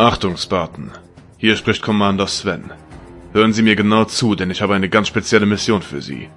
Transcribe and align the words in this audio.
Achtung, 0.00 0.38
Spartan. 0.38 0.92
Hier 1.36 1.56
spricht 1.56 1.82
Commander 1.82 2.26
Sven. 2.26 2.72
Hören 3.34 3.52
Sie 3.52 3.60
mir 3.60 3.76
genau 3.76 4.06
zu, 4.06 4.34
denn 4.34 4.50
ich 4.50 4.62
habe 4.62 4.74
eine 4.74 4.88
ganz 4.88 5.08
spezielle 5.08 5.44
Mission 5.44 5.82
für 5.82 6.00
Sie. 6.00 6.30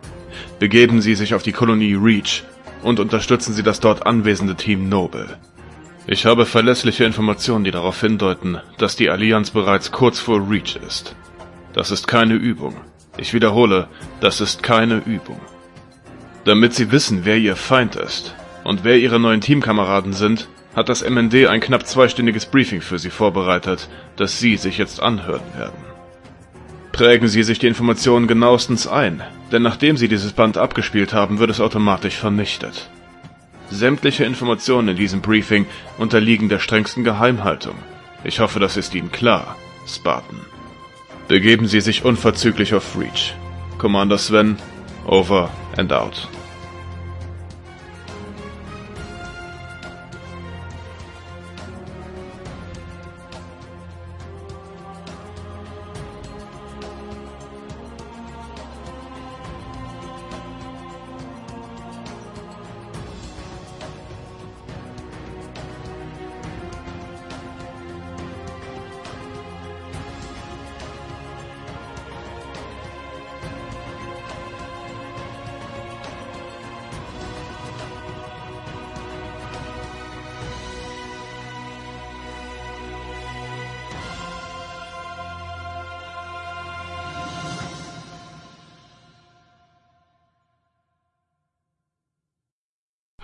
Begeben 0.60 1.00
Sie 1.00 1.16
sich 1.16 1.34
auf 1.34 1.44
die 1.44 1.54
Kolonie 1.54 1.94
Reach 1.94 2.44
und 2.82 3.00
unterstützen 3.00 3.54
Sie 3.54 3.64
das 3.64 3.80
dort 3.80 4.06
anwesende 4.06 4.56
Team 4.56 4.90
Noble. 4.90 5.38
Ich 6.08 6.26
habe 6.26 6.46
verlässliche 6.46 7.06
Informationen, 7.06 7.64
die 7.64 7.72
darauf 7.72 8.02
hindeuten, 8.02 8.58
dass 8.80 8.98
die 8.98 9.10
Allianz 9.10 9.52
bereits 9.52 9.94
kurz 9.94 10.20
vor 10.20 10.46
Reach 10.50 10.76
ist. 10.86 11.16
Das 11.72 11.90
ist 11.90 12.06
keine 12.06 12.34
Übung. 12.34 12.76
Ich 13.16 13.34
wiederhole, 13.34 13.88
das 14.20 14.42
ist 14.42 14.62
keine 14.62 14.98
Übung. 15.06 15.40
Damit 16.44 16.74
Sie 16.74 16.92
wissen, 16.92 17.22
wer 17.24 17.38
Ihr 17.38 17.56
Feind 17.56 17.96
ist 17.96 18.36
und 18.66 18.84
wer 18.84 18.98
Ihre 18.98 19.22
neuen 19.22 19.40
Teamkameraden 19.40 20.12
sind, 20.12 20.50
hat 20.76 20.90
das 20.90 21.08
MND 21.08 21.48
ein 21.48 21.62
knapp 21.62 21.86
zweistündiges 21.86 22.46
Briefing 22.46 22.82
für 22.82 23.00
Sie 23.00 23.10
vorbereitet, 23.10 23.90
das 24.16 24.40
Sie 24.40 24.58
sich 24.58 24.78
jetzt 24.78 25.02
anhören 25.02 25.42
werden. 25.58 25.94
Prägen 26.92 27.28
Sie 27.28 27.44
sich 27.44 27.60
die 27.60 27.68
Informationen 27.68 28.28
genauestens 28.28 28.88
ein, 28.88 29.24
denn 29.52 29.64
nachdem 29.64 29.98
Sie 29.98 30.08
dieses 30.08 30.34
Band 30.34 30.58
abgespielt 30.58 31.14
haben, 31.14 31.40
wird 31.40 31.50
es 31.50 31.60
automatisch 31.60 32.18
vernichtet. 32.18 32.90
Sämtliche 33.70 34.26
Informationen 34.26 34.90
in 34.90 34.98
diesem 34.98 35.22
Briefing 35.22 35.66
unterliegen 35.98 36.50
der 36.50 36.60
strengsten 36.60 37.04
Geheimhaltung. 37.04 37.76
Ich 38.24 38.40
hoffe, 38.40 38.60
das 38.60 38.78
ist 38.78 38.94
Ihnen 38.94 39.12
klar, 39.12 39.56
Spartan. 39.88 40.40
Begeben 41.28 41.68
Sie 41.68 41.82
sich 41.82 42.06
unverzüglich 42.06 42.74
auf 42.76 42.98
Reach. 42.98 43.34
Commander 43.80 44.18
Sven, 44.18 44.58
over 45.08 45.50
and 45.78 45.92
out. 45.92 46.28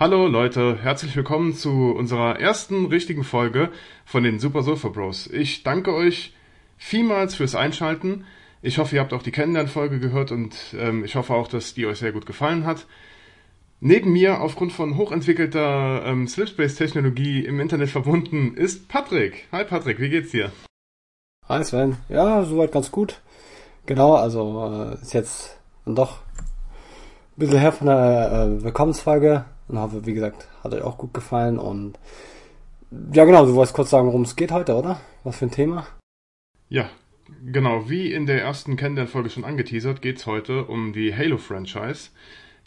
Hallo 0.00 0.28
Leute, 0.28 0.78
herzlich 0.82 1.14
willkommen 1.14 1.52
zu 1.52 1.92
unserer 1.94 2.40
ersten 2.40 2.86
richtigen 2.86 3.22
Folge 3.22 3.68
von 4.06 4.24
den 4.24 4.38
Super 4.38 4.62
Sofa 4.62 4.88
Bros. 4.88 5.26
Ich 5.26 5.62
danke 5.62 5.92
euch 5.92 6.34
vielmals 6.78 7.34
fürs 7.34 7.54
Einschalten. 7.54 8.24
Ich 8.62 8.78
hoffe, 8.78 8.94
ihr 8.94 9.02
habt 9.02 9.12
auch 9.12 9.22
die 9.22 9.30
Kennenlernfolge 9.30 10.00
gehört 10.00 10.32
und 10.32 10.56
ähm, 10.72 11.04
ich 11.04 11.16
hoffe 11.16 11.34
auch, 11.34 11.48
dass 11.48 11.74
die 11.74 11.84
euch 11.84 11.98
sehr 11.98 12.12
gut 12.12 12.24
gefallen 12.24 12.64
hat. 12.64 12.86
Neben 13.80 14.10
mir, 14.10 14.40
aufgrund 14.40 14.72
von 14.72 14.96
hochentwickelter 14.96 16.02
ähm, 16.06 16.26
Slipspace-Technologie 16.26 17.44
im 17.44 17.60
Internet 17.60 17.90
verbunden, 17.90 18.54
ist 18.54 18.88
Patrick. 18.88 19.48
Hi 19.52 19.64
Patrick, 19.64 20.00
wie 20.00 20.08
geht's 20.08 20.30
dir? 20.30 20.50
Hi 21.46 21.62
Sven. 21.62 21.98
Ja, 22.08 22.42
soweit 22.44 22.72
ganz 22.72 22.90
gut. 22.90 23.20
Genau, 23.84 24.14
also 24.14 24.94
äh, 24.94 25.02
ist 25.02 25.12
jetzt 25.12 25.58
doch 25.84 26.20
ein 26.22 27.36
bisschen 27.36 27.58
her 27.58 27.72
von 27.72 27.88
der 27.88 28.32
äh, 28.32 28.64
Willkommensfolge 28.64 29.44
und 29.70 29.78
hoffe, 29.78 30.06
wie 30.06 30.14
gesagt, 30.14 30.48
hat 30.62 30.74
euch 30.74 30.82
auch 30.82 30.98
gut 30.98 31.14
gefallen. 31.14 31.58
Und 31.58 31.98
ja, 33.12 33.24
genau, 33.24 33.46
du 33.46 33.54
wolltest 33.54 33.74
kurz 33.74 33.90
sagen, 33.90 34.08
worum 34.08 34.22
es 34.22 34.36
geht 34.36 34.50
heute, 34.50 34.74
oder? 34.74 35.00
Was 35.24 35.38
für 35.38 35.46
ein 35.46 35.50
Thema? 35.50 35.86
Ja, 36.68 36.88
genau. 37.44 37.88
Wie 37.88 38.12
in 38.12 38.26
der 38.26 38.42
ersten 38.42 38.76
Kennenlernfolge 38.76 39.30
schon 39.30 39.44
angeteasert, 39.44 40.02
geht 40.02 40.18
es 40.18 40.26
heute 40.26 40.64
um 40.64 40.92
die 40.92 41.14
Halo-Franchise. 41.14 42.10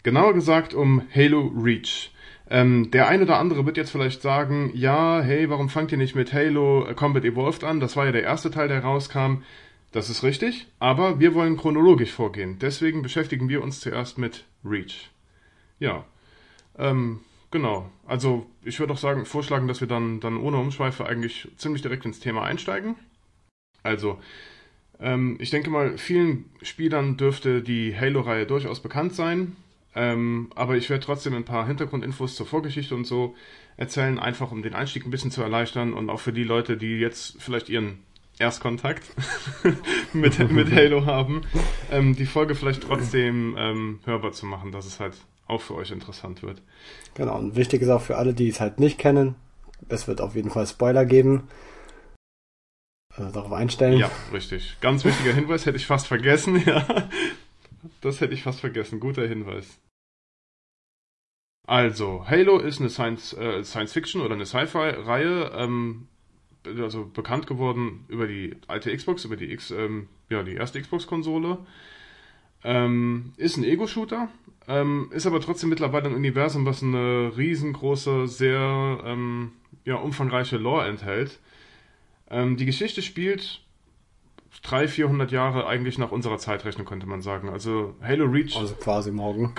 Genauer 0.02 0.34
gesagt 0.34 0.74
um 0.74 1.02
Halo 1.14 1.52
Reach. 1.56 2.10
Ähm, 2.50 2.90
der 2.90 3.08
eine 3.08 3.22
oder 3.22 3.38
andere 3.38 3.64
wird 3.64 3.78
jetzt 3.78 3.90
vielleicht 3.90 4.20
sagen, 4.20 4.70
ja, 4.74 5.20
hey, 5.22 5.48
warum 5.48 5.70
fangt 5.70 5.92
ihr 5.92 5.98
nicht 5.98 6.14
mit 6.14 6.32
Halo 6.32 6.86
Combat 6.94 7.24
Evolved 7.24 7.64
an? 7.64 7.80
Das 7.80 7.96
war 7.96 8.04
ja 8.04 8.12
der 8.12 8.22
erste 8.22 8.50
Teil, 8.50 8.68
der 8.68 8.84
rauskam. 8.84 9.42
Das 9.92 10.10
ist 10.10 10.22
richtig, 10.22 10.66
aber 10.78 11.20
wir 11.20 11.34
wollen 11.34 11.56
chronologisch 11.56 12.12
vorgehen. 12.12 12.58
Deswegen 12.60 13.02
beschäftigen 13.02 13.48
wir 13.48 13.62
uns 13.62 13.80
zuerst 13.80 14.18
mit 14.18 14.44
Reach. 14.64 15.10
Ja, 15.78 16.04
ähm, 16.78 17.20
genau. 17.50 17.90
Also 18.06 18.46
ich 18.62 18.78
würde 18.80 18.92
auch 18.92 18.98
sagen, 18.98 19.26
vorschlagen, 19.26 19.68
dass 19.68 19.80
wir 19.80 19.88
dann, 19.88 20.20
dann 20.20 20.36
ohne 20.36 20.58
Umschweife 20.58 21.06
eigentlich 21.06 21.48
ziemlich 21.56 21.82
direkt 21.82 22.04
ins 22.04 22.20
Thema 22.20 22.42
einsteigen. 22.42 22.96
Also, 23.82 24.18
ähm, 25.00 25.36
ich 25.40 25.50
denke 25.50 25.70
mal, 25.70 25.98
vielen 25.98 26.46
Spielern 26.62 27.16
dürfte 27.16 27.62
die 27.62 27.96
Halo-Reihe 27.98 28.46
durchaus 28.46 28.80
bekannt 28.80 29.14
sein. 29.14 29.56
Ähm, 29.94 30.50
aber 30.54 30.76
ich 30.76 30.90
werde 30.90 31.04
trotzdem 31.04 31.34
ein 31.34 31.44
paar 31.44 31.66
Hintergrundinfos 31.66 32.34
zur 32.34 32.46
Vorgeschichte 32.46 32.94
und 32.94 33.04
so 33.04 33.36
erzählen, 33.76 34.18
einfach 34.18 34.50
um 34.50 34.62
den 34.62 34.74
Einstieg 34.74 35.04
ein 35.04 35.10
bisschen 35.10 35.30
zu 35.30 35.42
erleichtern 35.42 35.94
und 35.94 36.10
auch 36.10 36.20
für 36.20 36.32
die 36.32 36.44
Leute, 36.44 36.76
die 36.76 36.98
jetzt 36.98 37.40
vielleicht 37.40 37.68
ihren 37.68 37.98
Erstkontakt 38.38 39.04
mit, 40.12 40.50
mit 40.50 40.72
Halo 40.72 41.06
haben, 41.06 41.42
ähm, 41.92 42.16
die 42.16 42.26
Folge 42.26 42.56
vielleicht 42.56 42.82
trotzdem 42.82 43.54
ähm, 43.56 44.00
hörbar 44.04 44.32
zu 44.32 44.46
machen, 44.46 44.72
dass 44.72 44.86
es 44.86 44.98
halt 44.98 45.14
auch 45.46 45.60
für 45.60 45.74
euch 45.74 45.90
interessant 45.90 46.42
wird. 46.42 46.62
Genau, 47.14 47.38
und 47.38 47.56
wichtig 47.56 47.82
ist 47.82 47.88
auch 47.88 48.02
für 48.02 48.16
alle, 48.16 48.34
die 48.34 48.48
es 48.48 48.60
halt 48.60 48.80
nicht 48.80 48.98
kennen, 48.98 49.34
es 49.88 50.08
wird 50.08 50.20
auf 50.20 50.34
jeden 50.34 50.50
Fall 50.50 50.66
Spoiler 50.66 51.04
geben. 51.04 51.48
Also 53.16 53.30
darauf 53.30 53.52
einstellen. 53.52 53.98
Ja, 53.98 54.10
richtig. 54.32 54.76
Ganz 54.80 55.04
wichtiger 55.04 55.32
Hinweis, 55.32 55.66
hätte 55.66 55.76
ich 55.76 55.86
fast 55.86 56.06
vergessen, 56.06 56.62
ja. 56.66 56.86
Das 58.00 58.20
hätte 58.20 58.34
ich 58.34 58.42
fast 58.42 58.60
vergessen. 58.60 58.98
Guter 58.98 59.26
Hinweis. 59.26 59.78
Also, 61.66 62.26
Halo 62.28 62.58
ist 62.58 62.80
eine 62.80 62.90
Science, 62.90 63.32
äh, 63.34 63.62
Science 63.62 63.92
Fiction 63.92 64.20
oder 64.20 64.34
eine 64.34 64.44
Sci-Fi-Reihe, 64.44 65.52
ähm, 65.54 66.08
also 66.64 67.06
bekannt 67.06 67.46
geworden 67.46 68.04
über 68.08 68.26
die 68.26 68.56
alte 68.66 68.94
Xbox, 68.94 69.24
über 69.24 69.36
die 69.36 69.50
X, 69.50 69.70
ähm, 69.70 70.08
ja, 70.28 70.42
die 70.42 70.54
erste 70.54 70.80
Xbox-Konsole. 70.80 71.58
Ähm, 72.64 73.32
ist 73.36 73.56
ein 73.56 73.64
Ego-Shooter, 73.64 74.28
ähm, 74.68 75.10
ist 75.12 75.26
aber 75.26 75.40
trotzdem 75.40 75.70
mittlerweile 75.70 76.06
ein 76.06 76.14
Universum, 76.14 76.66
was 76.66 76.82
eine 76.82 77.32
riesengroße, 77.36 78.26
sehr 78.26 79.00
ähm, 79.04 79.52
ja, 79.84 79.96
umfangreiche 79.96 80.56
Lore 80.56 80.86
enthält. 80.86 81.38
Ähm, 82.30 82.56
die 82.56 82.66
Geschichte 82.66 83.02
spielt 83.02 83.60
300, 84.62 84.90
400 84.90 85.32
Jahre 85.32 85.66
eigentlich 85.66 85.98
nach 85.98 86.12
unserer 86.12 86.38
Zeitrechnung, 86.38 86.86
könnte 86.86 87.06
man 87.06 87.20
sagen. 87.20 87.48
Also 87.48 87.94
Halo 88.02 88.24
Reach. 88.24 88.56
Also 88.56 88.74
quasi 88.74 89.10
morgen. 89.10 89.52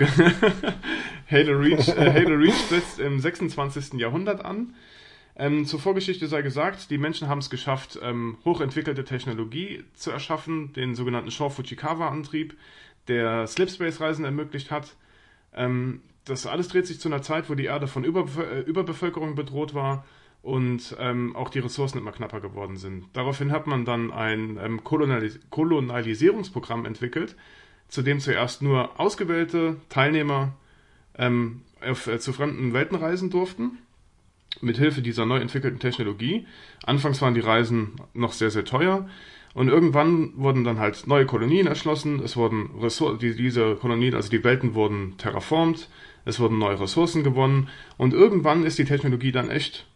Halo 1.30 1.58
Reach, 1.58 1.88
äh, 1.88 2.12
Halo 2.12 2.36
Reach 2.36 2.54
setzt 2.54 2.98
im 2.98 3.20
26. 3.20 3.94
Jahrhundert 4.00 4.44
an. 4.44 4.74
Ähm, 5.38 5.66
zur 5.66 5.78
Vorgeschichte 5.78 6.26
sei 6.28 6.42
gesagt, 6.42 6.90
die 6.90 6.98
Menschen 6.98 7.28
haben 7.28 7.40
es 7.40 7.50
geschafft, 7.50 7.98
ähm, 8.02 8.38
hochentwickelte 8.44 9.04
Technologie 9.04 9.84
zu 9.94 10.10
erschaffen, 10.10 10.72
den 10.72 10.94
sogenannten 10.94 11.30
Shore 11.30 11.50
Fuchikawa-Antrieb, 11.50 12.56
der 13.06 13.46
Slipspace-Reisen 13.46 14.24
ermöglicht 14.24 14.70
hat. 14.70 14.96
Ähm, 15.56 16.02
das 16.24 16.46
alles 16.46 16.68
dreht 16.68 16.86
sich 16.86 17.00
zu 17.00 17.08
einer 17.08 17.22
Zeit, 17.22 17.48
wo 17.48 17.54
die 17.54 17.64
Erde 17.64 17.86
von 17.86 18.04
Überbe 18.04 18.44
äh, 18.44 18.60
Überbevölkerung 18.60 19.34
bedroht 19.34 19.74
war 19.74 20.04
und 20.42 20.96
ähm, 21.00 21.34
auch 21.34 21.48
die 21.48 21.58
Ressourcen 21.58 21.98
immer 21.98 22.12
knapper 22.12 22.40
geworden 22.40 22.76
sind. 22.76 23.06
Daraufhin 23.14 23.50
hat 23.50 23.66
man 23.66 23.84
dann 23.84 24.12
ein 24.12 24.58
ähm, 24.62 24.84
Kolonialis 24.84 25.40
Kolonialisierungsprogramm 25.50 26.84
entwickelt, 26.84 27.36
zu 27.88 28.02
dem 28.02 28.20
zuerst 28.20 28.62
nur 28.62 29.00
ausgewählte 29.00 29.76
Teilnehmer 29.88 30.54
ähm, 31.18 31.62
auf, 31.80 32.06
äh, 32.06 32.18
zu 32.18 32.32
fremden 32.32 32.72
Welten 32.72 32.96
reisen 32.96 33.30
durften, 33.30 33.78
mit 34.60 34.78
Hilfe 34.78 35.02
dieser 35.02 35.26
neu 35.26 35.38
entwickelten 35.38 35.80
Technologie. 35.80 36.46
Anfangs 36.84 37.20
waren 37.22 37.34
die 37.34 37.40
Reisen 37.40 37.96
noch 38.14 38.32
sehr, 38.32 38.50
sehr 38.50 38.64
teuer. 38.64 39.08
Und 39.56 39.68
irgendwann 39.68 40.34
wurden 40.36 40.64
dann 40.64 40.78
halt 40.78 41.06
neue 41.06 41.24
Kolonien 41.24 41.66
erschlossen. 41.66 42.20
Es 42.20 42.36
wurden 42.36 42.78
Ressourcen, 42.78 43.18
die, 43.20 43.34
diese 43.34 43.76
Kolonien, 43.76 44.14
also 44.14 44.28
die 44.28 44.44
Welten 44.44 44.74
wurden 44.74 45.14
terraformt. 45.16 45.88
Es 46.26 46.38
wurden 46.38 46.58
neue 46.58 46.78
Ressourcen 46.78 47.24
gewonnen. 47.24 47.70
Und 47.96 48.12
irgendwann 48.12 48.64
ist 48.64 48.78
die 48.78 48.84
Technologie 48.84 49.32
dann 49.32 49.48
echt 49.48 49.86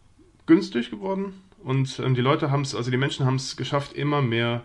günstig 0.47 0.89
geworden. 0.89 1.43
Und 1.63 2.01
ähm, 2.03 2.15
die 2.15 2.21
Leute 2.21 2.49
haben 2.49 2.63
es, 2.63 2.73
also 2.73 2.89
die 2.89 2.97
Menschen 2.97 3.27
haben 3.27 3.35
es 3.35 3.55
geschafft, 3.55 3.93
immer 3.93 4.23
mehr 4.23 4.63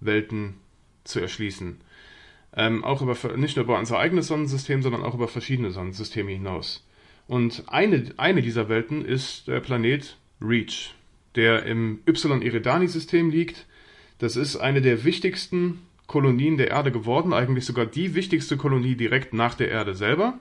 Welten 0.00 0.54
zu 1.04 1.20
erschließen. 1.20 1.78
Ähm, 2.56 2.82
auch 2.82 3.02
über, 3.02 3.14
nicht 3.36 3.56
nur 3.56 3.66
über 3.66 3.78
unser 3.78 3.98
eigenes 3.98 4.28
Sonnensystem, 4.28 4.80
sondern 4.80 5.02
auch 5.02 5.12
über 5.12 5.28
verschiedene 5.28 5.70
Sonnensysteme 5.70 6.30
hinaus. 6.30 6.88
Und 7.28 7.64
eine, 7.66 8.10
eine 8.16 8.40
dieser 8.40 8.70
Welten 8.70 9.04
ist 9.04 9.48
der 9.48 9.60
Planet 9.60 10.16
Reach. 10.40 10.94
der 11.34 11.66
im 11.66 11.98
Y-Eridani-System 12.06 13.28
liegt. 13.28 13.66
Das 14.20 14.36
ist 14.36 14.56
eine 14.56 14.82
der 14.82 15.04
wichtigsten 15.04 15.80
Kolonien 16.06 16.58
der 16.58 16.68
Erde 16.68 16.92
geworden, 16.92 17.32
eigentlich 17.32 17.64
sogar 17.64 17.86
die 17.86 18.14
wichtigste 18.14 18.56
Kolonie 18.58 18.94
direkt 18.94 19.32
nach 19.32 19.54
der 19.54 19.70
Erde 19.70 19.94
selber. 19.94 20.38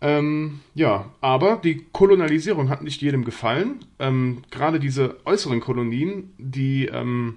Ähm, 0.00 0.60
ja, 0.74 1.10
aber 1.20 1.60
die 1.62 1.86
Kolonialisierung 1.92 2.68
hat 2.68 2.82
nicht 2.82 3.02
jedem 3.02 3.24
gefallen. 3.24 3.84
Ähm, 4.00 4.42
Gerade 4.50 4.80
diese 4.80 5.24
äußeren 5.26 5.60
Kolonien, 5.60 6.32
die 6.38 6.86
ähm, 6.86 7.36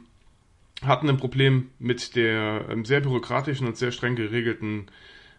hatten 0.81 1.10
ein 1.10 1.18
Problem 1.18 1.69
mit 1.77 2.16
der 2.16 2.66
ähm, 2.69 2.83
sehr 2.83 3.01
bürokratischen 3.01 3.68
und 3.68 3.77
sehr 3.77 3.92
streng 3.92 4.16
geregelten 4.16 4.88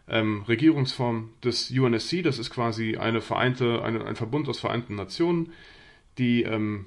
ähm, 0.06 0.42
Regierungsform 0.42 1.30
des 1.42 1.72
UNSC. 1.72 2.22
Das 2.22 2.38
ist 2.38 2.50
quasi 2.50 2.96
eine 2.96 3.20
vereinte, 3.20 3.82
eine, 3.82 4.04
ein 4.04 4.16
Verbund 4.16 4.48
aus 4.48 4.60
Vereinten 4.60 4.94
Nationen, 4.94 5.50
die 6.18 6.44
ähm, 6.44 6.84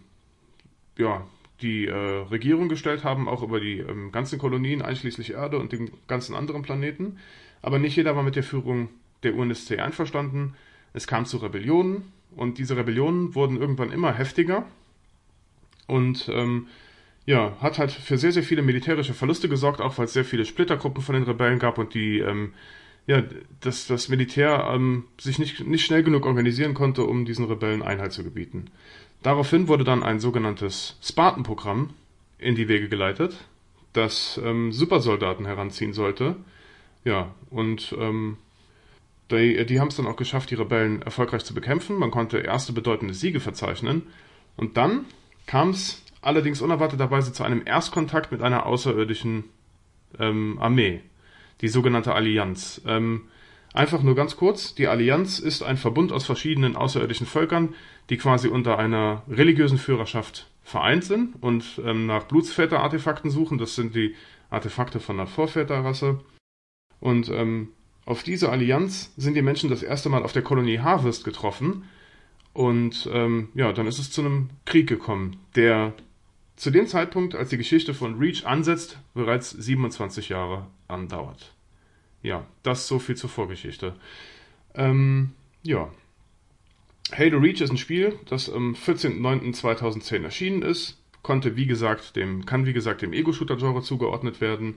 ja, 0.98 1.28
die 1.62 1.88
äh, 1.88 1.94
Regierung 1.94 2.70
gestellt 2.70 3.04
haben, 3.04 3.28
auch 3.28 3.42
über 3.42 3.60
die 3.60 3.80
ähm, 3.80 4.12
ganzen 4.12 4.40
Kolonien, 4.40 4.82
einschließlich 4.82 5.32
Erde 5.32 5.58
und 5.58 5.72
den 5.72 5.92
ganzen 6.08 6.36
anderen 6.36 6.62
Planeten. 6.62 7.18
Aber 7.62 7.80
nicht 7.80 7.96
jeder 7.96 8.16
war 8.16 8.24
mit 8.24 8.36
der 8.36 8.44
Führung 8.44 8.90
der 9.24 9.36
UNSC 9.36 9.80
einverstanden. 9.80 10.54
Es 10.94 11.08
kam 11.08 11.26
zu 11.26 11.38
Rebellionen 11.38 12.12
und 12.36 12.60
diese 12.60 12.78
Rebellionen 12.78 13.36
wurden 13.36 13.58
irgendwann 13.58 13.92
immer 13.92 14.14
heftiger 14.14 14.66
und 15.88 16.30
ähm, 16.32 16.68
ja, 17.26 17.58
hat 17.60 17.78
halt 17.78 17.92
für 17.92 18.18
sehr, 18.18 18.32
sehr 18.32 18.44
viele 18.44 18.62
militärische 18.62 19.14
Verluste 19.14 19.50
gesorgt, 19.50 19.82
auch 19.82 19.98
weil 19.98 20.06
es 20.06 20.14
sehr 20.14 20.26
viele 20.26 20.46
Splittergruppen 20.46 21.02
von 21.02 21.16
den 21.16 21.24
Rebellen 21.24 21.60
gab 21.60 21.78
und 21.78 21.94
die 21.94 22.20
ähm, 22.20 22.54
ja, 23.08 23.24
dass 23.62 23.88
das 23.88 24.10
Militär 24.10 24.70
ähm, 24.72 25.06
sich 25.18 25.40
nicht, 25.40 25.66
nicht 25.66 25.86
schnell 25.86 26.04
genug 26.04 26.26
organisieren 26.26 26.74
konnte, 26.74 27.06
um 27.06 27.24
diesen 27.24 27.46
Rebellen 27.46 27.82
Einhalt 27.82 28.12
zu 28.12 28.24
gebieten. 28.24 28.66
Daraufhin 29.24 29.68
wurde 29.68 29.84
dann 29.84 30.04
ein 30.04 30.20
sogenanntes 30.20 30.98
Spartan-Programm 31.02 31.92
in 32.38 32.56
die 32.56 32.68
Wege 32.68 32.88
geleitet, 32.88 33.38
das 33.94 34.40
ähm, 34.44 34.72
Supersoldaten 34.72 35.46
heranziehen 35.46 35.94
sollte. 35.94 36.36
Ja, 37.04 37.34
und 37.50 37.96
ähm, 38.00 38.38
die, 39.32 39.66
die 39.66 39.80
haben 39.80 39.90
es 39.90 39.96
dann 39.96 40.08
auch 40.08 40.16
geschafft, 40.16 40.52
die 40.52 40.56
Rebellen 40.56 41.02
erfolgreich 41.02 41.44
zu 41.44 41.54
bekämpfen. 41.54 41.98
Man 41.98 42.12
konnte 42.12 42.38
erste 42.38 42.74
bedeutende 42.74 43.14
Siege 43.14 43.40
verzeichnen. 43.40 44.04
Und 44.56 44.78
dann 44.78 45.06
kam 45.46 45.70
es 45.70 46.04
allerdings 46.22 46.62
unerwarteterweise 46.62 47.34
zu 47.34 47.44
einem 47.44 47.64
Erstkontakt 47.66 48.32
mit 48.32 48.42
einer 48.42 48.66
außerirdischen 48.66 49.46
ähm, 50.20 50.58
Armee, 50.60 51.02
die 51.62 51.68
sogenannte 51.68 52.14
Allianz. 52.14 52.82
Ähm, 52.86 53.24
einfach 53.74 54.02
nur 54.02 54.16
ganz 54.16 54.38
kurz, 54.38 54.76
die 54.76 54.88
Allianz 54.88 55.40
ist 55.40 55.64
ein 55.64 55.78
Verbund 55.78 56.12
aus 56.12 56.26
verschiedenen 56.26 56.76
außerirdischen 56.76 57.28
Völkern, 57.28 57.76
die 58.10 58.18
quasi 58.18 58.48
unter 58.48 58.80
einer 58.80 59.24
religiösen 59.30 59.78
Führerschaft 59.78 60.50
vereint 60.64 61.04
sind 61.04 61.42
und 61.42 61.82
ähm, 61.86 62.06
nach 62.06 62.24
Blutsväter-Artefakten 62.24 63.32
suchen. 63.32 63.58
Das 63.58 63.76
sind 63.76 63.96
die 63.96 64.16
Artefakte 64.50 65.00
von 65.00 65.18
der 65.18 65.28
Vorväterrasse. 65.28 66.20
Und 67.00 67.30
ähm, 67.30 67.70
auf 68.06 68.24
diese 68.24 68.50
Allianz 68.50 69.14
sind 69.18 69.36
die 69.36 69.42
Menschen 69.42 69.70
das 69.70 69.84
erste 69.84 70.10
Mal 70.10 70.24
auf 70.24 70.34
der 70.34 70.42
Kolonie 70.42 70.80
Harvest 70.80 71.24
getroffen. 71.24 71.84
Und 72.54 73.10
ähm, 73.14 73.50
ja, 73.54 73.72
dann 73.74 73.88
ist 73.88 74.00
es 74.00 74.12
zu 74.12 74.22
einem 74.22 74.50
Krieg 74.66 74.88
gekommen, 74.88 75.38
der 75.56 75.94
zu 76.56 76.72
dem 76.72 76.88
Zeitpunkt, 76.88 77.36
als 77.36 77.50
die 77.50 77.58
Geschichte 77.58 77.94
von 77.94 78.18
Reach 78.18 78.46
ansetzt, 78.46 79.00
bereits 79.14 79.52
27 79.52 80.30
Jahre 80.30 80.66
andauert. 80.88 81.54
Ja, 82.24 82.46
das 82.64 82.88
so 82.88 82.98
viel 82.98 83.16
zur 83.16 83.30
Vorgeschichte. 83.30 83.94
Ähm, 84.74 85.34
ja. 85.62 85.90
Halo 87.16 87.38
Reach 87.40 87.62
ist 87.62 87.72
ein 87.72 87.78
Spiel, 87.78 88.20
das 88.30 88.52
am 88.52 88.74
14.09.2010 88.74 90.24
erschienen 90.24 90.62
ist, 90.62 90.98
konnte 91.24 91.56
wie 91.56 91.66
gesagt 91.66 92.16
dem, 92.16 92.46
kann 92.46 92.66
wie 92.66 92.74
gesagt 92.74 93.02
dem 93.02 93.14
Ego-Shooter-Genre 93.14 93.82
zugeordnet 93.82 94.42
werden 94.42 94.76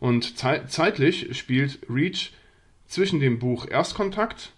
und 0.00 0.36
zei 0.38 0.64
zeitlich 0.66 1.36
spielt 1.36 1.78
Reach 1.88 2.32
zwischen 2.86 3.20
dem 3.20 3.38
Buch 3.38 3.66
Erstkontakt 3.68 4.52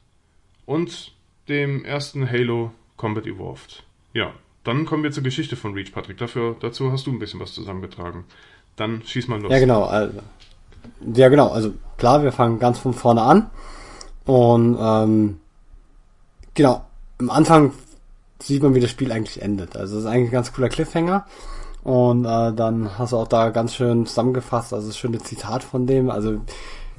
und 0.66 1.12
dem 1.48 1.84
ersten 1.84 2.28
Halo 2.30 2.72
Combat 2.96 3.26
Evolved. 3.26 3.84
Ja, 4.12 4.32
dann 4.64 4.86
kommen 4.86 5.02
wir 5.02 5.12
zur 5.12 5.22
Geschichte 5.22 5.56
von 5.56 5.74
Reach, 5.74 5.92
Patrick. 5.92 6.16
Dafür, 6.18 6.56
dazu 6.60 6.90
hast 6.90 7.06
du 7.06 7.12
ein 7.12 7.18
bisschen 7.18 7.40
was 7.40 7.52
zusammengetragen. 7.52 8.24
Dann 8.76 9.02
schieß 9.04 9.28
mal 9.28 9.40
los. 9.40 9.52
Ja, 9.52 9.58
genau. 9.58 9.84
Also, 9.84 10.20
ja, 11.14 11.28
genau. 11.28 11.48
Also 11.48 11.74
klar, 11.98 12.22
wir 12.22 12.32
fangen 12.32 12.58
ganz 12.58 12.78
von 12.78 12.94
vorne 12.94 13.22
an. 13.22 13.50
Und 14.24 14.78
ähm, 14.80 15.40
genau, 16.54 16.86
am 17.18 17.30
Anfang 17.30 17.72
sieht 18.42 18.62
man, 18.62 18.74
wie 18.74 18.80
das 18.80 18.90
Spiel 18.90 19.12
eigentlich 19.12 19.42
endet. 19.42 19.76
Also 19.76 19.98
es 19.98 20.04
ist 20.04 20.10
eigentlich 20.10 20.30
ein 20.30 20.32
ganz 20.32 20.52
cooler 20.52 20.68
Cliffhanger. 20.68 21.26
Und 21.82 22.24
äh, 22.24 22.52
dann 22.54 22.98
hast 22.98 23.12
du 23.12 23.18
auch 23.18 23.28
da 23.28 23.50
ganz 23.50 23.74
schön 23.74 24.06
zusammengefasst, 24.06 24.72
also 24.72 24.86
das 24.86 24.96
schöne 24.96 25.18
Zitat 25.18 25.62
von 25.62 25.86
dem. 25.86 26.10
Also 26.10 26.40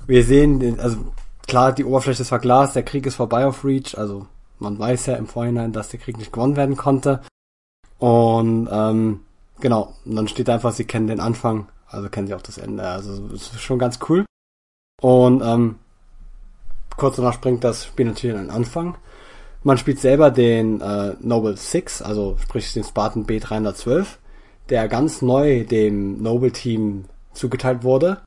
wir 0.05 0.23
sehen, 0.23 0.79
also 0.79 0.97
klar, 1.47 1.71
die 1.71 1.85
Oberfläche 1.85 2.21
ist 2.21 2.29
verglast, 2.29 2.75
der 2.75 2.83
Krieg 2.83 3.05
ist 3.07 3.15
vorbei 3.15 3.47
auf 3.47 3.65
Reach, 3.65 3.97
also 3.97 4.27
man 4.59 4.77
weiß 4.77 5.07
ja 5.07 5.15
im 5.15 5.27
Vorhinein, 5.27 5.73
dass 5.73 5.89
der 5.89 5.99
Krieg 5.99 6.17
nicht 6.17 6.31
gewonnen 6.31 6.55
werden 6.55 6.77
konnte. 6.77 7.21
Und 7.97 8.69
ähm, 8.71 9.21
genau, 9.59 9.95
und 10.05 10.15
dann 10.15 10.27
steht 10.27 10.49
einfach, 10.49 10.71
sie 10.71 10.85
kennen 10.85 11.07
den 11.07 11.19
Anfang, 11.19 11.67
also 11.87 12.07
kennen 12.09 12.27
sie 12.27 12.35
auch 12.35 12.41
das 12.43 12.59
Ende. 12.59 12.87
Also 12.87 13.27
das 13.27 13.53
ist 13.53 13.61
schon 13.61 13.79
ganz 13.79 13.97
cool. 14.07 14.23
Und 15.01 15.41
ähm, 15.41 15.79
kurz 16.95 17.15
danach 17.15 17.33
springt 17.33 17.63
das 17.63 17.85
Spiel 17.85 18.05
natürlich 18.05 18.35
an 18.35 18.43
den 18.43 18.55
Anfang. 18.55 18.97
Man 19.65 19.79
spielt 19.79 19.99
selber 19.99 20.29
den 20.29 20.79
äh, 20.79 21.15
Noble 21.21 21.57
6, 21.57 22.03
also 22.03 22.37
sprich 22.39 22.71
den 22.73 22.83
Spartan 22.83 23.25
B312, 23.25 24.05
der 24.69 24.87
ganz 24.87 25.23
neu 25.23 25.63
dem 25.63 26.21
Noble 26.21 26.51
Team 26.51 27.05
zugeteilt 27.33 27.83
wurde. 27.83 28.21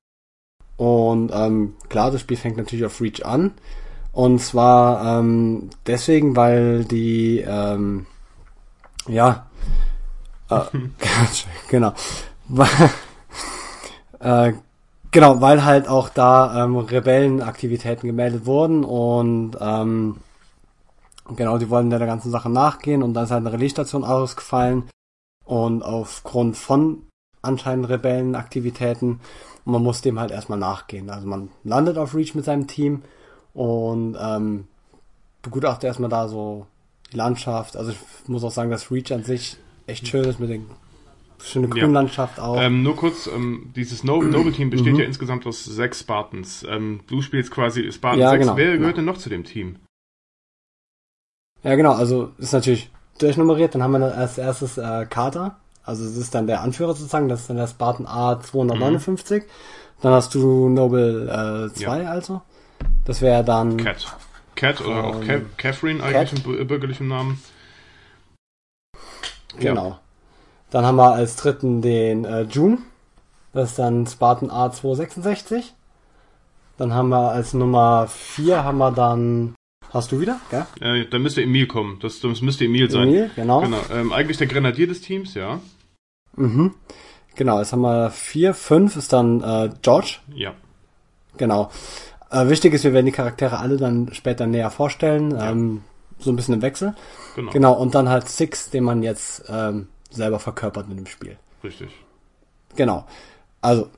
Und 0.76 1.30
ähm, 1.32 1.74
klar, 1.88 2.10
das 2.10 2.22
Spiel 2.22 2.36
fängt 2.36 2.56
natürlich 2.56 2.84
auf 2.84 3.00
Reach 3.00 3.24
an. 3.24 3.52
Und 4.10 4.40
zwar 4.40 5.20
ähm, 5.20 5.70
deswegen, 5.86 6.34
weil 6.34 6.84
die 6.84 7.44
ähm, 7.46 8.06
ja 9.06 9.46
äh, 10.50 10.62
genau. 11.68 11.92
äh, 14.18 14.54
genau, 15.12 15.40
weil 15.40 15.64
halt 15.64 15.86
auch 15.86 16.08
da 16.08 16.64
ähm, 16.64 16.78
Rebellenaktivitäten 16.78 18.08
gemeldet 18.08 18.44
wurden 18.44 18.82
und 18.82 19.56
ähm, 19.60 20.16
genau, 21.36 21.58
die 21.58 21.70
wollen 21.70 21.90
der 21.90 21.98
ganzen 22.00 22.30
Sache 22.30 22.50
nachgehen 22.50 23.02
und 23.02 23.14
dann 23.14 23.24
ist 23.24 23.30
halt 23.30 23.46
eine 23.46 23.52
Relaisstation 23.52 24.04
ausgefallen 24.04 24.84
und 25.44 25.82
aufgrund 25.82 26.56
von 26.56 27.02
anscheinend 27.42 27.88
Rebellenaktivitäten 27.88 29.20
und 29.64 29.72
man 29.72 29.82
muss 29.82 30.00
dem 30.00 30.18
halt 30.18 30.30
erstmal 30.30 30.58
nachgehen. 30.58 31.10
Also 31.10 31.26
man 31.26 31.50
landet 31.64 31.98
auf 31.98 32.14
Reach 32.14 32.34
mit 32.34 32.44
seinem 32.44 32.66
Team 32.66 33.02
und 33.54 34.16
ähm, 34.20 34.66
begutachtet 35.42 35.84
erstmal 35.84 36.10
da 36.10 36.28
so 36.28 36.66
die 37.12 37.16
Landschaft. 37.16 37.76
Also 37.76 37.92
ich 37.92 37.98
muss 38.28 38.44
auch 38.44 38.50
sagen, 38.50 38.70
dass 38.70 38.90
Reach 38.90 39.12
an 39.12 39.24
sich 39.24 39.56
echt 39.86 40.08
schön 40.08 40.24
ist 40.24 40.40
mit 40.40 40.50
den 40.50 40.66
schöne 41.42 41.68
Grünlandschaft 41.68 42.38
ja. 42.38 42.44
auch. 42.44 42.60
Ähm, 42.60 42.82
nur 42.82 42.96
kurz, 42.96 43.26
ähm, 43.26 43.72
dieses 43.76 44.04
no 44.04 44.22
Noble 44.22 44.52
Team 44.52 44.70
besteht 44.70 44.94
mhm. 44.94 45.00
ja 45.00 45.06
insgesamt 45.06 45.46
aus 45.46 45.64
sechs 45.64 46.00
Spartans. 46.00 46.64
Ähm, 46.68 47.00
du 47.06 47.22
spielst 47.22 47.50
quasi 47.50 47.90
Spartan 47.92 48.20
ja, 48.20 48.30
6. 48.30 48.44
Genau, 48.44 48.56
Wer 48.56 48.66
gehört 48.66 48.80
genau. 48.80 48.92
denn 48.96 49.04
noch 49.04 49.18
zu 49.18 49.28
dem 49.28 49.44
Team? 49.44 49.76
Ja, 51.62 51.74
genau, 51.74 51.92
also 51.92 52.32
ist 52.38 52.52
natürlich 52.52 52.90
durchnummeriert, 53.18 53.74
dann 53.74 53.82
haben 53.82 53.92
wir 53.92 54.14
als 54.14 54.38
erstes 54.38 54.78
äh, 54.78 55.06
Carter, 55.06 55.56
also 55.88 56.04
es 56.04 56.18
ist 56.18 56.34
dann 56.34 56.46
der 56.46 56.60
Anführer 56.60 56.92
sozusagen, 56.92 57.30
das 57.30 57.40
ist 57.40 57.48
dann 57.48 57.56
der 57.56 57.66
Spartan 57.66 58.06
A259. 58.06 59.36
Mhm. 59.36 59.42
Dann 60.02 60.12
hast 60.12 60.34
du 60.34 60.68
Noble 60.68 61.70
2 61.74 61.98
äh, 61.98 62.02
ja. 62.04 62.10
also. 62.10 62.42
Das 63.06 63.22
wäre 63.22 63.42
dann. 63.42 63.78
Cat. 63.78 64.06
Cat 64.54 64.82
oder 64.82 65.04
auch 65.04 65.20
Ca 65.22 65.40
Catherine 65.56 66.02
eigentlich 66.02 66.44
Cat. 66.44 66.60
im 66.60 66.66
bürgerlichen 66.66 67.08
Namen. 67.08 67.42
Genau. 69.58 69.88
Ja. 69.88 70.00
Dann 70.70 70.84
haben 70.84 70.96
wir 70.96 71.14
als 71.14 71.36
dritten 71.36 71.80
den 71.80 72.26
äh, 72.26 72.42
June. 72.42 72.78
Das 73.54 73.70
ist 73.70 73.78
dann 73.78 74.06
Spartan 74.06 74.50
A266. 74.50 75.72
Dann 76.76 76.92
haben 76.92 77.08
wir 77.08 77.30
als 77.30 77.54
Nummer 77.54 78.08
4 78.08 78.62
haben 78.62 78.76
wir 78.76 78.92
dann. 78.92 79.54
Hast 79.90 80.12
du 80.12 80.20
wieder? 80.20 80.40
Ja? 80.52 80.66
Äh, 80.80 81.06
dann 81.06 81.22
müsste 81.22 81.42
Emil 81.42 81.66
kommen. 81.66 81.98
Das, 82.00 82.20
das 82.20 82.42
müsste 82.42 82.64
Emil 82.64 82.90
sein. 82.90 83.08
Emil, 83.08 83.30
genau. 83.34 83.60
genau. 83.62 83.80
Ähm, 83.92 84.12
eigentlich 84.12 84.36
der 84.36 84.46
Grenadier 84.46 84.86
des 84.86 85.00
Teams, 85.00 85.34
ja. 85.34 85.60
Mhm. 86.36 86.74
Genau, 87.34 87.58
jetzt 87.58 87.72
haben 87.72 87.82
wir 87.82 88.10
4, 88.10 88.52
5 88.52 88.96
ist 88.96 89.12
dann 89.12 89.42
äh, 89.42 89.70
George. 89.80 90.18
Ja. 90.34 90.54
Genau. 91.36 91.70
Äh, 92.30 92.48
wichtig 92.48 92.74
ist, 92.74 92.84
wir 92.84 92.92
werden 92.92 93.06
die 93.06 93.12
Charaktere 93.12 93.58
alle 93.58 93.76
dann 93.76 94.12
später 94.12 94.46
näher 94.46 94.70
vorstellen. 94.70 95.30
Ja. 95.30 95.50
Ähm, 95.50 95.82
so 96.18 96.30
ein 96.30 96.36
bisschen 96.36 96.54
im 96.54 96.62
Wechsel. 96.62 96.94
Genau. 97.36 97.52
Genau, 97.52 97.72
und 97.74 97.94
dann 97.94 98.08
halt 98.08 98.28
Six, 98.28 98.70
den 98.70 98.84
man 98.84 99.02
jetzt 99.02 99.44
ähm, 99.48 99.88
selber 100.10 100.38
verkörpert 100.38 100.88
mit 100.88 100.98
dem 100.98 101.06
Spiel. 101.06 101.36
Richtig. 101.62 101.90
Genau. 102.76 103.06
Also, 103.60 103.88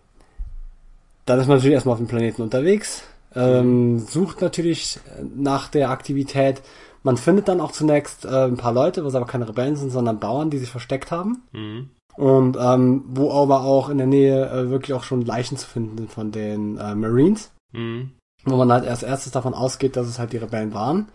dann 1.27 1.41
ist 1.41 1.47
man 1.47 1.57
natürlich 1.57 1.75
erstmal 1.75 1.95
auf 1.95 1.99
dem 1.99 2.09
Planeten 2.09 2.43
unterwegs, 2.43 3.05
ähm, 3.35 3.99
sucht 3.99 4.41
natürlich 4.41 4.99
nach 5.37 5.69
der 5.69 5.91
Aktivität. 5.91 6.63
Man 7.03 7.17
findet 7.17 7.49
dann 7.49 7.61
auch 7.61 7.73
zunächst 7.73 8.25
äh, 8.25 8.45
ein 8.47 8.57
paar 8.57 8.73
Leute, 8.73 9.05
was 9.05 9.15
aber 9.15 9.27
keine 9.27 9.49
Rebellen 9.49 9.77
sind, 9.77 9.91
sondern 9.91 10.21
Bauern, 10.21 10.51
die 10.51 10.59
sich 10.59 10.71
versteckt 10.71 11.11
haben. 11.11 11.43
Mhm. 11.53 11.91
Und 12.17 12.59
ähm, 12.61 13.05
wo 13.09 13.33
aber 13.33 13.63
auch 13.63 13.89
in 13.89 13.99
der 13.99 14.07
Nähe 14.07 14.51
äh, 14.51 14.71
wirklich 14.71 14.95
auch 14.95 15.05
schon 15.05 15.25
Leichen 15.25 15.57
zu 15.57 15.67
finden 15.67 15.97
sind 15.97 16.13
von 16.13 16.33
den 16.33 16.77
äh, 16.77 16.95
Marines. 16.95 17.53
Mhm. 17.73 18.11
Wo 18.45 18.57
man 18.57 18.73
halt 18.73 18.85
erst 18.85 19.03
erstes 19.03 19.33
davon 19.33 19.55
ausgeht, 19.55 19.97
dass 19.97 20.07
es 20.07 20.19
halt 20.19 20.33
die 20.33 20.39
Rebellen 20.39 20.75
waren. 20.75 21.09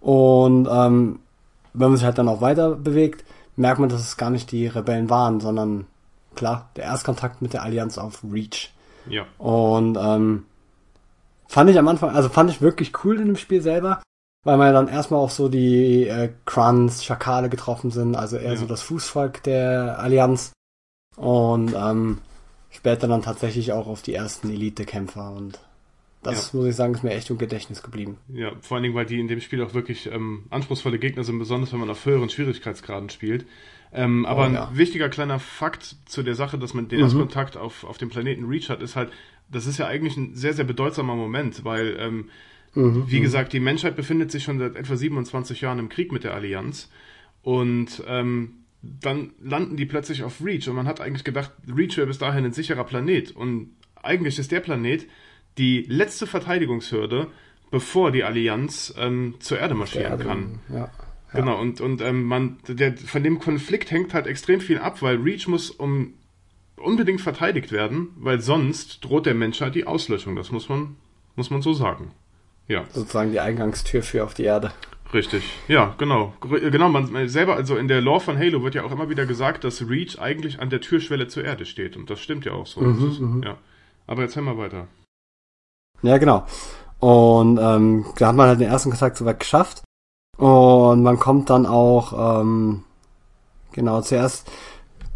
Und 0.00 0.68
ähm, 0.70 1.20
wenn 1.72 1.88
man 1.88 1.96
sich 1.96 2.04
halt 2.04 2.18
dann 2.18 2.28
auch 2.28 2.40
weiter 2.40 2.74
bewegt, 2.74 3.24
merkt 3.56 3.80
man, 3.80 3.88
dass 3.88 4.00
es 4.00 4.16
gar 4.16 4.30
nicht 4.30 4.50
die 4.52 4.66
Rebellen 4.66 5.10
waren, 5.10 5.40
sondern 5.40 5.86
klar, 6.34 6.70
der 6.76 6.84
Erstkontakt 6.84 7.42
mit 7.42 7.52
der 7.52 7.62
Allianz 7.62 7.98
auf 7.98 8.22
Reach. 8.30 8.72
Ja. 9.08 9.24
Und 9.38 9.98
ähm, 10.00 10.44
fand 11.50 11.68
ich 11.70 11.78
am 11.78 11.88
Anfang, 11.88 12.10
also 12.14 12.28
fand 12.28 12.50
ich 12.50 12.60
wirklich 12.62 12.92
cool 13.04 13.18
in 13.20 13.26
dem 13.26 13.36
Spiel 13.36 13.60
selber, 13.60 14.02
weil 14.44 14.56
man 14.56 14.68
ja 14.68 14.72
dann 14.72 14.88
erstmal 14.88 15.20
auch 15.20 15.30
so 15.30 15.48
die 15.48 16.06
äh, 16.06 16.30
Kruns, 16.46 17.04
Schakale 17.04 17.48
getroffen 17.50 17.90
sind, 17.90 18.14
also 18.14 18.36
eher 18.36 18.52
Ja. 18.52 18.56
so 18.56 18.66
das 18.66 18.82
Fußvolk 18.82 19.42
der 19.42 19.98
Allianz. 19.98 20.52
Und 21.16 21.74
ähm, 21.76 22.18
später 22.70 23.08
dann 23.08 23.22
tatsächlich 23.22 23.72
auch 23.72 23.86
auf 23.86 24.02
die 24.02 24.14
ersten 24.14 24.48
Elite-Kämpfer. 24.50 25.32
Und 25.32 25.58
das 26.22 26.54
muss 26.54 26.66
ich 26.66 26.76
sagen, 26.76 26.94
ist 26.94 27.02
mir 27.02 27.10
echt 27.14 27.28
im 27.30 27.38
Gedächtnis 27.38 27.82
geblieben. 27.82 28.18
Ja, 28.28 28.52
vor 28.60 28.76
allen 28.76 28.84
Dingen, 28.84 28.94
weil 28.94 29.06
die 29.06 29.18
in 29.20 29.28
dem 29.28 29.40
Spiel 29.40 29.62
auch 29.62 29.74
wirklich 29.74 30.06
ähm, 30.10 30.44
anspruchsvolle 30.50 30.98
Gegner 30.98 31.24
sind, 31.24 31.38
besonders 31.38 31.72
wenn 31.72 31.80
man 31.80 31.90
auf 31.90 32.04
höheren 32.06 32.30
Schwierigkeitsgraden 32.30 33.10
spielt. 33.10 33.44
Ähm, 33.92 34.24
aber 34.24 34.46
Oh, 34.46 34.50
ja. 34.52 34.68
ein 34.68 34.76
wichtiger 34.76 35.08
kleiner 35.08 35.40
Fakt 35.40 35.96
zu 36.06 36.22
der 36.22 36.36
Sache, 36.36 36.58
dass 36.58 36.74
man 36.74 36.86
den 36.88 36.98
Mhm. 37.00 37.04
Erstkontakt 37.06 37.56
auf, 37.56 37.82
auf 37.84 37.98
dem 37.98 38.08
Planeten 38.08 38.44
Reach 38.44 38.68
hat, 38.70 38.82
ist 38.82 38.94
halt, 38.94 39.10
das 39.50 39.66
ist 39.66 39.78
ja 39.78 39.86
eigentlich 39.86 40.16
ein 40.16 40.34
sehr, 40.34 40.52
sehr 40.54 40.64
bedeutsamer 40.64 41.16
Moment, 41.16 41.64
weil, 41.64 41.96
ähm, 41.98 42.28
Mhm. 42.74 43.04
wie 43.08 43.18
gesagt, 43.20 43.52
die 43.52 43.58
Menschheit 43.58 43.96
befindet 43.96 44.30
sich 44.30 44.44
schon 44.44 44.60
seit 44.60 44.76
etwa 44.76 44.94
27 44.96 45.60
Jahren 45.60 45.80
im 45.80 45.88
Krieg 45.88 46.12
mit 46.12 46.22
der 46.22 46.34
Allianz 46.34 46.88
und 47.42 48.02
ähm, 48.06 48.52
dann 48.82 49.32
landen 49.42 49.76
die 49.76 49.86
plötzlich 49.86 50.22
auf 50.22 50.40
Reach 50.44 50.68
und 50.68 50.76
man 50.76 50.86
hat 50.86 51.00
eigentlich 51.00 51.24
gedacht, 51.24 51.50
Reach 51.66 51.96
wäre 51.96 52.06
bis 52.06 52.18
dahin 52.18 52.44
ein 52.44 52.52
sicherer 52.52 52.84
Planet 52.84 53.32
und 53.32 53.70
eigentlich 54.02 54.38
ist 54.38 54.52
der 54.52 54.60
Planet 54.60 55.06
die 55.58 55.82
letzte 55.88 56.26
Verteidigungshürde, 56.28 57.26
bevor 57.72 58.12
die 58.12 58.22
Allianz 58.24 58.94
ähm, 58.96 59.34
zur 59.40 59.58
Erde 59.58 59.74
marschieren 59.74 60.18
Der- 60.18 60.26
kann. 60.26 60.58
Ja. 60.72 60.90
Genau, 61.32 61.60
und, 61.60 61.80
und 61.80 62.00
ähm, 62.02 62.24
man, 62.24 62.58
der, 62.68 62.96
von 62.96 63.22
dem 63.22 63.38
Konflikt 63.38 63.90
hängt 63.92 64.14
halt 64.14 64.26
extrem 64.26 64.60
viel 64.60 64.78
ab, 64.78 65.00
weil 65.02 65.16
Reach 65.16 65.46
muss 65.46 65.70
um 65.70 66.14
unbedingt 66.80 67.20
verteidigt 67.20 67.72
werden, 67.72 68.08
weil 68.18 68.40
sonst 68.40 69.04
droht 69.04 69.26
der 69.26 69.34
Menschheit 69.34 69.74
die 69.74 69.86
Auslöschung. 69.86 70.36
Das 70.36 70.50
muss 70.50 70.68
man, 70.68 70.96
muss 71.36 71.50
man 71.50 71.62
so 71.62 71.72
sagen. 71.72 72.12
Ja, 72.68 72.84
Sozusagen 72.92 73.32
die 73.32 73.40
Eingangstür 73.40 74.02
für 74.02 74.24
auf 74.24 74.34
die 74.34 74.44
Erde. 74.44 74.72
richtig. 75.12 75.42
Ja, 75.68 75.94
genau. 75.98 76.32
Gr- 76.40 76.70
Genau, 76.70 76.88
man 76.88 77.10
man 77.10 77.28
selber, 77.28 77.56
also 77.56 77.76
in 77.76 77.88
der 77.88 78.00
Lore 78.00 78.20
von 78.20 78.38
Halo 78.38 78.62
wird 78.62 78.74
ja 78.76 78.84
auch 78.84 78.92
immer 78.92 79.08
wieder 79.10 79.26
gesagt, 79.26 79.64
dass 79.64 79.88
Reach 79.88 80.18
eigentlich 80.20 80.60
an 80.60 80.70
der 80.70 80.80
Türschwelle 80.80 81.26
zur 81.28 81.44
Erde 81.44 81.66
steht. 81.66 81.96
Und 81.96 82.10
das 82.10 82.20
stimmt 82.20 82.44
ja 82.44 82.52
auch 82.52 82.66
so. 82.66 82.80
Mhm, 82.80 83.10
ist, 83.10 83.20
mhm. 83.20 83.42
ja. 83.42 83.56
Aber 84.06 84.22
jetzt 84.22 84.36
hören 84.36 84.44
wir 84.46 84.56
weiter. 84.58 84.86
Ja, 86.02 86.18
genau. 86.18 86.46
Und 87.00 87.58
ähm, 87.60 88.04
da 88.18 88.28
hat 88.28 88.36
man 88.36 88.48
halt 88.48 88.60
den 88.60 88.68
ersten 88.68 88.90
Kontakt 88.90 89.16
soweit 89.16 89.40
geschafft. 89.40 89.82
Und 90.36 91.02
man 91.02 91.18
kommt 91.18 91.50
dann 91.50 91.66
auch, 91.66 92.40
ähm, 92.42 92.84
genau, 93.72 94.00
zuerst, 94.00 94.50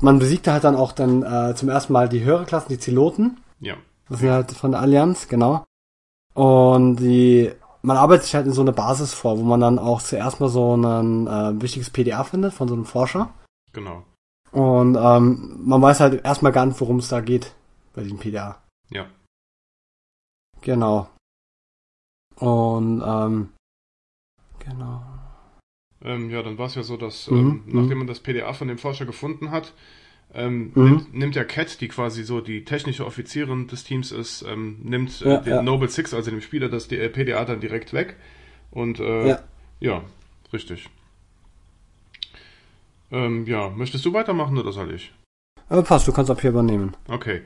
man 0.05 0.19
besiegte 0.19 0.53
halt 0.53 0.65
dann 0.65 0.77
auch 0.77 0.93
dann 0.93 1.23
äh, 1.23 1.55
zum 1.55 1.69
ersten 1.69 1.93
Mal 1.93 2.09
die 2.09 2.23
höhere 2.25 2.45
Klassen, 2.45 2.69
die 2.69 2.79
Zeloten. 2.79 3.41
Ja, 3.61 3.77
Das 4.09 4.21
sind 4.21 4.31
halt 4.31 4.53
von 4.53 4.73
der 4.73 4.81
Allianz, 4.81 5.29
genau. 5.29 5.65
Und 6.35 6.97
die, 6.97 7.51
man 7.83 7.97
arbeitet 7.97 8.25
sich 8.25 8.35
halt 8.35 8.47
in 8.47 8.53
so 8.53 8.61
eine 8.61 8.73
Basis 8.73 9.15
vor, 9.15 9.39
wo 9.39 9.43
man 9.43 9.61
dann 9.61 9.79
auch 9.79 10.03
zuerst 10.03 10.41
mal 10.41 10.49
so 10.49 10.77
ein 10.77 11.27
äh, 11.27 11.61
wichtiges 11.63 11.91
PDA 11.91 12.25
findet 12.25 12.53
von 12.53 12.69
so 12.69 12.75
einem 12.75 12.85
Forscher. 12.85 13.31
genau. 13.73 14.05
Und 14.53 14.95
ähm, 14.97 15.59
man 15.65 15.83
weiß 15.83 15.99
halt 15.99 16.25
erstmal 16.25 16.53
gar 16.53 16.65
nicht, 16.65 16.81
worum 16.81 16.99
es 16.99 17.09
da 17.09 17.21
geht 17.21 17.57
bei 17.93 18.05
diesem 18.05 18.19
PDA. 18.19 18.63
Ja. 18.89 19.07
Genau. 20.61 21.09
Und 22.37 23.03
ähm, 23.05 23.53
genau. 24.61 25.03
Ähm, 26.05 26.31
ja, 26.31 26.43
dann 26.43 26.59
war 26.59 26.67
es 26.67 26.75
ja 26.75 26.83
so, 26.83 26.97
dass 26.97 27.29
Mhm, 27.29 27.37
ähm, 27.37 27.63
mhm. 27.67 27.81
nachdem 27.81 27.99
man 27.99 28.07
das 28.07 28.21
PDA 28.21 28.53
von 28.53 28.69
dem 28.69 28.79
Forscher 28.79 29.07
gefunden 29.07 29.51
hat, 29.51 29.73
ähm, 30.35 30.73
Mhm. 30.75 30.85
nimmt, 30.85 31.15
nimmt 31.15 31.37
ja 31.37 31.45
Cat, 31.45 31.81
die 31.81 31.89
quasi 31.89 32.25
so 32.25 32.41
die 32.41 32.65
technische 32.65 33.07
Offizierin 33.07 33.69
des 33.69 33.85
Teams 33.85 34.13
ist, 34.13 34.43
ähm, 34.43 34.79
nimmt 34.83 35.23
äh, 35.23 35.31
Ja, 35.31 35.37
den 35.39 35.55
ja. 35.55 35.63
Noble 35.63 35.89
Six, 35.89 36.13
also 36.13 36.31
dem 36.31 36.41
Spieler, 36.41 36.69
das 36.69 36.91
äh, 36.93 37.09
PDA 37.09 37.45
dann 37.45 37.61
direkt 37.61 37.93
weg. 37.93 38.17
Und 38.71 39.01
äh, 39.01 39.29
Ja. 39.29 39.39
ja. 39.81 40.03
richtig. 40.53 40.89
Ähm, 43.11 43.47
ja, 43.47 43.71
möchtest 43.71 44.05
du 44.05 44.13
weitermachen 44.13 44.59
oder 44.59 44.73
soll 44.73 44.93
ich? 44.93 45.13
Aber 45.69 45.83
passt, 45.83 46.07
du 46.09 46.13
kannst 46.13 46.31
ab 46.31 46.41
hier 46.41 46.51
übernehmen. 46.51 46.97
Okay, 47.09 47.43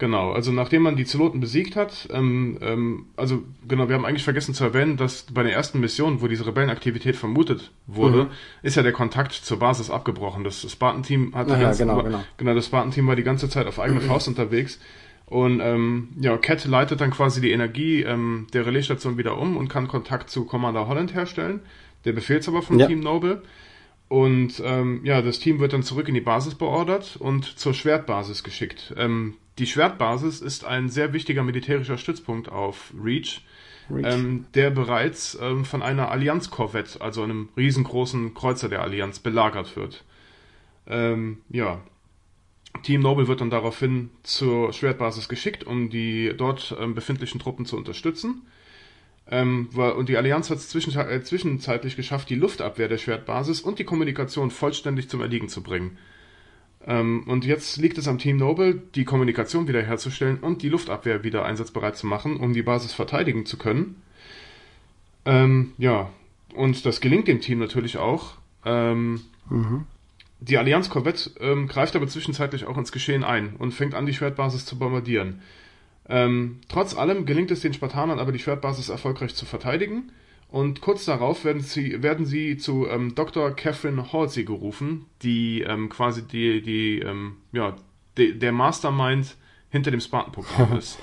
genau. 0.00 0.32
Also 0.32 0.50
nachdem 0.50 0.82
man 0.82 0.96
die 0.96 1.04
Zeloten 1.04 1.38
besiegt 1.38 1.76
hat, 1.76 2.08
ähm, 2.12 2.58
ähm, 2.60 3.06
also 3.16 3.44
genau, 3.68 3.88
wir 3.88 3.94
haben 3.94 4.04
eigentlich 4.04 4.24
vergessen 4.24 4.52
zu 4.52 4.64
erwähnen, 4.64 4.96
dass 4.96 5.22
bei 5.32 5.44
der 5.44 5.52
ersten 5.52 5.78
Mission, 5.78 6.20
wo 6.20 6.26
diese 6.26 6.44
Rebellenaktivität 6.44 7.14
vermutet 7.14 7.70
wurde, 7.86 8.24
Mhm. 8.24 8.30
ist 8.62 8.74
ja 8.76 8.82
der 8.82 8.92
Kontakt 8.92 9.32
zur 9.32 9.60
Basis 9.60 9.88
abgebrochen. 9.90 10.42
Das 10.42 10.68
Spartan-Team 10.68 11.36
hat 11.36 11.48
ja, 11.48 11.56
ganze, 11.60 11.84
genau, 11.84 12.02
genau. 12.02 12.24
genau, 12.36 12.54
das 12.54 12.66
Spartan-Team 12.66 13.06
war 13.06 13.14
die 13.14 13.22
ganze 13.22 13.48
Zeit 13.48 13.68
auf 13.68 13.78
eigene 13.78 14.00
Faust 14.00 14.26
unterwegs. 14.26 14.80
Und 15.26 15.60
ähm, 15.60 16.08
ja, 16.20 16.36
Cat 16.38 16.64
leitet 16.64 17.00
dann 17.00 17.12
quasi 17.12 17.40
die 17.40 17.52
Energie 17.52 18.02
ähm, 18.02 18.48
der 18.52 18.66
Relaisstation 18.66 19.16
wieder 19.16 19.38
um 19.38 19.56
und 19.56 19.68
kann 19.68 19.86
Kontakt 19.86 20.28
zu 20.28 20.44
Commander 20.44 20.88
Holland 20.88 21.14
herstellen, 21.14 21.60
der 22.04 22.12
Befehlshaber 22.14 22.62
vom 22.62 22.80
Ja. 22.80 22.88
Team 22.88 22.98
Noble. 22.98 23.40
Und 24.08 24.60
ähm, 24.64 25.02
ja, 25.04 25.22
das 25.22 25.38
Team 25.38 25.60
wird 25.60 25.72
dann 25.72 25.84
zurück 25.84 26.08
in 26.08 26.14
die 26.14 26.20
Basis 26.20 26.56
beordert 26.56 27.16
und 27.16 27.44
zur 27.44 27.74
Schwertbasis 27.74 28.42
geschickt. 28.42 28.92
Ähm, 28.96 29.34
die 29.60 29.66
Schwertbasis 29.66 30.40
ist 30.40 30.64
ein 30.64 30.88
sehr 30.88 31.12
wichtiger 31.12 31.42
militärischer 31.42 31.98
Stützpunkt 31.98 32.48
auf 32.48 32.92
Reach, 32.98 33.42
Reach. 33.90 34.06
ähm, 34.06 34.46
der 34.54 34.70
bereits 34.70 35.38
ähm, 35.40 35.64
von 35.64 35.82
einer 35.82 36.10
Allianz-Korvette, 36.10 37.00
also 37.00 37.22
einem 37.22 37.50
riesengroßen 37.56 38.32
Kreuzer 38.32 38.70
der 38.70 38.82
Allianz, 38.82 39.18
belagert 39.18 39.76
wird. 39.76 40.04
Ähm, 40.86 41.42
ja, 41.50 41.80
Team 42.82 43.02
Noble 43.02 43.28
wird 43.28 43.42
dann 43.42 43.50
daraufhin 43.50 44.10
zur 44.22 44.72
Schwertbasis 44.72 45.28
geschickt, 45.28 45.64
um 45.64 45.90
die 45.90 46.32
dort 46.36 46.74
ähm, 46.80 46.94
befindlichen 46.94 47.38
Truppen 47.38 47.66
zu 47.66 47.76
unterstützen. 47.76 48.42
Ähm, 49.30 49.68
und 49.74 50.08
die 50.08 50.16
Allianz 50.16 50.48
hat 50.48 50.56
es 50.56 50.74
äh, 50.74 51.22
zwischenzeitlich 51.22 51.96
geschafft, 51.96 52.30
die 52.30 52.34
Luftabwehr 52.34 52.88
der 52.88 52.98
Schwertbasis 52.98 53.60
und 53.60 53.78
die 53.78 53.84
Kommunikation 53.84 54.50
vollständig 54.50 55.10
zum 55.10 55.20
Erliegen 55.20 55.48
zu 55.48 55.62
bringen. 55.62 55.98
Ähm, 56.86 57.24
und 57.26 57.44
jetzt 57.44 57.76
liegt 57.76 57.98
es 57.98 58.08
am 58.08 58.18
Team 58.18 58.36
Noble, 58.36 58.82
die 58.94 59.04
Kommunikation 59.04 59.68
wiederherzustellen 59.68 60.38
und 60.38 60.62
die 60.62 60.68
Luftabwehr 60.68 61.24
wieder 61.24 61.44
einsatzbereit 61.44 61.96
zu 61.96 62.06
machen, 62.06 62.36
um 62.36 62.52
die 62.52 62.62
Basis 62.62 62.92
verteidigen 62.92 63.44
zu 63.46 63.58
können. 63.58 63.96
Ähm, 65.24 65.72
ja, 65.78 66.10
und 66.54 66.86
das 66.86 67.00
gelingt 67.00 67.28
dem 67.28 67.40
Team 67.40 67.58
natürlich 67.58 67.98
auch. 67.98 68.34
Ähm, 68.64 69.20
Mhm. 69.48 69.86
die 70.38 70.58
Allianz-Korvette 70.58 71.32
ähm, 71.40 71.66
greift 71.66 71.96
aber 71.96 72.06
zwischenzeitlich 72.06 72.64
auch 72.66 72.78
ins 72.78 72.92
Geschehen 72.92 73.24
ein 73.24 73.56
und 73.58 73.72
fängt 73.72 73.94
an, 73.94 74.06
die 74.06 74.14
Schwertbasis 74.14 74.64
zu 74.64 74.78
bombardieren. 74.78 75.42
Ähm, 76.08 76.60
trotz 76.68 76.96
allem 76.96 77.26
gelingt 77.26 77.50
es 77.50 77.60
den 77.60 77.74
Spartanern 77.74 78.18
aber, 78.18 78.32
die 78.32 78.38
Schwertbasis 78.38 78.88
erfolgreich 78.88 79.34
zu 79.34 79.44
verteidigen. 79.44 80.12
Und 80.50 80.80
kurz 80.80 81.04
darauf 81.04 81.44
werden 81.44 81.62
sie, 81.62 82.02
werden 82.02 82.26
sie 82.26 82.56
zu 82.56 82.88
ähm, 82.88 83.14
Dr. 83.14 83.52
Catherine 83.52 84.12
Halsey 84.12 84.44
gerufen, 84.44 85.06
die 85.22 85.62
ähm, 85.62 85.88
quasi 85.88 86.22
die, 86.22 86.60
die, 86.60 86.98
ähm, 86.98 87.36
ja, 87.52 87.76
de, 88.18 88.36
der 88.36 88.50
Mastermind 88.50 89.36
hinter 89.70 89.92
dem 89.92 90.00
Spartan-Programm 90.00 90.76
ist. 90.78 90.98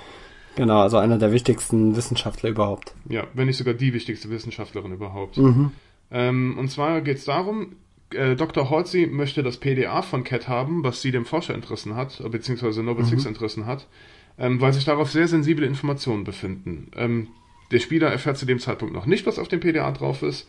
Genau, 0.57 0.81
also 0.81 0.97
einer 0.97 1.17
der 1.17 1.31
wichtigsten 1.31 1.95
Wissenschaftler 1.95 2.49
überhaupt. 2.49 2.93
Ja, 3.07 3.27
wenn 3.33 3.47
nicht 3.47 3.57
sogar 3.57 3.73
die 3.73 3.93
wichtigste 3.93 4.29
Wissenschaftlerin 4.29 4.91
überhaupt. 4.91 5.37
Mhm. 5.37 5.71
Ähm, 6.11 6.57
und 6.57 6.69
zwar 6.69 6.99
geht 7.01 7.17
es 7.17 7.25
darum, 7.25 7.75
äh, 8.11 8.35
Dr. 8.35 8.69
Halsey 8.69 9.07
möchte 9.07 9.43
das 9.43 9.57
PDA 9.57 10.01
von 10.01 10.23
Cat 10.23 10.47
haben, 10.47 10.83
was 10.83 11.01
sie 11.01 11.11
dem 11.11 11.25
Forscher 11.25 11.53
entrissen 11.53 11.95
hat, 11.95 12.19
äh, 12.19 12.27
beziehungsweise 12.27 12.83
Noble 12.83 13.05
Six 13.05 13.25
entrissen 13.25 13.65
hat, 13.65 13.87
ähm, 14.37 14.59
weil 14.59 14.73
sich 14.73 14.85
darauf 14.85 15.11
sehr 15.11 15.27
sensible 15.27 15.65
Informationen 15.65 16.23
befinden. 16.23 16.91
Der 17.71 17.79
Spieler 17.79 18.09
erfährt 18.09 18.37
zu 18.37 18.45
dem 18.45 18.59
Zeitpunkt 18.59 18.93
noch 18.93 19.05
nicht, 19.05 19.25
was 19.25 19.39
auf 19.39 19.47
dem 19.47 19.59
PDA 19.59 19.91
drauf 19.91 20.21
ist. 20.23 20.47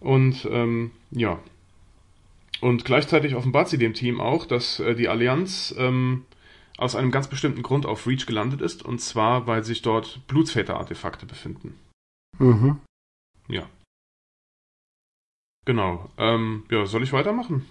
Und 0.00 0.48
ähm, 0.50 0.90
ja. 1.10 1.38
Und 2.60 2.84
gleichzeitig 2.84 3.34
offenbart 3.34 3.68
sie 3.68 3.78
dem 3.78 3.94
Team 3.94 4.20
auch, 4.20 4.46
dass 4.46 4.78
äh, 4.80 4.94
die 4.94 5.08
Allianz 5.08 5.74
ähm, 5.78 6.24
aus 6.78 6.94
einem 6.94 7.10
ganz 7.10 7.28
bestimmten 7.28 7.62
Grund 7.62 7.86
auf 7.86 8.06
Reach 8.06 8.26
gelandet 8.26 8.60
ist, 8.60 8.84
und 8.84 9.00
zwar, 9.00 9.46
weil 9.46 9.64
sich 9.64 9.82
dort 9.82 10.26
Blutsväter-Artefakte 10.28 11.26
befinden. 11.26 11.78
Mhm. 12.38 12.80
Ja. 13.48 13.68
Genau. 15.64 16.10
Ähm, 16.18 16.64
ja, 16.70 16.86
soll 16.86 17.02
ich 17.02 17.12
weitermachen? 17.12 17.68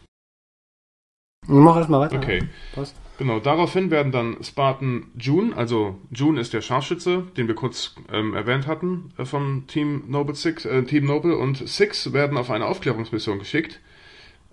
Mach 1.48 1.76
erstmal 1.76 2.02
weiter. 2.02 2.18
Okay. 2.18 2.48
Passt. 2.74 2.96
Genau, 3.22 3.40
daraufhin 3.40 3.92
werden 3.92 4.12
dann 4.12 4.44
Spartan 4.44 5.04
June, 5.16 5.56
also 5.56 6.00
June 6.10 6.42
ist 6.42 6.54
der 6.54 6.62
Scharfschütze, 6.62 7.28
den 7.38 7.48
wir 7.48 7.54
kurz 7.54 7.94
ähm, 8.12 8.34
erwähnt 8.34 8.66
hatten 8.66 9.12
äh, 9.16 9.26
vom 9.26 9.68
Team 9.68 10.06
Noble 10.08 10.34
Six, 10.34 10.66
äh, 10.66 10.82
Team 10.86 11.06
Noble 11.06 11.38
und 11.38 11.70
Six 11.70 12.14
werden 12.14 12.36
auf 12.36 12.50
eine 12.50 12.66
Aufklärungsmission 12.66 13.38
geschickt, 13.38 13.80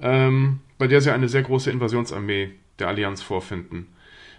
ähm, 0.02 0.58
bei 0.76 0.86
der 0.86 1.00
sie 1.00 1.10
eine 1.10 1.30
sehr 1.30 1.44
große 1.44 1.70
Invasionsarmee 1.70 2.50
der 2.78 2.88
Allianz 2.88 3.22
vorfinden. 3.22 3.86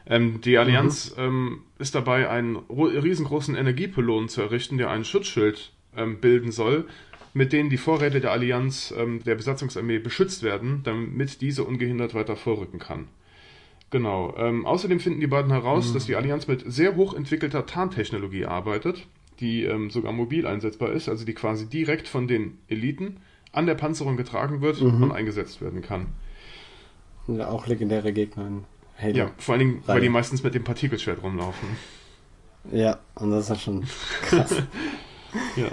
Ähm, 0.06 0.42
die 0.42 0.60
Allianz 0.60 1.16
mhm. 1.18 1.24
ähm, 1.24 1.62
ist 1.80 1.96
dabei, 1.96 2.30
einen 2.30 2.56
riesengroßen 2.56 3.56
Energiepylon 3.56 4.30
zu 4.30 4.44
errichten, 4.44 4.78
der 4.78 4.92
ein 4.92 5.06
Schutzschild 5.06 5.72
ähm, 5.98 6.20
bilden 6.20 6.52
soll, 6.52 6.86
mit 7.34 7.52
denen 7.52 7.72
die 7.72 7.78
Vorräte 7.78 8.22
der 8.22 8.32
Allianz 8.32 8.94
ähm, 8.96 9.24
der 9.24 9.34
Besatzungsarmee 9.34 9.98
beschützt 9.98 10.44
werden, 10.44 10.82
damit 10.84 11.42
diese 11.42 11.64
ungehindert 11.64 12.14
weiter 12.14 12.36
vorrücken 12.36 12.78
kann. 12.78 13.08
Genau. 13.92 14.36
Ähm, 14.38 14.66
außerdem 14.66 15.00
finden 15.00 15.20
die 15.20 15.28
beiden 15.28 15.52
heraus, 15.52 15.90
mhm. 15.90 15.94
dass 15.94 16.06
die 16.06 16.16
Allianz 16.16 16.48
mit 16.48 16.64
sehr 16.72 16.96
hochentwickelter 16.96 17.66
Tarntechnologie 17.66 18.46
arbeitet, 18.46 19.08
die 19.40 19.64
ähm, 19.64 19.90
sogar 19.90 20.12
mobil 20.12 20.46
einsetzbar 20.46 20.92
ist, 20.92 21.10
also 21.10 21.26
die 21.26 21.34
quasi 21.34 21.68
direkt 21.68 22.08
von 22.08 22.28
den 22.28 22.58
Eliten 22.68 23.18
an 23.52 23.66
der 23.66 23.76
Panzerung 23.76 24.18
getragen 24.18 24.62
wird 24.62 24.82
mhm. 24.82 25.04
und 25.04 25.12
eingesetzt 25.12 25.62
werden 25.62 25.82
kann. 25.82 26.08
Ja, 27.28 27.50
auch 27.50 27.68
legendäre 27.68 28.14
Gegner 28.14 28.48
in 28.48 28.64
Halo. 29.00 29.18
Ja, 29.18 29.32
vor 29.38 29.54
allen 29.54 29.60
Dingen, 29.60 29.84
weil 29.86 30.02
die 30.02 30.10
meistens 30.10 30.44
mit 30.44 30.56
dem 30.56 30.64
Partikelschwert 30.64 31.24
rumlaufen. 31.24 31.70
Ja, 32.72 33.00
und 33.16 33.32
das 33.32 33.44
ist 33.44 33.50
ja 33.50 33.56
schon 33.56 33.86
krass. 34.22 34.56
ja. 35.56 35.68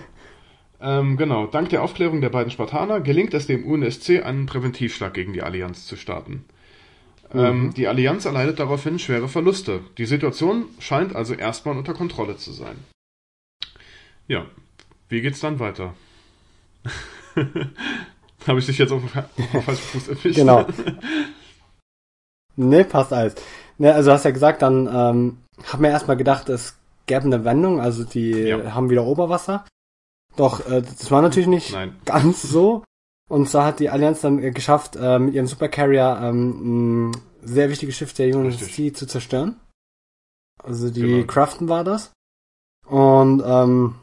Ähm, 0.80 1.16
genau, 1.16 1.46
dank 1.46 1.70
der 1.70 1.82
Aufklärung 1.82 2.20
der 2.20 2.28
beiden 2.28 2.50
Spartaner 2.50 3.00
gelingt 3.00 3.35
es 3.35 3.46
dem 3.46 3.64
UNSC, 3.64 4.23
einen 4.23 4.46
Präventivschlag 4.46 5.14
gegen 5.14 5.32
die 5.32 5.42
Allianz 5.42 5.87
zu 5.87 5.96
starten. 5.96 6.44
Ähm, 7.37 7.64
mhm. 7.64 7.75
die 7.75 7.87
Allianz 7.87 8.25
erleidet 8.25 8.59
daraufhin 8.59 8.99
schwere 8.99 9.28
Verluste. 9.28 9.81
Die 9.99 10.07
Situation 10.07 10.66
scheint 10.78 11.14
also 11.14 11.35
erstmal 11.35 11.76
unter 11.76 11.95
Kontrolle 11.95 12.37
zu 12.37 12.52
sein. 12.52 12.76
Ja, 14.28 14.47
wie 15.09 15.21
geht's 15.21 15.40
dann 15.40 15.59
weiter? 15.61 15.95
Habe 18.47 18.59
ich 18.59 18.66
dich 18.66 18.78
jetzt 18.78 18.93
auf 18.93 19.02
den 19.02 19.62
falschen 19.62 19.83
Fuß 19.83 20.09
erwischt? 20.09 20.37
Genau. 20.37 20.66
ne, 22.57 22.85
passt 22.85 23.12
alles. 23.12 23.35
Ne, 23.78 23.93
also 23.93 24.11
du 24.11 24.14
hast 24.14 24.25
ja 24.25 24.31
gesagt, 24.31 24.62
dann 24.62 24.87
ähm, 24.87 25.38
haben 25.64 25.83
wir 25.83 25.90
erstmal 25.90 26.16
gedacht, 26.16 26.49
es 26.49 26.76
gäbe 27.07 27.25
eine 27.25 27.45
Wendung, 27.45 27.81
also 27.81 28.05
die 28.05 28.31
ja. 28.31 28.75
haben 28.75 28.90
wieder 28.90 29.05
Oberwasser. 29.05 29.64
Doch, 30.37 30.66
äh, 30.69 30.83
das 30.83 31.11
war 31.11 31.23
natürlich 31.23 31.49
nicht 31.49 31.73
Nein. 31.73 31.97
ganz 32.05 32.43
so. 32.43 32.85
Und 33.28 33.49
zwar 33.49 33.66
hat 33.66 33.80
die 33.80 33.90
Allianz 33.90 34.21
dann 34.21 34.42
äh, 34.42 34.50
geschafft, 34.50 34.97
äh, 34.97 35.18
mit 35.18 35.35
ihrem 35.35 35.47
Supercarrier 35.47 36.21
ähm, 36.23 37.11
ein 37.11 37.16
sehr 37.42 37.71
wichtiges 37.71 37.97
Schiff 37.97 38.12
der 38.12 38.35
UNSC 38.37 38.95
zu 38.95 39.06
zerstören. 39.06 39.56
Also 40.62 40.90
die 40.90 41.02
genau. 41.02 41.26
Crafton 41.26 41.68
war 41.68 41.85
das. 41.85 42.12
Und 42.87 43.42
ähm, 43.45 43.97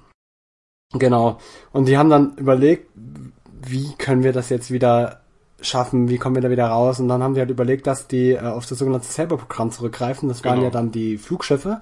genau. 0.91 1.39
Und 1.71 1.87
die 1.87 1.97
haben 1.97 2.09
dann 2.09 2.35
überlegt, 2.35 2.89
wie 2.95 3.93
können 3.97 4.23
wir 4.23 4.33
das 4.33 4.49
jetzt 4.49 4.71
wieder 4.71 5.21
schaffen, 5.61 6.09
wie 6.09 6.17
kommen 6.17 6.35
wir 6.35 6.41
da 6.41 6.49
wieder 6.49 6.67
raus? 6.67 6.99
Und 6.99 7.07
dann 7.07 7.23
haben 7.23 7.33
die 7.33 7.39
halt 7.39 7.49
überlegt, 7.49 7.87
dass 7.87 8.07
die 8.07 8.31
äh, 8.31 8.39
auf 8.41 8.65
das 8.65 8.77
sogenannte 8.77 9.07
Saber-Programm 9.07 9.71
zurückgreifen. 9.71 10.27
Das 10.27 10.41
genau. 10.41 10.55
waren 10.55 10.63
ja 10.63 10.69
dann 10.69 10.91
die 10.91 11.17
Flugschiffe. 11.17 11.79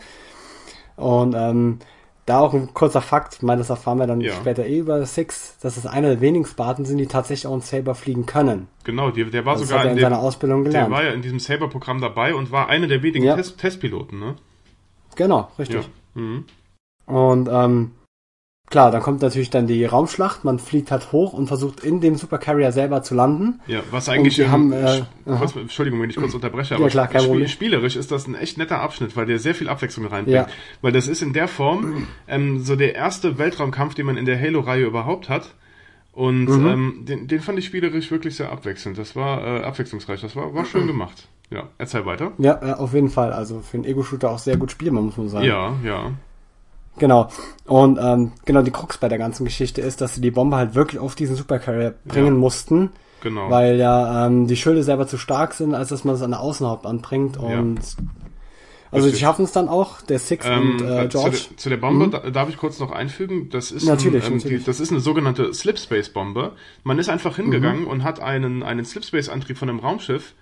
Und 0.95 1.33
ähm, 1.35 1.79
da 2.25 2.39
auch 2.39 2.53
ein 2.53 2.73
kurzer 2.73 3.01
Fakt, 3.01 3.35
ich 3.35 3.41
meine, 3.41 3.59
das 3.59 3.69
erfahren 3.69 3.97
wir 3.97 4.07
dann 4.07 4.21
ja. 4.21 4.33
später 4.33 4.65
eh 4.65 4.79
über 4.79 5.05
Six, 5.05 5.57
dass 5.61 5.77
es 5.77 5.85
einer 5.85 6.09
der 6.09 6.21
wenigen 6.21 6.45
Sparten 6.45 6.85
sind, 6.85 6.97
die 6.97 7.07
tatsächlich 7.07 7.47
auch 7.47 7.55
ein 7.55 7.61
Saber 7.61 7.95
fliegen 7.95 8.25
können. 8.25 8.67
Genau, 8.83 9.11
die, 9.11 9.25
der 9.25 9.45
war 9.45 9.55
das 9.55 9.67
sogar 9.67 9.85
in, 9.85 9.91
in 9.91 9.97
dem, 9.97 10.01
seiner 10.03 10.19
Ausbildung 10.19 10.63
gelernt. 10.63 10.89
Der 10.91 10.95
war 10.95 11.03
ja 11.03 11.11
in 11.11 11.21
diesem 11.21 11.39
Saber-Programm 11.39 11.99
dabei 11.99 12.35
und 12.35 12.51
war 12.51 12.69
einer 12.69 12.87
der 12.87 13.01
wenigen 13.01 13.25
ja. 13.25 13.35
Test 13.35 13.57
Testpiloten, 13.57 14.19
ne? 14.19 14.35
Genau, 15.15 15.49
richtig. 15.57 15.89
Ja. 16.15 16.21
Mhm. 16.21 16.45
Und 17.05 17.49
ähm, 17.51 17.91
Klar, 18.71 18.89
dann 18.89 19.01
kommt 19.01 19.21
natürlich 19.21 19.49
dann 19.49 19.67
die 19.67 19.83
Raumschlacht, 19.83 20.45
man 20.45 20.57
fliegt 20.57 20.91
halt 20.91 21.11
hoch 21.11 21.33
und 21.33 21.47
versucht 21.47 21.83
in 21.83 21.99
dem 21.99 22.15
Supercarrier 22.15 22.71
selber 22.71 23.03
zu 23.03 23.13
landen. 23.13 23.59
Ja, 23.67 23.81
was 23.91 24.07
eigentlich 24.07 24.37
wir 24.37 24.49
haben, 24.49 24.71
äh, 24.71 25.01
kurz, 25.25 25.57
Entschuldigung, 25.57 26.01
wenn 26.01 26.09
ich 26.09 26.15
kurz 26.15 26.33
unterbreche, 26.33 26.75
aber 26.75 26.85
ja, 26.85 26.89
klar, 26.89 27.07
kein 27.07 27.25
Problem. 27.25 27.49
spielerisch 27.49 27.97
ist 27.97 28.11
das 28.11 28.27
ein 28.27 28.35
echt 28.35 28.57
netter 28.57 28.79
Abschnitt, 28.79 29.17
weil 29.17 29.25
der 29.25 29.39
sehr 29.39 29.55
viel 29.55 29.67
Abwechslung 29.67 30.05
reinbringt. 30.05 30.35
Ja. 30.35 30.47
Weil 30.81 30.93
das 30.93 31.09
ist 31.09 31.21
in 31.21 31.33
der 31.33 31.49
Form 31.49 32.07
ähm, 32.29 32.61
so 32.61 32.77
der 32.77 32.95
erste 32.95 33.37
Weltraumkampf, 33.37 33.93
den 33.93 34.05
man 34.05 34.15
in 34.15 34.25
der 34.25 34.39
Halo-Reihe 34.39 34.85
überhaupt 34.85 35.27
hat. 35.27 35.53
Und 36.13 36.45
mhm. 36.45 36.67
ähm, 36.67 37.05
den, 37.05 37.27
den 37.27 37.41
fand 37.41 37.59
ich 37.59 37.65
spielerisch 37.65 38.09
wirklich 38.09 38.37
sehr 38.37 38.53
abwechselnd. 38.53 38.97
Das 38.97 39.17
war 39.17 39.45
äh, 39.45 39.63
abwechslungsreich, 39.63 40.21
das 40.21 40.35
war, 40.37 40.55
war 40.55 40.63
schön 40.63 40.87
gemacht. 40.87 41.27
Ja, 41.49 41.67
erzähl 41.77 42.05
weiter. 42.05 42.31
Ja, 42.37 42.61
äh, 42.61 42.73
auf 42.73 42.93
jeden 42.93 43.09
Fall. 43.09 43.33
Also 43.33 43.59
für 43.59 43.75
einen 43.75 43.85
Ego-Shooter 43.85 44.31
auch 44.31 44.39
sehr 44.39 44.55
gut 44.55 44.71
spielbar, 44.71 45.01
muss 45.01 45.17
man 45.17 45.27
sagen. 45.27 45.45
Ja, 45.45 45.73
ja. 45.83 46.11
Genau. 46.97 47.29
Und 47.65 47.99
ähm, 48.01 48.33
genau 48.45 48.61
die 48.61 48.71
Krux 48.71 48.97
bei 48.97 49.07
der 49.07 49.17
ganzen 49.17 49.45
Geschichte 49.45 49.81
ist, 49.81 50.01
dass 50.01 50.15
sie 50.15 50.21
die 50.21 50.31
Bombe 50.31 50.57
halt 50.57 50.75
wirklich 50.75 50.99
auf 50.99 51.15
diesen 51.15 51.35
Supercarrier 51.35 51.95
bringen 52.05 52.33
ja. 52.33 52.39
mussten. 52.39 52.91
Genau. 53.21 53.49
Weil 53.49 53.77
ja 53.77 54.27
ähm, 54.27 54.47
die 54.47 54.57
Schilde 54.57 54.83
selber 54.83 55.07
zu 55.07 55.17
stark 55.17 55.53
sind, 55.53 55.73
als 55.75 55.89
dass 55.89 56.03
man 56.03 56.15
es 56.15 56.21
an 56.21 56.31
der 56.31 56.41
Außenhaupt 56.41 56.85
anbringt. 56.85 57.37
Und 57.37 57.77
ja. 57.77 58.03
also 58.91 59.09
sie 59.09 59.17
schaffen 59.17 59.45
es 59.45 59.51
dann 59.51 59.69
auch, 59.69 60.01
der 60.01 60.19
Six 60.19 60.45
ähm, 60.47 60.71
und 60.71 60.81
äh, 60.81 61.07
George. 61.07 61.37
Zu, 61.37 61.47
der, 61.49 61.57
zu 61.57 61.69
der 61.69 61.77
Bombe 61.77 62.07
mhm. 62.07 62.11
da, 62.11 62.29
darf 62.31 62.49
ich 62.49 62.57
kurz 62.57 62.79
noch 62.79 62.91
einfügen. 62.91 63.49
Das 63.49 63.71
ist, 63.71 63.85
natürlich, 63.85 64.25
ein, 64.25 64.31
ähm, 64.31 64.37
natürlich. 64.37 64.59
Die, 64.61 64.65
das 64.65 64.79
ist 64.79 64.91
eine 64.91 64.99
sogenannte 64.99 65.53
Slipspace-Bombe. 65.53 66.53
Man 66.83 66.99
ist 66.99 67.09
einfach 67.09 67.35
hingegangen 67.35 67.83
mhm. 67.83 67.87
und 67.87 68.03
hat 68.03 68.19
einen, 68.19 68.63
einen 68.63 68.85
Slipspace-Antrieb 68.85 69.57
von 69.57 69.69
einem 69.69 69.79
Raumschiff 69.79 70.33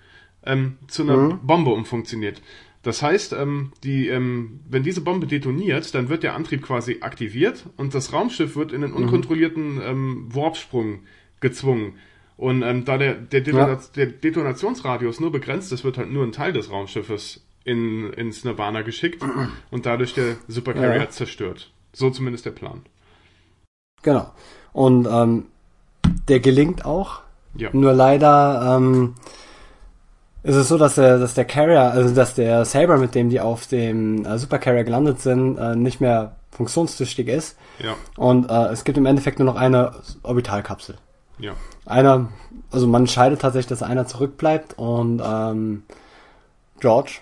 ähm, 0.44 0.78
zu 0.88 1.02
einer 1.02 1.16
mhm. 1.16 1.40
Bombe 1.42 1.70
umfunktioniert. 1.70 2.40
Das 2.82 3.02
heißt, 3.02 3.34
ähm, 3.34 3.72
die, 3.84 4.08
ähm, 4.08 4.60
wenn 4.68 4.82
diese 4.82 5.02
Bombe 5.02 5.26
detoniert, 5.26 5.94
dann 5.94 6.08
wird 6.08 6.22
der 6.22 6.34
Antrieb 6.34 6.62
quasi 6.62 6.98
aktiviert 7.02 7.66
und 7.76 7.94
das 7.94 8.12
Raumschiff 8.12 8.56
wird 8.56 8.72
in 8.72 8.82
einen 8.82 8.92
mhm. 8.92 9.04
unkontrollierten 9.04 9.80
ähm, 9.82 10.34
Warpsprung 10.34 11.00
gezwungen. 11.40 11.94
Und 12.38 12.62
ähm, 12.62 12.86
da 12.86 12.96
der, 12.96 13.14
der, 13.14 13.42
Detona 13.42 13.68
ja. 13.68 13.80
der 13.96 14.06
Detonationsradius 14.06 15.20
nur 15.20 15.30
begrenzt 15.30 15.72
ist, 15.72 15.84
wird 15.84 15.98
halt 15.98 16.10
nur 16.10 16.24
ein 16.24 16.32
Teil 16.32 16.54
des 16.54 16.70
Raumschiffes 16.70 17.44
in, 17.64 18.14
ins 18.14 18.44
Nirvana 18.44 18.80
geschickt 18.80 19.22
und 19.70 19.84
dadurch 19.84 20.14
der 20.14 20.36
Supercarrier 20.48 21.02
ja. 21.02 21.10
zerstört. 21.10 21.70
So 21.92 22.08
zumindest 22.08 22.46
der 22.46 22.52
Plan. 22.52 22.80
Genau. 24.02 24.32
Und 24.72 25.06
ähm, 25.10 25.46
der 26.28 26.40
gelingt 26.40 26.86
auch. 26.86 27.20
Ja. 27.54 27.68
Nur 27.72 27.92
leider 27.92 28.76
ähm, 28.76 29.14
ist 30.42 30.56
es 30.56 30.68
so, 30.68 30.78
dass 30.78 30.94
der, 30.94 31.18
dass 31.18 31.34
der 31.34 31.44
Carrier, 31.44 31.82
also 31.82 32.14
dass 32.14 32.34
der 32.34 32.64
Saber, 32.64 32.96
mit 32.96 33.14
dem 33.14 33.28
die 33.28 33.40
auf 33.40 33.66
dem 33.66 34.24
äh, 34.24 34.38
Supercarrier 34.38 34.84
gelandet 34.84 35.20
sind, 35.20 35.58
äh, 35.58 35.76
nicht 35.76 36.00
mehr 36.00 36.36
funktionstüchtig 36.50 37.28
ist. 37.28 37.56
Ja. 37.78 37.94
Und 38.16 38.50
äh, 38.50 38.68
es 38.68 38.84
gibt 38.84 38.98
im 38.98 39.06
Endeffekt 39.06 39.38
nur 39.38 39.46
noch 39.46 39.56
eine 39.56 39.92
Orbitalkapsel. 40.22 40.96
Ja. 41.38 41.52
Einer, 41.86 42.28
also 42.70 42.86
man 42.86 43.02
entscheidet 43.02 43.40
tatsächlich, 43.40 43.68
dass 43.68 43.82
einer 43.82 44.06
zurückbleibt 44.06 44.78
und 44.78 45.22
ähm, 45.24 45.82
George, 46.80 47.18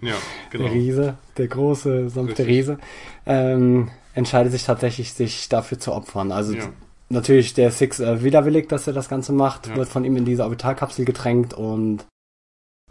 ja, 0.00 0.14
genau. 0.50 0.64
der 0.64 0.72
Riese, 0.72 1.14
der 1.36 1.48
große, 1.48 2.10
sanfte 2.10 2.46
Riese, 2.46 2.78
ähm, 3.26 3.90
entscheidet 4.14 4.52
sich 4.52 4.64
tatsächlich, 4.64 5.12
sich 5.12 5.48
dafür 5.48 5.78
zu 5.78 5.92
opfern. 5.92 6.32
Also 6.32 6.54
ja. 6.54 6.68
natürlich 7.08 7.54
der 7.54 7.70
Six 7.70 8.00
äh, 8.00 8.22
widerwillig, 8.22 8.68
dass 8.68 8.86
er 8.86 8.92
das 8.92 9.08
Ganze 9.08 9.32
macht, 9.32 9.66
ja. 9.68 9.76
wird 9.76 9.88
von 9.88 10.04
ihm 10.04 10.16
in 10.16 10.24
diese 10.24 10.44
Orbitalkapsel 10.44 11.04
gedrängt 11.04 11.54
und 11.54 12.04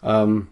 ähm, 0.04 0.48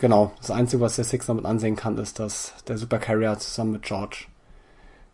genau, 0.00 0.32
das 0.38 0.50
Einzige, 0.50 0.82
was 0.82 0.96
der 0.96 1.04
Six 1.04 1.26
damit 1.26 1.44
ansehen 1.44 1.76
kann, 1.76 1.96
ist, 1.98 2.18
dass 2.18 2.54
der 2.64 2.76
Supercarrier 2.76 3.38
zusammen 3.38 3.72
mit 3.72 3.82
George 3.82 4.26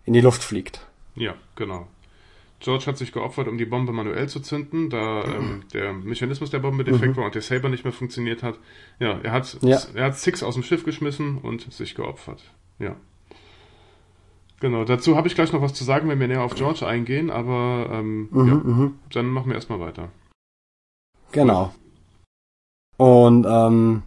in 0.04 0.14
die 0.14 0.20
Luft 0.20 0.42
fliegt. 0.42 0.86
Ja, 1.14 1.34
genau. 1.54 1.86
George 2.62 2.86
hat 2.86 2.96
sich 2.96 3.12
geopfert, 3.12 3.48
um 3.48 3.58
die 3.58 3.64
Bombe 3.64 3.92
manuell 3.92 4.28
zu 4.28 4.38
zünden, 4.40 4.88
da 4.88 5.24
ähm, 5.24 5.64
der 5.72 5.92
Mechanismus 5.92 6.50
der 6.50 6.60
Bombe 6.60 6.84
defekt 6.84 7.12
mhm. 7.12 7.16
war 7.16 7.24
und 7.26 7.34
der 7.34 7.42
Saber 7.42 7.68
nicht 7.68 7.84
mehr 7.84 7.92
funktioniert 7.92 8.42
hat. 8.44 8.58
Ja, 9.00 9.18
er 9.20 9.32
hat, 9.32 9.58
ja. 9.62 9.80
er 9.94 10.04
hat 10.04 10.18
Six 10.18 10.44
aus 10.44 10.54
dem 10.54 10.62
Schiff 10.62 10.84
geschmissen 10.84 11.38
und 11.38 11.72
sich 11.72 11.96
geopfert. 11.96 12.42
Ja. 12.78 12.94
Genau, 14.60 14.84
dazu 14.84 15.16
habe 15.16 15.26
ich 15.26 15.34
gleich 15.34 15.52
noch 15.52 15.60
was 15.60 15.74
zu 15.74 15.82
sagen, 15.82 16.08
wenn 16.08 16.20
wir 16.20 16.28
näher 16.28 16.44
auf 16.44 16.54
George 16.54 16.86
eingehen, 16.86 17.30
aber 17.30 17.88
ähm, 17.90 18.28
mhm, 18.30 18.48
ja, 18.48 18.54
mhm. 18.54 18.98
dann 19.10 19.26
machen 19.26 19.48
wir 19.48 19.56
erstmal 19.56 19.80
weiter. 19.80 20.10
Genau. 21.32 21.74
Und 23.02 23.44
ähm, 23.48 24.02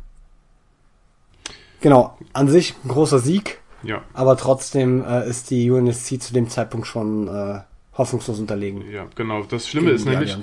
genau, 1.82 2.18
an 2.32 2.48
sich 2.48 2.76
ein 2.86 2.88
großer 2.88 3.20
Sieg. 3.20 3.60
Ja. 3.84 4.04
Aber 4.14 4.38
trotzdem 4.38 5.04
äh, 5.04 5.28
ist 5.28 5.52
die 5.52 5.70
UNSC 5.70 6.22
zu 6.22 6.34
dem 6.34 6.48
Zeitpunkt 6.48 6.88
schon 6.88 7.28
äh, 7.28 7.60
hoffnungslos 7.98 8.40
unterlegen. 8.40 8.90
Ja, 8.90 9.08
genau. 9.14 9.44
Das 9.44 9.68
Schlimme 9.68 9.92
ist 9.92 10.06
nämlich, 10.06 10.38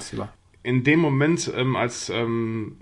in 0.63 0.85
dem 0.85 1.01
Moment, 1.01 1.51
ähm, 1.57 1.77
als, 1.77 2.11
ähm, 2.11 2.77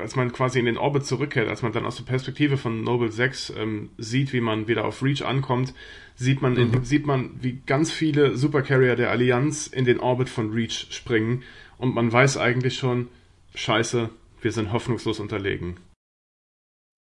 als 0.00 0.16
man 0.16 0.32
quasi 0.32 0.58
in 0.58 0.64
den 0.64 0.78
Orbit 0.78 1.04
zurückkehrt, 1.04 1.50
als 1.50 1.60
man 1.60 1.72
dann 1.72 1.84
aus 1.84 1.96
der 1.96 2.04
Perspektive 2.04 2.56
von 2.56 2.82
Noble 2.82 3.12
6 3.12 3.52
ähm, 3.58 3.90
sieht, 3.98 4.32
wie 4.32 4.40
man 4.40 4.66
wieder 4.66 4.86
auf 4.86 5.02
Reach 5.02 5.26
ankommt, 5.26 5.74
sieht 6.14 6.40
man, 6.40 6.54
mhm. 6.54 6.72
in, 6.72 6.84
sieht 6.84 7.06
man, 7.06 7.32
wie 7.42 7.60
ganz 7.66 7.92
viele 7.92 8.34
Supercarrier 8.38 8.96
der 8.96 9.10
Allianz 9.10 9.66
in 9.66 9.84
den 9.84 10.00
Orbit 10.00 10.30
von 10.30 10.54
Reach 10.54 10.86
springen 10.88 11.42
und 11.76 11.94
man 11.94 12.10
weiß 12.10 12.38
eigentlich 12.38 12.78
schon, 12.78 13.08
scheiße, 13.54 14.08
wir 14.42 14.52
sind 14.52 14.72
hoffnungslos 14.72 15.20
unterlegen. 15.20 15.76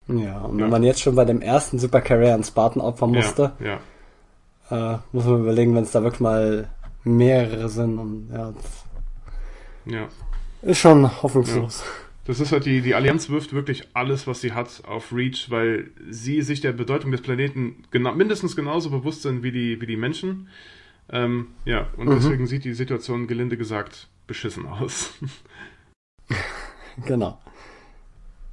Ja, 0.07 0.41
und 0.41 0.57
Ja. 0.59 0.65
wenn 0.65 0.71
man 0.71 0.83
jetzt 0.83 1.01
schon 1.01 1.15
bei 1.15 1.25
dem 1.25 1.41
ersten 1.41 1.79
Supercarrier 1.79 2.33
einen 2.33 2.43
Spartan 2.43 2.81
opfern 2.81 3.11
musste, 3.11 3.53
Ja, 3.59 3.79
ja. 4.69 4.95
äh, 4.95 4.99
muss 5.11 5.25
man 5.25 5.41
überlegen, 5.41 5.75
wenn 5.75 5.83
es 5.83 5.91
da 5.91 6.01
wirklich 6.03 6.21
mal 6.21 6.69
mehrere 7.03 7.69
sind 7.69 7.97
und 7.99 8.29
ja, 8.31 8.53
ja. 9.85 10.07
ist 10.61 10.79
schon 10.79 11.21
hoffnungslos. 11.23 11.83
Das 12.25 12.39
ist 12.39 12.51
halt 12.51 12.65
die, 12.65 12.81
die 12.81 12.93
Allianz 12.93 13.29
wirft 13.29 13.51
wirklich 13.53 13.87
alles, 13.95 14.27
was 14.27 14.41
sie 14.41 14.53
hat, 14.53 14.83
auf 14.85 15.11
Reach, 15.11 15.49
weil 15.49 15.89
sie 16.09 16.43
sich 16.43 16.61
der 16.61 16.71
Bedeutung 16.71 17.11
des 17.11 17.21
Planeten 17.21 17.83
genau, 17.89 18.13
mindestens 18.13 18.55
genauso 18.55 18.91
bewusst 18.91 19.23
sind 19.23 19.41
wie 19.41 19.51
die, 19.51 19.81
wie 19.81 19.87
die 19.87 19.97
Menschen. 19.97 20.47
Ähm, 21.09 21.47
ja, 21.65 21.87
und 21.97 22.07
Mhm. 22.07 22.13
deswegen 22.15 22.45
sieht 22.47 22.63
die 22.63 22.73
Situation 22.75 23.25
gelinde 23.27 23.57
gesagt 23.57 24.07
beschissen 24.27 24.67
aus. 24.67 25.13
Genau. 27.05 27.37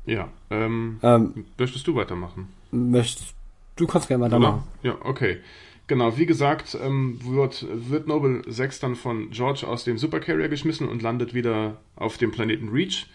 ja, 0.07 0.29
ähm, 0.51 0.99
Ähm, 1.03 1.45
möchtest 1.59 1.87
du 1.87 1.95
weitermachen? 1.95 2.49
möchtest, 2.71 3.35
du 3.77 3.87
kannst 3.87 4.09
gerne 4.09 4.25
weitermachen. 4.25 4.63
Ja, 4.83 4.97
okay. 5.03 5.39
Genau, 5.87 6.19
wie 6.19 6.27
gesagt, 6.27 6.77
ähm, 6.83 7.19
wird, 7.25 7.67
wird 7.71 8.07
Noble 8.09 8.43
6 8.47 8.81
dann 8.81 8.95
von 8.95 9.31
George 9.31 9.67
aus 9.67 9.85
dem 9.85 9.97
Supercarrier 9.97 10.49
geschmissen 10.49 10.87
und 10.87 11.01
landet 11.03 11.33
wieder 11.33 11.79
auf 11.97 12.19
dem 12.19 12.31
Planeten 12.31 12.69
Reach. 12.69 13.07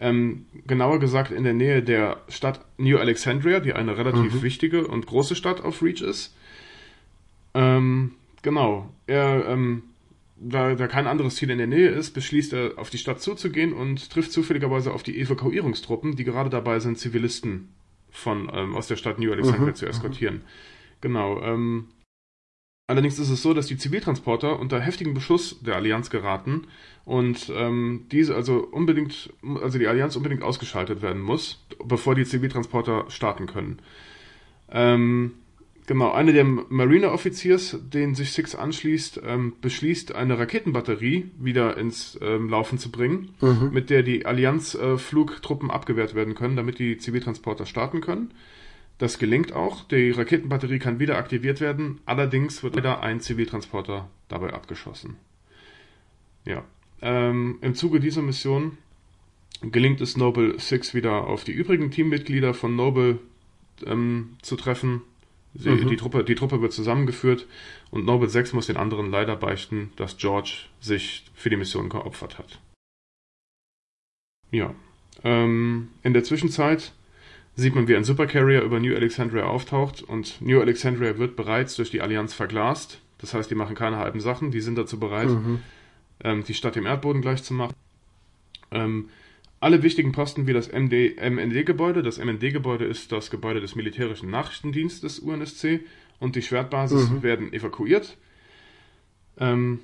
Ähm, 0.00 0.46
genauer 0.66 0.98
gesagt 1.00 1.30
in 1.30 1.44
der 1.44 1.52
Nähe 1.52 1.82
der 1.82 2.16
Stadt 2.28 2.60
New 2.78 2.96
Alexandria, 2.98 3.60
die 3.60 3.74
eine 3.74 3.96
relativ 3.96 4.42
wichtige 4.42 4.86
und 4.88 5.06
große 5.06 5.36
Stadt 5.36 5.62
auf 5.62 5.82
Reach 5.82 6.00
ist. 6.00 6.34
Ähm, 7.52 8.14
genau, 8.42 8.88
er, 9.06 9.46
ähm, 9.46 9.82
da, 10.36 10.74
da 10.74 10.88
kein 10.88 11.06
anderes 11.06 11.36
Ziel 11.36 11.50
in 11.50 11.58
der 11.58 11.66
Nähe 11.66 11.88
ist, 11.88 12.12
beschließt 12.12 12.52
er, 12.52 12.72
auf 12.76 12.90
die 12.90 12.98
Stadt 12.98 13.20
zuzugehen 13.20 13.72
und 13.72 14.10
trifft 14.10 14.32
zufälligerweise 14.32 14.92
auf 14.92 15.02
die 15.02 15.18
Evakuierungstruppen, 15.20 16.16
die 16.16 16.24
gerade 16.24 16.50
dabei 16.50 16.80
sind, 16.80 16.98
Zivilisten 16.98 17.74
von, 18.10 18.50
ähm, 18.52 18.74
aus 18.74 18.86
der 18.88 18.96
Stadt 18.96 19.18
New 19.18 19.32
Alexandria 19.32 19.70
Mhm, 19.70 19.74
zu 19.74 19.86
eskortieren. 19.86 20.42
Genau. 21.00 21.40
Ähm, 21.42 21.88
allerdings 22.86 23.18
ist 23.18 23.30
es 23.30 23.42
so, 23.42 23.54
dass 23.54 23.66
die 23.66 23.76
Ziviltransporter 23.76 24.58
unter 24.58 24.80
heftigen 24.80 25.14
Beschuss 25.14 25.60
der 25.60 25.76
Allianz 25.76 26.10
geraten 26.10 26.66
und 27.04 27.52
ähm, 27.54 28.06
diese 28.10 28.34
also 28.34 28.66
unbedingt, 28.70 29.32
also 29.62 29.78
die 29.78 29.86
Allianz 29.86 30.16
unbedingt 30.16 30.42
ausgeschaltet 30.42 31.02
werden 31.02 31.22
muss, 31.22 31.64
bevor 31.84 32.14
die 32.14 32.24
Ziviltransporter 32.24 33.04
starten 33.08 33.46
können. 33.46 33.78
Ähm, 34.70 35.34
genau, 35.86 36.12
einer 36.12 36.32
der 36.32 36.44
Marine-Offiziers, 36.44 37.78
den 37.82 38.14
sich 38.14 38.32
Six 38.32 38.54
anschließt, 38.54 39.20
ähm, 39.24 39.54
beschließt, 39.60 40.14
eine 40.14 40.38
Raketenbatterie 40.38 41.30
wieder 41.38 41.76
ins 41.76 42.18
ähm, 42.22 42.48
Laufen 42.48 42.78
zu 42.78 42.90
bringen, 42.90 43.30
Mhm. 43.40 43.70
mit 43.72 43.90
der 43.90 44.02
die 44.02 44.26
Allianz-Flugtruppen 44.26 45.70
abgewehrt 45.70 46.14
werden 46.14 46.34
können, 46.34 46.56
damit 46.56 46.78
die 46.78 46.98
Ziviltransporter 46.98 47.66
starten 47.66 48.00
können. 48.00 48.32
Das 48.98 49.18
gelingt 49.18 49.52
auch. 49.52 49.84
Die 49.88 50.10
Raketenbatterie 50.10 50.78
kann 50.78 51.00
wieder 51.00 51.16
aktiviert 51.18 51.60
werden. 51.60 52.00
Allerdings 52.06 52.62
wird 52.62 52.76
leider 52.76 53.02
ein 53.02 53.20
Ziviltransporter 53.20 54.08
dabei 54.28 54.52
abgeschossen. 54.52 55.16
Ja. 56.44 56.64
Ähm, 57.02 57.58
Im 57.60 57.74
Zuge 57.74 57.98
dieser 58.00 58.22
Mission 58.22 58.78
gelingt 59.62 60.00
es 60.00 60.16
Noble 60.16 60.58
6 60.58 60.94
wieder 60.94 61.26
auf 61.26 61.42
die 61.44 61.52
übrigen 61.52 61.90
Teammitglieder 61.90 62.54
von 62.54 62.76
Noble 62.76 63.18
ähm, 63.84 64.36
zu 64.42 64.56
treffen. 64.56 65.02
Sie, 65.54 65.70
Mhm. 65.70 65.88
die, 65.88 65.96
Truppe, 65.96 66.24
die 66.24 66.34
Truppe 66.34 66.60
wird 66.60 66.72
zusammengeführt 66.72 67.46
und 67.90 68.04
Noble 68.04 68.28
6 68.28 68.52
muss 68.54 68.66
den 68.66 68.76
anderen 68.76 69.10
leider 69.10 69.36
beichten, 69.36 69.92
dass 69.96 70.16
George 70.16 70.66
sich 70.80 71.24
für 71.34 71.48
die 71.50 71.56
Mission 71.56 71.88
geopfert 71.88 72.38
hat. 72.38 72.60
Ja. 74.50 74.74
Ähm, 75.22 75.88
in 76.02 76.12
der 76.12 76.24
Zwischenzeit 76.24 76.92
sieht 77.56 77.74
man, 77.74 77.86
wie 77.88 77.94
ein 77.96 78.04
Supercarrier 78.04 78.62
über 78.62 78.80
New 78.80 78.94
Alexandria 78.94 79.44
auftaucht 79.44 80.02
und 80.02 80.40
New 80.40 80.60
Alexandria 80.60 81.18
wird 81.18 81.36
bereits 81.36 81.76
durch 81.76 81.90
die 81.90 82.00
Allianz 82.00 82.34
verglast. 82.34 83.00
Das 83.18 83.32
heißt, 83.32 83.50
die 83.50 83.54
machen 83.54 83.76
keine 83.76 83.96
halben 83.98 84.20
Sachen, 84.20 84.50
die 84.50 84.60
sind 84.60 84.76
dazu 84.76 84.98
bereit, 84.98 85.28
Mhm. 85.28 85.60
ähm, 86.24 86.44
die 86.44 86.54
Stadt 86.54 86.74
dem 86.76 86.86
Erdboden 86.86 87.22
gleich 87.22 87.42
zu 87.44 87.54
machen. 87.54 87.74
Ähm, 88.72 89.08
alle 89.64 89.82
wichtigen 89.82 90.12
Posten 90.12 90.46
wie 90.46 90.52
das 90.52 90.70
MND-Gebäude, 90.70 92.02
das 92.02 92.18
MND-Gebäude 92.18 92.84
ist 92.84 93.12
das 93.12 93.30
Gebäude 93.30 93.62
des 93.62 93.74
militärischen 93.74 94.28
Nachrichtendienstes 94.30 95.18
UNSC 95.20 95.80
und 96.20 96.36
die 96.36 96.42
Schwertbasis 96.42 97.08
Mhm. 97.08 97.22
werden 97.22 97.52
evakuiert. 97.54 98.18
Ähm, 99.38 99.80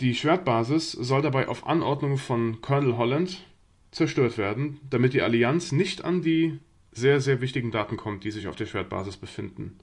die 0.00 0.16
Schwertbasis 0.16 0.90
soll 0.90 1.22
dabei 1.22 1.46
auf 1.46 1.64
Anordnung 1.64 2.16
von 2.16 2.60
Colonel 2.60 2.96
Holland 2.96 3.46
zerstört 3.92 4.36
werden, 4.36 4.80
damit 4.90 5.14
die 5.14 5.22
Allianz 5.22 5.70
nicht 5.70 6.04
an 6.04 6.22
die 6.22 6.58
sehr, 6.90 7.20
sehr 7.20 7.40
wichtigen 7.40 7.70
Daten 7.70 7.96
kommt, 7.96 8.24
die 8.24 8.32
sich 8.32 8.48
auf 8.48 8.56
der 8.56 8.66
Schwertbasis 8.66 9.16
befinden. 9.16 9.78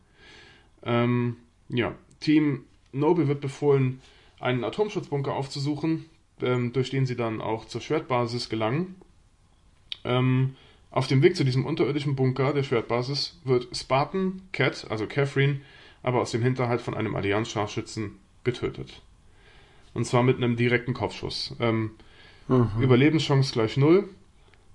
Ähm, 0.84 1.38
ja, 1.70 1.96
Team 2.20 2.66
Noble 2.92 3.30
wird 3.30 3.40
befohlen, 3.40 4.02
einen 4.42 4.66
Atomschutzbunker 4.66 5.34
aufzusuchen, 5.34 6.04
ähm, 6.42 6.74
durch 6.74 6.90
den 6.90 7.06
sie 7.06 7.16
dann 7.16 7.40
auch 7.40 7.64
zur 7.64 7.80
Schwertbasis 7.80 8.50
gelangen. 8.50 8.96
Ähm, 10.08 10.56
auf 10.89 11.08
dem 11.08 11.22
Weg 11.22 11.36
zu 11.36 11.43
diesem 11.43 11.65
unterirdischen 11.65 12.15
Bunker 12.15 12.54
der 12.54 12.63
Schwertbasis 12.63 13.39
wird 13.43 13.67
Spartan, 13.76 14.41
Cat, 14.52 14.88
also 14.89 15.06
Catherine, 15.06 15.62
aber 16.02 16.22
aus 16.22 16.32
dem 16.32 16.41
Hinterhalt 16.41 16.82
von 16.82 16.96
einem 16.96 17.15
Allianz-Scharfschützen 17.15 18.17
getötet. 18.43 19.02
Und 19.93 20.06
zwar 20.06 20.24
mit 20.24 20.38
einem 20.38 20.56
direkten 20.56 20.93
Kopfschuss. 20.93 21.56
Ähm, 21.60 21.91
Mhm. 22.48 22.82
Überlebenschance 22.82 23.54
gleich 23.54 23.78
null. 23.78 24.08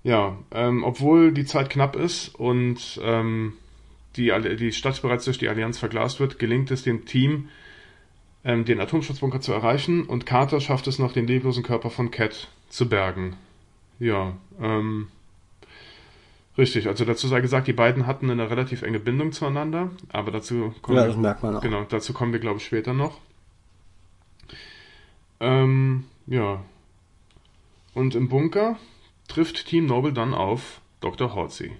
Ja, 0.03 0.37
ähm, 0.51 0.83
obwohl 0.83 1.31
die 1.31 1.45
Zeit 1.45 1.69
knapp 1.69 1.95
ist 1.95 2.35
und 2.35 2.99
ähm, 3.01 3.53
die, 4.17 4.31
die 4.59 4.73
Stadt 4.73 5.01
bereits 5.01 5.25
durch 5.25 5.37
die 5.37 5.47
Allianz 5.47 5.79
verglast 5.79 6.19
wird, 6.19 6.39
gelingt 6.39 6.71
es 6.71 6.83
dem 6.83 7.05
Team, 7.05 7.47
ähm, 8.43 8.65
den 8.65 8.81
Atomschutzbunker 8.81 9.39
zu 9.39 9.53
erreichen 9.53 10.03
und 10.03 10.25
Carter 10.25 10.59
schafft 10.59 10.87
es 10.87 10.99
noch, 10.99 11.13
den 11.13 11.25
leblosen 11.25 11.63
Körper 11.63 11.89
von 11.89 12.11
Cat 12.11 12.49
zu 12.69 12.89
bergen. 12.89 13.37
Ja, 13.99 14.33
ähm, 14.61 15.07
richtig. 16.57 16.87
Also 16.87 17.05
dazu 17.05 17.27
sei 17.27 17.41
gesagt, 17.41 17.67
die 17.67 17.73
beiden 17.73 18.07
hatten 18.07 18.29
eine 18.29 18.49
relativ 18.49 18.81
enge 18.81 18.99
Bindung 18.99 19.31
zueinander, 19.31 19.91
aber 20.09 20.31
dazu 20.31 20.73
kommen 20.81 20.97
Ja, 20.97 21.03
wir 21.03 21.07
das 21.09 21.17
merkt 21.17 21.43
man 21.43 21.55
auch. 21.55 21.61
Genau, 21.61 21.83
dazu 21.83 22.13
kommen 22.13 22.33
wir, 22.33 22.39
glaube 22.39 22.57
ich, 22.57 22.65
später 22.65 22.93
noch. 22.93 23.19
Ähm, 25.39 26.05
ja. 26.27 26.63
Und 27.93 28.15
im 28.15 28.29
Bunker 28.29 28.77
trifft 29.27 29.67
Team 29.67 29.85
Noble 29.85 30.13
dann 30.13 30.33
auf 30.33 30.81
Dr. 31.01 31.35
Halsey. 31.35 31.71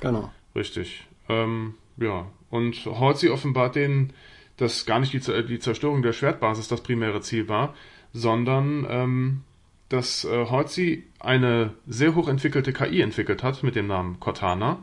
Genau. 0.00 0.30
Richtig. 0.54 1.06
Ähm, 1.28 1.74
ja. 1.96 2.26
Und 2.50 2.86
Halsey 2.86 3.30
offenbart 3.30 3.76
denen, 3.76 4.12
dass 4.56 4.86
gar 4.86 5.00
nicht 5.00 5.12
die, 5.12 5.46
die 5.46 5.58
Zerstörung 5.58 6.02
der 6.02 6.12
Schwertbasis 6.12 6.68
das 6.68 6.82
primäre 6.82 7.20
Ziel 7.20 7.48
war, 7.48 7.74
sondern 8.12 8.86
ähm, 8.88 9.42
dass 9.94 10.24
äh, 10.24 10.46
Halsey 10.50 11.04
eine 11.20 11.74
sehr 11.86 12.16
hochentwickelte 12.16 12.72
KI 12.72 13.00
entwickelt 13.00 13.42
hat 13.44 13.62
mit 13.62 13.76
dem 13.76 13.86
Namen 13.86 14.18
Cortana. 14.18 14.78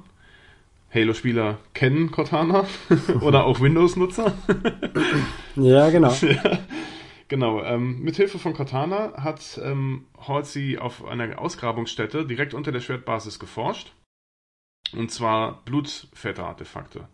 Halo-Spieler 0.93 1.57
kennen 1.73 2.11
Cortana 2.11 2.65
oder 3.21 3.45
auch 3.45 3.59
Windows-Nutzer. 3.59 4.33
Ja, 5.57 5.89
genau. 5.89 6.15
Genau, 7.27 7.61
ähm, 7.61 7.99
mit 7.99 8.15
Hilfe 8.15 8.39
von 8.39 8.53
Cortana 8.53 9.13
hat 9.21 9.59
ähm, 9.61 10.05
Halsey 10.17 10.77
auf 10.77 11.05
einer 11.05 11.39
Ausgrabungsstätte 11.39 12.25
direkt 12.25 12.53
unter 12.53 12.71
der 12.71 12.79
Schwertbasis 12.79 13.37
geforscht. 13.37 13.91
Und 14.93 15.11
zwar 15.11 15.61
Blutväter-Artefakte. 15.65 17.07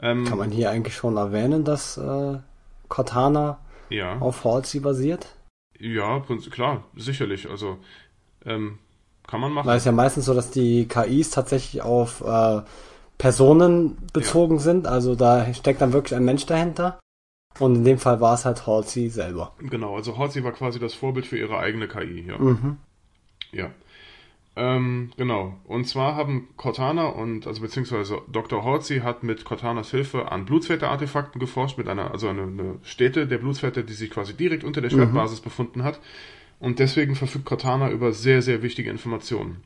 Ähm, 0.00 0.24
Kann 0.26 0.36
man 0.36 0.50
hier 0.50 0.70
eigentlich 0.70 0.94
schon 0.94 1.16
erwähnen, 1.16 1.64
dass 1.64 1.96
äh, 1.96 2.38
Cortana 2.88 3.58
ja, 3.88 4.18
auf 4.18 4.44
Halsey 4.44 4.80
basiert? 4.80 5.35
Ja, 5.78 6.22
klar, 6.50 6.84
sicherlich. 6.96 7.48
Also 7.48 7.78
ähm, 8.44 8.78
kann 9.26 9.40
man 9.40 9.52
machen. 9.52 9.66
Weil 9.66 9.78
es 9.78 9.84
ja 9.84 9.92
meistens 9.92 10.26
so, 10.26 10.34
dass 10.34 10.50
die 10.50 10.86
KIs 10.86 11.30
tatsächlich 11.30 11.82
auf 11.82 12.22
äh, 12.22 12.62
Personen 13.18 13.96
bezogen 14.12 14.58
sind. 14.58 14.86
Also 14.86 15.14
da 15.14 15.52
steckt 15.54 15.80
dann 15.80 15.92
wirklich 15.92 16.14
ein 16.14 16.24
Mensch 16.24 16.46
dahinter. 16.46 16.98
Und 17.58 17.74
in 17.76 17.84
dem 17.84 17.98
Fall 17.98 18.20
war 18.20 18.34
es 18.34 18.44
halt 18.44 18.66
Halsey 18.66 19.08
selber. 19.08 19.52
Genau, 19.58 19.96
also 19.96 20.18
Halsey 20.18 20.44
war 20.44 20.52
quasi 20.52 20.78
das 20.78 20.94
Vorbild 20.94 21.26
für 21.26 21.38
ihre 21.38 21.58
eigene 21.58 21.88
KI. 21.88 22.26
Ja. 22.26 22.38
Mhm. 22.38 22.76
Ja. 23.52 23.70
Ähm, 24.58 25.10
genau. 25.18 25.54
Und 25.64 25.86
zwar 25.86 26.16
haben 26.16 26.48
Cortana 26.56 27.08
und, 27.08 27.46
also 27.46 27.60
beziehungsweise 27.60 28.22
Dr. 28.32 28.64
Halsey 28.64 29.00
hat 29.00 29.22
mit 29.22 29.44
Cortanas 29.44 29.90
Hilfe 29.90 30.32
an 30.32 30.46
Blutsfette-Artefakten 30.46 31.38
geforscht, 31.38 31.76
mit 31.76 31.88
einer, 31.88 32.10
also 32.10 32.28
eine, 32.28 32.42
eine 32.44 32.78
Stätte 32.82 33.26
der 33.26 33.36
Blutsfette, 33.36 33.84
die 33.84 33.92
sich 33.92 34.10
quasi 34.10 34.34
direkt 34.34 34.64
unter 34.64 34.80
der 34.80 34.88
Schwertbasis 34.88 35.40
befunden 35.40 35.84
hat. 35.84 36.00
Und 36.58 36.78
deswegen 36.78 37.16
verfügt 37.16 37.44
Cortana 37.44 37.90
über 37.90 38.12
sehr, 38.12 38.40
sehr 38.40 38.62
wichtige 38.62 38.88
Informationen. 38.88 39.62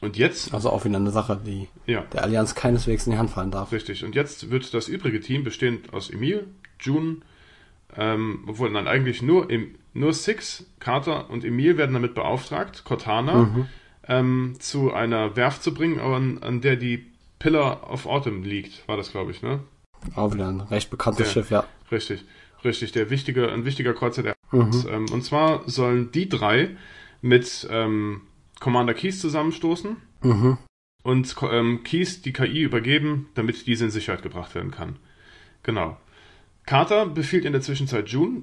Und 0.00 0.16
jetzt, 0.16 0.52
Also 0.52 0.70
auch 0.70 0.84
wieder 0.84 0.96
eine 0.96 1.12
Sache, 1.12 1.40
die 1.46 1.68
ja, 1.86 2.00
der 2.12 2.24
Allianz 2.24 2.56
keineswegs 2.56 3.06
in 3.06 3.12
die 3.12 3.18
Hand 3.18 3.30
fallen 3.30 3.52
darf. 3.52 3.70
richtig. 3.70 4.04
Und 4.04 4.16
jetzt 4.16 4.50
wird 4.50 4.74
das 4.74 4.88
übrige 4.88 5.20
Team 5.20 5.44
bestehend 5.44 5.94
aus 5.94 6.10
Emil, 6.10 6.48
June, 6.80 7.18
ähm, 7.96 8.42
obwohl 8.48 8.70
nein, 8.70 8.88
eigentlich 8.88 9.22
nur, 9.22 9.48
im, 9.50 9.76
nur 9.92 10.12
Six, 10.12 10.66
Carter 10.80 11.30
und 11.30 11.44
Emil 11.44 11.78
werden 11.78 11.94
damit 11.94 12.14
beauftragt, 12.14 12.82
Cortana 12.84 13.44
Mhm. 13.44 13.66
Ähm, 14.08 14.56
zu 14.58 14.92
einer 14.92 15.36
Werft 15.36 15.62
zu 15.62 15.72
bringen, 15.74 15.98
an, 16.00 16.38
an 16.42 16.60
der 16.60 16.76
die 16.76 17.06
Pillar 17.38 17.90
of 17.90 18.06
Autumn 18.06 18.42
liegt, 18.42 18.86
war 18.88 18.96
das, 18.96 19.10
glaube 19.10 19.30
ich, 19.30 19.42
ne? 19.42 19.60
Auch 20.14 20.32
wieder 20.34 20.48
ein 20.48 20.60
recht 20.60 20.90
bekanntes 20.90 21.26
Ja. 21.28 21.32
Schiff, 21.32 21.50
ja. 21.50 21.64
Richtig, 21.90 22.24
richtig, 22.64 22.92
der 22.92 23.10
wichtige, 23.10 23.50
ein 23.52 23.64
wichtiger 23.64 23.94
Kreuzer 23.94 24.22
der 24.22 24.34
Mhm. 24.52 24.84
ähm, 24.88 25.06
Und 25.10 25.22
zwar 25.24 25.68
sollen 25.68 26.12
die 26.12 26.28
drei 26.28 26.76
mit 27.22 27.66
ähm, 27.70 28.20
Commander 28.60 28.94
Keys 28.94 29.20
zusammenstoßen 29.20 29.96
Mhm. 30.22 30.58
und 31.02 31.34
ähm, 31.50 31.82
Keys 31.82 32.22
die 32.22 32.32
KI 32.32 32.62
übergeben, 32.62 33.28
damit 33.34 33.66
diese 33.66 33.84
in 33.86 33.90
Sicherheit 33.90 34.22
gebracht 34.22 34.54
werden 34.54 34.70
kann. 34.70 34.96
Genau. 35.64 35.96
Carter 36.66 37.06
befiehlt 37.06 37.44
in 37.44 37.52
der 37.52 37.62
Zwischenzeit 37.62 38.08
June, 38.08 38.42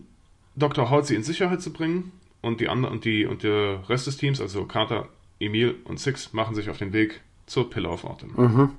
Dr. 0.56 0.90
Halsey 0.90 1.16
in 1.16 1.24
Sicherheit 1.24 1.62
zu 1.62 1.72
bringen 1.72 2.12
und 2.42 2.60
die 2.60 2.68
anderen 2.70 2.96
und 2.96 3.06
die 3.06 3.26
und 3.26 3.44
der 3.44 3.88
Rest 3.90 4.06
des 4.08 4.18
Teams, 4.18 4.42
also 4.42 4.66
Carter, 4.66 5.08
Emil 5.42 5.82
und 5.86 6.00
Six, 6.00 6.34
machen 6.34 6.56
sich 6.56 6.70
auf 6.70 6.78
den 6.78 6.94
Weg 6.94 7.22
zur 7.46 7.66
Autumn. 7.66 8.34
Mhm. 8.36 8.78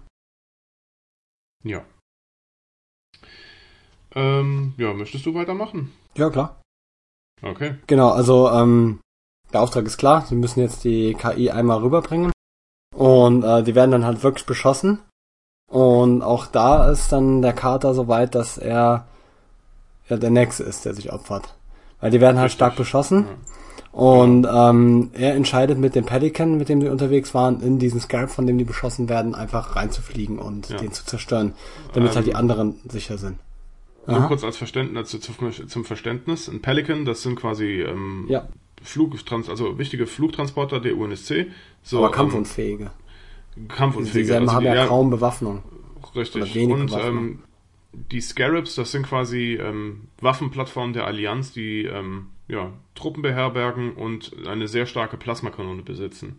Ja. 1.64 1.85
Ähm, 4.14 4.75
ja, 4.77 4.92
möchtest 4.92 5.27
du 5.27 5.35
weitermachen? 5.35 5.92
Ja, 6.16 6.31
klar. 6.31 6.61
Okay. 7.42 7.77
Genau, 7.87 8.11
also 8.11 8.51
ähm, 8.51 9.01
der 9.53 9.62
Auftrag 9.62 9.85
ist 9.87 9.98
klar. 9.98 10.25
Sie 10.27 10.35
müssen 10.35 10.61
jetzt 10.61 10.85
die 10.85 11.14
KI 11.14 11.51
einmal 11.51 11.79
rüberbringen. 11.79 12.33
Und 12.94 13.42
äh, 13.42 13.62
die 13.62 13.75
werden 13.75 13.90
dann 13.90 14.05
halt 14.05 14.22
wirklich 14.22 14.46
beschossen. 14.46 15.01
Und 15.70 16.22
auch 16.22 16.46
da 16.46 16.90
ist 16.90 17.11
dann 17.12 17.42
der 17.42 17.55
Kater 17.55 17.94
so 17.94 18.07
weit, 18.07 18.35
dass 18.35 18.59
er 18.59 19.07
ja 20.09 20.16
der 20.16 20.31
Nächste 20.31 20.64
ist, 20.64 20.85
der 20.85 20.94
sich 20.94 21.12
opfert. 21.12 21.55
Weil 22.01 22.11
die 22.11 22.20
werden 22.20 22.37
halt 22.37 22.46
Richtig. 22.46 22.59
stark 22.59 22.77
beschossen. 22.77 23.27
Ja. 23.27 23.35
Und 23.92 24.46
ähm, 24.50 25.11
er 25.12 25.35
entscheidet 25.35 25.78
mit 25.78 25.94
dem 25.94 26.06
Pelican, 26.06 26.56
mit 26.56 26.68
dem 26.70 26.80
sie 26.80 26.88
unterwegs 26.88 27.35
waren, 27.35 27.61
in 27.61 27.78
diesen 27.78 28.00
Scarab, 28.00 28.30
von 28.30 28.46
dem 28.46 28.56
die 28.56 28.64
beschossen 28.64 29.08
werden, 29.11 29.35
einfach 29.35 29.76
reinzufliegen 29.76 30.38
und 30.38 30.70
Ja. 30.70 30.78
den 30.78 30.92
zu 30.92 31.04
zerstören, 31.04 31.52
damit 31.92 32.16
halt 32.16 32.26
die 32.26 32.30
Ähm, 32.30 32.37
anderen 32.37 32.74
sicher 32.88 33.18
sind. 33.18 33.37
Nur 34.06 34.16
Aha. 34.16 34.26
kurz 34.28 34.44
als 34.44 34.56
Verständnis, 34.56 35.14
also 35.14 35.18
zum, 35.66 35.85
Verständnis. 35.85 36.48
Ein 36.48 36.61
Pelican, 36.61 37.04
das 37.04 37.22
sind 37.22 37.37
quasi 37.37 37.82
ähm, 37.82 38.24
Ja, 38.28 38.48
Flugtrans 38.82 39.48
also 39.48 39.78
wichtige 39.78 40.06
Flugtransporter 40.06 40.80
der 40.80 40.96
UNSC. 40.96 41.46
So, 41.82 41.98
aber 41.98 42.06
ähm, 42.08 42.12
kampfunfähige. 42.12 42.90
kampfunfähige. 43.68 44.18
Dieselben 44.20 44.48
also 44.48 44.56
haben 44.56 44.62
die- 44.64 44.68
ja 44.76 44.87
kaum 44.87 45.11
Bewaffnung. 45.11 45.62
Richtig. 46.16 46.42
oder 46.42 46.54
wenig 46.54 46.74
Und 46.74 46.87
Bewaffnung. 46.87 47.16
ähm, 47.18 47.38
die 48.11 48.20
Scarabs, 48.20 48.74
das 48.74 48.90
sind 48.90 49.06
quasi 49.06 49.54
ähm, 49.54 50.08
Waffenplattformen 50.20 50.94
der 50.94 51.06
Allianz, 51.06 51.52
die 51.52 51.85
ähm, 51.85 52.26
ja, 52.52 52.70
Truppen 52.94 53.22
beherbergen 53.22 53.94
und 53.94 54.36
eine 54.46 54.68
sehr 54.68 54.84
starke 54.86 55.16
Plasmakanone 55.16 55.82
besitzen. 55.82 56.38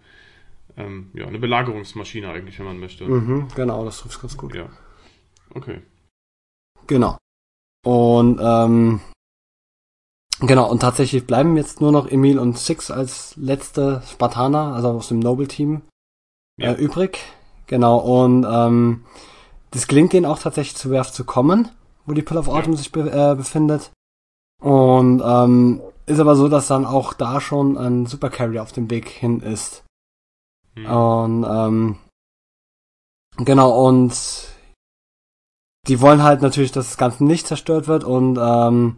Ähm, 0.78 1.10
ja, 1.14 1.26
eine 1.26 1.40
Belagerungsmaschine 1.40 2.30
eigentlich, 2.30 2.58
wenn 2.60 2.68
man 2.68 2.80
möchte. 2.80 3.06
Mhm, 3.06 3.48
genau, 3.56 3.84
das 3.84 3.98
trifft 4.00 4.22
ganz 4.22 4.38
gut. 4.38 4.56
Ja. 4.56 4.70
Okay. 5.54 5.82
Genau. 6.88 7.18
Und 7.86 8.40
ähm, 8.42 9.02
genau, 10.40 10.70
und 10.70 10.80
tatsächlich 10.80 11.26
bleiben 11.26 11.58
jetzt 11.58 11.82
nur 11.82 11.92
noch 11.92 12.08
Emil 12.08 12.38
und 12.40 12.58
Six 12.58 12.92
als 12.92 13.36
letzte 13.36 14.02
Spartaner, 14.10 14.74
also 14.76 14.90
aus 14.90 15.08
dem 15.10 15.20
Noble-Team, 15.20 15.82
Ja. 16.58 16.74
äh, 16.74 16.76
übrig. 16.76 17.20
Genau, 17.68 17.98
und 17.98 18.46
ähm, 18.48 19.04
das 19.72 19.88
gelingt 19.88 20.14
denen 20.14 20.26
auch 20.28 20.38
tatsächlich 20.40 20.76
zur 20.76 20.92
Werft 20.92 21.16
zu 21.16 21.24
kommen, 21.26 21.70
wo 22.06 22.14
die 22.14 22.22
Pill 22.22 22.38
of 22.38 22.48
Autumn 22.50 22.76
sich 22.76 22.92
be 22.92 23.10
äh, 23.10 23.36
befindet. 23.36 23.92
Und 24.64 25.22
ähm, 25.26 25.82
ist 26.06 26.20
aber 26.20 26.36
so, 26.36 26.48
dass 26.48 26.68
dann 26.68 26.86
auch 26.86 27.14
da 27.14 27.42
schon 27.42 27.78
ein 27.78 28.06
Supercarrier 28.06 28.62
auf 28.62 28.72
dem 28.72 28.90
Weg 28.90 29.10
hin 29.10 29.42
ist. 29.42 29.84
Hm. 30.76 30.86
Und 30.86 31.46
ähm, 31.48 31.98
genau, 33.38 33.88
und 33.88 34.14
die 35.88 36.00
wollen 36.00 36.24
halt 36.24 36.42
natürlich, 36.42 36.72
dass 36.72 36.88
das 36.88 36.98
Ganze 36.98 37.26
nicht 37.26 37.46
zerstört 37.46 37.88
wird 37.88 38.06
und 38.06 38.40
ähm, 38.42 38.98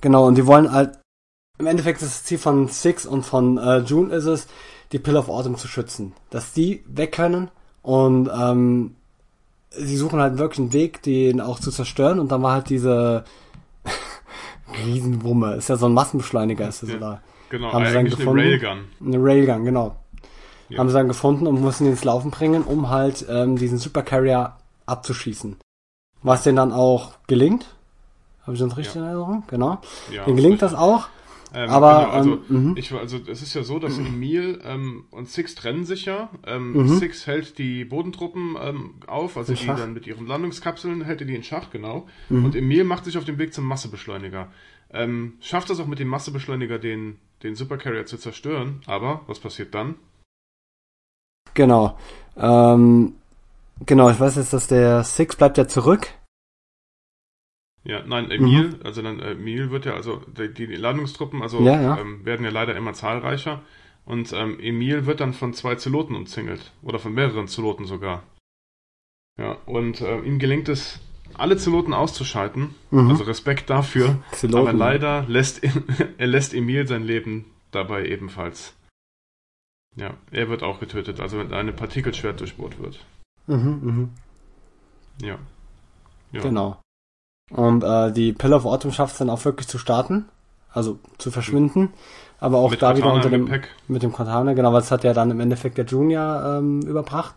genau, 0.00 0.26
und 0.26 0.36
die 0.36 0.46
wollen 0.46 0.72
halt 0.72 0.98
im 1.58 1.66
Endeffekt 1.66 2.02
ist 2.02 2.10
das 2.10 2.24
Ziel 2.24 2.38
von 2.38 2.68
Six 2.68 3.06
und 3.06 3.22
von 3.22 3.58
äh, 3.58 3.78
June 3.80 4.12
ist 4.12 4.24
es, 4.24 4.48
die 4.92 4.98
Pill 4.98 5.16
of 5.16 5.28
Autumn 5.28 5.56
zu 5.56 5.68
schützen. 5.68 6.12
Dass 6.30 6.52
die 6.52 6.82
weg 6.86 7.12
können 7.12 7.50
und 7.82 8.28
ähm, 8.34 8.96
sie 9.70 9.96
suchen 9.96 10.20
halt 10.20 10.38
wirklich 10.38 10.58
einen 10.60 10.72
Weg, 10.72 11.02
den 11.02 11.40
auch 11.40 11.60
zu 11.60 11.70
zerstören 11.70 12.18
und 12.18 12.32
dann 12.32 12.42
war 12.42 12.52
halt 12.52 12.70
diese 12.70 13.24
Riesenwumme, 14.86 15.54
ist 15.54 15.68
ja 15.68 15.76
so 15.76 15.86
ein 15.86 15.92
Massenbeschleuniger, 15.94 16.68
ist 16.68 16.82
das 16.82 16.90
Ja. 16.90 16.96
oder 16.96 17.22
genau, 17.50 17.72
haben 17.72 17.84
sie 17.86 17.92
dann 17.92 18.00
eigentlich 18.00 18.14
eine 18.14 18.24
gefunden? 18.24 18.46
Railgun. 18.46 18.84
eine 19.04 19.24
Railgun, 19.24 19.64
genau. 19.64 19.96
Ja. 20.70 20.78
Haben 20.78 20.88
sie 20.88 20.94
dann 20.94 21.08
gefunden 21.08 21.46
und 21.46 21.60
mussten 21.60 21.84
ihn 21.84 21.90
ins 21.92 22.04
Laufen 22.04 22.30
bringen, 22.30 22.62
um 22.62 22.88
halt 22.88 23.26
ähm, 23.28 23.56
diesen 23.56 23.78
Supercarrier 23.78 24.56
abzuschießen. 24.86 25.56
Was 26.22 26.42
denen 26.42 26.56
dann 26.56 26.72
auch 26.72 27.12
gelingt. 27.26 27.66
Habe 28.42 28.54
ich 28.54 28.60
das 28.60 28.76
richtig 28.76 28.94
Ja. 28.94 29.02
in 29.02 29.06
Erinnerung? 29.08 29.42
Genau. 29.48 29.78
Ja, 30.10 30.24
Denen 30.24 30.36
gelingt 30.36 30.62
das 30.62 30.74
auch. 30.74 31.08
Ähm, 31.56 31.70
aber, 31.70 32.00
genau, 32.00 32.10
also, 32.10 32.32
ähm, 32.50 32.70
mhm. 32.70 32.76
ich, 32.76 32.92
also 32.92 33.18
es 33.28 33.40
ist 33.40 33.54
ja 33.54 33.62
so, 33.62 33.78
dass 33.78 33.96
Emil 33.98 34.60
ähm, 34.64 35.04
und 35.10 35.28
Six 35.28 35.54
trennen 35.54 35.84
sich 35.84 36.04
ja. 36.04 36.30
Ähm, 36.46 36.72
Mhm. 36.72 36.88
Six 36.98 37.26
hält 37.28 37.58
die 37.58 37.84
Bodentruppen 37.84 38.56
ähm, 38.60 38.94
auf, 39.06 39.36
also 39.36 39.52
In 39.52 39.58
die 39.58 39.64
Schach. 39.64 39.78
dann 39.78 39.94
mit 39.94 40.06
ihren 40.06 40.26
Landungskapseln 40.26 41.04
hält 41.04 41.20
er 41.20 41.26
die 41.26 41.36
in 41.36 41.44
Schach, 41.44 41.70
genau. 41.70 42.08
Mhm. 42.28 42.44
Und 42.44 42.56
Emil 42.56 42.82
macht 42.84 43.04
sich 43.04 43.16
auf 43.16 43.24
den 43.24 43.38
Weg 43.38 43.54
zum 43.54 43.64
Massebeschleuniger. 43.66 44.48
Ähm, 44.92 45.34
schafft 45.40 45.70
es 45.70 45.78
auch 45.80 45.86
mit 45.86 45.98
dem 46.00 46.08
Massebeschleuniger 46.08 46.78
den, 46.78 47.18
den 47.42 47.54
Supercarrier 47.54 48.06
zu 48.06 48.16
zerstören, 48.18 48.80
aber 48.86 49.20
was 49.28 49.38
passiert 49.38 49.74
dann? 49.74 49.94
Genau. 51.54 51.96
Ähm, 52.36 53.14
genau, 53.86 54.10
ich 54.10 54.18
weiß 54.18 54.36
jetzt, 54.36 54.52
dass 54.52 54.66
der 54.66 55.04
Six 55.04 55.36
bleibt 55.36 55.56
ja 55.58 55.68
zurück. 55.68 56.08
Ja, 57.84 58.02
nein, 58.06 58.30
Emil, 58.30 58.80
also 58.82 59.02
dann 59.02 59.20
äh, 59.20 59.32
Emil 59.32 59.70
wird 59.70 59.84
ja, 59.84 59.94
also 59.94 60.22
die, 60.38 60.52
die 60.52 60.74
Landungstruppen, 60.74 61.42
also 61.42 61.60
Ja, 61.60 61.80
ja. 61.80 61.98
Ähm, 61.98 62.24
werden 62.24 62.44
ja 62.44 62.50
leider 62.50 62.74
immer 62.76 62.94
zahlreicher. 62.94 63.60
Und 64.06 64.32
ähm, 64.32 64.58
Emil 64.58 65.06
wird 65.06 65.20
dann 65.20 65.34
von 65.34 65.52
zwei 65.52 65.74
Zeloten 65.76 66.14
umzingelt. 66.14 66.72
Oder 66.82 66.98
von 66.98 67.12
mehreren 67.12 67.46
Zeloten 67.46 67.84
sogar. 67.84 68.22
Ja, 69.38 69.52
und 69.66 70.00
äh, 70.00 70.20
ihm 70.20 70.38
gelingt 70.38 70.68
es, 70.68 71.00
alle 71.34 71.56
Zeloten 71.56 71.92
auszuschalten. 71.92 72.74
Mhm. 72.90 73.10
Also 73.10 73.24
Respekt 73.24 73.68
dafür. 73.68 74.22
Zeloten. 74.32 74.68
Aber 74.68 74.72
leider 74.72 75.24
lässt 75.28 75.62
er 76.18 76.26
lässt 76.26 76.54
Emil 76.54 76.86
sein 76.86 77.02
Leben 77.02 77.46
dabei 77.70 78.06
ebenfalls. 78.06 78.74
Ja, 79.96 80.14
er 80.30 80.48
wird 80.48 80.62
auch 80.62 80.80
getötet, 80.80 81.20
also 81.20 81.38
wenn 81.38 81.52
eine 81.52 81.72
Partikelschwert 81.72 82.40
durchbohrt 82.40 82.80
wird. 82.80 83.04
Mhm, 83.46 83.80
mhm. 83.82 84.10
Ja. 85.22 85.38
ja. 86.32 86.40
Genau. 86.40 86.80
Und 87.50 87.84
äh, 87.84 88.12
die 88.12 88.32
Pill 88.32 88.52
of 88.52 88.64
Autumn 88.64 88.92
schafft 88.92 89.12
es 89.12 89.18
dann 89.18 89.30
auch 89.30 89.44
wirklich 89.44 89.68
zu 89.68 89.78
starten. 89.78 90.26
Also 90.72 90.98
zu 91.18 91.30
verschwinden. 91.30 91.92
Aber 92.40 92.58
auch 92.58 92.70
Mit 92.70 92.82
da 92.82 92.90
wieder 92.96 93.02
Katana 93.06 93.14
unter 93.14 93.30
dem, 93.30 93.46
Gepäck. 93.46 93.68
mit 93.86 94.02
dem 94.02 94.12
Container, 94.12 94.54
genau, 94.54 94.72
weil 94.72 94.80
es 94.80 94.90
hat 94.90 95.04
ja 95.04 95.12
dann 95.12 95.30
im 95.30 95.38
Endeffekt 95.40 95.78
der 95.78 95.84
Junior 95.84 96.58
ähm, 96.58 96.82
überbracht. 96.82 97.36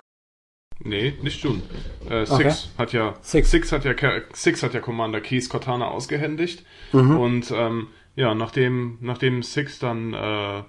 Nee, 0.80 1.14
nicht 1.22 1.44
June. 1.44 1.62
Äh, 2.10 2.26
Six 2.26 2.34
Okay. 2.34 2.54
hat 2.78 2.94
ja 2.94 3.14
Six. 3.22 3.52
Six 3.52 3.72
hat 3.72 3.84
ja 3.86 3.94
Six 4.34 4.64
hat 4.64 4.74
ja 4.74 4.80
Commander 4.80 5.22
Keys 5.22 5.50
Cortana 5.50 5.88
ausgehändigt 5.88 6.64
Mhm. 6.94 7.18
und 7.18 7.52
ähm, 7.52 7.88
ja 8.16 8.34
nachdem 8.36 8.98
nachdem 9.02 9.42
Six 9.44 9.80
dann 9.80 10.14
äh, 10.14 10.64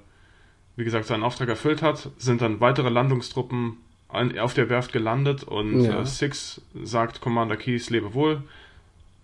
wie 0.76 0.84
gesagt 0.84 1.06
seinen 1.06 1.24
Auftrag 1.24 1.48
erfüllt 1.48 1.82
hat, 1.82 2.10
sind 2.18 2.40
dann 2.40 2.60
weitere 2.60 2.88
Landungstruppen 2.90 3.78
an, 4.08 4.38
auf 4.38 4.54
der 4.54 4.68
Werft 4.70 4.92
gelandet 4.92 5.42
und 5.44 5.82
Ja. 5.84 6.00
äh, 6.02 6.06
Six 6.06 6.62
sagt 6.82 7.20
Commander 7.20 7.56
Keys 7.56 7.90
lebe 7.90 8.14
wohl, 8.14 8.42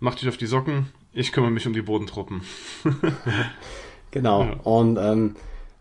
mach 0.00 0.14
dich 0.14 0.28
auf 0.28 0.36
die 0.36 0.46
Socken, 0.46 0.86
ich 1.12 1.32
kümmere 1.32 1.50
mich 1.50 1.66
um 1.66 1.72
die 1.72 1.82
Bodentruppen. 1.82 2.42
Genau. 4.10 4.44
Ja. 4.44 4.52
Und 4.62 4.96
ähm, 4.96 5.34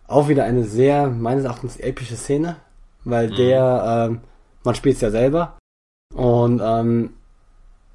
auch 0.07 0.27
wieder 0.27 0.43
eine 0.43 0.63
sehr, 0.63 1.07
meines 1.07 1.45
Erachtens, 1.45 1.77
epische 1.77 2.15
Szene, 2.15 2.55
weil 3.03 3.29
Mhm. 3.29 3.35
der, 3.35 4.07
ähm, 4.09 4.19
man 4.63 4.73
spielt 4.75 4.95
es 4.95 5.01
ja 5.01 5.11
selber 5.11 5.57
und 6.15 6.59
ähm, 6.63 7.11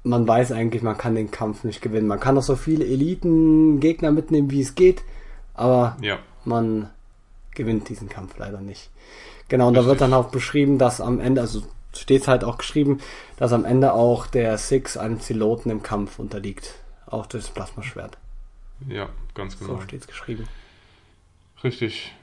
man 0.03 0.25
weiß 0.27 0.53
eigentlich, 0.53 0.81
man 0.81 0.97
kann 0.97 1.15
den 1.15 1.29
Kampf 1.29 1.65
nicht 1.65 1.81
gewinnen. 1.81 2.07
Man 2.07 2.21
kann 2.21 2.35
noch 2.35 2.43
so 2.43 2.55
viele 2.55 2.85
Eliten-Gegner 2.85 4.11
mitnehmen, 4.11 4.49
wie 4.49 4.61
es 4.61 4.75
geht, 4.75 5.01
aber 5.55 5.97
Ja, 6.01 6.19
man 6.45 6.89
gewinnt 7.53 7.89
diesen 7.89 8.07
Kampf 8.07 8.37
leider 8.37 8.61
nicht. 8.61 8.89
Genau, 9.49 9.67
und 9.67 9.73
da 9.73 9.81
wird 9.81 9.95
Richtig. 9.95 10.09
dann 10.09 10.13
auch 10.13 10.29
beschrieben, 10.31 10.77
dass 10.77 11.01
am 11.01 11.19
Ende, 11.19 11.41
also 11.41 11.63
steht 11.93 12.27
halt 12.27 12.43
auch 12.43 12.57
geschrieben, 12.57 12.99
dass 13.37 13.53
am 13.53 13.65
Ende 13.65 13.93
auch 13.93 14.27
der 14.27 14.57
Six 14.57 14.97
einem 14.97 15.19
Ziloten 15.19 15.71
im 15.71 15.83
Kampf 15.83 16.19
unterliegt. 16.19 16.75
Auch 17.05 17.25
durch 17.25 17.45
das 17.45 17.53
Plasmaschwert. 17.53 18.17
ja, 18.87 19.09
ganz 19.33 19.57
genau. 19.57 19.75
So 19.75 19.81
steht's 19.81 20.07
geschrieben. 20.07 20.47
Richtig. 21.63 22.13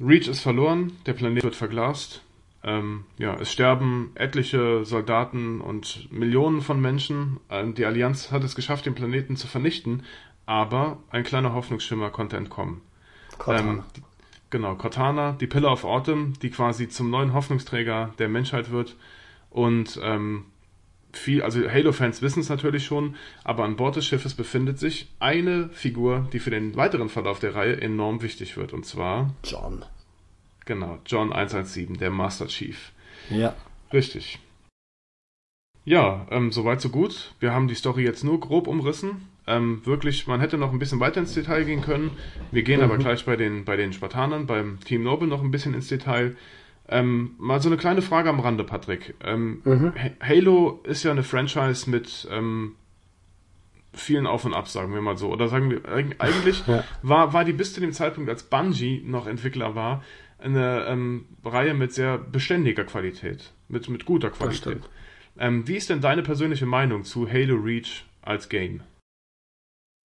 Reach 0.00 0.26
ist 0.26 0.40
verloren, 0.40 0.92
der 1.06 1.12
Planet 1.12 1.44
wird 1.44 1.54
verglast. 1.56 2.22
Ähm, 2.64 3.04
ja, 3.18 3.34
es 3.34 3.52
sterben 3.52 4.12
etliche 4.14 4.84
Soldaten 4.84 5.60
und 5.60 6.10
Millionen 6.12 6.60
von 6.60 6.80
Menschen. 6.80 7.40
Ähm, 7.50 7.74
die 7.74 7.84
Allianz 7.84 8.30
hat 8.30 8.44
es 8.44 8.54
geschafft, 8.54 8.86
den 8.86 8.94
Planeten 8.94 9.36
zu 9.36 9.46
vernichten, 9.46 10.04
aber 10.46 10.98
ein 11.10 11.24
kleiner 11.24 11.54
Hoffnungsschimmer 11.54 12.10
konnte 12.10 12.36
entkommen. 12.36 12.80
Cortana. 13.38 13.72
Ähm, 13.72 13.82
Genau, 14.52 14.74
Cortana, 14.74 15.32
die 15.32 15.46
Pillar 15.46 15.72
of 15.72 15.84
Autumn, 15.84 16.34
die 16.42 16.50
quasi 16.50 16.86
zum 16.86 17.08
neuen 17.08 17.32
Hoffnungsträger 17.32 18.12
der 18.18 18.28
Menschheit 18.28 18.70
wird. 18.70 18.96
Und 19.48 19.98
ähm, 20.02 20.44
viel, 21.10 21.40
also 21.40 21.66
Halo-Fans 21.66 22.20
wissen 22.20 22.40
es 22.40 22.50
natürlich 22.50 22.84
schon, 22.84 23.16
aber 23.44 23.64
an 23.64 23.76
Bord 23.76 23.96
des 23.96 24.04
Schiffes 24.04 24.34
befindet 24.34 24.78
sich 24.78 25.08
eine 25.20 25.70
Figur, 25.70 26.28
die 26.34 26.38
für 26.38 26.50
den 26.50 26.76
weiteren 26.76 27.08
Verlauf 27.08 27.38
der 27.38 27.54
Reihe 27.54 27.80
enorm 27.80 28.20
wichtig 28.20 28.58
wird. 28.58 28.74
Und 28.74 28.84
zwar. 28.84 29.34
John. 29.42 29.86
Genau, 30.66 30.98
John 31.06 31.32
117, 31.32 31.96
der 31.96 32.10
Master 32.10 32.46
Chief. 32.46 32.92
Ja. 33.30 33.56
Richtig. 33.90 34.38
Ja, 35.86 36.26
ähm, 36.30 36.52
soweit 36.52 36.82
so 36.82 36.90
gut. 36.90 37.32
Wir 37.40 37.54
haben 37.54 37.68
die 37.68 37.74
Story 37.74 38.04
jetzt 38.04 38.22
nur 38.22 38.38
grob 38.38 38.66
umrissen. 38.66 39.31
Ähm, 39.46 39.82
wirklich, 39.84 40.26
man 40.26 40.40
hätte 40.40 40.56
noch 40.56 40.72
ein 40.72 40.78
bisschen 40.78 41.00
weiter 41.00 41.20
ins 41.20 41.34
Detail 41.34 41.64
gehen 41.64 41.82
können. 41.82 42.12
Wir 42.52 42.62
gehen 42.62 42.78
mhm. 42.78 42.84
aber 42.84 42.98
gleich 42.98 43.24
bei 43.24 43.36
den, 43.36 43.64
bei 43.64 43.76
den 43.76 43.92
Spartanern, 43.92 44.46
beim 44.46 44.78
Team 44.80 45.02
Noble 45.02 45.28
noch 45.28 45.42
ein 45.42 45.50
bisschen 45.50 45.74
ins 45.74 45.88
Detail. 45.88 46.36
Ähm, 46.88 47.34
mal 47.38 47.60
so 47.60 47.68
eine 47.68 47.76
kleine 47.76 48.02
Frage 48.02 48.28
am 48.28 48.40
Rande, 48.40 48.64
Patrick. 48.64 49.14
Ähm, 49.24 49.62
mhm. 49.64 49.92
Halo 50.20 50.80
ist 50.84 51.02
ja 51.02 51.10
eine 51.10 51.22
Franchise 51.22 51.88
mit 51.90 52.28
ähm, 52.30 52.76
vielen 53.94 54.26
Auf 54.26 54.44
und 54.44 54.54
Ab, 54.54 54.68
sagen 54.68 54.94
wir 54.94 55.00
mal 55.00 55.16
so. 55.16 55.30
Oder 55.30 55.48
sagen 55.48 55.70
wir, 55.70 55.80
eigentlich 56.18 56.64
ja. 56.66 56.84
war, 57.02 57.32
war 57.32 57.44
die 57.44 57.52
bis 57.52 57.74
zu 57.74 57.80
dem 57.80 57.92
Zeitpunkt, 57.92 58.30
als 58.30 58.44
Bungie 58.44 59.02
noch 59.04 59.26
Entwickler 59.26 59.74
war, 59.74 60.04
eine 60.38 60.86
ähm, 60.86 61.26
Reihe 61.44 61.74
mit 61.74 61.92
sehr 61.92 62.18
beständiger 62.18 62.84
Qualität, 62.84 63.52
mit, 63.68 63.88
mit 63.88 64.04
guter 64.04 64.30
Qualität. 64.30 64.80
Ähm, 65.38 65.66
wie 65.66 65.76
ist 65.76 65.88
denn 65.88 66.00
deine 66.00 66.22
persönliche 66.22 66.66
Meinung 66.66 67.04
zu 67.04 67.30
Halo 67.30 67.56
Reach 67.56 68.04
als 68.22 68.48
Game? 68.48 68.82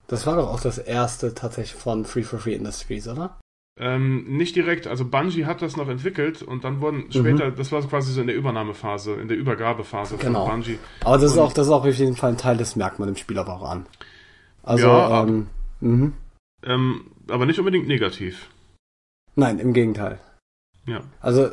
Das 0.07 0.25
war 0.25 0.37
doch 0.37 0.49
auch 0.49 0.61
das 0.61 0.77
erste 0.77 1.33
tatsächlich 1.33 1.79
von 1.79 2.05
Free 2.05 2.23
for 2.23 2.39
Free 2.39 2.55
Industries, 2.55 3.07
oder? 3.07 3.37
Ähm, 3.79 4.25
nicht 4.37 4.55
direkt, 4.55 4.87
also 4.87 5.05
Bungie 5.05 5.45
hat 5.45 5.61
das 5.61 5.77
noch 5.77 5.87
entwickelt 5.87 6.41
und 6.41 6.63
dann 6.63 6.81
wurden 6.81 7.05
mhm. 7.05 7.11
später, 7.11 7.51
mhm. 7.51 7.55
das 7.55 7.71
war 7.71 7.81
quasi 7.83 8.11
so 8.11 8.21
in 8.21 8.27
der 8.27 8.35
Übernahmephase, 8.35 9.13
in 9.13 9.27
der 9.27 9.37
Übergabephase 9.37 10.17
genau. 10.17 10.45
von 10.45 10.61
Bungie. 10.61 10.79
Aber 11.01 11.17
das 11.17 11.33
und 11.33 11.37
ist 11.37 11.37
auch, 11.37 11.53
das 11.53 11.67
ist 11.67 11.73
auch 11.73 11.85
auf 11.85 11.93
jeden 11.93 12.15
Fall 12.15 12.31
ein 12.31 12.37
Teil, 12.37 12.57
das 12.57 12.75
merkt 12.75 12.97
man 12.97 13.07
dem 13.07 13.17
Spiel 13.17 13.37
aber 13.37 13.53
auch 13.53 13.69
an. 13.69 13.85
Also, 14.63 14.87
ja, 14.87 15.23
ähm, 15.23 15.47
mhm. 15.79 16.13
ähm, 16.65 17.11
aber 17.29 17.45
nicht 17.45 17.59
unbedingt 17.59 17.87
negativ. 17.87 18.49
Nein, 19.35 19.59
im 19.59 19.73
Gegenteil. 19.73 20.17
Ja. 20.87 21.01
Also, 21.19 21.49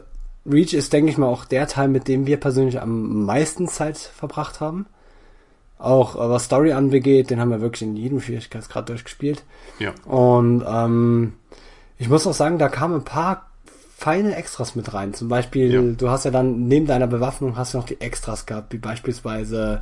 Reach 0.46 0.72
ist, 0.72 0.92
denke 0.94 1.10
ich 1.10 1.18
mal, 1.18 1.26
auch 1.26 1.44
der 1.44 1.66
Teil, 1.68 1.88
mit 1.88 2.08
dem 2.08 2.26
wir 2.26 2.38
persönlich 2.38 2.80
am 2.80 3.26
meisten 3.26 3.68
Zeit 3.68 3.98
verbracht 3.98 4.60
haben. 4.60 4.86
Auch 5.78 6.16
äh, 6.16 6.30
was 6.30 6.44
Story 6.44 6.72
anbegeht, 6.72 7.30
den 7.30 7.40
haben 7.40 7.50
wir 7.50 7.60
wirklich 7.60 7.82
in 7.82 7.96
jedem 7.96 8.20
Schwierigkeitsgrad 8.20 8.88
durchgespielt. 8.88 9.42
Ja. 9.78 9.92
Und 10.04 10.64
ähm, 10.66 11.34
ich 11.98 12.08
muss 12.08 12.26
auch 12.26 12.34
sagen, 12.34 12.58
da 12.58 12.68
kamen 12.68 12.96
ein 12.96 13.04
paar 13.04 13.50
feine 13.96 14.36
Extras 14.36 14.74
mit 14.74 14.92
rein. 14.92 15.14
Zum 15.14 15.28
Beispiel, 15.28 15.72
ja. 15.72 15.80
du 15.80 16.10
hast 16.10 16.24
ja 16.24 16.30
dann 16.30 16.68
neben 16.68 16.86
deiner 16.86 17.06
Bewaffnung 17.06 17.56
hast 17.56 17.74
du 17.74 17.78
noch 17.78 17.86
die 17.86 18.00
Extras 18.00 18.46
gehabt, 18.46 18.72
wie 18.72 18.78
beispielsweise 18.78 19.80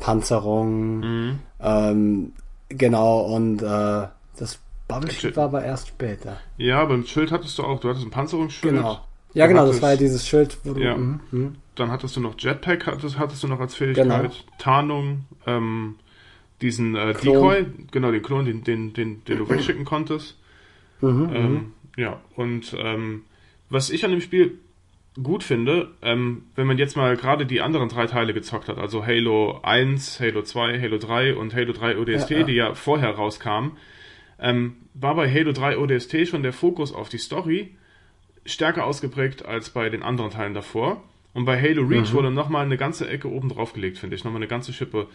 Panzerung, 0.00 1.00
mhm. 1.00 1.38
ähm, 1.60 2.32
genau, 2.68 3.20
und 3.20 3.62
äh, 3.62 4.08
das 4.36 4.58
Bubble 4.88 5.10
Shield 5.10 5.36
war 5.36 5.44
aber 5.44 5.64
erst 5.64 5.88
später. 5.88 6.38
Ja, 6.56 6.84
beim 6.84 7.06
Schild 7.06 7.30
hattest 7.30 7.58
du 7.58 7.62
auch, 7.62 7.80
du 7.80 7.88
hattest 7.88 8.04
ein 8.04 8.10
Panzerungsschild. 8.10 8.74
Genau. 8.74 9.00
Ja, 9.34 9.46
genau, 9.46 9.60
hattest, 9.62 9.76
das 9.76 9.82
war 9.82 9.90
ja 9.90 9.96
dieses 9.96 10.26
Schild, 10.26 10.58
wo 10.64 10.74
du. 10.74 10.80
Ja. 10.80 10.96
Mh, 10.96 11.20
mh. 11.30 11.50
Dann 11.74 11.90
hattest 11.90 12.16
du 12.16 12.20
noch 12.20 12.34
Jetpack, 12.38 12.86
hattest, 12.86 13.18
hattest 13.18 13.42
du 13.42 13.48
noch 13.48 13.60
als 13.60 13.74
Fähigkeit, 13.74 14.06
genau. 14.06 14.30
Tarnung, 14.58 15.24
ähm, 15.46 15.96
diesen 16.60 16.94
äh, 16.94 17.14
Decoy, 17.14 17.66
genau, 17.90 18.10
den 18.10 18.22
Klon, 18.22 18.44
den, 18.44 18.62
den, 18.62 18.92
den, 18.92 19.24
den 19.24 19.38
du 19.38 19.48
wegschicken 19.48 19.84
konntest. 19.84 20.38
Mhm, 21.00 21.30
ähm, 21.34 21.52
mhm. 21.52 21.72
ja, 21.96 22.20
und 22.36 22.76
ähm, 22.78 23.22
was 23.68 23.90
ich 23.90 24.04
an 24.04 24.10
dem 24.10 24.20
Spiel 24.20 24.58
gut 25.20 25.42
finde, 25.42 25.90
ähm, 26.00 26.44
wenn 26.54 26.66
man 26.66 26.78
jetzt 26.78 26.96
mal 26.96 27.16
gerade 27.16 27.44
die 27.44 27.60
anderen 27.60 27.88
drei 27.88 28.06
Teile 28.06 28.32
gezockt 28.32 28.68
hat, 28.68 28.78
also 28.78 29.04
Halo 29.04 29.60
1, 29.62 30.20
Halo 30.20 30.42
2, 30.42 30.80
Halo 30.80 30.98
3 30.98 31.34
und 31.36 31.54
Halo 31.54 31.72
3 31.72 31.98
ODST, 31.98 32.30
ja, 32.30 32.38
ja. 32.38 32.44
die 32.44 32.52
ja 32.52 32.74
vorher 32.74 33.10
rauskamen, 33.10 33.72
ähm, 34.38 34.76
war 34.94 35.14
bei 35.14 35.30
Halo 35.30 35.52
3 35.52 35.78
ODST 35.78 36.28
schon 36.28 36.42
der 36.42 36.52
Fokus 36.52 36.94
auf 36.94 37.08
die 37.08 37.18
Story 37.18 37.74
stärker 38.44 38.86
ausgeprägt 38.86 39.44
als 39.44 39.70
bei 39.70 39.88
den 39.88 40.02
anderen 40.02 40.30
Teilen 40.30 40.54
davor. 40.54 41.02
Und 41.34 41.44
bei 41.44 41.60
Halo 41.60 41.82
Reach 41.82 42.12
mhm. 42.12 42.16
wurde 42.16 42.30
nochmal 42.30 42.64
eine 42.64 42.76
ganze 42.76 43.08
Ecke 43.08 43.30
oben 43.30 43.48
drauf 43.48 43.72
gelegt, 43.72 43.98
finde 43.98 44.16
ich. 44.16 44.24
Nochmal 44.24 44.40
eine 44.40 44.48
ganze 44.48 44.72
Schippe 44.72 45.08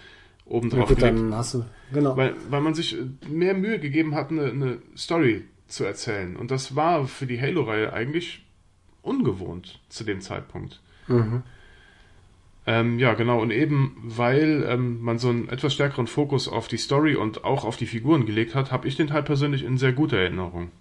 oben 0.45 0.69
drauf 0.69 0.79
ja, 0.79 0.85
gut, 0.87 0.97
gelegt. 0.97 1.17
Dann 1.17 1.35
hast 1.35 1.53
du, 1.53 1.65
genau. 1.93 2.17
Weil, 2.17 2.33
weil 2.49 2.61
man 2.61 2.73
sich 2.73 2.97
mehr 3.29 3.53
Mühe 3.53 3.79
gegeben 3.79 4.15
hat, 4.15 4.31
eine, 4.31 4.45
eine 4.45 4.77
Story 4.95 5.45
zu 5.67 5.83
erzählen. 5.83 6.35
Und 6.35 6.51
das 6.51 6.75
war 6.75 7.05
für 7.07 7.27
die 7.27 7.39
Halo-Reihe 7.39 7.93
eigentlich 7.93 8.45
ungewohnt 9.01 9.79
zu 9.89 10.03
dem 10.03 10.21
Zeitpunkt. 10.21 10.81
Mhm. 11.07 11.43
Ähm, 12.65 12.99
ja, 12.99 13.13
genau. 13.13 13.41
Und 13.41 13.51
eben 13.51 13.95
weil 14.03 14.65
ähm, 14.67 15.01
man 15.01 15.19
so 15.19 15.29
einen 15.29 15.47
etwas 15.49 15.73
stärkeren 15.73 16.07
Fokus 16.07 16.49
auf 16.49 16.67
die 16.67 16.77
Story 16.77 17.15
und 17.15 17.45
auch 17.45 17.63
auf 17.63 17.77
die 17.77 17.85
Figuren 17.85 18.25
gelegt 18.25 18.55
hat, 18.55 18.71
habe 18.71 18.87
ich 18.87 18.97
den 18.97 19.07
Teil 19.07 19.23
persönlich 19.23 19.63
in 19.63 19.77
sehr 19.77 19.93
guter 19.93 20.17
Erinnerung. 20.17 20.71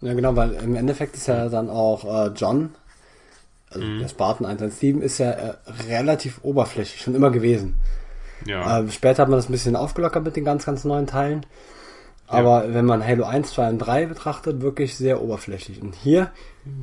Ja, 0.00 0.14
genau, 0.14 0.34
weil 0.36 0.52
im 0.54 0.74
Endeffekt 0.74 1.14
ist 1.14 1.28
ja 1.28 1.48
dann 1.48 1.70
auch 1.70 2.04
äh, 2.04 2.32
John, 2.34 2.70
also 3.76 3.86
mhm. 3.86 3.98
der 4.00 4.08
Spartan 4.08 4.46
117, 4.46 5.02
ist 5.02 5.18
ja 5.18 5.30
äh, 5.30 5.54
relativ 5.88 6.40
oberflächlich, 6.42 7.00
schon 7.00 7.14
immer 7.14 7.30
gewesen. 7.30 7.74
Ja. 8.44 8.80
Äh, 8.80 8.90
später 8.90 9.22
hat 9.22 9.28
man 9.28 9.38
das 9.38 9.48
ein 9.48 9.52
bisschen 9.52 9.76
aufgelockert 9.76 10.24
mit 10.24 10.36
den 10.36 10.44
ganz, 10.44 10.66
ganz 10.66 10.84
neuen 10.84 11.06
Teilen. 11.06 11.46
Aber 12.28 12.66
ja. 12.66 12.74
wenn 12.74 12.84
man 12.84 13.06
Halo 13.06 13.24
1, 13.24 13.52
2 13.52 13.68
und 13.68 13.78
3 13.78 14.06
betrachtet, 14.06 14.60
wirklich 14.60 14.96
sehr 14.96 15.22
oberflächlich. 15.22 15.80
Und 15.80 15.94
hier 15.94 16.30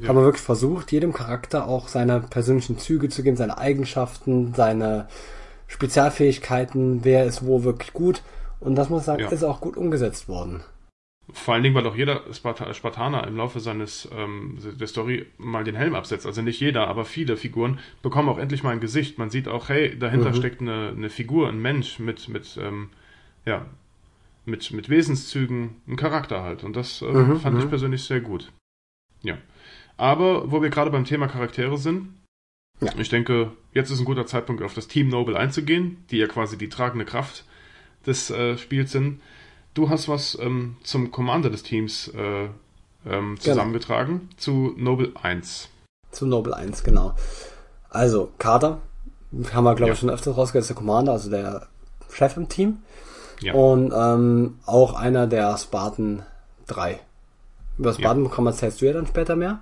ja. 0.01 0.08
haben 0.08 0.15
wir 0.15 0.23
wirklich 0.23 0.43
versucht, 0.43 0.91
jedem 0.91 1.13
Charakter 1.13 1.67
auch 1.67 1.88
seine 1.88 2.21
persönlichen 2.21 2.77
Züge 2.77 3.10
zu 3.10 3.23
geben, 3.23 3.36
seine 3.36 3.58
Eigenschaften, 3.58 4.53
seine 4.56 5.08
Spezialfähigkeiten, 5.67 7.03
wer 7.03 7.25
ist 7.25 7.45
wo 7.45 7.63
wirklich 7.63 7.93
gut. 7.93 8.21
Und 8.60 8.75
das 8.75 8.89
muss 8.89 9.01
ich 9.01 9.06
sagen, 9.06 9.23
ja. 9.23 9.29
ist 9.29 9.43
auch 9.43 9.60
gut 9.60 9.75
umgesetzt 9.75 10.29
worden. 10.29 10.63
Vor 11.32 11.54
allen 11.54 11.64
Dingen, 11.64 11.74
weil 11.74 11.88
auch 11.88 11.96
jeder 11.96 12.22
Spartaner 12.34 13.26
im 13.26 13.38
Laufe 13.38 13.62
seines 13.62 14.10
ähm, 14.14 14.58
der 14.62 14.88
Story 14.88 15.26
mal 15.38 15.64
den 15.64 15.76
Helm 15.76 15.96
absetzt. 15.96 16.26
Also 16.26 16.42
nicht 16.42 16.60
jeder, 16.60 16.88
aber 16.88 17.06
viele 17.06 17.38
Figuren 17.38 17.80
bekommen 18.02 18.28
auch 18.28 18.38
endlich 18.38 18.62
mal 18.62 18.72
ein 18.72 18.82
Gesicht. 18.82 19.18
Man 19.18 19.30
sieht 19.30 19.48
auch, 19.48 19.70
hey, 19.70 19.98
dahinter 19.98 20.32
mhm. 20.32 20.36
steckt 20.36 20.62
eine, 20.62 20.90
eine 20.90 21.10
Figur, 21.10 21.48
ein 21.48 21.62
Mensch 21.62 21.98
mit, 22.00 22.28
mit 22.28 22.60
ähm, 22.62 22.90
ja, 23.46 23.66
mit, 24.46 24.72
mit 24.72 24.90
Wesenszügen, 24.90 25.82
ein 25.88 25.96
Charakter 25.96 26.44
halt. 26.44 26.64
Und 26.64 26.76
das 26.76 27.02
äh, 27.02 27.06
mhm, 27.06 27.40
fand 27.40 27.58
ich 27.58 27.66
mhm. 27.66 27.70
persönlich 27.70 28.04
sehr 28.04 28.22
gut. 28.22 28.52
Ja. 29.22 29.38
Aber 29.98 30.52
wo 30.52 30.62
wir 30.62 30.70
gerade 30.70 30.92
beim 30.92 31.06
Thema 31.06 31.28
Charaktere 31.28 31.78
sind, 31.78 32.10
ja. 32.82 32.92
ich 32.98 33.10
denke, 33.10 33.52
jetzt 33.74 33.92
ist 33.92 34.00
ein 34.00 34.06
guter 34.06 34.26
Zeitpunkt, 34.26 34.62
auf 34.62 34.74
das 34.74 34.88
Team 34.88 35.08
Noble 35.08 35.38
einzugehen, 35.38 36.04
die 36.10 36.18
ja 36.18 36.28
quasi 36.28 36.58
die 36.58 36.70
tragende 36.70 37.06
Kraft 37.06 37.46
des 38.06 38.30
äh, 38.32 38.58
Spiels 38.58 38.92
sind. 38.92 39.22
Du 39.74 39.90
hast 39.90 40.08
was 40.08 40.38
ähm, 40.40 40.78
zum 40.84 41.12
Commander 41.12 41.50
des 41.50 41.64
Teams 41.64 42.10
äh, 42.10 42.46
ähm, 42.46 42.52
genau. 43.06 43.36
zusammengetragen, 43.36 44.20
genau. 44.20 44.32
zu 44.38 44.74
Noble 44.78 45.12
1. 45.22 45.70
Zu 46.12 46.28
Noble 46.28 46.56
1, 46.56 46.84
genau. 46.84 47.16
Also, 47.90 48.32
Kader, 48.38 48.82
haben 49.52 49.64
wir, 49.64 49.76
glaube 49.76 49.90
ja. 49.90 49.94
ich, 49.94 50.00
schon 50.00 50.10
öfters 50.10 50.38
rausgehört, 50.38 50.64
ist 50.64 50.70
der 50.70 50.76
Commander, 50.76 51.14
also 51.14 51.30
der 51.30 51.68
Chef 52.12 52.38
im 52.38 52.50
Team. 52.50 52.80
Ja. 53.42 53.54
Und 53.54 53.92
ähm, 53.96 54.60
auch 54.66 54.94
einer 54.94 55.26
der 55.26 55.58
Spartan 55.58 56.24
3. 56.68 57.00
Über 57.78 57.94
Spartan 57.94 58.26
ja. 58.26 58.46
erzählst 58.46 58.82
du 58.82 58.86
ja 58.86 58.94
dann 58.94 59.08
später 59.08 59.36
mehr. 59.36 59.60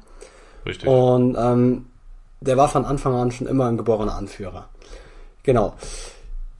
Richtig. 0.66 0.88
Und 0.88 1.36
ähm, 1.40 1.86
der 2.42 2.58
war 2.58 2.68
von 2.68 2.86
Anfang 2.86 3.16
an 3.16 3.32
schon 3.32 3.48
immer 3.48 3.68
ein 3.68 3.78
geborener 3.78 4.16
Anführer. 4.16 4.68
Genau. 5.44 5.76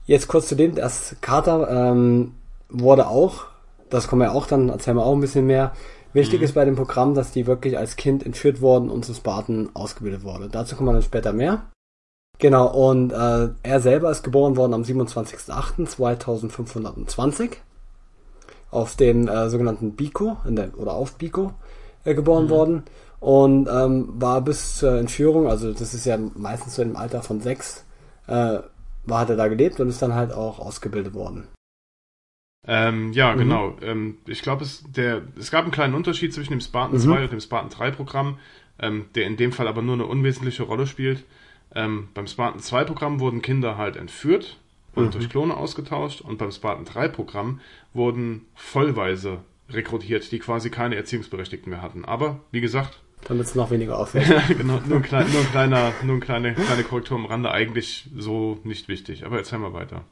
Jetzt 0.06 0.26
kurz 0.26 0.48
zu 0.48 0.56
dem, 0.56 0.74
das 0.74 1.16
Carter 1.20 1.68
ähm, 1.70 2.34
wurde 2.72 3.08
auch, 3.08 3.44
das 3.90 4.08
kommen 4.08 4.22
wir 4.22 4.32
auch 4.32 4.46
dann, 4.46 4.68
erzählen 4.68 4.96
wir 4.96 5.04
auch 5.04 5.14
ein 5.14 5.20
bisschen 5.20 5.46
mehr. 5.46 5.72
Wichtig 6.12 6.40
mhm. 6.40 6.44
ist 6.44 6.54
bei 6.54 6.64
dem 6.64 6.74
Programm, 6.76 7.14
dass 7.14 7.32
die 7.32 7.46
wirklich 7.46 7.78
als 7.78 7.96
Kind 7.96 8.26
entführt 8.26 8.60
wurden 8.60 8.90
und 8.90 9.04
zu 9.04 9.14
Spartan 9.14 9.70
ausgebildet 9.74 10.24
wurde. 10.24 10.48
Dazu 10.48 10.74
kommen 10.76 10.88
wir 10.88 10.94
dann 10.94 11.02
später 11.02 11.32
mehr. 11.32 11.66
Genau, 12.38 12.66
und 12.66 13.12
äh, 13.12 13.50
er 13.62 13.80
selber 13.80 14.10
ist 14.10 14.24
geboren 14.24 14.56
worden 14.56 14.74
am 14.74 14.82
27.08.2520 14.82 17.52
auf 18.70 18.96
den 18.96 19.28
äh, 19.28 19.48
sogenannten 19.48 19.92
Biko, 19.92 20.38
der, 20.44 20.76
oder 20.78 20.94
auf 20.94 21.14
Biko 21.14 21.52
äh, 22.04 22.14
geboren 22.14 22.46
mhm. 22.46 22.50
worden 22.50 22.82
und 23.20 23.68
ähm, 23.68 24.08
war 24.16 24.40
bis 24.40 24.78
zur 24.78 24.98
Entführung, 24.98 25.46
also 25.46 25.72
das 25.72 25.94
ist 25.94 26.06
ja 26.06 26.18
meistens 26.34 26.74
so 26.74 26.82
im 26.82 26.96
Alter 26.96 27.22
von 27.22 27.40
sechs, 27.40 27.84
äh, 28.26 28.58
war, 29.04 29.20
hat 29.20 29.30
er 29.30 29.36
da 29.36 29.46
gelebt 29.48 29.78
und 29.78 29.88
ist 29.88 30.02
dann 30.02 30.14
halt 30.14 30.32
auch 30.32 30.58
ausgebildet 30.58 31.14
worden. 31.14 31.46
Ähm, 32.66 33.12
ja, 33.12 33.34
mhm. 33.34 33.38
genau. 33.38 33.76
Ähm, 33.82 34.18
ich 34.26 34.42
glaube, 34.42 34.64
es, 34.64 34.84
es 35.38 35.50
gab 35.50 35.62
einen 35.62 35.72
kleinen 35.72 35.94
Unterschied 35.94 36.32
zwischen 36.32 36.52
dem 36.52 36.60
Spartan 36.60 36.96
mhm. 36.96 37.02
2 37.02 37.22
und 37.24 37.32
dem 37.32 37.40
Spartan 37.40 37.70
3 37.70 37.90
Programm, 37.90 38.38
ähm, 38.78 39.06
der 39.14 39.26
in 39.26 39.36
dem 39.36 39.52
Fall 39.52 39.68
aber 39.68 39.82
nur 39.82 39.94
eine 39.94 40.06
unwesentliche 40.06 40.62
Rolle 40.62 40.86
spielt. 40.86 41.24
Ähm, 41.74 42.08
beim 42.14 42.26
Spartan 42.26 42.60
2 42.60 42.84
Programm 42.84 43.20
wurden 43.20 43.42
Kinder 43.42 43.76
halt 43.76 43.96
entführt 43.96 44.58
und 44.94 45.06
mhm. 45.06 45.10
durch 45.10 45.28
Klone 45.28 45.56
ausgetauscht 45.56 46.20
und 46.20 46.38
beim 46.38 46.52
Spartan 46.52 46.84
3 46.84 47.08
Programm 47.08 47.60
wurden 47.94 48.46
vollweise 48.54 49.38
rekrutiert, 49.70 50.30
die 50.30 50.38
quasi 50.38 50.70
keine 50.70 50.96
Erziehungsberechtigten 50.96 51.70
mehr 51.70 51.82
hatten. 51.82 52.04
Aber, 52.04 52.40
wie 52.50 52.60
gesagt, 52.60 53.00
damit 53.26 53.46
es 53.46 53.54
noch 53.54 53.70
weniger 53.70 53.98
auffällt. 54.00 54.26
genau, 54.58 54.80
nur 54.86 54.98
ein, 54.98 55.02
klein, 55.02 55.26
nur 55.32 55.40
ein 55.40 55.50
kleiner, 55.50 55.92
nur 56.02 56.16
eine 56.16 56.20
kleine, 56.20 56.54
kleine 56.54 56.84
Korrektur 56.84 57.18
am 57.18 57.26
Rande, 57.26 57.50
eigentlich 57.50 58.08
so 58.16 58.58
nicht 58.64 58.88
wichtig. 58.88 59.24
Aber 59.24 59.38
erzähl 59.38 59.58
mal 59.58 59.72
weiter. 59.72 60.04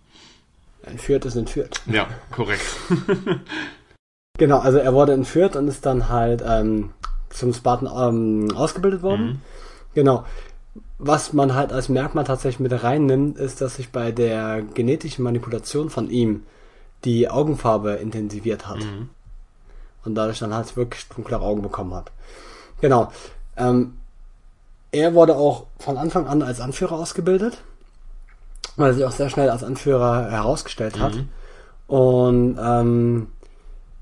Entführt 0.83 1.25
ist 1.25 1.37
entführt. 1.37 1.81
Ja, 1.87 2.09
korrekt. 2.31 2.65
genau, 4.39 4.59
also 4.59 4.79
er 4.79 4.95
wurde 4.95 5.13
entführt 5.13 5.57
und 5.57 5.69
ist 5.69 5.85
dann 5.85 6.09
halt 6.09 6.43
ähm, 6.47 6.91
zum 7.31 7.53
Spartan 7.53 7.89
ähm, 7.95 8.57
ausgebildet 8.57 9.03
worden. 9.03 9.27
Mhm. 9.27 9.41
Genau. 9.95 10.25
Was 10.99 11.33
man 11.33 11.55
halt 11.55 11.73
als 11.73 11.89
Merkmal 11.89 12.25
tatsächlich 12.25 12.61
mit 12.61 12.83
reinnimmt, 12.83 13.39
ist, 13.39 13.61
dass 13.61 13.77
sich 13.77 13.91
bei 13.91 14.13
der 14.13 14.63
genetischen 14.63 15.25
Manipulation 15.25 15.91
von 15.91 16.11
ihm 16.11 16.45
die 17.05 17.29
Augenfarbe 17.29 17.93
intensiviert 17.95 18.69
hat. 18.69 18.79
Mhm. 18.79 19.09
Und 20.05 20.15
dadurch 20.15 20.39
dann 20.39 20.55
halt 20.55 20.77
wirklich 20.77 21.09
dunklere 21.09 21.43
Augen 21.43 21.63
bekommen 21.63 21.95
hat. 21.95 22.11
Genau. 22.81 23.13
Ähm, 23.57 23.95
er 24.93 25.15
wurde 25.15 25.37
auch 25.37 25.67
von 25.79 25.97
Anfang 25.97 26.27
an 26.27 26.43
als 26.43 26.61
Anführer 26.61 26.93
ausgebildet, 26.93 27.59
weil 28.77 28.91
er 28.91 28.95
sich 28.95 29.05
auch 29.05 29.13
sehr 29.13 29.31
schnell 29.31 29.51
als 29.51 29.65
Anführer 29.65 30.31
herausgestellt 30.31 30.99
hat. 30.99 31.15
Mhm. 31.15 31.29
Und 31.87 32.59
ähm, 32.63 33.29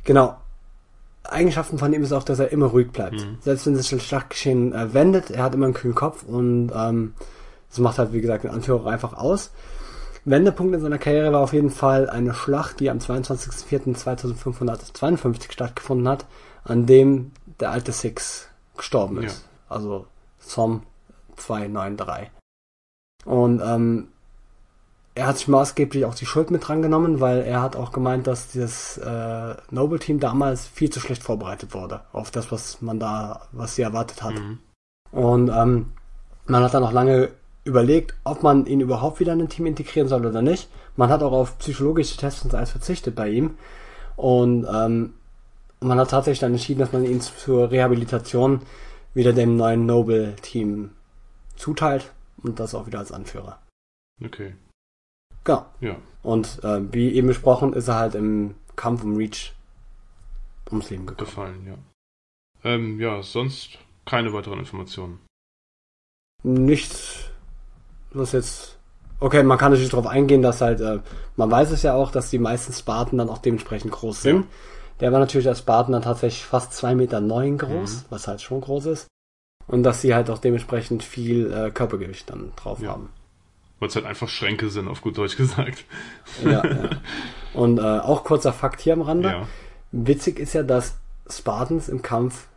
genau, 0.05 0.37
Eigenschaften 1.25 1.79
von 1.79 1.93
ihm 1.93 2.03
ist 2.03 2.13
auch, 2.13 2.25
dass 2.25 2.39
er 2.39 2.53
immer 2.53 2.67
ruhig 2.67 2.91
bleibt. 2.91 3.17
Mhm. 3.17 3.39
Selbst 3.41 3.67
wenn 3.67 3.77
sich 3.77 3.91
das 3.91 4.03
Schlachtgeschehen 4.03 4.75
äh, 4.75 4.95
wendet, 4.95 5.31
er 5.31 5.43
hat 5.43 5.55
immer 5.55 5.67
einen 5.67 5.75
kühlen 5.75 5.95
Kopf 5.95 6.23
und 6.23 6.71
ähm, 6.75 7.15
das 7.71 7.79
macht 7.79 7.99
halt, 7.99 8.13
wie 8.13 8.21
gesagt, 8.21 8.45
den 8.45 8.51
Anführer 8.51 8.87
einfach 8.87 9.15
aus. 9.15 9.51
Wendepunkt 10.25 10.75
in 10.75 10.81
seiner 10.81 10.99
Karriere 10.99 11.33
war 11.33 11.41
auf 11.41 11.53
jeden 11.53 11.71
Fall 11.71 12.11
eine 12.11 12.35
Schlacht, 12.35 12.81
die 12.81 12.91
am 12.91 12.99
22.04.2552 12.99 15.53
stattgefunden 15.53 16.09
hat, 16.09 16.27
an 16.65 16.87
dem 16.87 17.31
der 17.61 17.71
alte 17.71 17.93
Six 17.93 18.49
gestorben 18.77 19.23
ist. 19.23 19.47
Ja. 19.71 19.77
Also 19.77 20.07
Som 20.39 20.83
293. 21.37 22.33
Und 23.25 23.63
ähm, 23.65 24.09
er 25.19 25.27
hat 25.27 25.39
sich 25.39 25.49
maßgeblich 25.49 26.05
auch 26.05 26.15
die 26.15 26.27
Schuld 26.27 26.53
mit 26.53 26.67
drangenommen, 26.69 27.19
weil 27.19 27.41
er 27.41 27.61
hat 27.61 27.75
auch 27.75 27.91
gemeint, 27.91 28.29
dass 28.29 28.53
das 28.53 28.99
äh, 28.99 29.55
Noble 29.71 29.99
Team 29.99 30.21
damals 30.21 30.67
viel 30.67 30.91
zu 30.91 31.01
schlecht 31.01 31.25
vorbereitet 31.25 31.75
wurde 31.75 32.03
auf 32.13 32.31
das, 32.31 32.53
was 32.53 32.81
man 32.81 33.01
da, 33.01 33.43
was 33.51 33.75
sie 33.75 33.83
erwartet 33.83 34.23
hat. 34.23 34.35
Mhm. 34.35 34.59
Und 35.11 35.49
ähm, 35.49 35.93
man 36.47 36.63
hat 36.63 36.73
dann 36.73 36.85
auch 36.85 36.93
lange 36.93 37.31
überlegt, 37.65 38.15
ob 38.23 38.45
man 38.45 38.65
ihn 38.67 38.81
überhaupt 38.81 39.19
wieder 39.19 39.33
in 39.33 39.41
ein 39.41 39.49
Team 39.49 39.67
integrieren 39.67 40.09
soll 40.09 40.25
oder 40.25 40.41
nicht. 40.41 40.69
Man 40.95 41.11
hat 41.11 41.25
auch 41.25 41.33
auf 41.33 41.59
psychologische 41.59 42.17
Tests 42.17 42.45
und 42.45 42.55
alles 42.55 42.71
verzichtet 42.71 43.17
bei 43.17 43.29
ihm. 43.29 43.59
Und 44.15 44.69
ähm, 44.73 45.15
man 45.81 45.99
hat 45.99 46.11
tatsächlich 46.11 46.41
dann 46.41 46.53
entschieden, 46.53 46.79
dass 46.79 46.93
man 46.93 47.05
ihn 47.05 47.21
zur 47.21 47.73
Rehabilitation 47.73 48.63
wieder 49.15 49.33
dem 49.33 49.57
neuen 49.57 49.85
Noble-Team 49.85 50.91
zuteilt 51.57 52.13
und 52.41 52.61
das 52.61 52.77
auch 52.77 52.87
wieder 52.87 53.01
als 53.01 53.11
Anführer. 53.11 53.59
Okay. 54.25 54.55
Genau. 55.45 55.67
Ja. 55.81 55.97
Und 56.23 56.63
äh, 56.65 56.81
wie 56.93 57.13
eben 57.13 57.29
besprochen, 57.29 57.73
ist 57.73 57.89
er 57.89 57.97
halt 57.97 58.15
im 58.15 58.55
Kampf 58.77 59.05
um 59.05 59.17
Reach 59.17 59.53
ums 60.71 60.91
Leben 60.91 61.07
gekommen. 61.07 61.27
Gefallen, 61.27 61.67
ja. 61.67 61.75
Ähm, 62.65 63.01
ja, 63.01 63.23
sonst 63.23 63.79
keine 64.05 64.33
weiteren 64.33 64.59
Informationen. 64.59 65.21
Nichts, 66.43 67.31
was 68.13 68.33
jetzt. 68.33 68.79
Okay, 69.21 69.43
man 69.43 69.59
kann 69.59 69.73
natürlich 69.73 69.91
darauf 69.91 70.07
eingehen, 70.07 70.43
dass 70.43 70.61
halt, 70.61 70.81
äh, 70.81 71.01
man 71.37 71.51
weiß 71.51 71.73
es 71.73 71.83
ja 71.83 71.95
auch, 71.95 72.13
dass 72.13 72.31
die 72.31 72.39
meisten 72.39 72.73
Sparten 72.73 73.19
dann 73.19 73.29
auch 73.29 73.39
dementsprechend 73.39 73.91
groß 73.91 74.23
sind. 74.23 74.43
Ja. 74.43 74.47
Der 75.01 75.13
war 75.13 75.19
natürlich 75.19 75.49
als 75.49 75.61
Spartan 75.61 75.93
dann 75.93 76.03
tatsächlich 76.03 76.45
fast 76.45 76.73
zwei 76.73 76.95
Meter 76.95 77.21
neun 77.21 77.59
groß, 77.59 77.97
mhm. 77.97 78.05
was 78.11 78.29
halt 78.29 78.41
schon 78.41 78.61
groß 78.61 78.87
ist. 78.87 79.09
Und 79.67 79.83
dass 79.83 80.01
sie 80.01 80.15
halt 80.15 80.31
auch 80.31 80.39
dementsprechend 80.39 81.03
viel 81.03 81.53
äh, 81.53 81.71
Körpergewicht 81.71 82.31
dann 82.31 82.53
drauf 82.57 82.81
ja. 82.81 82.91
haben. 82.91 83.11
Weil 83.79 83.89
es 83.89 83.97
halt 83.97 84.07
einfach 84.07 84.29
Schränke 84.29 84.71
sind, 84.71 84.89
auf 84.89 85.03
gut 85.03 85.17
Deutsch 85.17 85.37
gesagt. 85.37 85.85
Ja, 86.45 86.67
ja. 86.67 86.91
Und 87.55 87.79
äh, 87.79 87.83
auch 87.83 88.25
kurzer 88.25 88.53
Fakt 88.53 88.81
hier 88.81 88.93
am 88.93 89.03
Rande. 89.03 89.29
Ja. 89.29 89.49
Witzig 89.93 90.39
ist 90.39 90.53
ja, 90.53 90.63
dass 90.63 90.99
Spartans 91.29 91.89
im 91.89 92.03
Kampf 92.03 92.49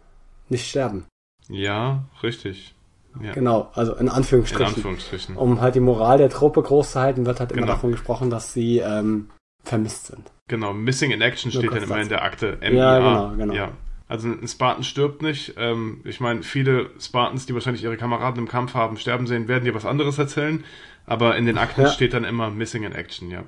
nicht 0.49 0.67
sterben. 0.67 1.05
Ja, 1.47 2.03
richtig. 2.23 2.73
Ja. 3.21 3.33
Genau, 3.33 3.69
also 3.73 3.95
in 3.95 4.09
Anführungsstrichen. 4.09 4.67
In 4.67 4.75
Anführungsstrichen. 4.75 5.37
Um 5.37 5.61
halt 5.61 5.75
die 5.75 5.79
Moral 5.79 6.17
der 6.17 6.29
Truppe 6.29 6.61
groß 6.61 6.93
zu 6.93 6.99
halten, 6.99 7.25
wird 7.25 7.39
halt 7.39 7.51
immer 7.51 7.61
genau. 7.61 7.73
davon 7.73 7.91
gesprochen, 7.91 8.29
dass 8.29 8.53
sie 8.53 8.79
ähm, 8.79 9.29
vermisst 9.63 10.07
sind. 10.07 10.31
Genau, 10.47 10.73
Missing 10.73 11.11
in 11.11 11.21
Action 11.21 11.51
steht 11.51 11.71
dann 11.71 11.83
immer 11.83 12.01
in 12.01 12.09
der 12.09 12.23
Akte. 12.23 12.57
MIA. 12.61 12.71
Ja, 12.71 12.99
genau, 12.99 13.37
genau. 13.37 13.53
Ja. 13.53 13.71
Also 14.07 14.27
ein 14.27 14.45
Spartan 14.47 14.83
stirbt 14.83 15.21
nicht. 15.21 15.53
Ähm, 15.57 16.01
ich 16.03 16.19
meine, 16.19 16.43
viele 16.43 16.89
Spartans, 16.99 17.45
die 17.45 17.53
wahrscheinlich 17.53 17.83
ihre 17.83 17.95
Kameraden 17.95 18.39
im 18.39 18.47
Kampf 18.49 18.73
haben 18.73 18.97
sterben 18.97 19.25
sehen, 19.25 19.47
werden 19.47 19.63
dir 19.63 19.73
was 19.73 19.85
anderes 19.85 20.17
erzählen. 20.17 20.65
Aber 21.11 21.35
in 21.35 21.45
den 21.45 21.57
Akten 21.57 21.81
ja. 21.81 21.89
steht 21.89 22.13
dann 22.13 22.23
immer 22.23 22.49
Missing 22.51 22.83
in 22.83 22.93
Action, 22.93 23.29
ja. 23.31 23.43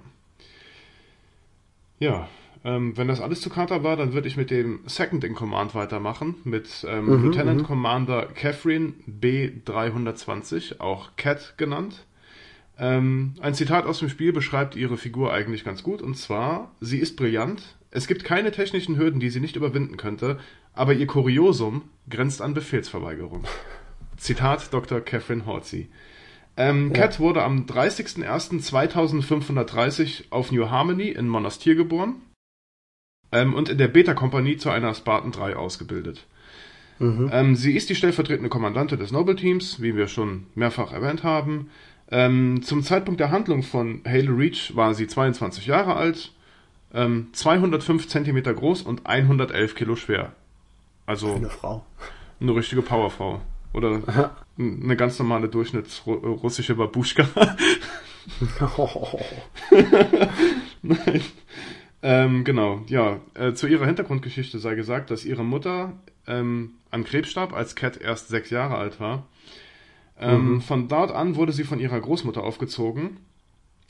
Ja, 1.98 2.28
ähm, 2.66 2.98
wenn 2.98 3.08
das 3.08 3.22
alles 3.22 3.40
zu 3.40 3.50
Carter 3.50 3.86
war, 3.86 3.96
dann 3.96 4.12
würde 4.12 4.28
ich 4.28 4.36
mit 4.36 4.52
dem 4.52 4.82
Second 4.86 5.24
in 5.24 5.34
Command 5.34 5.74
weitermachen, 5.74 6.36
mit 6.44 6.86
ähm, 6.86 7.06
mhm, 7.06 7.24
Lieutenant 7.24 7.62
mhm. 7.62 7.66
Commander 7.66 8.26
Catherine 8.26 8.96
B320, 9.08 10.82
auch 10.82 11.16
Cat 11.16 11.54
genannt. 11.56 12.06
Ähm, 12.78 13.36
ein 13.40 13.54
Zitat 13.54 13.86
aus 13.86 14.00
dem 14.00 14.10
Spiel 14.10 14.34
beschreibt 14.34 14.76
ihre 14.76 14.98
Figur 14.98 15.32
eigentlich 15.32 15.64
ganz 15.64 15.84
gut, 15.84 16.02
und 16.02 16.18
zwar, 16.18 16.76
sie 16.82 17.00
ist 17.00 17.16
brillant, 17.16 17.78
es 17.92 18.08
gibt 18.08 18.26
keine 18.26 18.52
technischen 18.52 18.98
Hürden, 18.98 19.22
die 19.22 19.30
sie 19.30 19.40
nicht 19.40 19.56
überwinden 19.56 19.96
könnte, 19.96 20.38
aber 20.74 20.92
ihr 20.92 21.08
Kuriosum 21.08 21.84
grenzt 22.10 22.42
an 22.42 22.54
Befehlsverweigerung. 22.54 23.46
Zitat 24.18 24.74
Dr. 24.74 25.00
Catherine 25.00 25.46
Horsey. 25.46 25.88
Ähm, 26.56 26.92
ja. 26.94 27.02
Cat 27.02 27.20
wurde 27.20 27.44
am 27.44 27.66
30.01.2530 27.66 30.26
auf 30.30 30.52
New 30.52 30.70
Harmony 30.70 31.10
in 31.10 31.28
Monastir 31.28 31.74
geboren 31.76 32.22
ähm, 33.32 33.54
und 33.54 33.70
in 33.70 33.78
der 33.78 33.88
Beta-Kompanie 33.88 34.58
zu 34.58 34.70
einer 34.70 34.94
Spartan 34.94 35.32
3 35.32 35.56
ausgebildet. 35.56 36.26
Mhm. 37.00 37.30
Ähm, 37.34 37.56
sie 37.56 37.76
ist 37.76 37.90
die 37.90 37.96
stellvertretende 37.96 38.50
Kommandante 38.50 38.98
des 38.98 39.12
Noble 39.12 39.36
Teams, 39.36 39.82
wie 39.82 39.96
wir 39.96 40.08
schon 40.08 40.46
mehrfach 40.54 40.94
erwähnt 40.94 41.24
haben. 41.24 41.72
Ähm, 42.12 42.62
zum 42.62 42.84
Zeitpunkt 42.84 43.20
der 43.20 43.32
Handlung 43.32 43.64
von 43.64 44.02
Halo 44.06 44.36
Reach 44.36 44.76
war 44.76 44.94
sie 44.94 45.08
22 45.08 45.66
Jahre 45.66 45.96
alt, 45.96 46.34
ähm, 46.94 47.30
205 47.34 48.08
Zentimeter 48.08 48.54
groß 48.54 48.84
und 48.84 49.08
111 49.08 49.74
Kilo 49.74 49.96
schwer. 49.96 50.34
Also 51.08 51.34
eine 51.34 51.50
Frau. 51.50 51.84
Eine 52.40 52.56
richtige 52.56 52.84
Powerfrau. 52.84 53.42
Oder 53.74 54.02
Aha. 54.06 54.36
eine 54.58 54.96
ganz 54.96 55.20
normale 55.20 55.50
durchschnittsrussische 55.50 56.76
Babuschka. 56.76 57.28
Nein. 60.82 61.22
Ähm, 62.06 62.44
genau, 62.44 62.82
ja. 62.88 63.22
Äh, 63.34 63.54
zu 63.54 63.66
ihrer 63.66 63.86
Hintergrundgeschichte 63.86 64.60
sei 64.60 64.76
gesagt, 64.76 65.10
dass 65.10 65.24
ihre 65.24 65.46
Mutter 65.46 65.94
ähm, 66.28 66.72
an 66.92 67.06
Krebs 67.06 67.32
starb, 67.32 67.54
als 67.54 67.76
Cat 67.78 67.96
erst 67.96 68.28
sechs 68.28 68.50
Jahre 68.50 68.76
alt 68.76 69.00
war. 69.00 69.26
Ähm, 70.20 70.56
mhm. 70.56 70.62
Von 70.62 70.90
dort 70.90 71.12
an 71.12 71.38
wurde 71.38 71.54
sie 71.54 71.64
von 71.64 71.80
ihrer 71.80 72.00
Großmutter 72.00 72.44
aufgezogen, 72.44 73.18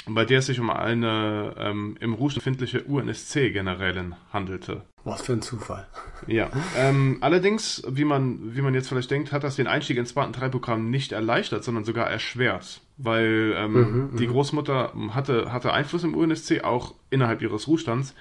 bei 0.05 0.25
der 0.25 0.39
es 0.39 0.45
sich 0.45 0.59
um 0.59 0.69
eine 0.69 1.55
ähm, 1.57 1.97
im 1.99 2.13
Rouge 2.13 2.35
befindliche 2.35 2.83
UNSC-Generälin 2.83 4.15
handelte. 4.31 4.83
Was 5.05 5.21
für 5.21 5.33
ein 5.33 5.41
Zufall. 5.41 5.85
Ja. 6.27 6.49
Ähm, 6.77 7.17
allerdings, 7.19 7.83
wie 7.89 8.05
man, 8.05 8.55
wie 8.55 8.61
man 8.61 8.73
jetzt 8.73 8.87
vielleicht 8.87 9.11
denkt, 9.11 9.33
hat 9.33 9.43
das 9.43 9.57
den 9.57 9.67
Einstieg 9.67 9.97
ins 9.97 10.11
Spartan 10.11 10.33
3-Programm 10.33 10.89
nicht 10.89 11.11
erleichtert, 11.11 11.63
sondern 11.63 11.83
sogar 11.83 12.09
erschwert. 12.09 12.81
Weil 12.97 13.53
ähm, 13.57 13.73
mhm, 13.73 14.15
die 14.17 14.27
mhm. 14.27 14.31
Großmutter 14.31 14.93
hatte, 15.09 15.51
hatte 15.51 15.73
Einfluss 15.73 16.05
im 16.05 16.15
UNSC, 16.15 16.61
auch 16.61 16.93
innerhalb 17.09 17.41
ihres 17.41 17.67
Ruhestands, 17.67 18.15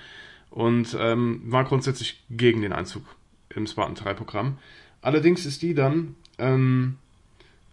und 0.51 0.97
ähm, 0.99 1.43
war 1.47 1.65
grundsätzlich 1.65 2.25
gegen 2.31 2.63
den 2.63 2.73
Einzug 2.73 3.05
im 3.51 3.67
Spartan 3.67 3.95
3-Programm. 3.95 4.59
Allerdings 5.03 5.47
ist 5.47 5.63
die 5.63 5.75
dann 5.75 6.17
ähm, 6.39 6.97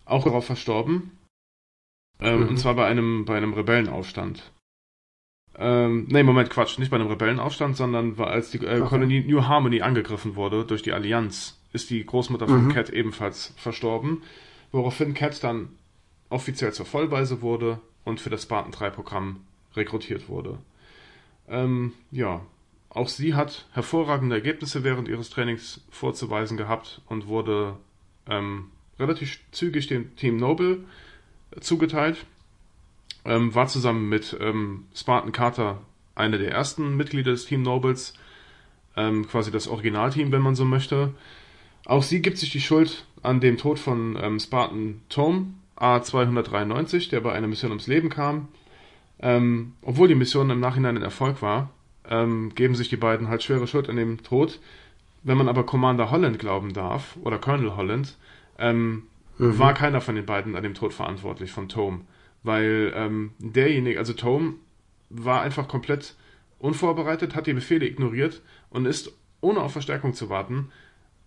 auch 0.06 0.24
darauf 0.24 0.46
verstorben. 0.46 1.12
Ähm, 2.20 2.42
mhm. 2.42 2.50
Und 2.50 2.58
zwar 2.58 2.76
bei 2.76 2.86
einem, 2.86 3.26
bei 3.26 3.38
einem 3.38 3.54
Rebellenaufstand. 3.54 4.52
Ähm, 5.62 6.06
nee, 6.08 6.24
Moment, 6.24 6.50
Quatsch, 6.50 6.80
nicht 6.80 6.90
bei 6.90 6.96
einem 6.96 7.10
Rebellenaufstand, 7.10 7.76
sondern 7.76 8.18
war, 8.18 8.28
als 8.28 8.50
die 8.50 8.60
äh, 8.60 8.80
okay. 8.80 8.88
Kolonie 8.88 9.26
New 9.28 9.44
Harmony 9.44 9.82
angegriffen 9.82 10.38
wurde 10.38 10.64
durch 10.64 10.84
die 10.84 10.94
Allianz, 10.94 11.60
ist 11.74 11.90
die 11.90 12.06
Großmutter 12.06 12.48
von 12.48 12.66
mhm. 12.66 12.74
Cat 12.74 12.90
ebenfalls 12.90 13.54
verstorben, 13.58 14.24
woraufhin 14.72 15.14
Cat 15.14 15.44
dann 15.44 15.68
offiziell 16.30 16.72
zur 16.72 16.86
Vollweise 16.86 17.42
wurde 17.42 17.82
und 18.06 18.22
für 18.22 18.30
das 18.30 18.44
Spartan 18.44 18.72
3 18.72 18.90
Programm 18.90 19.42
rekrutiert 19.76 20.30
wurde. 20.30 20.60
Ähm, 21.50 21.92
ja, 22.12 22.42
auch 22.90 23.10
sie 23.10 23.36
hat 23.36 23.68
hervorragende 23.74 24.36
Ergebnisse 24.36 24.86
während 24.86 25.10
ihres 25.10 25.30
Trainings 25.30 25.82
vorzuweisen 25.90 26.56
gehabt 26.56 27.02
und 27.08 27.28
wurde 27.28 27.76
ähm, 28.28 28.68
relativ 28.98 29.40
zügig 29.52 29.88
dem 29.88 30.16
Team 30.16 30.38
Noble 30.38 30.86
zugeteilt. 31.60 32.26
Ähm, 33.26 33.54
war 33.54 33.68
zusammen 33.68 34.10
mit 34.10 34.38
ähm, 34.40 34.86
Spartan 34.96 35.32
Carter 35.32 35.82
eine 36.16 36.38
der 36.38 36.52
ersten 36.52 36.96
Mitglieder 36.98 37.32
des 37.32 37.46
Team 37.46 37.62
Nobles. 37.62 38.14
ähm, 38.98 39.28
quasi 39.28 39.52
das 39.52 39.68
Originalteam, 39.68 40.32
wenn 40.32 40.42
man 40.42 40.56
so 40.56 40.66
möchte. 40.66 41.14
Auch 41.86 42.04
sie 42.04 42.22
gibt 42.22 42.38
sich 42.38 42.52
die 42.52 42.62
Schuld 42.62 43.06
an 43.24 43.40
dem 43.40 43.58
Tod 43.58 43.80
von 43.80 44.18
ähm, 44.22 44.40
Spartan 44.40 45.02
Tome 45.10 45.54
A293, 45.78 47.10
der 47.10 47.22
bei 47.22 47.32
einer 47.32 47.48
Mission 47.48 47.72
ums 47.72 47.88
Leben 47.88 48.10
kam. 48.10 48.50
Ähm, 49.22 49.74
obwohl 49.82 50.08
die 50.08 50.16
Mission 50.16 50.50
im 50.50 50.60
Nachhinein 50.60 50.98
ein 50.98 51.04
Erfolg 51.04 51.42
war, 51.42 51.70
ähm, 52.10 52.54
geben 52.56 52.76
sich 52.76 52.90
die 52.90 52.98
beiden 52.98 53.30
halt 53.30 53.44
schwere 53.44 53.68
Schuld 53.68 53.90
an 53.90 53.96
dem 53.96 54.24
Tod. 54.24 54.60
Wenn 55.24 55.38
man 55.38 55.50
aber 55.50 55.66
Commander 55.66 56.12
Holland 56.12 56.40
glauben 56.40 56.74
darf, 56.74 57.18
oder 57.24 57.38
Colonel 57.38 57.76
Holland, 57.76 58.16
ähm, 58.58 59.04
mhm. 59.38 59.60
war 59.60 59.74
keiner 59.74 60.02
von 60.02 60.16
den 60.16 60.26
beiden 60.26 60.56
an 60.56 60.64
dem 60.64 60.74
Tod 60.74 60.94
verantwortlich 60.94 61.52
von 61.52 61.68
Tome. 61.68 62.02
Weil 62.44 62.94
ähm, 62.96 63.32
derjenige, 63.40 64.00
also 64.00 64.14
Tome, 64.14 64.56
war 65.10 65.42
einfach 65.42 65.68
komplett 65.68 66.16
unvorbereitet, 66.60 67.36
hat 67.36 67.48
die 67.48 67.54
Befehle 67.54 67.86
ignoriert 67.86 68.42
und 68.70 68.86
ist, 68.86 69.12
ohne 69.42 69.62
auf 69.62 69.72
Verstärkung 69.72 70.14
zu 70.14 70.30
warten, 70.30 70.72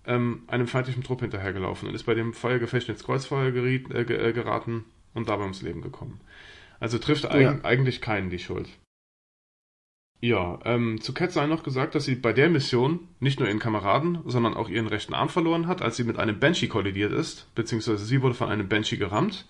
ähm, 0.06 0.42
einem 0.46 0.66
feindlichen 0.66 1.02
Trupp 1.02 1.20
hinterhergelaufen 1.20 1.88
und 1.88 1.94
ist 1.94 2.04
bei 2.04 2.14
dem 2.14 2.32
Feuergefecht 2.32 2.88
ins 2.88 3.04
Kreuzfeuer 3.04 3.50
geriet, 3.50 3.90
äh, 3.90 4.02
äh, 4.02 4.32
geraten 4.32 4.84
und 5.14 5.28
dabei 5.28 5.42
ums 5.42 5.62
Leben 5.62 5.82
gekommen. 5.82 6.20
Also 6.80 6.98
trifft 6.98 7.30
eig 7.30 7.42
ja. 7.42 7.58
eigentlich 7.62 8.00
keinen 8.00 8.30
die 8.30 8.38
Schuld. 8.38 8.68
Ja, 10.20 10.60
ähm, 10.64 11.00
zu 11.00 11.14
Cat 11.14 11.32
sei 11.32 11.46
noch 11.46 11.64
gesagt, 11.64 11.96
dass 11.96 12.04
sie 12.04 12.14
bei 12.14 12.32
der 12.32 12.48
Mission 12.48 13.08
nicht 13.18 13.40
nur 13.40 13.48
ihren 13.48 13.58
Kameraden, 13.58 14.18
sondern 14.24 14.54
auch 14.54 14.68
ihren 14.68 14.86
rechten 14.86 15.14
Arm 15.14 15.28
verloren 15.28 15.66
hat, 15.66 15.82
als 15.82 15.96
sie 15.96 16.04
mit 16.04 16.16
einem 16.16 16.38
Banshee 16.38 16.68
kollidiert 16.68 17.12
ist, 17.12 17.52
beziehungsweise 17.56 18.04
sie 18.04 18.22
wurde 18.22 18.34
von 18.34 18.48
einem 18.48 18.68
Banshee 18.68 18.98
gerammt, 18.98 19.46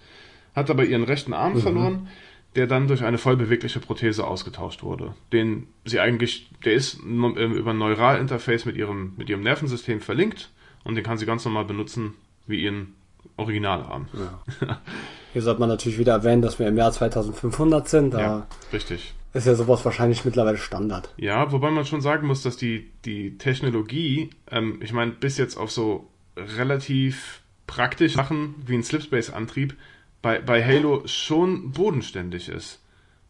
hat 0.55 0.70
aber 0.70 0.84
ihren 0.84 1.05
rechten 1.05 1.32
Arm 1.32 1.55
mhm. 1.55 1.61
verloren, 1.61 2.09
der 2.55 2.66
dann 2.66 2.86
durch 2.86 3.03
eine 3.03 3.18
vollbewegliche 3.18 3.80
Prothese 3.80 4.26
ausgetauscht 4.26 4.82
wurde. 4.82 5.14
Den 5.32 5.68
sie 5.84 6.00
eigentlich, 6.00 6.50
der 6.64 6.74
ist 6.74 7.00
ähm, 7.03 7.34
über 7.36 7.70
ein 7.70 7.78
Neuralinterface 7.78 8.66
mit 8.66 8.76
ihrem, 8.76 9.14
mit 9.16 9.30
ihrem 9.30 9.42
Nervensystem 9.42 10.00
verlinkt 10.00 10.50
und 10.84 10.94
den 10.94 11.05
kann 11.05 11.18
sie 11.18 11.26
ganz 11.26 11.44
normal 11.44 11.64
benutzen 11.64 12.14
wie 12.46 12.62
ihren 12.62 12.94
Originalarm. 13.36 14.09
Ja. 14.12 14.80
Hier 15.32 15.42
sollte 15.42 15.61
man 15.61 15.70
natürlich 15.70 15.98
wieder 15.98 16.12
erwähnen, 16.12 16.42
dass 16.42 16.59
wir 16.59 16.68
im 16.68 16.76
Jahr 16.76 16.92
2500 16.92 17.88
sind. 17.88 18.14
Ja, 18.14 18.46
richtig. 18.72 19.14
Ist 19.32 19.46
ja 19.46 19.55
sowas 19.55 19.82
wahrscheinlich 19.86 20.26
mittlerweile 20.26 20.59
Standard. 20.59 21.14
Ja, 21.16 21.53
wobei 21.53 21.70
man 21.70 21.86
schon 21.86 22.03
sagen 22.03 22.26
muss, 22.26 22.42
dass 22.42 22.59
die, 22.59 22.90
die 23.07 23.38
Technologie, 23.38 24.28
ähm, 24.50 24.78
ich 24.82 24.92
meine, 24.92 25.12
bis 25.12 25.38
jetzt 25.38 25.57
auf 25.57 25.70
so 25.70 26.11
relativ 26.36 27.40
praktisch 27.66 28.14
Sachen 28.14 28.55
wie 28.66 28.74
ein 28.74 28.82
Slipspace-Antrieb 28.82 29.74
bei, 30.23 30.41
bei 30.41 30.64
Halo 30.64 31.03
schon 31.07 31.73
bodenständig 31.73 32.49
ist. 32.49 32.79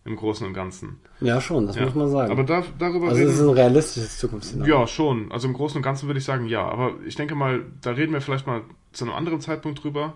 Im 0.04 0.16
Großen 0.16 0.44
und 0.44 0.52
Ganzen. 0.52 0.98
Ja, 1.20 1.40
schon, 1.40 1.68
das 1.68 1.76
ja. 1.76 1.84
muss 1.84 1.94
man 1.94 2.10
sagen. 2.10 2.32
Aber 2.32 2.42
da, 2.42 2.64
darüber 2.76 3.08
Also, 3.08 3.22
es 3.22 3.34
ist 3.34 3.40
ein 3.40 3.50
realistisches 3.50 4.18
Zukunftsszenario. 4.18 4.80
Ja, 4.80 4.86
schon. 4.88 5.30
Also, 5.30 5.46
im 5.46 5.54
Großen 5.54 5.76
und 5.76 5.82
Ganzen 5.82 6.08
würde 6.08 6.18
ich 6.18 6.24
sagen, 6.24 6.46
ja. 6.46 6.64
Aber 6.64 6.94
ich 7.06 7.14
denke 7.14 7.36
mal, 7.36 7.64
da 7.82 7.92
reden 7.92 8.12
wir 8.12 8.20
vielleicht 8.20 8.48
mal 8.48 8.62
zu 8.92 9.04
einem 9.04 9.14
anderen 9.14 9.40
Zeitpunkt 9.40 9.84
drüber. 9.84 10.14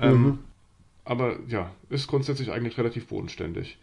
Ähm, 0.00 0.22
mhm. 0.22 0.38
Aber 1.04 1.38
ja, 1.48 1.72
ist 1.88 2.06
grundsätzlich 2.06 2.52
eigentlich 2.52 2.78
relativ 2.78 3.08
bodenständig. 3.08 3.78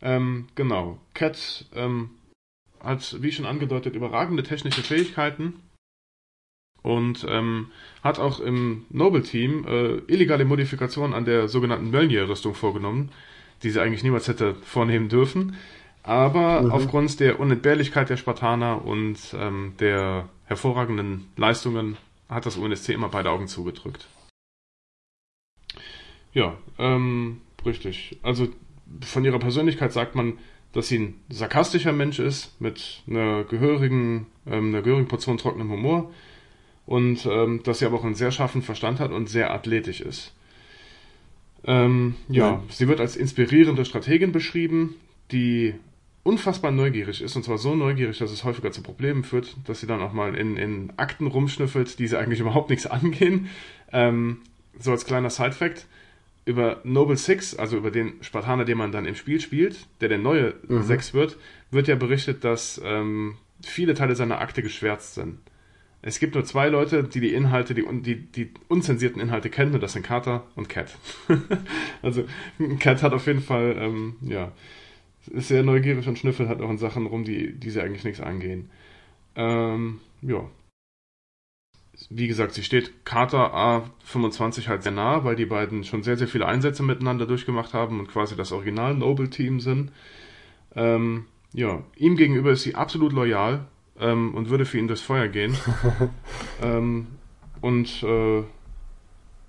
Ähm, 0.00 0.46
genau. 0.54 0.98
Cat 1.12 1.66
ähm, 1.74 2.10
hat, 2.78 3.16
wie 3.20 3.32
schon 3.32 3.46
angedeutet, 3.46 3.96
überragende 3.96 4.44
technische 4.44 4.82
Fähigkeiten 4.82 5.54
und 6.82 7.26
ähm, 7.28 7.68
hat 8.02 8.18
auch 8.18 8.40
im 8.40 8.86
Noble-Team 8.90 9.66
äh, 9.66 10.12
illegale 10.12 10.44
Modifikationen 10.44 11.14
an 11.14 11.24
der 11.24 11.48
sogenannten 11.48 11.90
Mölnir-Rüstung 11.90 12.54
vorgenommen, 12.54 13.10
die 13.62 13.70
sie 13.70 13.80
eigentlich 13.80 14.02
niemals 14.02 14.28
hätte 14.28 14.54
vornehmen 14.54 15.08
dürfen. 15.08 15.56
Aber 16.02 16.62
mhm. 16.62 16.70
aufgrund 16.70 17.20
der 17.20 17.40
Unentbehrlichkeit 17.40 18.08
der 18.08 18.16
Spartaner 18.16 18.84
und 18.84 19.18
ähm, 19.34 19.74
der 19.80 20.28
hervorragenden 20.46 21.26
Leistungen 21.36 21.96
hat 22.28 22.46
das 22.46 22.56
UNSC 22.56 22.90
immer 22.90 23.08
beide 23.08 23.30
Augen 23.30 23.48
zugedrückt. 23.48 24.06
Ja, 26.32 26.56
ähm, 26.78 27.40
richtig. 27.66 28.18
Also 28.22 28.48
von 29.00 29.24
ihrer 29.24 29.38
Persönlichkeit 29.38 29.92
sagt 29.92 30.14
man, 30.14 30.38
dass 30.72 30.88
sie 30.88 30.98
ein 30.98 31.14
sarkastischer 31.28 31.92
Mensch 31.92 32.18
ist, 32.18 32.60
mit 32.60 33.02
einer 33.08 33.44
gehörigen, 33.44 34.26
ähm, 34.46 34.68
einer 34.68 34.82
gehörigen 34.82 35.08
Portion 35.08 35.38
trockenem 35.38 35.70
Humor 35.70 36.10
und 36.88 37.26
ähm, 37.30 37.60
dass 37.64 37.80
sie 37.80 37.84
aber 37.84 37.98
auch 37.98 38.04
einen 38.04 38.14
sehr 38.14 38.32
scharfen 38.32 38.62
Verstand 38.62 38.98
hat 38.98 39.12
und 39.12 39.28
sehr 39.28 39.52
athletisch 39.52 40.00
ist. 40.00 40.32
Ähm, 41.64 42.14
ja, 42.30 42.52
ja, 42.52 42.62
sie 42.70 42.88
wird 42.88 42.98
als 42.98 43.14
inspirierende 43.14 43.84
Strategin 43.84 44.32
beschrieben, 44.32 44.94
die 45.30 45.74
unfassbar 46.22 46.70
neugierig 46.70 47.20
ist 47.20 47.36
und 47.36 47.42
zwar 47.44 47.58
so 47.58 47.74
neugierig, 47.74 48.16
dass 48.16 48.30
es 48.30 48.42
häufiger 48.42 48.72
zu 48.72 48.82
Problemen 48.82 49.22
führt, 49.22 49.54
dass 49.66 49.80
sie 49.80 49.86
dann 49.86 50.00
auch 50.00 50.14
mal 50.14 50.34
in, 50.34 50.56
in 50.56 50.90
Akten 50.96 51.26
rumschnüffelt, 51.26 51.98
die 51.98 52.08
sie 52.08 52.18
eigentlich 52.18 52.40
überhaupt 52.46 52.70
nichts 52.70 52.86
angehen. 52.86 53.50
Ähm, 53.92 54.38
so 54.78 54.90
als 54.90 55.04
kleiner 55.04 55.28
Side-Fact 55.28 55.86
über 56.46 56.80
Noble 56.84 57.18
Six, 57.18 57.54
also 57.54 57.76
über 57.76 57.90
den 57.90 58.14
Spartaner, 58.22 58.64
den 58.64 58.78
man 58.78 58.92
dann 58.92 59.04
im 59.04 59.14
Spiel 59.14 59.42
spielt, 59.42 59.76
der 60.00 60.08
der 60.08 60.16
neue 60.16 60.54
mhm. 60.66 60.84
Sechs 60.84 61.12
wird, 61.12 61.36
wird 61.70 61.86
ja 61.86 61.96
berichtet, 61.96 62.44
dass 62.44 62.80
ähm, 62.82 63.36
viele 63.62 63.92
Teile 63.92 64.16
seiner 64.16 64.40
Akte 64.40 64.62
geschwärzt 64.62 65.16
sind. 65.16 65.38
Es 66.00 66.20
gibt 66.20 66.34
nur 66.34 66.44
zwei 66.44 66.68
Leute, 66.68 67.02
die 67.04 67.20
die 67.20 67.34
Inhalte, 67.34 67.74
die, 67.74 67.84
die, 68.02 68.16
die 68.16 68.50
unzensierten 68.68 69.20
Inhalte 69.20 69.50
kennen, 69.50 69.74
und 69.74 69.82
das 69.82 69.94
sind 69.94 70.04
Carter 70.04 70.46
und 70.54 70.68
Cat. 70.68 70.96
also 72.02 72.24
Cat 72.78 73.02
hat 73.02 73.12
auf 73.12 73.26
jeden 73.26 73.42
Fall, 73.42 73.76
ähm, 73.78 74.16
ja, 74.22 74.52
ist 75.26 75.48
sehr 75.48 75.64
neugierig 75.64 76.06
und 76.06 76.18
schnüffelt 76.18 76.48
halt 76.48 76.60
auch 76.60 76.70
in 76.70 76.78
Sachen 76.78 77.06
rum, 77.06 77.24
die, 77.24 77.52
die 77.52 77.70
sie 77.70 77.80
eigentlich 77.82 78.04
nichts 78.04 78.20
angehen. 78.20 78.70
Ähm, 79.34 80.00
ja, 80.22 80.48
wie 82.10 82.28
gesagt, 82.28 82.54
sie 82.54 82.62
steht 82.62 83.04
Carter 83.04 83.54
A25 83.54 84.68
halt 84.68 84.82
sehr 84.82 84.92
nah, 84.92 85.24
weil 85.24 85.36
die 85.36 85.46
beiden 85.46 85.84
schon 85.84 86.02
sehr, 86.02 86.16
sehr 86.16 86.28
viele 86.28 86.46
Einsätze 86.46 86.82
miteinander 86.82 87.26
durchgemacht 87.26 87.74
haben 87.74 87.98
und 87.98 88.08
quasi 88.08 88.36
das 88.36 88.52
Original 88.52 88.94
Noble-Team 88.94 89.60
sind. 89.60 89.90
Ähm, 90.74 91.26
ja, 91.52 91.82
ihm 91.96 92.16
gegenüber 92.16 92.52
ist 92.52 92.62
sie 92.62 92.74
absolut 92.74 93.12
loyal 93.12 93.66
ähm, 94.00 94.34
und 94.34 94.50
würde 94.50 94.64
für 94.64 94.78
ihn 94.78 94.88
durchs 94.88 95.02
Feuer 95.02 95.28
gehen. 95.28 95.56
ähm, 96.62 97.06
und 97.60 98.02
äh, 98.02 98.42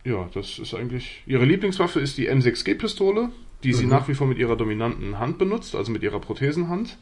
ja, 0.03 0.29
das 0.33 0.59
ist 0.59 0.73
eigentlich. 0.73 1.23
Ihre 1.25 1.45
Lieblingswaffe 1.45 1.99
ist 1.99 2.17
die 2.17 2.29
M6G-Pistole, 2.29 3.29
die 3.63 3.73
sie 3.73 3.83
mhm. 3.83 3.91
nach 3.91 4.07
wie 4.07 4.15
vor 4.15 4.27
mit 4.27 4.37
ihrer 4.37 4.55
dominanten 4.55 5.19
Hand 5.19 5.37
benutzt, 5.37 5.75
also 5.75 5.91
mit 5.91 6.03
ihrer 6.03 6.19
Prothesenhand. 6.19 6.97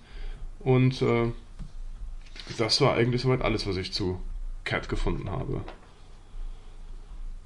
Und 0.59 1.01
äh, 1.01 1.31
das 2.57 2.81
war 2.81 2.95
eigentlich 2.95 3.21
soweit 3.21 3.41
alles, 3.41 3.67
was 3.67 3.77
ich 3.77 3.93
zu 3.93 4.19
Cat 4.63 4.89
gefunden 4.89 5.29
habe. 5.29 5.61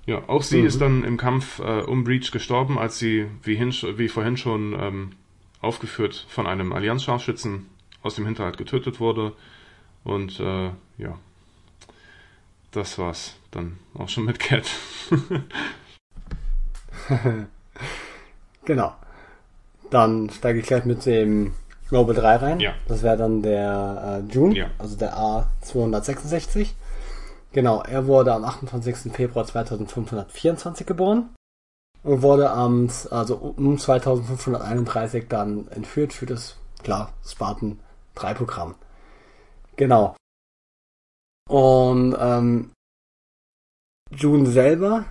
Ja, 0.08 0.28
auch 0.28 0.42
sie 0.42 0.62
mhm. 0.62 0.66
ist 0.66 0.82
dann 0.82 1.04
im 1.04 1.18
Kampf 1.18 1.60
äh, 1.60 1.82
um 1.82 2.04
Breach 2.04 2.32
gestorben, 2.32 2.80
als 2.80 2.98
sie, 2.98 3.28
wie, 3.44 3.56
hin, 3.56 3.72
wie 3.72 4.08
vorhin 4.08 4.38
schon 4.38 4.76
ähm, 4.80 5.12
aufgeführt, 5.62 6.26
von 6.28 6.48
einem 6.48 6.74
Allianz-Scharfschützen 6.74 7.68
aus 8.02 8.16
dem 8.16 8.26
Hinterhalt 8.26 8.58
getötet 8.58 9.00
wurde. 9.00 9.34
Und 10.04 10.40
äh, 10.40 10.72
ja, 10.98 11.18
das 12.72 12.98
war's 12.98 13.36
dann 13.52 13.78
auch 13.98 14.10
schon 14.10 14.26
mit 14.26 14.40
Cat. 14.40 14.66
genau. 18.66 18.96
Dann 19.90 20.30
steige 20.30 20.60
ich 20.60 20.66
gleich 20.66 20.86
mit 20.86 21.06
dem 21.06 21.54
Global 21.90 22.16
3 22.16 22.36
rein. 22.38 22.60
Ja. 22.62 22.74
Das 22.88 23.04
wäre 23.04 23.18
dann 23.18 23.42
der 23.42 24.24
äh, 24.30 24.34
June, 24.34 24.56
ja. 24.56 24.68
also 24.80 24.96
der 24.96 25.18
A266. 25.18 26.70
Genau, 27.52 27.84
er 27.84 28.08
wurde 28.08 28.34
am 28.34 28.46
28. 28.46 29.12
Februar 29.12 29.46
2524 29.46 30.88
geboren 30.88 31.30
und 32.04 32.22
wurde 32.22 32.50
am, 32.50 32.90
also 33.10 33.36
um 33.36 33.78
2531 33.78 35.26
dann 35.28 35.68
entführt 35.68 36.14
für 36.14 36.26
das, 36.26 36.56
klar, 36.82 37.12
Spartan 37.26 37.82
3 38.16 38.36
Programm. 38.36 38.76
Genau. 39.82 40.16
Und 41.50 42.16
ähm, 42.20 42.72
June 44.12 44.46
selber 44.46 45.06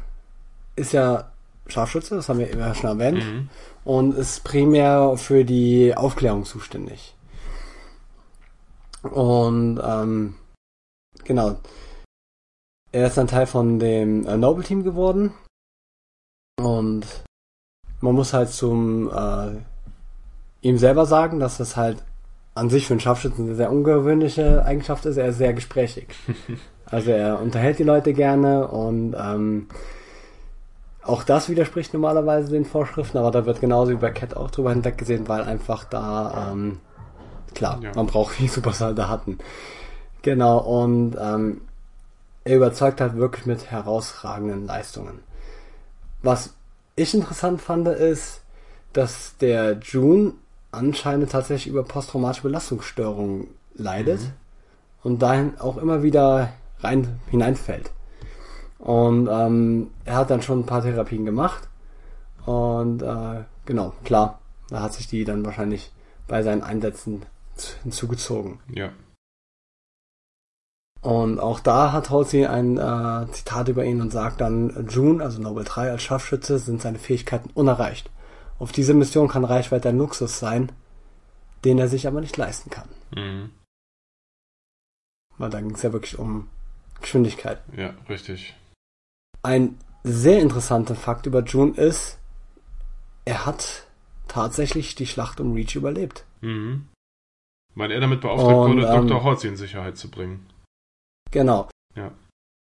ist 0.77 0.93
ja 0.93 1.33
Scharfschütze, 1.67 2.15
das 2.15 2.29
haben 2.29 2.39
wir 2.39 2.51
immer 2.51 2.73
schon 2.77 2.91
erwähnt, 2.91 3.19
mhm. 3.19 3.49
und 3.85 4.15
ist 4.15 4.45
primär 4.45 5.17
für 5.17 5.45
die 5.45 5.93
Aufklärung 5.97 6.45
zuständig. 6.45 7.17
Und 9.03 9.81
ähm, 9.83 10.37
genau, 11.25 11.59
er 12.93 13.09
ist 13.09 13.19
ein 13.19 13.27
Teil 13.27 13.49
von 13.49 13.81
dem 13.81 14.25
äh, 14.25 14.37
Noble 14.37 14.63
Team 14.63 14.85
geworden. 14.85 15.35
Und 16.61 17.25
man 18.01 18.15
muss 18.15 18.33
halt 18.33 18.51
zum 18.51 19.11
äh, 19.11 19.57
ihm 20.61 20.79
selber 20.79 21.07
sagen, 21.07 21.41
dass 21.41 21.57
das 21.57 21.77
halt 21.77 22.05
an 22.61 22.69
sich 22.69 22.87
für 22.87 22.93
einen 22.93 23.01
Scharfschützen 23.01 23.47
eine 23.47 23.55
sehr 23.55 23.73
ungewöhnliche 23.73 24.65
Eigenschaft 24.67 25.07
ist. 25.07 25.17
Er 25.17 25.29
ist 25.29 25.39
sehr 25.39 25.55
gesprächig. 25.55 26.09
also 26.85 27.11
er 27.11 27.41
unterhält 27.41 27.79
die 27.79 27.85
Leute 27.85 28.13
gerne 28.13 28.69
und 28.69 29.17
ähm, 29.19 29.69
auch 31.03 31.25
das 31.25 31.49
widerspricht 31.49 31.95
normalerweise 31.95 32.53
den 32.53 32.67
Vorschriften, 32.67 33.17
aber 33.17 33.31
da 33.31 33.47
wird 33.47 33.63
genauso 33.63 33.93
wie 33.93 33.97
bei 33.97 34.11
Cat 34.11 34.37
auch 34.37 34.51
drüber 34.51 34.71
hinweggesehen, 34.71 35.27
weil 35.27 35.43
einfach 35.43 35.85
da 35.85 36.51
ähm, 36.53 36.81
klar, 37.55 37.81
ja. 37.83 37.93
man 37.95 38.07
braucht 38.07 38.39
wie 38.39 38.49
Supersoldaten. 38.57 39.39
Genau, 40.21 40.59
und 40.59 41.17
ähm, 41.19 41.63
er 42.45 42.57
überzeugt 42.57 43.01
halt 43.01 43.17
wirklich 43.17 43.47
mit 43.47 43.71
herausragenden 43.71 44.67
Leistungen. 44.67 45.21
Was 46.23 46.53
ich 46.95 47.15
interessant 47.15 47.63
fand, 47.63 47.89
ist, 47.89 48.43
dass 48.93 49.35
der 49.39 49.79
June 49.79 50.35
anscheinend 50.73 51.31
tatsächlich 51.31 51.69
über 51.73 51.83
posttraumatische 51.83 52.43
Belastungsstörungen 52.43 53.49
leidet 53.75 54.21
mhm. 54.21 54.33
und 55.03 55.23
dahin 55.23 55.59
auch 55.59 55.77
immer 55.77 56.03
wieder 56.03 56.53
rein 56.81 57.21
hineinfällt. 57.31 57.91
Und 58.79 59.29
ähm, 59.31 59.91
er 60.05 60.17
hat 60.17 60.31
dann 60.31 60.43
schon 60.43 60.61
ein 60.61 60.67
paar 60.67 60.83
Therapien 60.83 61.25
gemacht. 61.27 61.69
Und 62.47 63.03
äh, 63.03 63.45
genau, 63.67 63.93
klar, 64.05 64.41
da 64.71 64.81
hat 64.81 64.95
sich 64.95 65.07
die 65.07 65.25
dann 65.25 65.45
wahrscheinlich 65.45 65.93
bei 66.27 66.43
seinen 66.43 66.63
Einsätzen 66.63 67.27
hinzugezogen. 67.83 68.61
Ja. 68.69 68.91
Und 71.03 71.41
auch 71.41 71.61
da 71.61 71.93
hat 71.93 72.11
Halsey 72.11 72.47
ein 72.47 72.77
äh, 72.77 73.31
Zitat 73.33 73.69
über 73.69 73.85
ihn 73.85 74.01
und 74.01 74.13
sagt 74.13 74.41
dann, 74.41 74.87
June, 74.89 75.23
also 75.23 75.41
Nobel 75.41 75.65
3 75.65 75.91
als 75.91 76.03
Scharfschütze, 76.03 76.59
sind 76.59 76.83
seine 76.83 76.99
Fähigkeiten 76.99 77.51
unerreicht. 77.55 78.11
Auf 78.61 78.73
diese 78.73 78.95
Mission 78.95 79.27
kann 79.27 79.45
Reichweite 79.45 79.89
ein 79.89 79.99
Luxus 79.99 80.39
sein, 80.39 80.71
den 81.65 81.79
er 81.79 81.89
sich 81.89 82.07
aber 82.07 82.21
nicht 82.21 82.37
leisten 82.37 82.71
kann. 82.71 82.89
Mhm. 83.17 83.51
Weil 85.39 85.51
da 85.51 85.61
ging 85.61 85.75
es 85.75 85.83
ja 85.83 85.93
wirklich 85.93 86.19
um 86.19 86.49
Geschwindigkeit. 87.01 87.63
Ja, 87.77 87.95
richtig. 88.09 88.55
Ein 89.43 89.79
sehr 90.05 90.41
interessanter 90.41 90.95
Fakt 90.95 91.27
über 91.27 91.43
June 91.43 91.73
ist, 91.73 92.19
er 93.25 93.47
hat 93.47 93.87
tatsächlich 94.29 94.95
die 94.95 95.07
Schlacht 95.07 95.41
um 95.41 95.55
Reach 95.55 95.75
überlebt. 95.75 96.25
Mhm. 96.43 96.87
Weil 97.75 97.91
er 97.93 98.01
damit 98.01 98.21
beauftragt 98.21 98.71
und, 98.71 98.77
wurde, 98.77 98.87
ähm, 98.87 99.09
Dr. 99.09 99.25
Hortzy 99.25 99.49
in 99.49 99.57
Sicherheit 99.57 99.97
zu 99.97 100.11
bringen. 100.11 100.47
Genau. 101.31 101.69
Ja. 101.97 102.13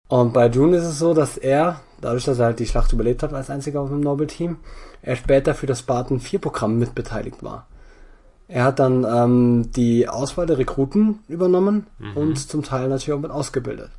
Und 0.08 0.34
bei 0.34 0.48
June 0.48 0.78
ist 0.78 0.86
es 0.86 1.00
so, 1.00 1.14
dass 1.14 1.38
er, 1.38 1.82
dadurch, 2.02 2.26
dass 2.26 2.40
er 2.40 2.46
halt 2.46 2.60
die 2.60 2.66
Schlacht 2.66 2.94
überlebt 2.94 3.24
hat 3.24 3.34
als 3.34 3.50
einziger 3.50 3.82
auf 3.82 3.90
dem 3.90 4.02
Nobel-Team, 4.02 4.58
er 5.02 5.16
später 5.16 5.54
für 5.54 5.68
das 5.68 5.80
Spartan 5.80 6.20
4-Programm 6.20 6.78
mitbeteiligt 6.78 7.44
war. 7.44 7.68
Er 8.48 8.64
hat 8.64 8.80
dann 8.80 9.06
ähm, 9.06 9.72
die 9.76 10.10
Auswahl 10.10 10.48
der 10.48 10.58
Rekruten 10.58 11.20
übernommen 11.28 11.86
mhm. 12.00 12.18
und 12.18 12.36
zum 12.38 12.64
Teil 12.64 12.90
natürlich 12.90 13.14
auch 13.14 13.22
mit 13.22 13.32
ausgebildet. 13.32 13.92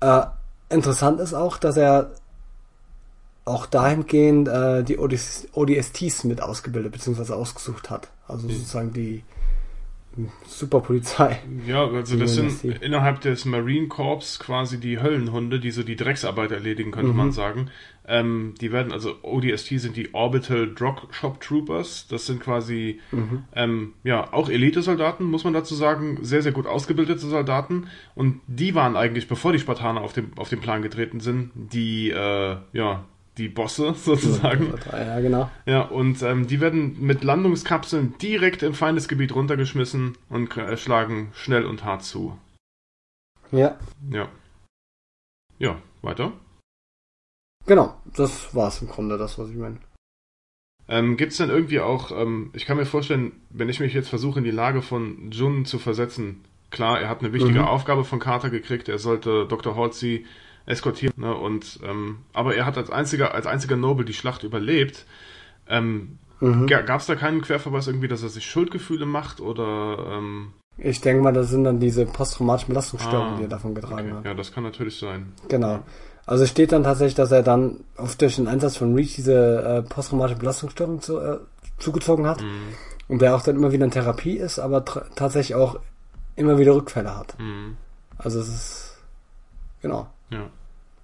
Äh, 0.00 0.22
interessant 0.68 1.20
ist 1.20 1.34
auch, 1.34 1.58
dass 1.58 1.76
er 1.76 2.12
auch 3.44 3.66
dahingehend 3.66 4.48
äh, 4.48 4.82
die 4.84 4.98
ODSTs 4.98 6.24
mit 6.24 6.42
ausgebildet 6.42 6.92
bzw. 6.92 7.32
ausgesucht 7.32 7.90
hat. 7.90 8.08
Also 8.28 8.46
mhm. 8.46 8.52
sozusagen 8.52 8.92
die 8.92 9.24
Superpolizei. 10.46 11.40
Ja, 11.66 11.86
also 11.86 12.18
das 12.18 12.34
sind 12.34 12.64
innerhalb 12.82 13.20
des 13.20 13.44
Marine 13.44 13.88
Corps 13.88 14.38
quasi 14.38 14.80
die 14.80 15.00
Höllenhunde, 15.00 15.60
die 15.60 15.70
so 15.70 15.82
die 15.82 15.96
Drecksarbeit 15.96 16.52
erledigen, 16.52 16.90
könnte 16.90 17.10
mhm. 17.10 17.16
man 17.16 17.32
sagen. 17.32 17.70
Ähm, 18.08 18.54
die 18.60 18.72
werden, 18.72 18.92
also 18.92 19.16
ODST 19.22 19.80
sind 19.80 19.96
die 19.96 20.14
Orbital 20.14 20.72
Drop 20.72 21.08
Shop 21.12 21.40
Troopers. 21.40 22.06
Das 22.08 22.26
sind 22.26 22.40
quasi, 22.40 23.00
mhm. 23.10 23.44
ähm, 23.54 23.92
ja, 24.04 24.32
auch 24.32 24.48
Elite-Soldaten, 24.48 25.24
muss 25.24 25.44
man 25.44 25.52
dazu 25.52 25.74
sagen. 25.74 26.18
Sehr, 26.22 26.42
sehr 26.42 26.52
gut 26.52 26.66
ausgebildete 26.66 27.26
Soldaten. 27.26 27.88
Und 28.14 28.40
die 28.46 28.74
waren 28.74 28.96
eigentlich, 28.96 29.28
bevor 29.28 29.52
die 29.52 29.58
Spartaner 29.58 30.00
auf 30.00 30.12
dem, 30.12 30.30
auf 30.36 30.48
den 30.48 30.60
Plan 30.60 30.82
getreten 30.82 31.20
sind, 31.20 31.50
die, 31.54 32.10
äh, 32.10 32.56
ja, 32.72 33.04
die 33.38 33.48
Bosse 33.48 33.94
sozusagen. 33.96 34.74
Ja, 34.90 35.20
genau. 35.20 35.50
Ja, 35.66 35.82
und 35.82 36.22
ähm, 36.22 36.46
die 36.46 36.60
werden 36.60 37.00
mit 37.00 37.24
Landungskapseln 37.24 38.16
direkt 38.18 38.62
im 38.62 38.74
Feindesgebiet 38.74 39.34
runtergeschmissen 39.34 40.16
und 40.28 40.56
äh, 40.56 40.76
schlagen 40.76 41.30
schnell 41.34 41.66
und 41.66 41.84
hart 41.84 42.02
zu. 42.02 42.38
Ja. 43.52 43.78
Ja. 44.10 44.28
Ja, 45.58 45.80
weiter. 46.02 46.32
Genau, 47.66 48.00
das 48.16 48.54
war's 48.54 48.80
im 48.80 48.88
Grunde, 48.88 49.18
das, 49.18 49.38
was 49.38 49.50
ich 49.50 49.56
meine. 49.56 49.78
Ähm, 50.88 51.16
Gibt 51.16 51.32
es 51.32 51.38
denn 51.38 51.50
irgendwie 51.50 51.80
auch, 51.80 52.12
ähm, 52.12 52.50
ich 52.52 52.64
kann 52.64 52.76
mir 52.76 52.86
vorstellen, 52.86 53.32
wenn 53.50 53.68
ich 53.68 53.80
mich 53.80 53.92
jetzt 53.92 54.08
versuche, 54.08 54.38
in 54.38 54.44
die 54.44 54.52
Lage 54.52 54.82
von 54.82 55.32
Jun 55.32 55.64
zu 55.64 55.78
versetzen, 55.78 56.44
klar, 56.70 57.00
er 57.00 57.08
hat 57.08 57.20
eine 57.20 57.32
wichtige 57.32 57.60
mhm. 57.60 57.64
Aufgabe 57.64 58.04
von 58.04 58.20
Carter 58.20 58.50
gekriegt, 58.50 58.88
er 58.88 58.98
sollte 58.98 59.46
Dr. 59.46 59.74
Halsey 59.74 60.26
eskortieren. 60.66 61.14
Ne? 61.16 61.34
Und 61.34 61.80
ähm, 61.84 62.18
aber 62.32 62.54
er 62.54 62.66
hat 62.66 62.76
als 62.76 62.90
einziger 62.90 63.34
als 63.34 63.46
einziger 63.46 63.76
Noble 63.76 64.04
die 64.04 64.12
Schlacht 64.12 64.42
überlebt. 64.42 65.06
Ähm, 65.68 66.18
mhm. 66.40 66.66
Gab 66.66 67.00
es 67.00 67.06
da 67.06 67.14
keinen 67.14 67.40
Querverweis 67.40 67.86
irgendwie, 67.86 68.08
dass 68.08 68.22
er 68.22 68.28
sich 68.28 68.44
Schuldgefühle 68.46 69.06
macht 69.06 69.40
oder? 69.40 69.98
Ähm... 70.10 70.52
Ich 70.78 71.00
denke 71.00 71.22
mal, 71.22 71.32
das 71.32 71.48
sind 71.48 71.64
dann 71.64 71.80
diese 71.80 72.04
posttraumatischen 72.04 72.68
Belastungsstörungen, 72.68 73.34
ah, 73.34 73.36
die 73.38 73.42
er 73.44 73.48
davon 73.48 73.74
getragen 73.74 74.08
okay. 74.08 74.18
hat. 74.18 74.24
Ja, 74.26 74.34
das 74.34 74.52
kann 74.52 74.62
natürlich 74.62 74.98
sein. 74.98 75.32
Genau. 75.48 75.82
Also 76.26 76.44
es 76.44 76.50
steht 76.50 76.72
dann 76.72 76.82
tatsächlich, 76.82 77.14
dass 77.14 77.30
er 77.30 77.42
dann 77.42 77.84
auf 77.96 78.16
durch 78.16 78.36
den 78.36 78.48
Einsatz 78.48 78.76
von 78.76 78.94
Reach 78.94 79.14
diese 79.14 79.62
äh, 79.62 79.82
posttraumatische 79.82 80.38
Belastungsstörung 80.40 81.00
zu, 81.00 81.18
äh, 81.18 81.38
zugezogen 81.78 82.26
hat 82.26 82.42
mhm. 82.42 82.74
und 83.08 83.22
der 83.22 83.36
auch 83.36 83.42
dann 83.42 83.56
immer 83.56 83.72
wieder 83.72 83.84
in 83.84 83.92
Therapie 83.92 84.36
ist, 84.36 84.58
aber 84.58 84.84
tatsächlich 84.84 85.54
auch 85.54 85.78
immer 86.34 86.58
wieder 86.58 86.74
Rückfälle 86.74 87.16
hat. 87.16 87.38
Mhm. 87.38 87.76
Also 88.18 88.40
es 88.40 88.48
ist 88.48 88.98
genau. 89.80 90.08
Ja. 90.30 90.50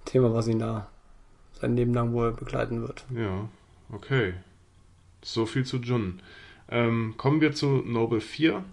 Thema, 0.05 0.33
was 0.33 0.47
ihn 0.47 0.59
da 0.59 0.87
sein 1.59 1.75
Leben 1.75 1.93
lang 1.93 2.13
wohl 2.13 2.33
begleiten 2.33 2.81
wird. 2.81 3.05
Ja, 3.15 3.47
okay. 3.91 4.33
So 5.21 5.45
viel 5.45 5.65
zu 5.65 5.77
Jun. 5.77 6.21
Ähm, 6.69 7.15
kommen 7.17 7.41
wir 7.41 7.53
zu 7.53 7.67
Noble 7.85 8.21
4. 8.21 8.63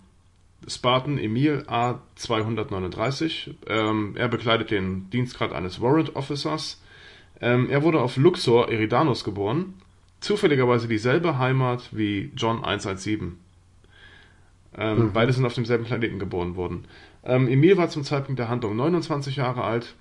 Spartan 0.67 1.19
Emil 1.19 1.65
A239. 1.69 3.55
Ähm, 3.67 4.15
er 4.17 4.29
bekleidet 4.29 4.71
den 4.71 5.09
Dienstgrad 5.11 5.53
eines 5.53 5.81
Warrant 5.81 6.17
Officers. 6.17 6.83
Ähm, 7.41 7.71
er 7.71 7.83
wurde 7.83 8.01
auf 8.01 8.17
Luxor, 8.17 8.71
Eridanus 8.71 9.25
geboren. 9.25 9.75
Zufälligerweise 10.21 10.87
dieselbe 10.87 11.39
Heimat 11.39 11.89
wie 11.93 12.31
John 12.37 12.63
117. 12.63 13.39
Ähm, 14.77 14.99
mhm. 14.99 15.13
Beide 15.13 15.33
sind 15.33 15.47
auf 15.47 15.55
demselben 15.55 15.85
Planeten 15.85 16.19
geboren 16.19 16.57
worden. 16.57 16.85
Ähm, 17.25 17.49
Emil 17.49 17.77
war 17.77 17.89
zum 17.89 18.05
Zeitpunkt 18.05 18.39
der 18.39 18.49
Handlung 18.49 18.77
29 18.77 19.37
Jahre 19.37 19.65
alt. 19.65 19.95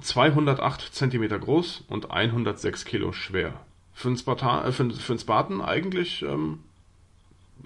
208 0.00 0.94
Zentimeter 0.94 1.38
groß 1.38 1.84
und 1.88 2.10
106 2.10 2.84
Kilo 2.84 3.12
schwer. 3.12 3.54
Für 3.94 4.08
einen, 4.08 4.16
Spartan, 4.16 4.66
äh, 4.66 4.72
für, 4.72 4.90
für 4.90 5.12
einen 5.12 5.20
Spartan 5.20 5.60
eigentlich 5.60 6.22
ähm, 6.22 6.60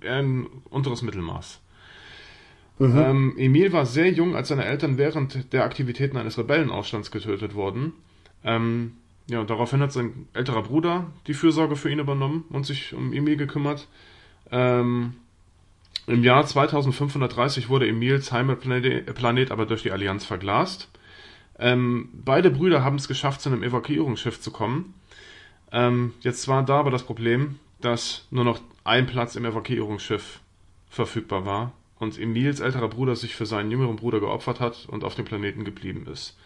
eher 0.01 0.17
ein 0.17 0.47
unteres 0.71 1.03
Mittelmaß. 1.03 1.61
Mhm. 2.79 2.99
Ähm, 2.99 3.35
Emil 3.37 3.73
war 3.73 3.87
sehr 3.87 4.11
jung, 4.11 4.35
als 4.35 4.49
seine 4.49 4.65
Eltern 4.65 4.99
während 4.99 5.53
der 5.53 5.65
Aktivitäten 5.65 6.17
eines 6.17 6.39
Rebellenaufstands 6.39 7.11
getötet 7.11 7.55
wurden. 7.55 7.93
Ähm, 8.45 8.95
ja, 9.29 9.45
daraufhin 9.45 9.81
hat 9.81 9.93
sein 9.93 10.27
älterer 10.33 10.63
Bruder 10.63 11.07
die 11.27 11.35
Fürsorge 11.35 11.77
für 11.77 11.91
ihn 11.91 12.01
übernommen 12.01 12.45
und 12.49 12.67
sich 12.67 12.95
um 12.95 13.13
Emil 13.13 13.37
gekümmert. 13.37 13.89
Ähm, 14.51 15.15
Im 16.07 16.25
Jahr 16.25 16.45
2530 16.45 17.69
wurde 17.69 17.87
Emils 17.87 18.33
Heimatplanet 18.33 19.51
aber 19.51 19.67
durch 19.67 19.83
die 19.83 19.93
Allianz 19.93 20.25
verglast. 20.25 20.89
Ähm, 21.63 22.09
beide 22.13 22.51
Brüder 22.51 22.83
haben 22.83 22.97
es 22.97 23.07
geschafft, 23.07 23.41
zu 23.41 23.49
einem 23.49 23.63
Evakuierungsschiff 23.63 24.41
zu 24.41 24.51
kommen. 24.51 24.95
Ähm, 25.71 26.13
jetzt 26.21 26.49
war 26.49 26.65
da 26.65 26.81
aber 26.81 26.91
das 26.91 27.05
Problem, 27.05 27.61
dass 27.81 28.27
nur 28.33 28.45
noch 28.45 28.61
ein 28.83 29.07
Platz 29.07 29.37
im 29.37 29.45
Evakuierungsschiff 29.45 30.41
verfügbar 30.91 31.47
war 31.47 31.73
und 32.01 32.19
Emils 32.19 32.59
älterer 32.59 32.89
Bruder 32.89 33.15
sich 33.15 33.37
für 33.37 33.47
seinen 33.47 33.71
jüngeren 33.71 33.95
Bruder 33.95 34.19
geopfert 34.19 34.59
hat 34.59 34.87
und 34.89 35.05
auf 35.05 35.15
dem 35.15 35.25
Planeten 35.25 35.65
geblieben 35.65 36.09
ist. 36.11 36.37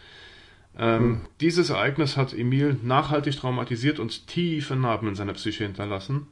Ähm, 0.77 0.99
hm. 0.99 1.21
Dieses 1.41 1.71
Ereignis 1.71 2.15
hat 2.15 2.33
Emil 2.35 2.77
nachhaltig 2.83 3.37
traumatisiert 3.37 3.97
und 3.97 4.27
tiefe 4.27 4.75
Narben 4.75 5.07
in 5.07 5.15
seiner 5.15 5.33
Psyche 5.33 5.63
hinterlassen. 5.63 6.27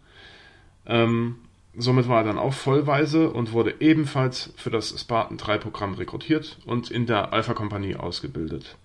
Ähm, 0.86 1.38
somit 1.78 2.08
war 2.08 2.20
er 2.20 2.24
dann 2.26 2.38
auch 2.38 2.54
vollweise 2.54 3.30
und 3.30 3.54
wurde 3.54 3.76
ebenfalls 3.80 4.54
für 4.56 4.70
das 4.70 5.00
Spartan 5.00 5.38
3 5.38 5.58
Programm 5.58 5.94
rekrutiert 5.94 6.58
und 6.66 6.92
in 6.92 7.06
der 7.06 7.34
Alpha 7.34 7.54
Kompanie 7.54 7.96
ausgebildet. 7.96 8.78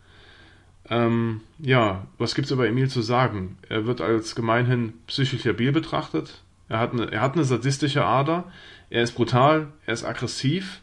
Ähm, 0.89 1.41
ja, 1.59 2.07
was 2.19 2.35
gibt's 2.35 2.51
über 2.51 2.69
Emil 2.69 2.89
zu 2.89 3.03
sagen? 3.03 3.59
Er 3.69 3.87
wird 3.87 4.01
als 4.01 4.35
gemeinhin 4.35 4.95
psychisch 5.07 5.45
labil 5.45 5.73
betrachtet. 5.73 6.43
Er 6.69 6.79
hat, 6.81 6.93
eine, 6.93 7.11
er 7.11 7.21
hat 7.21 7.35
eine 7.35 7.45
sadistische 7.45 8.05
Ader. 8.05 8.51
Er 8.91 9.03
ist 9.03 9.13
brutal. 9.13 9.69
Er 9.87 9.95
ist 9.95 10.05
aggressiv. 10.05 10.81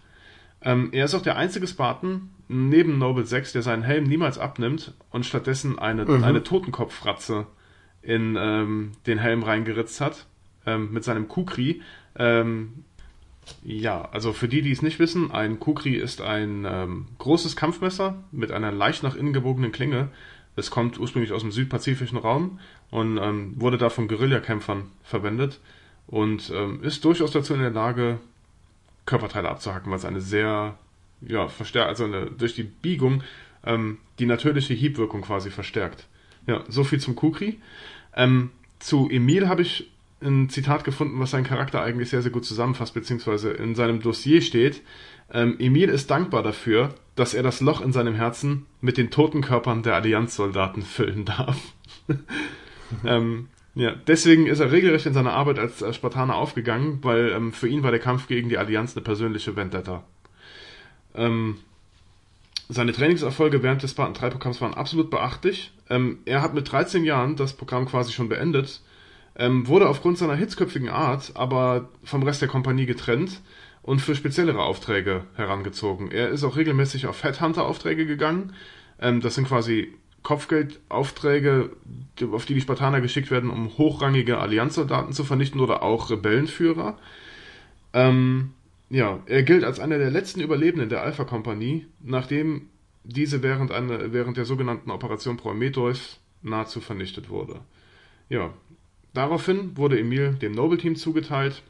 Ähm, 0.62 0.89
er 0.91 1.05
ist 1.05 1.14
auch 1.14 1.22
der 1.22 1.38
einzige 1.38 1.68
Spartan 1.68 2.30
neben 2.47 2.97
Noble 2.97 3.26
6, 3.26 3.51
der 3.51 3.62
seinen 3.62 3.84
Helm 3.84 4.05
niemals 4.05 4.38
abnimmt 4.38 4.93
und 5.12 5.26
stattdessen 5.26 5.78
eine, 5.78 6.05
mhm. 6.05 6.24
eine 6.24 6.43
Totenkopffratze 6.43 7.47
in 8.01 8.38
ähm, 8.39 8.93
den 9.05 9.20
Helm 9.20 9.43
reingeritzt 9.43 9.99
hat 9.99 10.26
ähm, 10.68 10.91
mit 10.91 11.03
seinem 11.03 11.28
Kukri. 11.28 11.82
Ähm, 12.15 12.84
ja, 13.63 14.07
also 14.11 14.34
für 14.34 14.47
die, 14.47 14.61
die 14.61 14.72
es 14.72 14.82
nicht 14.82 14.99
wissen, 14.99 15.32
ein 15.32 15.59
Kukri 15.59 15.95
ist 15.95 16.22
ein 16.22 16.65
ähm, 16.70 17.07
großes 17.18 17.55
Kampfmesser 17.55 18.24
mit 18.32 18.51
einer 18.51 18.72
leicht 18.72 19.01
nach 19.03 19.15
innen 19.15 19.34
gebogenen 19.34 19.72
Klinge. 19.72 20.09
Es 20.55 20.70
kommt 20.70 20.99
ursprünglich 20.99 21.32
aus 21.32 21.41
dem 21.41 21.51
südpazifischen 21.51 22.18
Raum 22.18 22.59
und 22.91 23.18
ähm, 23.18 23.53
wurde 23.55 23.78
da 23.78 23.89
von 23.89 24.07
Guerillakämpfern 24.07 24.91
verwendet 25.03 25.59
und 26.07 26.51
ähm, 26.53 26.84
ist 26.84 27.05
durchaus 27.05 27.32
dazu 27.32 27.53
in 27.53 27.61
der 27.61 27.72
Lage, 27.72 28.20
Körperteile 29.05 29.49
abzuhacken, 29.49 29.91
was 29.91 30.03
eine 30.03 30.20
sehr 30.20 30.78
ja, 31.22 31.47
verstärkt, 31.47 31.88
also 31.88 32.03
eine, 32.03 32.26
durch 32.26 32.55
die 32.55 32.63
Biegung 32.63 33.24
ähm, 33.65 33.97
die 34.20 34.26
natürliche 34.26 34.74
Hiebwirkung 34.74 35.22
quasi 35.22 35.49
verstärkt. 35.49 36.07
Ja, 36.45 36.63
so 36.68 36.84
viel 36.84 36.99
zum 36.99 37.15
Kukri. 37.15 37.59
Ähm, 38.15 38.51
zu 38.80 39.09
Emil 39.09 39.47
habe 39.47 39.61
ich 39.61 39.89
ein 40.22 40.49
Zitat 40.49 40.84
gefunden, 40.84 41.20
was 41.20 41.32
seinen 41.32 41.43
Charakter 41.43 41.82
eigentlich 41.82 42.09
sehr, 42.09 42.22
sehr 42.22 42.32
gut 42.32 42.45
zusammenfasst, 42.45 42.93
beziehungsweise 42.93 43.51
in 43.51 43.76
seinem 43.76 44.01
Dossier 44.01 44.41
steht. 44.41 44.82
Ähm, 45.32 45.55
Emil 45.59 45.89
ist 45.89 46.09
dankbar 46.09 46.41
dafür, 46.41 46.95
dass 47.15 47.34
er 47.34 47.43
das 47.43 47.61
Loch 47.61 47.82
in 47.82 47.91
seinem 47.91 48.15
Herzen 48.15 48.65
mit 48.82 48.97
den 48.97 49.11
toten 49.11 49.41
Körpern 49.41 49.84
der 49.84 49.95
Allianzsoldaten 49.95 50.82
füllen 50.82 51.26
darf. 51.26 51.57
ähm, 53.05 53.49
ja, 53.76 53.93
deswegen 54.07 54.47
ist 54.47 54.59
er 54.59 54.72
regelrecht 54.72 55.05
in 55.05 55.13
seiner 55.13 55.34
Arbeit 55.34 55.59
als 55.59 55.84
Spartaner 55.95 56.36
aufgegangen, 56.36 56.99
weil 57.03 57.30
ähm, 57.30 57.53
für 57.53 57.68
ihn 57.68 57.84
war 57.84 57.91
der 57.91 57.99
Kampf 57.99 58.28
gegen 58.28 58.49
die 58.49 58.57
Allianz 58.57 58.95
eine 58.95 59.03
persönliche 59.03 59.55
Vendetta. 59.55 60.03
Ähm, 61.13 61.57
seine 62.70 62.91
Trainingserfolge 62.91 63.63
während 63.63 63.84
des 63.84 63.91
Spartan 63.91 64.13
3 64.13 64.30
Programms 64.32 64.61
waren 64.61 64.74
absolut 64.74 65.09
beachtlich. 65.09 65.72
Ähm, 65.89 66.20
er 66.26 66.41
hat 66.41 66.53
mit 66.53 66.72
13 66.72 67.03
Jahren 67.03 67.36
das 67.36 67.53
Programm 67.53 67.86
quasi 67.86 68.11
schon 68.11 68.30
beendet, 68.30 68.82
ähm, 69.38 69.68
wurde 69.68 69.88
aufgrund 69.88 70.18
seiner 70.18 70.36
hitzköpfigen 70.36 70.90
Art 70.90 71.32
aber 71.36 71.90
vom 72.04 72.24
Rest 72.24 72.42
der 72.42 72.50
Kompanie 72.50 72.86
getrennt 72.86 73.42
und 73.84 74.02
für 74.02 74.16
speziellere 74.16 74.64
Aufträge 74.64 75.26
herangezogen. 75.36 76.12
Er 76.12 76.30
ist 76.30 76.44
auch 76.44 76.58
regelmäßig 76.58 77.08
auf 77.08 77.24
Headhunter-Aufträge 77.24 78.06
gegangen. 78.06 78.54
Ähm, 79.00 79.22
das 79.22 79.36
sind 79.36 79.48
quasi 79.48 79.94
Kopfgeldaufträge, 80.24 81.70
auf 82.32 82.46
die 82.46 82.56
die 82.56 82.62
Spartaner 82.62 83.00
geschickt 83.00 83.32
werden, 83.32 83.50
um 83.50 83.78
hochrangige 83.78 84.40
Allianzsoldaten 84.40 85.14
zu 85.14 85.24
vernichten 85.24 85.62
oder 85.62 85.84
auch 85.84 86.10
Rebellenführer. 86.10 86.98
Ähm, 87.94 88.52
ja, 88.90 89.20
er 89.26 89.44
gilt 89.44 89.64
als 89.64 89.80
einer 89.80 89.98
der 89.98 90.12
letzten 90.12 90.42
Überlebenden 90.42 90.90
der 90.90 91.02
Alpha-Kompanie, 91.04 91.86
nachdem 92.02 92.70
diese 93.04 93.42
während, 93.42 93.72
eine, 93.72 94.12
während 94.12 94.36
der 94.36 94.46
sogenannten 94.46 94.92
Operation 94.92 95.38
Prometheus 95.38 96.20
nahezu 96.42 96.82
vernichtet 96.82 97.30
wurde. 97.30 97.62
Ja, 98.30 98.52
daraufhin 99.18 99.76
wurde 99.78 99.99
Emil 99.99 100.34
dem 100.34 100.53
Noble-Team 100.53 100.95
zugeteilt. 100.95 101.61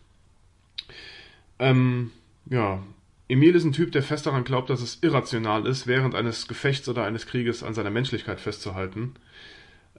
Ähm, 1.59 2.11
ja, 2.45 2.83
Emil 3.29 3.55
ist 3.55 3.63
ein 3.63 3.73
Typ, 3.73 3.91
der 3.91 4.03
fest 4.03 4.25
daran 4.25 4.43
glaubt, 4.43 4.69
dass 4.69 4.81
es 4.81 4.99
irrational 5.01 5.65
ist, 5.65 5.87
während 5.87 6.15
eines 6.15 6.47
Gefechts 6.47 6.87
oder 6.87 7.03
eines 7.03 7.25
Krieges 7.25 7.63
an 7.63 7.73
seiner 7.73 7.89
Menschlichkeit 7.89 8.39
festzuhalten, 8.39 9.15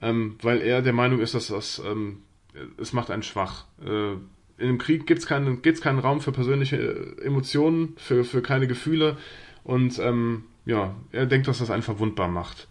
ähm, 0.01 0.37
weil 0.43 0.61
er 0.63 0.83
der 0.83 0.93
Meinung 0.93 1.21
ist, 1.21 1.35
dass 1.35 1.49
das 1.49 1.83
ähm, 1.85 2.23
es 2.79 2.93
macht 2.93 3.11
einen 3.11 3.23
schwach. 3.23 3.65
Äh, 3.85 4.13
in 4.13 4.69
einem 4.69 4.79
Krieg 4.79 5.07
gibt 5.07 5.21
es 5.21 5.27
keinen, 5.27 5.63
gibt's 5.63 5.81
keinen 5.81 5.99
Raum 5.99 6.21
für 6.21 6.33
persönliche 6.33 6.77
äh, 6.77 7.25
Emotionen, 7.25 7.95
für, 7.97 8.25
für 8.25 8.43
keine 8.43 8.67
Gefühle. 8.67 9.17
Und 9.65 9.99
ähm, 9.99 10.45
ja, 10.65 10.95
er 11.13 11.27
denkt, 11.27 11.49
dass 11.49 11.59
das 11.59 11.71
einen 11.71 11.83
verwundbar 11.83 12.29
macht. 12.29 12.69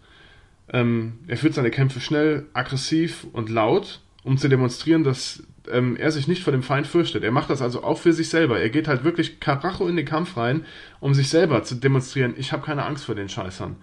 Ähm, 0.70 1.18
er 1.26 1.36
führt 1.36 1.54
seine 1.54 1.70
Kämpfe 1.70 2.00
schnell, 2.00 2.46
aggressiv 2.52 3.26
und 3.32 3.48
laut, 3.48 4.00
um 4.28 4.36
zu 4.36 4.50
demonstrieren, 4.50 5.04
dass 5.04 5.42
ähm, 5.70 5.96
er 5.96 6.12
sich 6.12 6.28
nicht 6.28 6.42
vor 6.42 6.52
dem 6.52 6.62
Feind 6.62 6.86
fürchtet. 6.86 7.24
Er 7.24 7.32
macht 7.32 7.48
das 7.48 7.62
also 7.62 7.82
auch 7.82 7.96
für 7.96 8.12
sich 8.12 8.28
selber. 8.28 8.60
Er 8.60 8.68
geht 8.68 8.86
halt 8.86 9.02
wirklich 9.02 9.40
Karacho 9.40 9.88
in 9.88 9.96
den 9.96 10.04
Kampf 10.04 10.36
rein, 10.36 10.66
um 11.00 11.14
sich 11.14 11.30
selber 11.30 11.62
zu 11.62 11.76
demonstrieren, 11.76 12.34
ich 12.36 12.52
habe 12.52 12.62
keine 12.62 12.84
Angst 12.84 13.06
vor 13.06 13.14
den 13.14 13.30
Scheißern. 13.30 13.76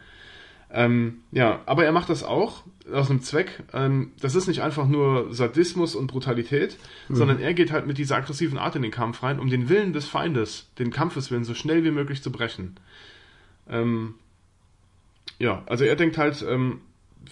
Ähm, 0.71 1.21
ja, 1.31 1.61
aber 1.65 1.83
er 1.83 1.91
macht 1.91 2.09
das 2.09 2.23
auch 2.23 2.61
aus 2.93 3.09
einem 3.09 3.23
Zweck. 3.23 3.63
Ähm, 3.73 4.11
das 4.21 4.35
ist 4.35 4.47
nicht 4.47 4.61
einfach 4.61 4.87
nur 4.87 5.33
Sadismus 5.33 5.95
und 5.95 6.07
Brutalität, 6.07 6.77
mhm. 7.09 7.15
sondern 7.15 7.39
er 7.39 7.55
geht 7.55 7.71
halt 7.71 7.87
mit 7.87 7.97
dieser 7.97 8.17
aggressiven 8.17 8.59
Art 8.59 8.75
in 8.75 8.83
den 8.83 8.91
Kampf 8.91 9.23
rein, 9.23 9.39
um 9.39 9.49
den 9.49 9.67
Willen 9.67 9.93
des 9.93 10.05
Feindes, 10.05 10.69
den 10.77 10.91
Kampfeswillen, 10.91 11.43
so 11.43 11.55
schnell 11.55 11.83
wie 11.83 11.91
möglich 11.91 12.21
zu 12.21 12.31
brechen. 12.31 12.75
Ähm, 13.67 14.13
ja, 15.39 15.63
also 15.65 15.85
er 15.85 15.95
denkt 15.95 16.19
halt, 16.19 16.45
ähm, 16.47 16.81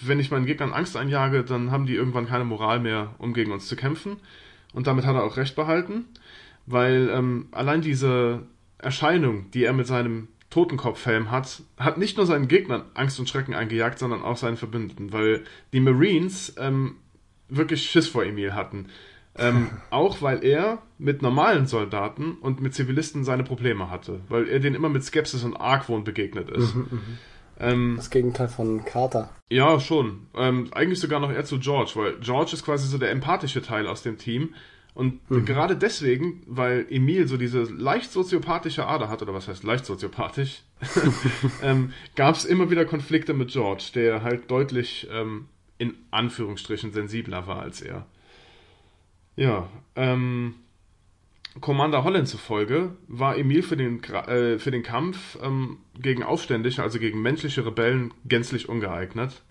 wenn 0.02 0.20
ich 0.20 0.32
meinen 0.32 0.46
Gegnern 0.46 0.74
Angst 0.74 0.98
einjage, 0.98 1.44
dann 1.44 1.72
haben 1.72 1.86
die 1.86 1.96
irgendwann 1.96 2.28
keine 2.28 2.46
Moral 2.46 2.80
mehr, 2.80 3.16
um 3.18 3.34
gegen 3.34 3.52
uns 3.52 3.68
zu 3.68 3.76
kämpfen. 3.76 4.18
Und 4.74 4.88
damit 4.88 5.06
hat 5.06 5.16
er 5.16 5.24
auch 5.24 5.38
recht 5.38 5.56
behalten, 5.56 6.06
weil 6.66 7.10
ähm, 7.14 7.48
allein 7.52 7.82
diese 7.82 8.44
Erscheinung, 8.78 9.52
die 9.52 9.64
er 9.64 9.74
mit 9.74 9.88
seinem 9.88 10.28
Totenkopfhelm 10.50 11.32
hat, 11.32 11.64
hat 11.78 11.98
nicht 11.98 12.18
nur 12.18 12.26
seinen 12.26 12.48
Gegnern 12.48 12.84
Angst 12.94 13.20
und 13.20 13.28
Schrecken 13.28 13.56
eingejagt, 13.56 13.98
sondern 13.98 14.22
auch 14.22 14.38
seinen 14.38 14.58
Verbündeten, 14.58 15.12
weil 15.12 15.44
die 15.74 15.80
Marines 15.80 16.54
ähm, 16.60 16.98
wirklich 17.50 17.90
Schiss 17.90 18.08
vor 18.08 18.24
Emil 18.24 18.54
hatten. 18.54 18.88
Ähm, 19.36 19.70
auch 19.90 20.22
weil 20.22 20.44
er 20.44 20.84
mit 21.00 21.22
normalen 21.22 21.66
Soldaten 21.66 22.34
und 22.34 22.62
mit 22.62 22.76
Zivilisten 22.76 23.24
seine 23.24 23.44
Probleme 23.44 23.90
hatte, 23.90 24.22
weil 24.30 24.48
er 24.48 24.60
denen 24.60 24.76
immer 24.76 24.90
mit 24.90 25.04
Skepsis 25.04 25.44
und 25.44 25.56
Argwohn 25.56 26.04
begegnet 26.04 26.52
ist. 26.52 26.76
Mhm, 26.76 26.88
mhm. 26.92 27.18
Ähm, 27.64 27.94
das 27.96 28.10
Gegenteil 28.10 28.48
von 28.48 28.86
Carter. 28.86 29.30
Ja, 29.50 29.80
schon. 29.80 30.28
Ähm, 30.36 30.70
eigentlich 30.74 31.00
sogar 31.00 31.20
noch 31.20 31.32
eher 31.32 31.46
zu 31.46 31.60
George, 31.60 31.92
weil 31.96 32.20
George 32.20 32.52
ist 32.54 32.66
quasi 32.66 32.88
so 32.88 32.98
der 32.98 33.12
empathische 33.12 33.62
Teil 33.62 33.88
aus 33.88 34.04
dem 34.04 34.18
Team 34.18 34.54
und 34.94 35.30
mhm. 35.30 35.46
gerade 35.46 35.76
deswegen, 35.76 36.44
weil 36.46 36.86
Emil 36.90 37.28
so 37.28 37.38
diese 37.38 37.64
leicht 37.64 38.12
soziopathische 38.12 38.86
Ader 38.86 39.10
hat, 39.10 39.22
oder 39.22 39.34
was 39.34 39.48
heißt 39.48 39.64
leicht 39.64 39.86
soziopathisch, 39.86 40.64
ähm, 41.64 41.94
gab 42.16 42.36
es 42.36 42.46
immer 42.46 42.70
wieder 42.70 42.86
Konflikte 42.86 43.34
mit 43.34 43.52
George, 43.52 43.92
der 43.96 44.22
halt 44.22 44.52
deutlich 44.52 45.08
ähm, 45.12 45.48
in 45.80 45.96
Anführungsstrichen 46.12 46.94
sensibler 46.94 47.48
war 47.48 47.62
als 47.62 47.82
er. 47.82 48.06
Ja, 49.36 49.68
ähm, 49.96 50.56
Commander 51.62 52.04
Holland 52.04 52.28
zufolge 52.28 52.96
war 53.08 53.38
Emil 53.38 53.62
für 53.62 53.78
den, 53.78 54.04
äh, 54.04 54.58
für 54.58 54.72
den 54.72 54.84
Kampf 54.84 55.38
ähm, 55.44 55.78
gegen 56.00 56.24
Aufständische, 56.24 56.82
also 56.82 57.00
gegen 57.00 57.22
menschliche 57.22 57.66
Rebellen, 57.66 58.14
gänzlich 58.26 58.70
ungeeignet. 58.70 59.44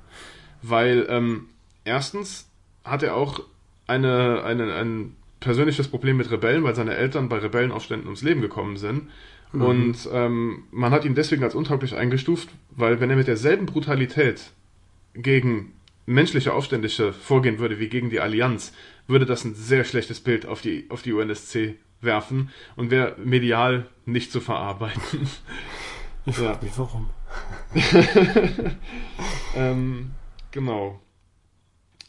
Weil 0.63 1.07
ähm, 1.09 1.49
erstens 1.85 2.49
hat 2.85 3.03
er 3.03 3.17
auch 3.17 3.41
eine, 3.87 4.43
eine, 4.45 4.75
ein 4.75 5.17
persönliches 5.41 5.89
Problem 5.89 6.17
mit 6.17 6.31
Rebellen, 6.31 6.65
weil 6.65 6.75
seine 6.75 6.95
Eltern 6.95 7.29
bei 7.29 7.39
Rebellenaufständen 7.39 8.07
ums 8.07 8.23
Leben 8.23 8.41
gekommen 8.41 8.77
sind. 8.77 9.11
Mhm. 9.53 9.63
Und 9.63 10.09
ähm, 10.13 10.65
man 10.71 10.93
hat 10.93 11.05
ihn 11.05 11.15
deswegen 11.15 11.45
als 11.45 11.55
untauglich 11.55 11.95
eingestuft, 11.95 12.49
weil 12.71 13.01
wenn 13.01 13.11
er 13.11 13.17
mit 13.17 13.29
derselben 13.29 13.67
Brutalität 13.67 14.53
gegen 15.15 15.73
menschliche 16.07 16.53
Aufständische 16.53 17.13
vorgehen 17.13 17.59
würde 17.59 17.79
wie 17.79 17.89
gegen 17.89 18.11
die 18.11 18.21
Allianz, 18.21 18.73
würde 19.07 19.27
das 19.27 19.45
ein 19.45 19.55
sehr 19.55 19.85
schlechtes 19.85 20.21
Bild 20.21 20.47
auf 20.47 20.63
die, 20.63 20.87
auf 20.89 21.03
die 21.03 21.13
UNSC 21.13 21.77
werfen 22.03 22.51
und 22.77 22.91
wäre 22.91 23.17
medial 23.19 23.87
nicht 24.05 24.33
zu 24.33 24.41
verarbeiten. 24.41 25.29
Ich 26.25 26.37
frage 26.37 26.53
ja. 26.53 26.59
mich 26.63 26.79
warum. 26.79 27.11
ähm, 29.57 30.13
genau. 30.53 31.01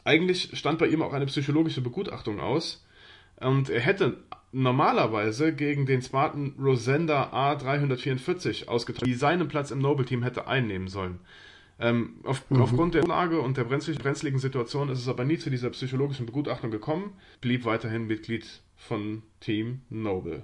Eigentlich 0.04 0.56
stand 0.56 0.78
bei 0.78 0.86
ihm 0.86 1.02
auch 1.02 1.14
eine 1.14 1.26
psychologische 1.26 1.82
Begutachtung 1.82 2.40
aus, 2.40 2.86
und 3.44 3.70
er 3.70 3.82
hätte 3.82 4.18
normalerweise 4.52 5.54
gegen 5.54 5.86
den 5.86 6.02
Spartan 6.02 6.56
Rosenda 6.60 7.32
A344 7.34 8.68
ausgetragen, 8.68 9.06
die 9.06 9.16
seinen 9.16 9.48
Platz 9.48 9.72
im 9.72 9.80
Noble-Team 9.80 10.24
hätte 10.24 10.48
einnehmen 10.48 10.88
sollen. 10.88 11.20
Ähm, 11.80 12.18
auf, 12.24 12.50
mhm. 12.50 12.62
Aufgrund 12.62 12.94
der 12.94 13.04
Lage 13.04 13.42
und 13.42 13.58
der 13.58 13.64
brenzligen 13.64 14.40
Situation 14.40 14.90
ist 14.90 15.00
es 15.00 15.08
aber 15.08 15.26
nie 15.26 15.40
zu 15.40 15.50
dieser 15.50 15.72
psychologischen 15.72 16.26
Begutachtung 16.26 16.70
gekommen, 16.72 17.14
blieb 17.42 17.66
weiterhin 17.66 18.06
Mitglied 18.06 18.46
von 18.76 19.24
Team 19.40 19.82
Noble. 19.90 20.44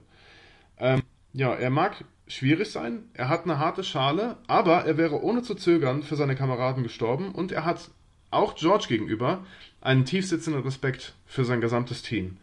Ähm, 0.78 1.02
ja, 1.34 1.54
er 1.54 1.70
mag 1.70 2.04
schwierig 2.28 2.72
sein, 2.72 3.04
er 3.14 3.30
hat 3.30 3.44
eine 3.44 3.60
harte 3.60 3.84
Schale, 3.84 4.38
aber 4.48 4.86
er 4.86 4.98
wäre 4.98 5.22
ohne 5.22 5.42
zu 5.42 5.56
zögern 5.56 6.04
für 6.04 6.16
seine 6.16 6.36
Kameraden 6.36 6.84
gestorben 6.84 7.32
und 7.32 7.52
er 7.52 7.66
hat 7.66 7.90
auch 8.32 8.56
George 8.56 8.86
gegenüber 8.88 9.44
einen 9.82 10.06
tiefsitzenden 10.06 10.64
Respekt 10.64 11.16
für 11.26 11.46
sein 11.46 11.62
gesamtes 11.62 12.04
Team. 12.04 12.38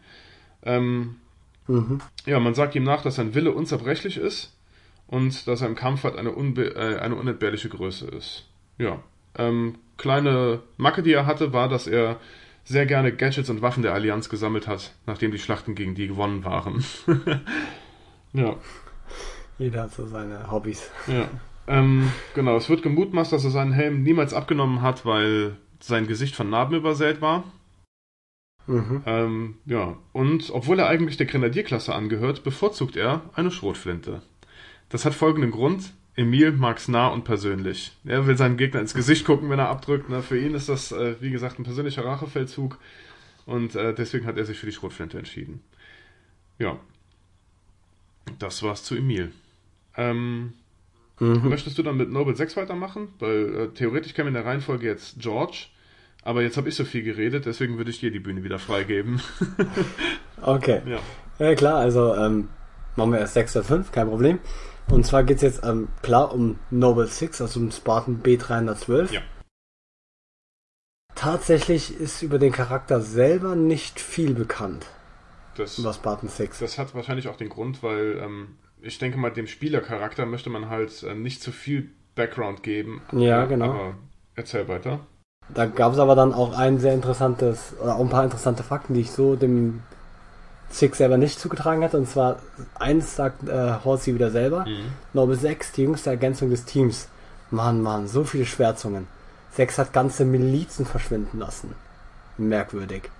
Ähm, 0.62 1.16
mhm. 1.68 2.00
Ja, 2.26 2.40
man 2.40 2.54
sagt 2.54 2.74
ihm 2.74 2.82
nach, 2.82 3.02
dass 3.02 3.16
sein 3.16 3.34
Wille 3.34 3.52
unzerbrechlich 3.52 4.16
ist 4.16 4.56
und 5.06 5.46
dass 5.46 5.60
er 5.60 5.68
im 5.68 5.76
Kampf 5.76 6.02
halt 6.04 6.16
eine, 6.16 6.32
unbe 6.32 6.74
äh, 6.74 6.98
eine 6.98 7.14
unentbehrliche 7.14 7.68
Größe 7.68 8.08
ist. 8.08 8.46
Ja. 8.78 9.00
Ähm, 9.38 9.76
kleine 9.96 10.62
Macke, 10.76 11.02
die 11.02 11.12
er 11.12 11.26
hatte, 11.26 11.52
war, 11.52 11.68
dass 11.68 11.86
er 11.86 12.18
sehr 12.66 12.84
gerne 12.84 13.12
Gadgets 13.12 13.48
und 13.48 13.62
Waffen 13.62 13.82
der 13.82 13.94
Allianz 13.94 14.28
gesammelt 14.28 14.66
hat, 14.66 14.92
nachdem 15.06 15.30
die 15.30 15.38
Schlachten 15.38 15.74
gegen 15.74 15.94
die 15.94 16.08
gewonnen 16.08 16.44
waren. 16.44 16.84
ja. 18.32 18.56
Jeder 19.58 19.84
hat 19.84 19.94
so 19.94 20.06
seine 20.06 20.50
Hobbys. 20.50 20.90
Ja. 21.06 21.28
Ähm, 21.68 22.10
genau, 22.34 22.56
es 22.56 22.68
wird 22.68 22.82
gemutmaßt, 22.82 23.32
dass 23.32 23.44
er 23.44 23.50
seinen 23.50 23.72
Helm 23.72 24.02
niemals 24.02 24.34
abgenommen 24.34 24.82
hat, 24.82 25.06
weil 25.06 25.56
sein 25.80 26.06
Gesicht 26.06 26.34
von 26.34 26.50
Narben 26.50 26.76
übersät 26.76 27.20
war. 27.20 27.44
Mhm. 28.66 29.02
Ähm, 29.06 29.54
ja, 29.64 29.96
und 30.12 30.50
obwohl 30.50 30.80
er 30.80 30.88
eigentlich 30.88 31.16
der 31.16 31.26
Grenadierklasse 31.26 31.94
angehört, 31.94 32.42
bevorzugt 32.42 32.96
er 32.96 33.22
eine 33.34 33.52
Schrotflinte. 33.52 34.22
Das 34.88 35.04
hat 35.04 35.14
folgenden 35.14 35.52
Grund. 35.52 35.92
Emil 36.16 36.52
mag's 36.52 36.88
nah 36.88 37.08
und 37.08 37.24
persönlich. 37.24 37.92
Er 38.04 38.26
will 38.26 38.36
seinen 38.36 38.56
Gegner 38.56 38.80
ins 38.80 38.94
Gesicht 38.94 39.24
gucken, 39.26 39.50
wenn 39.50 39.58
er 39.58 39.68
abdrückt. 39.68 40.06
Na, 40.08 40.22
für 40.22 40.38
ihn 40.38 40.54
ist 40.54 40.68
das, 40.68 40.92
äh, 40.92 41.16
wie 41.20 41.30
gesagt, 41.30 41.58
ein 41.58 41.64
persönlicher 41.64 42.04
Rachefeldzug. 42.04 42.78
Und 43.44 43.74
äh, 43.76 43.94
deswegen 43.94 44.26
hat 44.26 44.36
er 44.38 44.44
sich 44.44 44.58
für 44.58 44.66
die 44.66 44.72
Schrotflinte 44.72 45.18
entschieden. 45.18 45.62
Ja. 46.58 46.78
Das 48.38 48.62
war's 48.62 48.82
zu 48.82 48.96
Emil. 48.96 49.30
Ähm, 49.96 50.54
Mhm. 51.18 51.48
Möchtest 51.48 51.78
du 51.78 51.82
dann 51.82 51.96
mit 51.96 52.10
Noble 52.10 52.36
6 52.36 52.56
weitermachen? 52.56 53.08
Weil 53.18 53.54
äh, 53.54 53.68
theoretisch 53.68 54.14
käme 54.14 54.28
in 54.28 54.34
der 54.34 54.44
Reihenfolge 54.44 54.86
jetzt 54.86 55.18
George, 55.18 55.66
aber 56.22 56.42
jetzt 56.42 56.56
habe 56.56 56.68
ich 56.68 56.74
so 56.74 56.84
viel 56.84 57.02
geredet, 57.02 57.46
deswegen 57.46 57.78
würde 57.78 57.90
ich 57.90 58.00
dir 58.00 58.10
die 58.10 58.20
Bühne 58.20 58.44
wieder 58.44 58.58
freigeben. 58.58 59.20
okay. 60.42 60.82
Ja. 60.86 60.98
ja 61.38 61.54
klar, 61.54 61.76
also 61.76 62.14
ähm, 62.14 62.48
machen 62.96 63.12
wir 63.12 63.20
erst 63.20 63.34
6 63.34 63.56
oder 63.56 63.64
5, 63.64 63.92
kein 63.92 64.08
Problem. 64.08 64.38
Und 64.88 65.04
zwar 65.04 65.24
geht 65.24 65.36
es 65.36 65.42
jetzt 65.42 65.64
ähm, 65.64 65.88
klar 66.02 66.32
um 66.32 66.58
Noble 66.70 67.06
6, 67.06 67.40
also 67.40 67.60
um 67.60 67.70
Spartan 67.70 68.22
B312. 68.22 69.12
Ja. 69.12 69.20
Tatsächlich 71.14 71.98
ist 71.98 72.22
über 72.22 72.38
den 72.38 72.52
Charakter 72.52 73.00
selber 73.00 73.56
nicht 73.56 74.00
viel 74.00 74.34
bekannt. 74.34 74.86
Das, 75.56 75.78
über 75.78 75.92
Spartan 75.92 76.28
6. 76.28 76.58
Das 76.58 76.78
hat 76.78 76.94
wahrscheinlich 76.94 77.28
auch 77.28 77.36
den 77.36 77.48
Grund, 77.48 77.82
weil 77.82 78.18
ähm, 78.22 78.58
ich 78.80 78.98
denke 78.98 79.18
mal, 79.18 79.30
dem 79.30 79.46
Spielercharakter 79.46 80.26
möchte 80.26 80.50
man 80.50 80.68
halt 80.68 81.02
äh, 81.02 81.14
nicht 81.14 81.42
zu 81.42 81.52
viel 81.52 81.90
Background 82.14 82.62
geben. 82.62 83.02
Ja, 83.12 83.46
genau. 83.46 83.70
Aber 83.70 83.94
erzähl 84.34 84.68
weiter. 84.68 85.00
Da 85.48 85.66
gab 85.66 85.92
es 85.92 85.98
aber 85.98 86.14
dann 86.14 86.32
auch 86.32 86.56
ein 86.56 86.78
sehr 86.78 86.94
interessantes, 86.94 87.74
oder 87.80 87.96
auch 87.96 88.00
ein 88.00 88.10
paar 88.10 88.24
interessante 88.24 88.62
Fakten, 88.62 88.94
die 88.94 89.02
ich 89.02 89.10
so 89.10 89.36
dem 89.36 89.82
Six 90.70 90.98
selber 90.98 91.16
nicht 91.16 91.38
zugetragen 91.38 91.82
hatte. 91.82 91.98
Und 91.98 92.08
zwar, 92.08 92.40
eins 92.74 93.16
sagt 93.16 93.48
äh, 93.48 93.74
Horsey 93.84 94.14
wieder 94.14 94.30
selber, 94.30 94.66
mhm. 94.66 94.92
Noble 95.12 95.36
6, 95.36 95.72
die 95.72 95.82
jüngste 95.82 96.10
Ergänzung 96.10 96.50
des 96.50 96.64
Teams. 96.64 97.08
Mann, 97.50 97.80
Mann, 97.80 98.08
so 98.08 98.24
viele 98.24 98.44
Schwärzungen. 98.44 99.06
6 99.52 99.78
hat 99.78 99.92
ganze 99.92 100.24
Milizen 100.24 100.84
verschwinden 100.84 101.38
lassen. 101.38 101.74
Merkwürdig. 102.36 103.10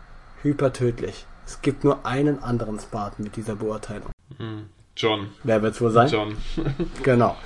Hypertödlich. 0.43 1.27
Es 1.47 1.63
gibt 1.63 1.85
nur 1.85 2.05
einen 2.05 2.43
anderen 2.43 2.79
Spartan 2.79 3.25
mit 3.25 3.37
dieser 3.37 3.55
Beurteilung. 3.55 4.11
Mhm. 4.39 4.67
John. 4.97 5.29
Wer 5.45 5.63
wird 5.63 5.75
es 5.75 5.81
wohl 5.81 5.93
sein? 5.93 6.09
John. 6.09 6.37
genau. 7.03 7.37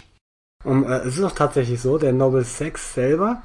Und 0.65 0.85
äh, 0.85 0.99
es 1.01 1.19
ist 1.19 1.25
auch 1.25 1.33
tatsächlich 1.33 1.81
so, 1.81 1.99
der 1.99 2.13
Noble 2.13 2.45
6 2.45 2.95
selber 2.95 3.43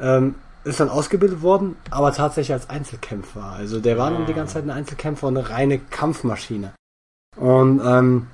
ähm, 0.00 0.36
ist 0.64 0.80
dann 0.80 0.88
ausgebildet 0.88 1.42
worden, 1.42 1.76
aber 1.90 2.12
tatsächlich 2.12 2.52
als 2.52 2.68
Einzelkämpfer. 2.68 3.44
Also 3.44 3.80
der 3.80 3.98
war 3.98 4.08
ah. 4.08 4.10
dann 4.10 4.26
die 4.26 4.34
ganze 4.34 4.54
Zeit 4.54 4.64
ein 4.64 4.70
Einzelkämpfer 4.70 5.28
und 5.28 5.36
eine 5.36 5.50
reine 5.50 5.78
Kampfmaschine. 5.78 6.72
Und 7.36 7.80
ähm, 7.84 8.26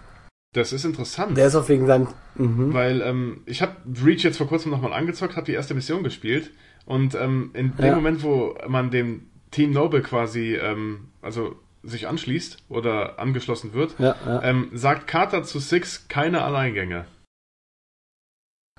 das 0.54 0.72
ist 0.72 0.84
interessant. 0.84 1.36
Der 1.36 1.48
ist 1.48 1.56
auch 1.56 1.68
wegen 1.68 1.86
seinem. 1.86 2.08
Mhm. 2.36 2.72
Weil 2.72 3.02
ähm, 3.02 3.42
ich 3.44 3.60
habe 3.60 3.76
Reach 4.04 4.22
jetzt 4.22 4.38
vor 4.38 4.46
kurzem 4.46 4.70
nochmal 4.70 4.92
angezockt, 4.92 5.36
habe 5.36 5.46
die 5.46 5.52
erste 5.52 5.74
Mission 5.74 6.02
gespielt 6.02 6.50
und 6.86 7.14
ähm, 7.14 7.50
in 7.54 7.76
dem 7.76 7.86
ja. 7.86 7.94
Moment, 7.94 8.22
wo 8.22 8.56
man 8.66 8.90
dem 8.90 9.30
Team 9.50 9.72
Noble 9.72 10.02
quasi, 10.02 10.54
ähm, 10.54 11.08
also 11.22 11.56
sich 11.82 12.08
anschließt 12.08 12.64
oder 12.68 13.18
angeschlossen 13.18 13.74
wird, 13.74 13.94
ja, 13.98 14.16
ja. 14.26 14.42
Ähm, 14.42 14.70
sagt 14.72 15.06
Carter 15.06 15.42
zu 15.42 15.58
Six 15.58 16.08
keine 16.08 16.42
Alleingänge. 16.42 17.04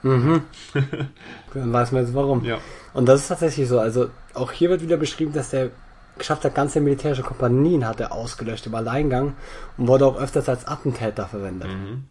Mhm. 0.04 0.42
Dann 1.54 1.74
weiß 1.74 1.92
man 1.92 2.04
jetzt 2.04 2.14
warum. 2.14 2.44
Ja. 2.44 2.60
Und 2.94 3.08
das 3.08 3.22
ist 3.22 3.28
tatsächlich 3.30 3.68
so. 3.68 3.80
Also 3.80 4.10
auch 4.34 4.52
hier 4.52 4.70
wird 4.70 4.82
wieder 4.82 4.98
beschrieben, 4.98 5.34
dass 5.34 5.50
der 5.50 5.72
geschafft 6.18 6.46
hat, 6.46 6.56
ganze 6.56 6.80
militärische 6.80 7.24
Kompanien 7.24 7.86
hat 7.88 8.00
er 8.00 8.12
ausgelöscht 8.12 8.68
im 8.68 8.76
Alleingang 8.76 9.34
und 9.78 9.88
wurde 9.88 10.06
auch 10.06 10.18
öfters 10.18 10.48
als 10.48 10.68
Attentäter 10.68 11.28
verwendet. 11.28 11.70
Mhm. 11.70 12.06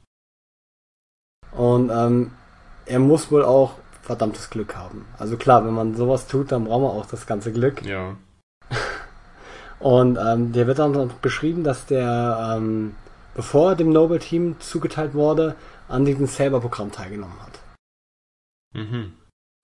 Und 1.52 1.90
ähm, 1.90 2.32
er 2.86 2.98
muss 2.98 3.30
wohl 3.30 3.44
auch 3.44 3.74
verdammtes 4.02 4.50
Glück 4.50 4.76
haben. 4.76 5.06
Also 5.18 5.36
klar, 5.36 5.64
wenn 5.64 5.72
man 5.72 5.94
sowas 5.94 6.26
tut, 6.26 6.52
dann 6.52 6.64
braucht 6.64 6.82
man 6.82 6.90
auch 6.90 7.06
das 7.06 7.26
ganze 7.26 7.52
Glück. 7.52 7.82
Ja. 7.84 8.16
Und 9.78 10.18
ähm, 10.18 10.52
der 10.52 10.66
wird 10.66 10.78
dann 10.78 10.92
noch 10.92 11.12
beschrieben, 11.14 11.64
dass 11.64 11.86
der, 11.86 12.54
ähm, 12.56 12.94
bevor 13.34 13.70
er 13.70 13.76
dem 13.76 13.90
Noble 13.90 14.18
Team 14.18 14.56
zugeteilt 14.60 15.14
wurde, 15.14 15.56
an 15.88 16.04
diesem 16.04 16.26
Saber-Programm 16.26 16.92
teilgenommen 16.92 17.40
hat. 17.40 17.60
Mhm. 18.74 19.14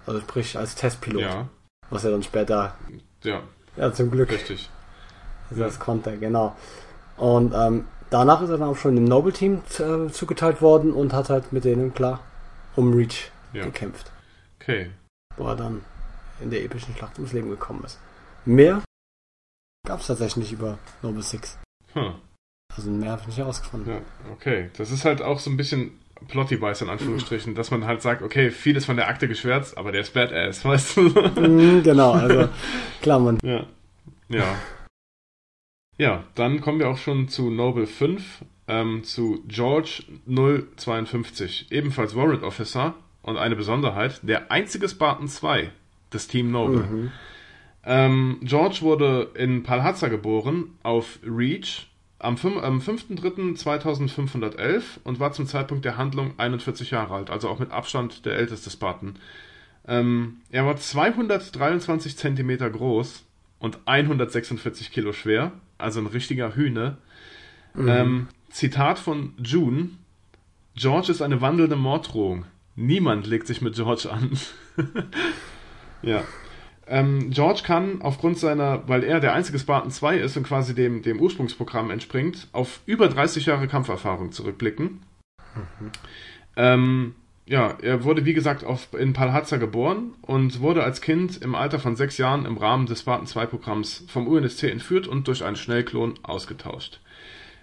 Also 0.06 0.20
sprich 0.20 0.56
als 0.56 0.74
Testpilot. 0.74 1.22
Ja. 1.22 1.48
Was 1.90 2.04
er 2.04 2.12
dann 2.12 2.22
später. 2.22 2.76
Ja. 3.22 3.42
Ja, 3.76 3.92
zum 3.92 4.11
Glück. 4.11 4.30
Richtig. 4.30 4.70
Also 5.50 5.62
das 5.62 5.78
konnte, 5.78 6.16
genau. 6.18 6.56
Und 7.16 7.52
ähm, 7.54 7.86
danach 8.08 8.40
ist 8.40 8.50
er 8.50 8.58
dann 8.58 8.68
auch 8.68 8.76
schon 8.76 8.94
dem 8.94 9.04
Noble 9.04 9.32
Team 9.32 9.62
äh, 9.78 10.11
zugeteilt 10.11 10.62
worden 10.62 10.92
und 10.92 11.12
hat 11.12 11.28
halt 11.28 11.52
mit 11.52 11.64
denen 11.64 11.92
klar 11.92 12.20
um 12.76 12.94
Reach 12.94 13.30
ja. 13.52 13.64
gekämpft. 13.64 14.11
Okay. 14.61 14.90
Wo 15.36 15.48
er 15.48 15.56
dann 15.56 15.84
in 16.40 16.50
der 16.50 16.64
epischen 16.64 16.94
Schlacht 16.94 17.18
ums 17.18 17.32
Leben 17.32 17.50
gekommen 17.50 17.84
ist. 17.84 17.98
Mehr 18.44 18.82
gab 19.86 20.00
es 20.00 20.06
tatsächlich 20.06 20.36
nicht 20.36 20.52
über 20.52 20.78
Noble 21.02 21.22
Six. 21.22 21.58
Hm. 21.92 22.14
Also 22.74 22.90
mehr 22.90 23.11
habe 23.11 23.22
ich 23.22 23.26
nicht 23.28 23.38
herausgefunden. 23.38 23.92
Ja, 23.92 24.00
okay. 24.32 24.70
Das 24.76 24.90
ist 24.90 25.04
halt 25.04 25.22
auch 25.22 25.40
so 25.40 25.50
ein 25.50 25.56
bisschen 25.56 25.98
Plotty-Weiß 26.29 26.83
in 26.83 26.89
Anführungsstrichen, 26.89 27.55
dass 27.55 27.71
man 27.71 27.87
halt 27.87 28.03
sagt, 28.03 28.23
okay, 28.23 28.51
vieles 28.51 28.85
von 28.85 28.97
der 28.97 29.09
Akte 29.09 29.29
geschwärzt, 29.29 29.77
aber 29.79 29.93
der 29.93 30.03
ist 30.03 30.14
Badass, 30.14 30.64
weißt 30.64 30.97
du? 30.97 31.03
Mhm, 31.03 31.83
genau, 31.83 32.12
also 32.12 32.49
klar, 33.03 33.18
man. 33.18 33.39
Ja. 33.43 33.66
Ja. 34.29 34.57
Ja, 35.99 36.25
dann 36.35 36.61
kommen 36.61 36.79
wir 36.79 36.89
auch 36.89 36.97
schon 36.97 37.29
zu 37.29 37.51
Noble 37.51 37.87
5, 37.87 38.45
ähm, 38.68 39.05
zu 39.05 39.45
George 39.49 40.03
052, 40.27 41.66
ebenfalls 41.71 42.16
Warrant 42.16 42.43
Officer 42.43 42.95
und 43.23 43.37
eine 43.37 43.57
Besonderheit, 43.57 44.21
der 44.23 44.51
einzige 44.51 44.89
Spartan 44.89 45.29
2 45.29 45.71
des 46.12 46.27
Team 46.29 46.51
Noble. 46.51 46.85
Mhm. 46.85 47.12
Ähm, 47.85 48.39
George 48.43 48.79
wurde 48.81 49.31
in 49.35 49.62
Palhazza 49.62 50.09
geboren, 50.09 50.79
auf 50.83 51.18
Reach, 51.23 51.89
am, 52.21 52.37
am 52.59 52.79
5.3.2511 52.81 54.83
und 55.05 55.21
war 55.21 55.33
zum 55.33 55.47
Zeitpunkt 55.47 55.85
der 55.85 55.97
Handlung 55.97 56.35
41 56.37 56.91
Jahre 56.91 57.14
alt, 57.14 57.31
also 57.31 57.49
auch 57.49 57.59
mit 57.59 57.73
Abstand 57.73 58.27
der 58.27 58.37
älteste 58.37 58.71
Spartan. 58.71 59.16
Ähm, 59.89 60.37
er 60.51 60.66
war 60.66 60.77
223 60.77 62.16
Zentimeter 62.16 62.71
groß 62.71 63.25
und 63.59 63.79
146 63.87 64.93
Kilo 64.93 65.12
schwer, 65.12 65.51
also 65.79 65.99
ein 66.01 66.07
richtiger 66.07 66.55
Hühne. 66.55 66.99
Mhm. 67.75 67.89
Ähm, 67.89 68.29
Zitat 68.51 68.99
von 68.99 69.33
June: 69.43 69.89
George 70.75 71.11
ist 71.11 71.23
eine 71.23 71.41
wandelnde 71.41 71.77
Morddrohung. 71.77 72.45
Niemand 72.77 73.27
legt 73.27 73.47
sich 73.47 73.62
mit 73.62 73.75
George 73.75 74.11
an. 74.11 74.39
ja. 76.03 76.23
Ähm, 76.93 77.30
George 77.30 77.62
kann 77.64 78.03
aufgrund 78.03 78.36
seiner, 78.36 78.88
weil 78.88 79.05
er 79.05 79.20
der 79.20 79.32
einzige 79.32 79.61
Spartan 79.61 79.93
2 79.93 80.16
ist 80.18 80.36
und 80.36 80.43
quasi 80.43 80.74
dem, 80.74 81.03
dem 81.03 81.20
Ursprungsprogramm 81.20 81.88
entspringt, 81.93 82.49
auf 82.51 82.80
über 82.84 83.09
30 83.09 83.47
Jahre 83.47 83.68
Kampferfahrung 83.68 84.32
zurückblicken. 84.32 85.01
Mhm. 85.55 85.91
Ähm, 86.57 87.14
ja, 87.47 87.78
er 87.80 88.03
wurde 88.03 88.24
wie 88.24 88.34
gesagt 88.34 88.64
auf, 88.64 88.88
in 88.93 89.12
Palhazza 89.12 89.57
geboren 89.57 90.14
und 90.22 90.61
wurde 90.61 90.82
als 90.82 91.01
Kind 91.01 91.41
im 91.41 91.55
Alter 91.55 91.78
von 91.78 91.95
sechs 91.95 92.18
Jahren 92.18 92.45
im 92.45 92.57
Rahmen 92.57 92.86
des 92.86 93.01
Spartan 93.01 93.28
2 93.28 93.47
Programms 93.47 94.05
vom 94.09 94.26
UNSC 94.26 94.64
entführt 94.64 95.07
und 95.07 95.28
durch 95.28 95.45
einen 95.45 95.57
Schnellklon 95.57 96.14
ausgetauscht. 96.24 97.01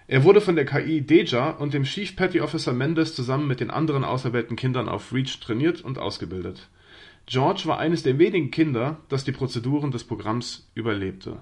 Er 0.06 0.24
wurde 0.24 0.40
von 0.40 0.56
der 0.56 0.64
KI 0.64 1.02
Deja 1.02 1.50
und 1.50 1.74
dem 1.74 1.84
Chief 1.84 2.16
Petty 2.16 2.40
Officer 2.40 2.72
Mendes 2.72 3.14
zusammen 3.14 3.46
mit 3.46 3.60
den 3.60 3.70
anderen 3.70 4.04
auserwählten 4.04 4.56
Kindern 4.56 4.88
auf 4.88 5.12
Reach 5.12 5.38
trainiert 5.38 5.82
und 5.82 5.98
ausgebildet. 5.98 6.70
George 7.28 7.62
war 7.66 7.78
eines 7.78 8.02
der 8.02 8.18
wenigen 8.18 8.50
Kinder, 8.50 8.96
das 9.08 9.24
die 9.24 9.32
Prozeduren 9.32 9.90
des 9.90 10.04
Programms 10.04 10.70
überlebte. 10.74 11.40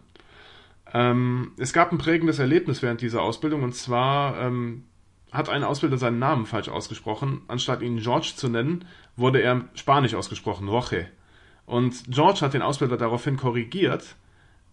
Ähm, 0.93 1.53
es 1.59 1.73
gab 1.73 1.93
ein 1.93 1.99
prägendes 1.99 2.39
Erlebnis 2.39 2.83
während 2.83 3.01
dieser 3.01 3.23
Ausbildung 3.23 3.63
und 3.63 3.75
zwar 3.75 4.41
ähm, 4.41 4.85
hat 5.33 5.49
ein 5.49 5.65
Ausbilder 5.65 5.97
seinen 5.97 6.19
Namen 6.19 6.47
falsch 6.47 6.69
ausgesprochen. 6.69 7.43
Anstatt 7.47 7.83
ihn 7.83 7.99
George 7.99 8.33
zu 8.35 8.49
nennen, 8.49 8.85
wurde 9.17 9.41
er 9.41 9.65
Spanisch 9.75 10.15
ausgesprochen, 10.15 10.69
Roche. 10.69 11.07
Und 11.67 12.05
George 12.09 12.41
hat 12.41 12.55
den 12.55 12.63
Ausbilder 12.63 12.97
daraufhin 12.97 13.37
korrigiert 13.37 14.17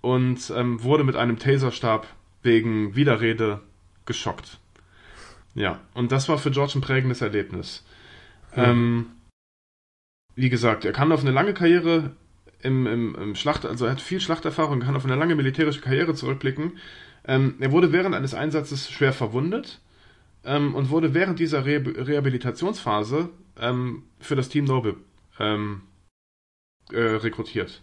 und 0.01 0.51
ähm, 0.55 0.83
wurde 0.83 1.03
mit 1.03 1.15
einem 1.15 1.37
Taserstab 1.37 2.07
wegen 2.41 2.95
Widerrede 2.95 3.61
geschockt. 4.05 4.59
Ja, 5.55 5.79
und 5.93 6.11
das 6.11 6.27
war 6.27 6.37
für 6.37 6.51
George 6.51 6.73
ein 6.75 6.81
prägendes 6.81 7.21
Erlebnis. 7.21 7.85
Mhm. 8.55 8.63
Ähm, 8.63 9.05
wie 10.35 10.49
gesagt, 10.49 10.85
er 10.85 10.93
kann 10.93 11.11
auf 11.11 11.21
eine 11.21 11.31
lange 11.31 11.53
Karriere 11.53 12.11
im, 12.61 12.87
im, 12.87 13.15
im 13.15 13.35
Schlacht, 13.35 13.65
also 13.65 13.85
er 13.85 13.91
hat 13.91 14.01
viel 14.01 14.19
Schlachterfahrung, 14.19 14.79
kann 14.79 14.95
auf 14.95 15.05
eine 15.05 15.15
lange 15.15 15.35
militärische 15.35 15.81
Karriere 15.81 16.15
zurückblicken. 16.15 16.77
Ähm, 17.25 17.55
er 17.59 17.71
wurde 17.71 17.91
während 17.91 18.15
eines 18.15 18.33
Einsatzes 18.33 18.89
schwer 18.89 19.13
verwundet 19.13 19.79
ähm, 20.43 20.73
und 20.75 20.89
wurde 20.89 21.13
während 21.13 21.39
dieser 21.39 21.65
Re 21.65 21.83
Rehabilitationsphase 21.85 23.29
ähm, 23.59 24.03
für 24.19 24.35
das 24.35 24.49
Team 24.49 24.65
Noble 24.65 24.95
ähm, 25.39 25.81
äh, 26.91 26.99
rekrutiert. 26.99 27.81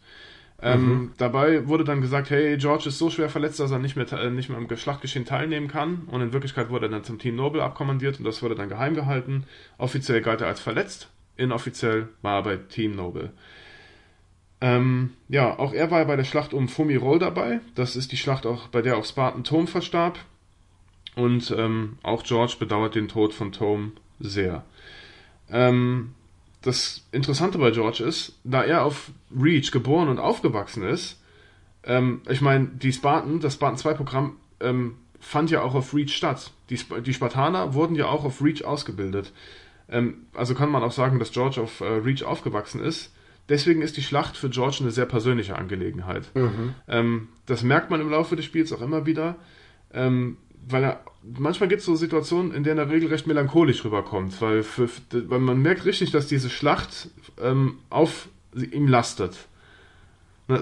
Ähm, 0.63 0.89
mhm. 0.89 1.13
Dabei 1.17 1.69
wurde 1.69 1.85
dann 1.85 2.03
gesagt, 2.03 2.29
hey, 2.29 2.59
George 2.59 2.89
ist 2.89 2.99
so 2.99 3.09
schwer 3.09 3.31
verletzt, 3.31 3.61
dass 3.61 3.71
er 3.71 3.79
nicht 3.79 3.97
mehr, 3.97 4.11
äh, 4.13 4.31
nicht 4.31 4.51
mehr 4.51 4.59
am 4.59 4.77
Schlachtgeschehen 4.77 5.25
teilnehmen 5.25 5.69
kann. 5.69 6.03
Und 6.07 6.21
in 6.21 6.33
Wirklichkeit 6.35 6.69
wurde 6.69 6.87
er 6.87 6.91
dann 6.91 7.05
zum 7.05 7.19
Team 7.19 7.37
Noble 7.37 7.63
abkommandiert 7.63 8.19
und 8.19 8.25
das 8.25 8.43
wurde 8.43 8.57
dann 8.57 8.69
geheim 8.69 8.95
gehalten. 8.95 9.45
Offiziell 9.79 10.21
galt 10.21 10.43
er 10.43 10.49
als 10.49 10.61
verletzt 10.61 11.09
inoffiziell 11.41 12.09
war 12.23 12.37
er 12.37 12.43
bei 12.43 12.57
Team 12.57 12.95
Noble. 12.95 13.33
Ähm, 14.61 15.15
ja, 15.29 15.59
auch 15.59 15.73
er 15.73 15.91
war 15.91 16.05
bei 16.05 16.17
der 16.17 16.25
Schlacht 16.25 16.53
um 16.53 16.69
Fumirol 16.69 17.19
dabei. 17.19 17.61
Das 17.75 17.97
ist 17.97 18.13
die 18.13 18.17
Schlacht, 18.17 18.47
auch, 18.47 18.69
bei 18.69 18.83
der 18.83 18.99
auch 18.99 19.05
Spartan 19.05 19.45
Tom 19.45 19.67
verstarb. 19.67 20.19
Und 21.17 21.51
ähm, 21.57 21.99
auch 22.03 22.23
George 22.23 22.57
bedauert 22.59 22.95
den 22.95 23.09
Tod 23.09 23.35
von 23.35 23.53
Tom 23.53 23.93
sehr. 24.21 24.65
Ähm, 25.51 26.15
das 26.63 27.07
Interessante 27.11 27.59
bei 27.59 27.71
George 27.71 28.05
ist, 28.05 28.39
da 28.45 28.63
er 28.63 28.85
auf 28.85 29.11
Reach 29.35 29.73
geboren 29.73 30.09
und 30.09 30.19
aufgewachsen 30.19 30.83
ist, 30.83 31.21
ähm, 31.85 32.21
ich 32.29 32.43
meine, 32.43 32.67
die 32.67 32.93
Spartan, 32.93 33.41
das 33.41 33.55
Spartan 33.55 33.79
2 33.79 33.95
Programm 33.95 34.37
ähm, 34.61 34.97
fand 35.19 35.51
ja 35.51 35.63
auch 35.63 35.75
auf 35.75 35.95
Reach 35.95 36.15
statt. 36.15 36.53
Die, 36.69 36.79
die 37.03 37.15
Spartaner 37.15 37.75
wurden 37.75 37.97
ja 37.97 38.07
auch 38.07 38.25
auf 38.25 38.43
Reach 38.43 38.65
ausgebildet. 38.65 39.33
Ähm, 39.91 40.27
also 40.35 40.55
kann 40.55 40.71
man 40.71 40.83
auch 40.83 40.93
sagen, 40.93 41.19
dass 41.19 41.33
George 41.33 41.61
auf 41.61 41.81
äh, 41.81 41.85
Reach 41.85 42.25
aufgewachsen 42.25 42.81
ist. 42.81 43.13
Deswegen 43.49 43.83
ist 43.83 43.97
die 43.97 44.03
Schlacht 44.03 44.37
für 44.37 44.49
George 44.49 44.79
eine 44.81 44.93
sehr 44.93 45.07
persönliche 45.07 45.57
Angelegenheit. 45.57 46.31
Mhm. 46.35 46.75
Ähm, 46.87 47.29
das 47.47 47.63
merkt 47.63 47.91
man 47.91 48.01
im 48.01 48.11
Laufe 48.11 48.37
des 48.37 48.45
Spiels 48.45 48.73
auch 48.73 48.81
immer 48.81 49.07
wieder, 49.07 49.37
ähm, 49.93 50.37
weil 50.69 50.85
er 50.85 51.05
manchmal 51.23 51.69
gibt 51.69 51.81
es 51.81 51.87
so 51.87 51.97
Situationen, 51.97 52.53
in 52.53 52.63
denen 52.63 52.79
er 52.79 52.89
regelrecht 52.89 53.27
melancholisch 53.27 53.85
rüberkommt, 53.85 54.41
weil, 54.41 54.63
für, 54.63 54.89
weil 55.11 55.41
man 55.41 55.61
merkt 55.61 55.85
richtig, 55.85 56.13
dass 56.13 56.29
diese 56.29 56.51
Schlacht 56.51 57.09
ähm, 57.41 57.79
auf 57.91 58.29
ihm 58.55 58.87
lastet. 58.87 59.37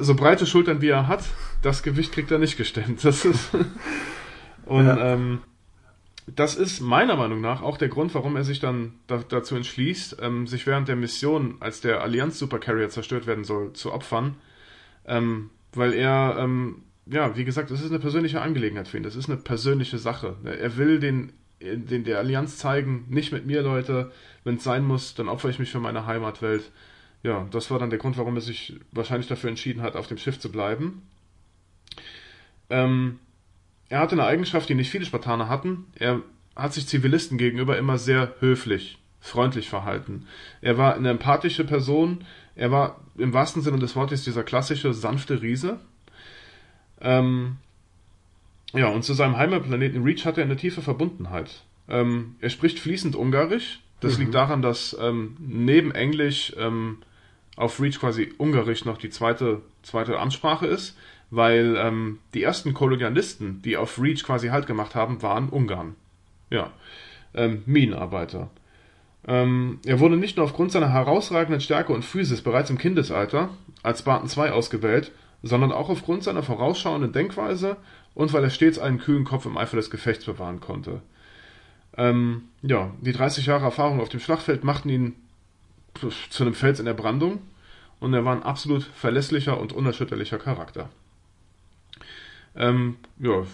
So 0.01 0.15
breite 0.15 0.47
Schultern 0.47 0.83
wie 0.83 0.89
er 0.89 1.09
hat, 1.09 1.25
das 1.63 1.83
Gewicht 1.83 2.13
kriegt 2.13 2.31
er 2.31 2.39
nicht 2.39 2.57
gestemmt. 2.57 3.05
Das 3.05 3.25
ist 3.25 3.51
und 4.67 4.87
ja. 4.87 5.15
ähm, 5.15 5.41
das 6.35 6.57
ist 6.57 6.81
meiner 6.81 7.17
Meinung 7.17 7.41
nach 7.41 7.63
auch 7.63 7.77
der 7.77 7.89
Grund, 7.89 8.15
warum 8.15 8.37
er 8.37 8.45
sich 8.45 8.61
dann 8.61 8.95
da, 9.07 9.23
dazu 9.29 9.57
entschließt, 9.57 10.19
ähm, 10.21 10.47
sich 10.47 10.67
während 10.67 10.89
der 10.89 10.97
Mission, 10.97 11.57
als 11.61 11.81
der 11.81 12.03
Allianz 12.03 12.39
Supercarrier 12.39 12.89
zerstört 12.89 13.27
werden 13.27 13.45
soll, 13.45 13.73
zu 13.73 13.93
opfern. 13.93 14.37
Ähm, 15.07 15.51
weil 15.73 15.95
er, 15.95 16.37
ähm, 16.39 16.83
ja, 17.07 17.37
wie 17.37 17.45
gesagt, 17.45 17.71
das 17.71 17.81
ist 17.81 17.91
eine 17.91 17.99
persönliche 17.99 18.41
Angelegenheit 18.41 18.89
für 18.89 18.97
ihn. 18.97 19.03
Das 19.03 19.17
ist 19.17 19.29
eine 19.29 19.39
persönliche 19.39 19.99
Sache. 19.99 20.37
Er 20.45 20.77
will 20.77 21.01
den, 21.01 21.33
den 21.61 22.05
der 22.05 22.19
Allianz 22.19 22.59
zeigen, 22.59 23.07
nicht 23.09 23.33
mit 23.33 23.47
mir, 23.47 23.63
Leute. 23.63 24.13
Wenn 24.45 24.57
es 24.57 24.65
sein 24.65 24.85
muss, 24.85 25.15
dann 25.15 25.29
opfere 25.29 25.51
ich 25.51 25.59
mich 25.59 25.71
für 25.71 25.81
meine 25.81 26.07
Heimatwelt. 26.07 26.71
Ja, 27.23 27.47
das 27.51 27.71
war 27.71 27.79
dann 27.79 27.91
der 27.91 27.99
Grund, 27.99 28.17
warum 28.19 28.37
er 28.37 28.41
sich 28.41 28.79
wahrscheinlich 28.93 29.29
dafür 29.29 29.51
entschieden 29.51 29.83
hat, 29.83 29.97
auf 29.97 30.07
dem 30.07 30.19
Schiff 30.19 30.39
zu 30.39 30.53
bleiben. 30.53 31.03
Ähm, 32.71 33.19
er 33.89 34.01
hatte 34.01 34.13
eine 34.13 34.25
Eigenschaft, 34.25 34.69
die 34.69 34.75
nicht 34.75 34.91
viele 34.91 35.05
Spartaner 35.05 35.49
hatten. 35.49 35.87
Er 35.95 36.21
hat 36.55 36.75
sich 36.75 36.87
Zivilisten 36.87 37.39
gegenüber 37.39 37.79
immer 37.79 37.99
sehr 37.99 38.35
höflich, 38.41 38.99
freundlich 39.21 39.69
verhalten. 39.69 40.27
Er 40.61 40.77
war 40.77 40.95
eine 40.95 41.11
empathische 41.11 41.65
Person. 41.65 42.25
Er 42.55 42.71
war 42.71 43.01
im 43.17 43.33
wahrsten 43.33 43.63
Sinne 43.63 43.79
des 43.79 43.97
Wortes 43.97 44.25
dieser 44.25 44.43
klassische, 44.43 44.93
sanfte 44.93 45.41
Riese. 45.41 45.79
Ähm, 47.01 47.57
ja, 48.75 48.89
und 48.89 49.05
zu 49.05 49.15
seinem 49.15 49.37
Heimatplaneten 49.37 50.03
Reach 50.03 50.27
hatte 50.27 50.43
er 50.43 50.47
eine 50.47 50.57
tiefe 50.57 50.83
Verbundenheit. 50.83 51.63
Ähm, 51.89 52.35
er 52.41 52.51
spricht 52.51 52.79
fließend 52.79 53.17
Ungarisch. 53.17 53.81
Das 54.01 54.15
mhm. 54.15 54.25
liegt 54.25 54.35
daran, 54.35 54.61
dass 54.61 54.97
ähm, 55.01 55.37
neben 55.39 55.93
Englisch 55.93 56.53
ähm, 56.59 56.99
auf 57.57 57.81
Reach 57.81 57.99
quasi 57.99 58.35
Ungarisch 58.37 58.85
noch 58.85 58.99
die 58.99 59.11
zweite, 59.11 59.63
zweite 59.83 60.19
Amtssprache 60.19 60.67
ist 60.67 60.97
weil 61.31 61.77
ähm, 61.77 62.19
die 62.35 62.43
ersten 62.43 62.75
Kolonialisten, 62.75 63.63
die 63.63 63.77
auf 63.77 64.01
Reach 64.01 64.25
quasi 64.25 64.49
Halt 64.49 64.67
gemacht 64.67 64.95
haben, 64.95 65.23
waren 65.23 65.49
Ungarn. 65.49 65.95
Ja, 66.51 66.73
ähm, 67.35 67.63
Minenarbeiter. 67.67 68.51
Ähm, 69.27 69.81
er 69.85 70.01
wurde 70.01 70.17
nicht 70.17 70.37
nur 70.37 70.47
aufgrund 70.47 70.73
seiner 70.73 70.93
herausragenden 70.93 71.61
Stärke 71.61 71.93
und 71.93 72.05
Physis 72.05 72.41
bereits 72.41 72.71
im 72.71 72.79
Kindesalter 72.79 73.51
als 73.83 74.01
Spartan 74.01 74.29
2 74.29 74.53
ausgewählt, 74.53 75.13
sondern 75.43 75.73
auch 75.73 75.91
aufgrund 75.91 76.25
seiner 76.25 76.43
vorausschauenden 76.43 77.13
Denkweise 77.13 77.77
und 78.15 78.33
weil 78.33 78.43
er 78.43 78.51
stets 78.51 78.79
einen 78.79 78.99
kühlen 78.99 79.25
Kopf 79.25 79.45
im 79.47 79.59
Eifer 79.59 79.77
des 79.77 79.91
Gefechts 79.91 80.25
bewahren 80.25 80.61
konnte. 80.61 81.03
Ähm, 81.97 82.45
ja, 82.63 82.91
die 83.01 83.13
30 83.13 83.47
Jahre 83.47 83.65
Erfahrung 83.65 84.01
auf 84.01 84.09
dem 84.09 84.21
Schlachtfeld 84.21 84.65
machten 84.65 84.89
ihn 84.89 85.15
zu 86.31 86.43
einem 86.43 86.55
Fels 86.55 86.79
in 86.79 86.87
der 86.87 86.95
Brandung 86.95 87.41
und 88.01 88.15
er 88.15 88.25
war 88.25 88.35
ein 88.35 88.43
absolut 88.43 88.85
verlässlicher 88.85 89.61
und 89.61 89.73
unerschütterlicher 89.73 90.39
Charakter. 90.39 90.89
Ähm, 92.59 92.97
ja, 93.19 93.45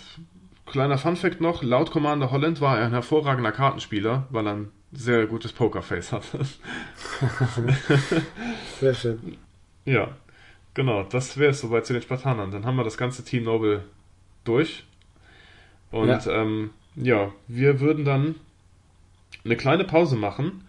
kleiner 0.67 0.99
Funfact 0.99 1.41
noch: 1.41 1.63
Laut 1.63 1.91
Commander 1.91 2.31
Holland 2.31 2.61
war 2.61 2.79
er 2.79 2.87
ein 2.87 2.93
hervorragender 2.93 3.53
Kartenspieler, 3.53 4.27
weil 4.31 4.47
er 4.47 4.55
ein 4.55 4.71
sehr 4.93 5.27
gutes 5.27 5.53
Pokerface 5.53 6.13
hatte. 6.13 6.41
sehr 8.81 8.95
schön. 8.95 9.37
Ja, 9.85 10.17
genau, 10.73 11.03
das 11.03 11.37
wäre 11.37 11.51
es 11.51 11.61
soweit 11.61 11.85
zu 11.85 11.93
den 11.93 12.03
Spartanern. 12.03 12.51
Dann 12.51 12.65
haben 12.65 12.77
wir 12.77 12.85
das 12.85 12.97
ganze 12.97 13.25
Team 13.25 13.45
Noble 13.45 13.85
durch. 14.45 14.85
Und 15.91 16.09
ja, 16.09 16.27
ähm, 16.27 16.71
ja 16.97 17.31
wir 17.47 17.81
würden 17.81 18.05
dann 18.05 18.37
eine 19.45 19.57
kleine 19.57 19.85
Pause 19.85 20.17
machen. 20.17 20.67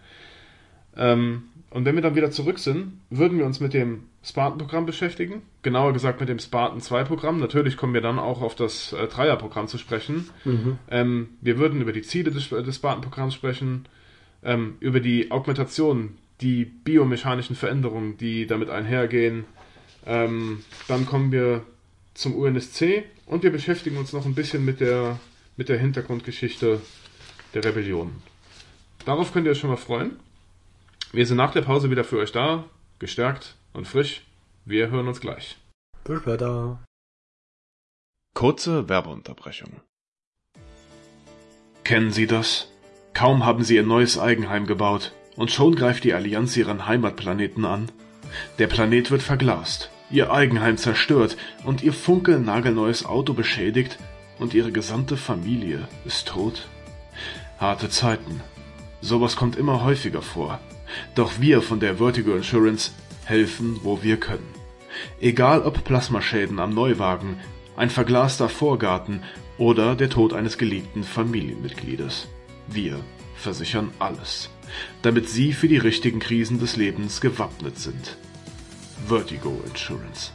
Ähm, 0.96 1.44
und 1.70 1.84
wenn 1.84 1.94
wir 1.94 2.02
dann 2.02 2.14
wieder 2.14 2.30
zurück 2.30 2.58
sind, 2.58 3.00
würden 3.10 3.38
wir 3.38 3.44
uns 3.44 3.60
mit 3.60 3.74
dem 3.74 4.04
Spartan-Programm 4.22 4.86
beschäftigen. 4.86 5.42
Genauer 5.62 5.92
gesagt 5.92 6.20
mit 6.20 6.28
dem 6.28 6.38
Spartan 6.38 6.80
2-Programm. 6.80 7.40
Natürlich 7.40 7.76
kommen 7.76 7.92
wir 7.92 8.00
dann 8.00 8.18
auch 8.18 8.40
auf 8.40 8.54
das 8.54 8.92
äh, 8.92 9.06
Dreier-Programm 9.08 9.68
zu 9.68 9.76
sprechen. 9.78 10.30
Mhm. 10.44 10.78
Ähm, 10.90 11.28
wir 11.40 11.58
würden 11.58 11.80
über 11.80 11.92
die 11.92 12.02
Ziele 12.02 12.30
des, 12.30 12.48
des 12.48 12.76
Spartan-Programms 12.76 13.34
sprechen, 13.34 13.86
ähm, 14.44 14.76
über 14.80 15.00
die 15.00 15.30
Augmentation, 15.30 16.16
die 16.40 16.64
biomechanischen 16.64 17.56
Veränderungen, 17.56 18.16
die 18.16 18.46
damit 18.46 18.70
einhergehen. 18.70 19.44
Ähm, 20.06 20.62
dann 20.86 21.04
kommen 21.04 21.32
wir 21.32 21.64
zum 22.14 22.36
UNSC 22.36 23.04
und 23.26 23.42
wir 23.42 23.50
beschäftigen 23.50 23.96
uns 23.96 24.12
noch 24.12 24.24
ein 24.24 24.34
bisschen 24.34 24.64
mit 24.64 24.80
der, 24.80 25.18
mit 25.56 25.68
der 25.68 25.78
Hintergrundgeschichte 25.78 26.80
der 27.54 27.64
Rebellion. 27.64 28.12
Darauf 29.04 29.32
könnt 29.32 29.46
ihr 29.46 29.52
euch 29.52 29.58
schon 29.58 29.70
mal 29.70 29.76
freuen. 29.76 30.12
Wir 31.16 31.24
sind 31.24 31.38
nach 31.38 31.52
der 31.52 31.62
Pause 31.62 31.90
wieder 31.90 32.04
für 32.04 32.18
euch 32.18 32.30
da, 32.30 32.64
gestärkt 32.98 33.56
und 33.72 33.88
frisch. 33.88 34.26
Wir 34.66 34.90
hören 34.90 35.08
uns 35.08 35.18
gleich. 35.18 35.56
Bis 36.04 36.18
später. 36.18 36.84
Kurze 38.34 38.90
Werbeunterbrechung. 38.90 39.80
Kennen 41.84 42.10
Sie 42.10 42.26
das? 42.26 42.70
Kaum 43.14 43.46
haben 43.46 43.64
Sie 43.64 43.76
Ihr 43.76 43.82
neues 43.82 44.18
Eigenheim 44.18 44.66
gebaut 44.66 45.14
und 45.36 45.50
schon 45.50 45.74
greift 45.74 46.04
die 46.04 46.12
Allianz 46.12 46.54
Ihren 46.54 46.86
Heimatplaneten 46.86 47.64
an. 47.64 47.90
Der 48.58 48.66
Planet 48.66 49.10
wird 49.10 49.22
verglast, 49.22 49.88
Ihr 50.10 50.30
Eigenheim 50.30 50.76
zerstört 50.76 51.38
und 51.64 51.82
Ihr 51.82 51.94
funkelnagelneues 51.94 53.06
Auto 53.06 53.32
beschädigt 53.32 53.98
und 54.38 54.52
Ihre 54.52 54.70
gesamte 54.70 55.16
Familie 55.16 55.88
ist 56.04 56.28
tot. 56.28 56.68
Harte 57.58 57.88
Zeiten. 57.88 58.42
Sowas 59.00 59.34
kommt 59.34 59.56
immer 59.56 59.82
häufiger 59.82 60.20
vor. 60.20 60.60
Doch 61.14 61.40
wir 61.40 61.62
von 61.62 61.80
der 61.80 61.96
Vertigo 61.96 62.34
Insurance 62.34 62.92
helfen, 63.24 63.80
wo 63.82 64.02
wir 64.02 64.18
können. 64.18 64.48
Egal 65.20 65.62
ob 65.62 65.84
Plasmaschäden 65.84 66.58
am 66.58 66.74
Neuwagen, 66.74 67.38
ein 67.76 67.90
verglaster 67.90 68.48
Vorgarten 68.48 69.22
oder 69.58 69.94
der 69.94 70.10
Tod 70.10 70.32
eines 70.32 70.58
geliebten 70.58 71.04
Familienmitgliedes. 71.04 72.28
Wir 72.68 73.00
versichern 73.36 73.90
alles, 73.98 74.50
damit 75.02 75.28
Sie 75.28 75.52
für 75.52 75.68
die 75.68 75.78
richtigen 75.78 76.20
Krisen 76.20 76.58
des 76.58 76.76
Lebens 76.76 77.20
gewappnet 77.20 77.78
sind. 77.78 78.16
Vertigo 79.06 79.62
Insurance. 79.66 80.32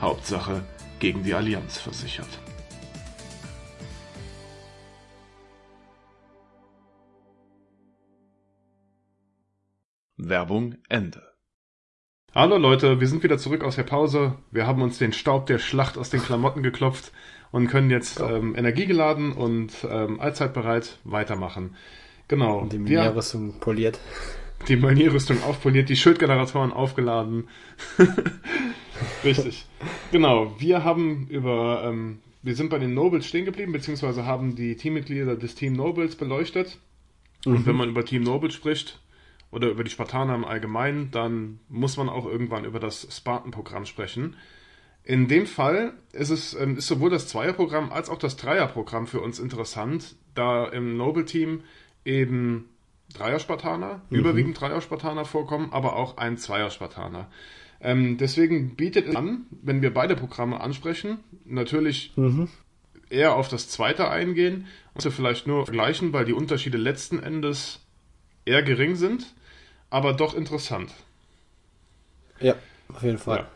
Hauptsache 0.00 0.62
gegen 0.98 1.22
die 1.22 1.34
Allianz 1.34 1.78
versichert. 1.78 2.40
Werbung 10.18 10.74
Ende. 10.88 11.22
Hallo 12.34 12.58
Leute, 12.58 13.00
wir 13.00 13.06
sind 13.06 13.22
wieder 13.22 13.38
zurück 13.38 13.62
aus 13.62 13.76
der 13.76 13.84
Pause. 13.84 14.34
Wir 14.50 14.66
haben 14.66 14.82
uns 14.82 14.98
den 14.98 15.12
Staub 15.12 15.46
der 15.46 15.60
Schlacht 15.60 15.96
aus 15.96 16.10
den 16.10 16.20
Klamotten 16.20 16.62
geklopft 16.62 17.12
und 17.52 17.68
können 17.68 17.88
jetzt 17.88 18.18
ja. 18.18 18.36
ähm, 18.36 18.56
energiegeladen 18.56 19.32
und 19.32 19.72
ähm, 19.88 20.18
allzeitbereit 20.20 20.98
weitermachen. 21.04 21.76
Genau. 22.26 22.58
Und 22.58 22.72
die 22.72 22.78
Manierrüstung 22.78 23.60
poliert. 23.60 24.00
Die 24.66 24.76
Manierrüstung 24.76 25.40
aufpoliert, 25.44 25.88
die 25.88 25.96
Schildgeneratoren 25.96 26.72
aufgeladen. 26.72 27.48
Richtig. 29.24 29.66
Genau. 30.10 30.52
Wir 30.58 30.82
haben 30.82 31.28
über, 31.28 31.84
ähm, 31.84 32.18
wir 32.42 32.56
sind 32.56 32.70
bei 32.70 32.80
den 32.80 32.92
Nobles 32.92 33.24
stehen 33.24 33.44
geblieben, 33.44 33.70
beziehungsweise 33.70 34.26
haben 34.26 34.56
die 34.56 34.76
Teammitglieder 34.76 35.36
des 35.36 35.54
Team 35.54 35.74
Nobles 35.74 36.16
beleuchtet. 36.16 36.78
Mhm. 37.46 37.54
Und 37.54 37.66
wenn 37.66 37.76
man 37.76 37.88
über 37.88 38.04
Team 38.04 38.24
Nobles 38.24 38.54
spricht, 38.54 39.00
oder 39.50 39.68
über 39.68 39.84
die 39.84 39.90
Spartaner 39.90 40.34
im 40.34 40.44
Allgemeinen, 40.44 41.10
dann 41.10 41.60
muss 41.68 41.96
man 41.96 42.08
auch 42.08 42.26
irgendwann 42.26 42.64
über 42.64 42.80
das 42.80 43.08
Spartan-Programm 43.10 43.86
sprechen. 43.86 44.36
In 45.04 45.26
dem 45.26 45.46
Fall 45.46 45.94
ist 46.12 46.30
es 46.30 46.54
ähm, 46.54 46.76
ist 46.76 46.86
sowohl 46.86 47.08
das 47.08 47.28
Zweierprogramm 47.28 47.90
als 47.90 48.10
auch 48.10 48.18
das 48.18 48.36
Dreierprogramm 48.36 49.06
für 49.06 49.20
uns 49.20 49.38
interessant, 49.38 50.16
da 50.34 50.66
im 50.66 50.96
Noble-Team 50.98 51.62
eben 52.04 52.68
Dreier-Spartaner, 53.14 54.02
mhm. 54.10 54.18
überwiegend 54.18 54.60
Dreier-Spartaner 54.60 55.24
vorkommen, 55.24 55.72
aber 55.72 55.96
auch 55.96 56.18
ein 56.18 56.36
Zweier-Spartaner. 56.36 57.30
Ähm, 57.80 58.18
deswegen 58.18 58.74
bietet 58.74 59.08
es 59.08 59.16
an, 59.16 59.46
wenn 59.62 59.82
wir 59.82 59.94
beide 59.94 60.16
Programme 60.16 60.60
ansprechen, 60.60 61.20
natürlich 61.44 62.12
mhm. 62.16 62.48
eher 63.08 63.34
auf 63.34 63.48
das 63.48 63.68
zweite 63.68 64.10
eingehen 64.10 64.66
und 64.94 65.02
vielleicht 65.02 65.46
nur 65.46 65.64
vergleichen, 65.64 66.12
weil 66.12 66.24
die 66.24 66.32
Unterschiede 66.32 66.76
letzten 66.76 67.20
Endes 67.20 67.80
eher 68.44 68.62
gering 68.62 68.96
sind, 68.96 69.32
aber 69.90 70.12
doch 70.12 70.34
interessant. 70.34 70.92
Ja, 72.40 72.54
auf 72.92 73.02
jeden 73.02 73.18
Fall. 73.18 73.38
Ja. 73.38 73.48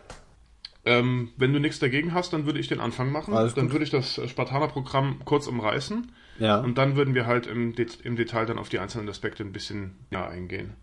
Ähm, 0.84 1.30
wenn 1.36 1.52
du 1.52 1.60
nichts 1.60 1.78
dagegen 1.78 2.12
hast, 2.12 2.32
dann 2.32 2.44
würde 2.44 2.58
ich 2.58 2.66
den 2.66 2.80
Anfang 2.80 3.12
machen. 3.12 3.34
Alles 3.34 3.54
dann 3.54 3.66
gut. 3.66 3.74
würde 3.74 3.84
ich 3.84 3.90
das 3.90 4.20
Spartaner-Programm 4.28 5.20
kurz 5.24 5.46
umreißen. 5.46 6.10
Ja. 6.38 6.58
Und 6.58 6.76
dann 6.76 6.96
würden 6.96 7.14
wir 7.14 7.26
halt 7.26 7.46
im, 7.46 7.74
Det 7.74 8.00
im 8.02 8.16
Detail 8.16 8.46
dann 8.46 8.58
auf 8.58 8.68
die 8.68 8.80
einzelnen 8.80 9.08
Aspekte 9.08 9.44
ein 9.44 9.52
bisschen 9.52 9.96
näher 10.10 10.28
eingehen. 10.28 10.74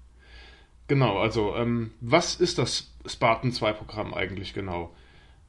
Genau, 0.88 1.20
also 1.20 1.56
ähm, 1.56 1.92
was 2.00 2.36
ist 2.36 2.58
das 2.58 2.92
Spartan 3.06 3.52
2 3.52 3.74
Programm 3.74 4.14
eigentlich 4.14 4.54
genau? 4.54 4.96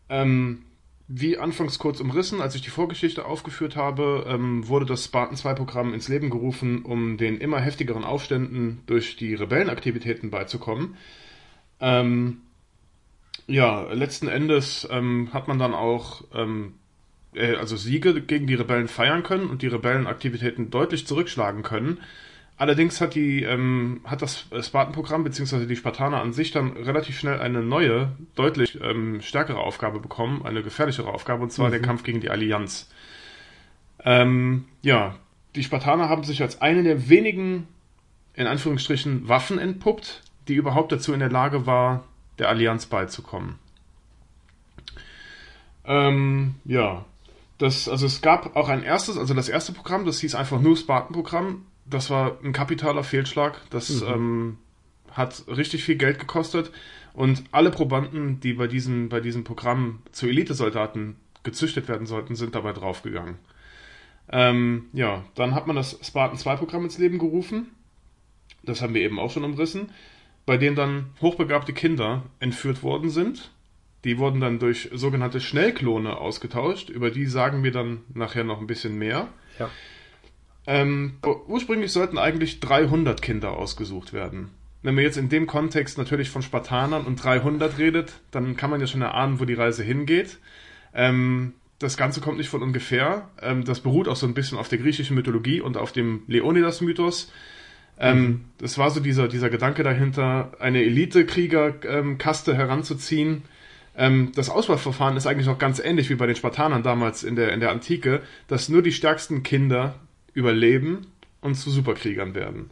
Ähm, 0.09 0.65
wie 1.13 1.39
anfangs 1.39 1.81
kurz 1.81 1.99
umrissen, 1.99 2.41
als 2.41 2.55
ich 2.55 2.63
die 2.63 2.71
Vorgeschichte 2.71 3.25
aufgeführt 3.25 3.75
habe, 3.75 4.27
ähm, 4.29 4.69
wurde 4.69 4.87
das 4.87 5.05
Spartan 5.05 5.37
2 5.37 5.55
Programm 5.55 5.93
ins 5.93 6.07
Leben 6.07 6.31
gerufen, 6.31 6.85
um 6.85 7.17
den 7.17 7.39
immer 7.39 7.59
heftigeren 7.59 8.05
Aufständen 8.05 8.83
durch 8.87 9.17
die 9.17 9.35
Rebellenaktivitäten 9.35 10.31
beizukommen. 10.31 10.97
Ähm, 11.81 12.43
ja, 13.49 13.93
letzten 13.93 14.29
Endes 14.29 14.87
ähm, 14.89 15.31
hat 15.33 15.49
man 15.49 15.59
dann 15.59 15.75
auch 15.75 16.23
ähm, 16.33 16.75
äh, 17.35 17.57
also 17.57 17.77
Siege 17.77 18.23
gegen 18.23 18.47
die 18.47 18.55
Rebellen 18.55 18.87
feiern 18.87 19.25
können 19.25 19.51
und 19.51 19.63
die 19.63 19.67
Rebellenaktivitäten 19.67 20.71
deutlich 20.71 21.09
zurückschlagen 21.09 21.65
können. 21.65 21.99
Allerdings 22.61 23.01
hat 23.01 23.15
die 23.15 23.43
ähm, 23.43 24.03
hat 24.05 24.21
das 24.21 24.45
Spartan-Programm 24.61 25.25
bzw. 25.25 25.65
die 25.65 25.77
Spartaner 25.77 26.21
an 26.21 26.35
sich 26.35 26.51
dann 26.51 26.77
relativ 26.77 27.19
schnell 27.19 27.41
eine 27.41 27.63
neue, 27.63 28.13
deutlich 28.35 28.79
ähm, 28.83 29.23
stärkere 29.23 29.57
Aufgabe 29.57 29.99
bekommen, 29.99 30.45
eine 30.45 30.63
gefährlichere 30.63 31.09
Aufgabe, 31.09 31.43
und 31.43 31.51
zwar 31.53 31.69
Mhm. 31.69 31.71
der 31.71 31.81
Kampf 31.81 32.03
gegen 32.03 32.21
die 32.21 32.29
Allianz. 32.29 32.91
Ähm, 34.05 34.67
ja, 34.83 35.17
die 35.55 35.65
Spartaner 35.65 36.11
haben 36.11 36.23
sich 36.23 36.43
als 36.43 36.61
eine 36.61 36.83
der 36.83 37.09
wenigen, 37.09 37.67
in 38.35 38.47
Anführungsstrichen, 38.47 39.27
Waffen 39.27 39.59
entpuppt, 39.59 40.21
die 40.47 40.55
überhaupt 40.55 40.93
dazu 40.93 41.15
in 41.15 41.21
der 41.21 41.31
Lage 41.31 41.65
war, 41.65 42.05
der 42.39 42.51
Allianz 42.51 42.85
beizukommen. 42.85 43.55
Ähm, 45.87 46.57
ja, 46.67 47.07
das, 47.57 47.89
also 47.89 48.05
es 48.05 48.21
gab 48.21 48.55
auch 48.55 48.69
ein 48.69 48.83
erstes, 48.83 49.17
also 49.17 49.33
das 49.33 49.49
erste 49.49 49.73
Programm, 49.73 50.05
das 50.05 50.21
hieß 50.21 50.35
einfach 50.35 50.61
nur 50.61 50.77
Spartan-Programm. 50.77 51.65
Das 51.91 52.09
war 52.09 52.39
ein 52.43 52.53
kapitaler 52.53 53.05
Fehlschlag. 53.05 53.61
Das 53.71 54.03
ähm, 54.03 54.59
hat 55.11 55.45
richtig 55.49 55.85
viel 55.85 55.97
Geld 55.97 56.19
gekostet. 56.19 56.71
Und 57.13 57.43
alle 57.51 57.71
Probanden, 57.71 58.41
die 58.41 58.53
bei 58.53 58.69
diesem, 58.69 59.09
bei 59.09 59.21
diesem 59.21 59.45
Programm 59.45 60.03
zu 60.13 60.29
Elitesoldaten 60.29 61.17
gezüchtet 61.43 61.89
werden 61.89 62.07
sollten, 62.07 62.37
sind 62.37 62.55
dabei 62.55 62.73
draufgegangen. 62.73 63.37
Ähm, 64.31 64.87
ja, 64.93 65.25
dann 65.35 65.55
hat 65.55 65.67
man 65.67 65.77
das 65.77 65.99
Spartan 66.03 66.39
2 66.39 66.57
Programm 66.57 66.85
ins 66.85 66.99
Leben 66.99 67.19
gerufen. 67.19 67.71
Das 68.63 68.81
haben 68.81 68.95
wir 68.95 69.03
eben 69.03 69.19
auch 69.19 69.31
schon 69.31 69.45
umrissen. 69.45 69.91
Bei 70.47 70.57
dem 70.57 70.77
dann 70.77 71.07
hochbegabte 71.21 71.73
Kinder 71.73 72.23
entführt 72.39 72.83
worden 72.83 73.11
sind. 73.11 73.51
Die 74.05 74.19
wurden 74.19 74.41
dann 74.41 74.59
durch 74.59 74.91
sogenannte 74.93 75.41
Schnellklone 75.41 76.17
ausgetauscht. 76.17 76.89
Über 76.89 77.11
die 77.11 77.27
sagen 77.27 77.63
wir 77.65 77.73
dann 77.73 78.03
nachher 78.15 78.45
noch 78.45 78.61
ein 78.61 78.67
bisschen 78.67 78.97
mehr. 78.97 79.29
Ja. 79.59 79.69
Ähm, 80.71 81.15
ursprünglich 81.49 81.91
sollten 81.91 82.17
eigentlich 82.17 82.61
300 82.61 83.21
Kinder 83.21 83.57
ausgesucht 83.57 84.13
werden. 84.13 84.51
Wenn 84.83 84.95
man 84.95 85.03
jetzt 85.03 85.17
in 85.17 85.29
dem 85.29 85.49
Kontext 85.49 85.99
natürlich 85.99 86.31
von 86.31 86.43
Spartanern 86.43 87.07
und 87.07 87.17
300 87.17 87.77
redet, 87.79 88.13
dann 88.31 88.57
kann 88.57 88.71
man 88.71 88.81
ja 88.81 88.87
schon 88.87 89.03
erahnen, 89.03 89.41
wo 89.41 89.45
die 89.45 89.55
Reise 89.55 89.83
hingeht. 89.83 90.39
Ähm, 90.95 91.55
das 91.81 91.97
Ganze 91.97 92.21
kommt 92.21 92.39
nicht 92.39 92.51
von 92.51 92.63
ungefähr. 92.63 93.29
Ähm, 93.43 93.65
das 93.65 93.81
beruht 93.81 94.07
auch 94.07 94.15
so 94.15 94.29
ein 94.29 94.35
bisschen 94.35 94.59
auf 94.59 94.69
der 94.69 94.79
griechischen 94.79 95.17
Mythologie 95.17 95.61
und 95.61 95.77
auf 95.77 95.91
dem 95.91 96.23
Leonidas-Mythos. 96.29 97.33
Ähm, 97.99 98.45
Das 98.59 98.79
war 98.79 98.91
so 98.91 99.01
dieser, 99.01 99.27
dieser 99.27 99.51
Gedanke 99.51 99.83
dahinter, 99.83 100.53
eine 100.61 100.85
Elite-Krieger-Kaste 100.85 102.57
heranzuziehen. 102.57 103.43
Ähm, 103.97 104.31
das 104.37 104.49
Auswahlverfahren 104.49 105.17
ist 105.17 105.27
eigentlich 105.27 105.49
noch 105.49 105.59
ganz 105.59 105.81
ähnlich 105.81 106.11
wie 106.11 106.15
bei 106.15 106.29
den 106.29 106.37
Spartanern 106.37 106.85
damals 106.85 107.25
in 107.25 107.35
der, 107.35 107.53
in 107.53 107.59
der 107.59 107.73
Antike, 107.73 108.23
dass 108.47 108.69
nur 108.69 108.83
die 108.83 108.93
stärksten 108.93 109.43
Kinder 109.43 109.97
überleben 110.35 111.07
und 111.41 111.55
zu 111.55 111.71
Superkriegern 111.71 112.35
werden. 112.35 112.71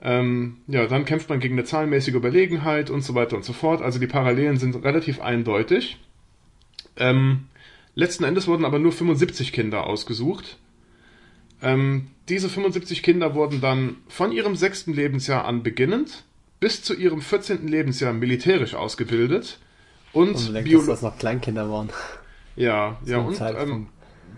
Ähm, 0.00 0.56
ja, 0.66 0.86
dann 0.86 1.04
kämpft 1.04 1.28
man 1.28 1.38
gegen 1.38 1.54
eine 1.54 1.64
zahlenmäßige 1.64 2.14
Überlegenheit 2.14 2.90
und 2.90 3.02
so 3.02 3.14
weiter 3.14 3.36
und 3.36 3.44
so 3.44 3.52
fort. 3.52 3.82
Also 3.82 4.00
die 4.00 4.08
Parallelen 4.08 4.56
sind 4.56 4.74
relativ 4.84 5.20
eindeutig. 5.20 5.98
Ähm, 6.96 7.46
letzten 7.94 8.24
Endes 8.24 8.48
wurden 8.48 8.64
aber 8.64 8.80
nur 8.80 8.92
75 8.92 9.52
Kinder 9.52 9.86
ausgesucht. 9.86 10.58
Ähm, 11.62 12.08
diese 12.28 12.48
75 12.48 13.02
Kinder 13.04 13.34
wurden 13.34 13.60
dann 13.60 13.96
von 14.08 14.32
ihrem 14.32 14.56
sechsten 14.56 14.92
Lebensjahr 14.92 15.44
an 15.44 15.62
beginnend 15.62 16.24
bis 16.58 16.82
zu 16.82 16.94
ihrem 16.94 17.20
14. 17.20 17.68
Lebensjahr 17.68 18.12
militärisch 18.12 18.74
ausgebildet 18.74 19.58
und, 20.12 20.52
Bio 20.64 20.78
dass 20.78 20.86
das 20.86 21.02
noch 21.02 21.18
Kleinkinder 21.18 21.70
waren. 21.70 21.90
ja, 22.56 22.98
ja 23.04 23.18
und 23.18 23.40
ähm, 23.40 23.88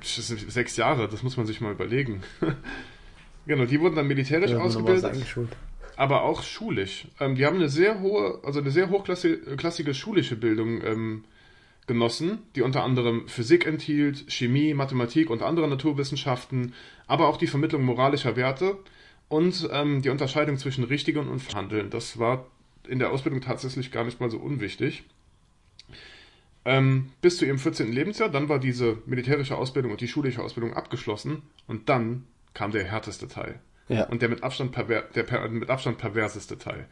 sechs 0.02 0.76
Jahre, 0.76 1.08
das 1.08 1.22
muss 1.22 1.36
man 1.36 1.46
sich 1.46 1.60
mal 1.60 1.72
überlegen. 1.72 2.22
genau, 3.46 3.64
die 3.64 3.80
wurden 3.80 3.96
dann 3.96 4.06
militärisch 4.06 4.52
Ja, 4.52 4.58
ausgebildet 4.58 5.16
aber 5.96 6.22
auch 6.22 6.42
schulisch. 6.42 7.06
Ähm, 7.20 7.34
die 7.34 7.46
haben 7.46 7.56
eine 7.56 7.68
sehr 7.68 8.00
hohe, 8.00 8.40
also 8.44 8.60
eine 8.60 8.70
sehr 8.70 8.90
hochklassige 8.90 9.94
schulische 9.94 10.36
Bildung 10.36 10.82
ähm, 10.82 11.24
genossen, 11.86 12.38
die 12.56 12.62
unter 12.62 12.82
anderem 12.82 13.28
Physik 13.28 13.66
enthielt, 13.66 14.24
Chemie, 14.28 14.74
Mathematik 14.74 15.30
und 15.30 15.42
andere 15.42 15.68
Naturwissenschaften, 15.68 16.72
aber 17.06 17.28
auch 17.28 17.36
die 17.36 17.46
Vermittlung 17.46 17.84
moralischer 17.84 18.36
Werte 18.36 18.78
und 19.28 19.68
ähm, 19.72 20.02
die 20.02 20.08
Unterscheidung 20.08 20.56
zwischen 20.56 20.84
Richtigen 20.84 21.28
und 21.28 21.40
Verhandeln. 21.40 21.90
Das 21.90 22.18
war 22.18 22.46
in 22.88 22.98
der 22.98 23.10
Ausbildung 23.10 23.40
tatsächlich 23.40 23.90
gar 23.90 24.04
nicht 24.04 24.20
mal 24.20 24.30
so 24.30 24.38
unwichtig. 24.38 25.04
Ähm, 26.66 27.10
bis 27.20 27.36
zu 27.36 27.44
ihrem 27.44 27.58
14. 27.58 27.92
Lebensjahr, 27.92 28.30
dann 28.30 28.48
war 28.48 28.58
diese 28.58 28.98
militärische 29.06 29.56
Ausbildung 29.56 29.92
und 29.92 30.00
die 30.00 30.08
schulische 30.08 30.42
Ausbildung 30.42 30.72
abgeschlossen 30.74 31.42
und 31.66 31.88
dann 31.90 32.24
kam 32.54 32.70
der 32.70 32.84
härteste 32.84 33.28
Teil 33.28 33.60
Ja. 33.88 34.04
und 34.04 34.22
der 34.22 34.30
mit 34.30 34.42
Abstand, 34.42 34.72
perver 34.72 35.02
der 35.14 35.24
per 35.24 35.46
mit 35.48 35.68
Abstand 35.68 35.98
perverseste 35.98 36.56
Teil. 36.56 36.86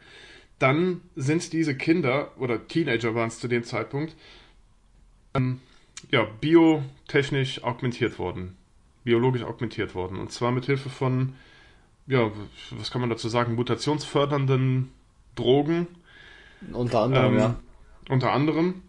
Dann 0.59 1.01
sind 1.15 1.51
diese 1.53 1.75
Kinder, 1.75 2.31
oder 2.37 2.67
Teenager 2.67 3.15
waren 3.15 3.29
es 3.29 3.39
zu 3.39 3.47
dem 3.47 3.63
Zeitpunkt, 3.63 4.15
ähm, 5.33 5.59
ja, 6.11 6.23
biotechnisch 6.41 7.63
augmentiert 7.63 8.19
worden. 8.19 8.55
Biologisch 9.03 9.43
augmentiert 9.43 9.95
worden. 9.95 10.19
Und 10.19 10.31
zwar 10.31 10.51
mit 10.51 10.65
Hilfe 10.65 10.89
von, 10.89 11.33
ja, 12.07 12.31
was 12.71 12.91
kann 12.91 13.01
man 13.01 13.09
dazu 13.09 13.27
sagen, 13.29 13.55
mutationsfördernden 13.55 14.91
Drogen. 15.35 15.87
Unter 16.71 17.01
anderem, 17.01 17.33
Ähm, 17.33 17.39
ja. 17.39 17.59
Unter 18.09 18.31
anderem. 18.31 18.81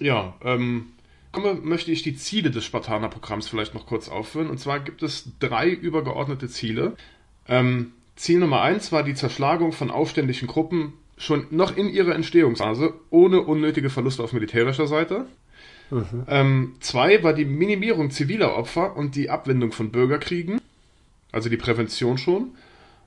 Ja, 0.00 0.34
ähm, 0.42 0.86
komme, 1.30 1.54
möchte 1.54 1.92
ich 1.92 2.02
die 2.02 2.16
Ziele 2.16 2.50
des 2.50 2.64
Spartaner-Programms 2.64 3.48
vielleicht 3.48 3.74
noch 3.74 3.86
kurz 3.86 4.08
aufführen. 4.08 4.50
Und 4.50 4.58
zwar 4.58 4.80
gibt 4.80 5.02
es 5.02 5.28
drei 5.38 5.68
übergeordnete 5.68 6.48
Ziele. 6.48 6.96
Ähm, 7.46 7.92
Ziel 8.16 8.38
Nummer 8.38 8.62
eins 8.62 8.92
war 8.92 9.02
die 9.02 9.14
Zerschlagung 9.14 9.72
von 9.72 9.90
aufständischen 9.90 10.48
Gruppen 10.48 10.94
schon 11.16 11.46
noch 11.50 11.76
in 11.76 11.88
ihrer 11.88 12.14
Entstehungsphase, 12.14 12.94
ohne 13.10 13.42
unnötige 13.42 13.90
Verluste 13.90 14.22
auf 14.22 14.32
militärischer 14.32 14.86
Seite. 14.86 15.26
Ähm, 16.28 16.74
zwei 16.80 17.22
war 17.22 17.32
die 17.32 17.44
Minimierung 17.44 18.10
ziviler 18.10 18.56
Opfer 18.56 18.96
und 18.96 19.16
die 19.16 19.28
Abwendung 19.28 19.72
von 19.72 19.90
Bürgerkriegen, 19.90 20.60
also 21.32 21.48
die 21.48 21.56
Prävention 21.56 22.16
schon. 22.16 22.52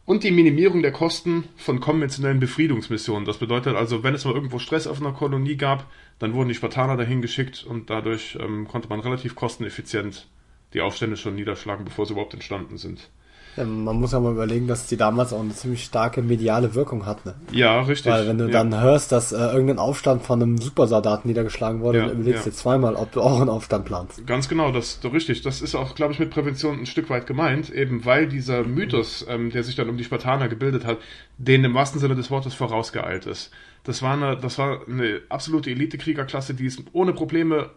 Und 0.06 0.26
die 0.26 0.32
Minimierung 0.32 0.82
der 0.82 0.92
Kosten 0.92 1.46
von 1.56 1.80
konventionellen 1.80 2.42
Befriedungsmissionen. 2.42 3.24
Das 3.24 3.38
bedeutet 3.38 3.76
also, 3.76 4.04
wenn 4.04 4.14
es 4.14 4.26
mal 4.26 4.34
irgendwo 4.34 4.60
Stress 4.60 4.86
auf 4.86 5.00
einer 5.00 5.14
Kolonie 5.14 5.56
gab, 5.56 5.90
dann 6.20 6.34
wurden 6.34 6.50
die 6.50 6.56
Spartaner 6.56 6.98
dahin 6.98 7.22
geschickt 7.22 7.64
und 7.64 7.90
dadurch 7.90 8.38
ähm, 8.42 8.68
konnte 8.68 8.90
man 8.90 9.00
relativ 9.00 9.36
kosteneffizient 9.36 10.28
die 10.74 10.82
Aufstände 10.82 11.16
schon 11.16 11.36
niederschlagen, 11.36 11.86
bevor 11.86 12.06
sie 12.06 12.14
überhaupt 12.14 12.34
entstanden 12.34 12.78
sind. 12.78 13.10
Ja, 13.58 13.64
Man 13.64 14.00
muss 14.00 14.12
ja 14.12 14.20
mal 14.20 14.32
überlegen, 14.32 14.68
dass 14.68 14.88
die 14.88 14.98
damals 14.98 15.34
auch 15.34 15.42
eine 15.42 15.54
ziemlich 15.54 15.84
starke 15.84 16.22
mediale 16.22 16.74
Wirkung 16.76 17.06
hatten. 17.06 17.34
Ja, 17.52 17.82
richtig. 17.82 18.12
Weil 18.12 18.28
wenn 18.28 18.38
du 18.38 18.46
ja. 18.46 18.52
dann 18.52 18.80
hörst, 18.80 19.12
dass 19.12 19.32
äh, 19.32 19.38
irgendein 19.38 19.80
Aufstand 19.80 20.24
von 20.24 20.42
einem 20.42 20.58
Supersoldaten 20.58 21.30
niedergeschlagen 21.30 21.82
wurde, 21.82 22.00
Ja, 22.00 22.06
dann 22.08 22.16
überlegst 22.16 22.46
du 22.46 22.50
ja. 22.50 22.52
dir 22.52 22.58
zweimal, 22.58 22.96
ob 22.96 23.12
du 23.12 23.22
auch 23.22 23.40
einen 23.40 23.50
Aufstand 23.50 23.86
planst. 23.86 24.26
Ganz 24.26 24.50
genau, 24.50 24.72
das 24.72 25.00
so 25.02 25.10
richtig. 25.10 25.42
Das 25.42 25.62
ist 25.62 25.76
auch, 25.76 25.96
glaube 25.96 26.14
ich, 26.14 26.20
mit 26.20 26.30
Prävention 26.32 26.80
ein 26.80 26.86
Stück 26.86 27.10
weit 27.10 27.28
gemeint, 27.28 27.70
eben 27.70 28.06
weil 28.06 28.28
dieser 28.28 28.64
Mythos, 28.64 29.26
ähm, 29.30 29.52
der 29.52 29.64
sich 29.64 29.76
dann 29.76 29.90
um 29.90 29.98
die 29.98 30.04
Spartaner 30.04 30.48
gebildet 30.48 30.86
hat, 30.86 30.98
denen 31.38 31.66
im 31.66 31.74
wahrsten 31.74 32.00
Sinne 32.00 32.16
des 32.16 32.32
Wortes 32.32 32.54
vorausgeeilt 32.54 33.26
ist. 33.26 33.52
Das 33.84 34.02
war 34.02 34.14
eine, 34.14 34.38
das 34.38 34.58
war 34.58 34.82
eine 34.88 35.22
absolute 35.30 35.70
Elite-Kriegerklasse, 35.70 36.54
die 36.54 36.66
es 36.66 36.82
ohne 36.94 37.14
Probleme 37.14 37.70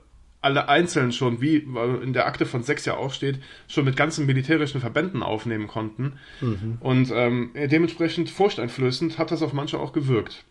alle 0.47 0.69
einzeln 0.69 1.11
schon, 1.11 1.41
wie 1.41 1.57
in 1.57 2.13
der 2.13 2.27
Akte 2.27 2.47
von 2.47 2.63
sechs 2.63 2.85
ja 2.85 2.97
auch 2.97 3.13
steht, 3.13 3.41
schon 3.69 3.85
mit 3.85 3.97
ganzen 3.97 4.27
militärischen 4.27 4.81
Verbänden 4.81 5.23
aufnehmen 5.23 5.67
konnten. 5.67 6.19
Und 6.81 7.11
ähm, 7.13 7.51
dementsprechend 7.55 8.31
furchteinflößend 8.31 9.19
hat 9.19 9.33
das 9.33 9.43
auf 9.43 9.53
manche 9.53 9.79
auch 9.79 9.93
gewirkt. 9.93 10.45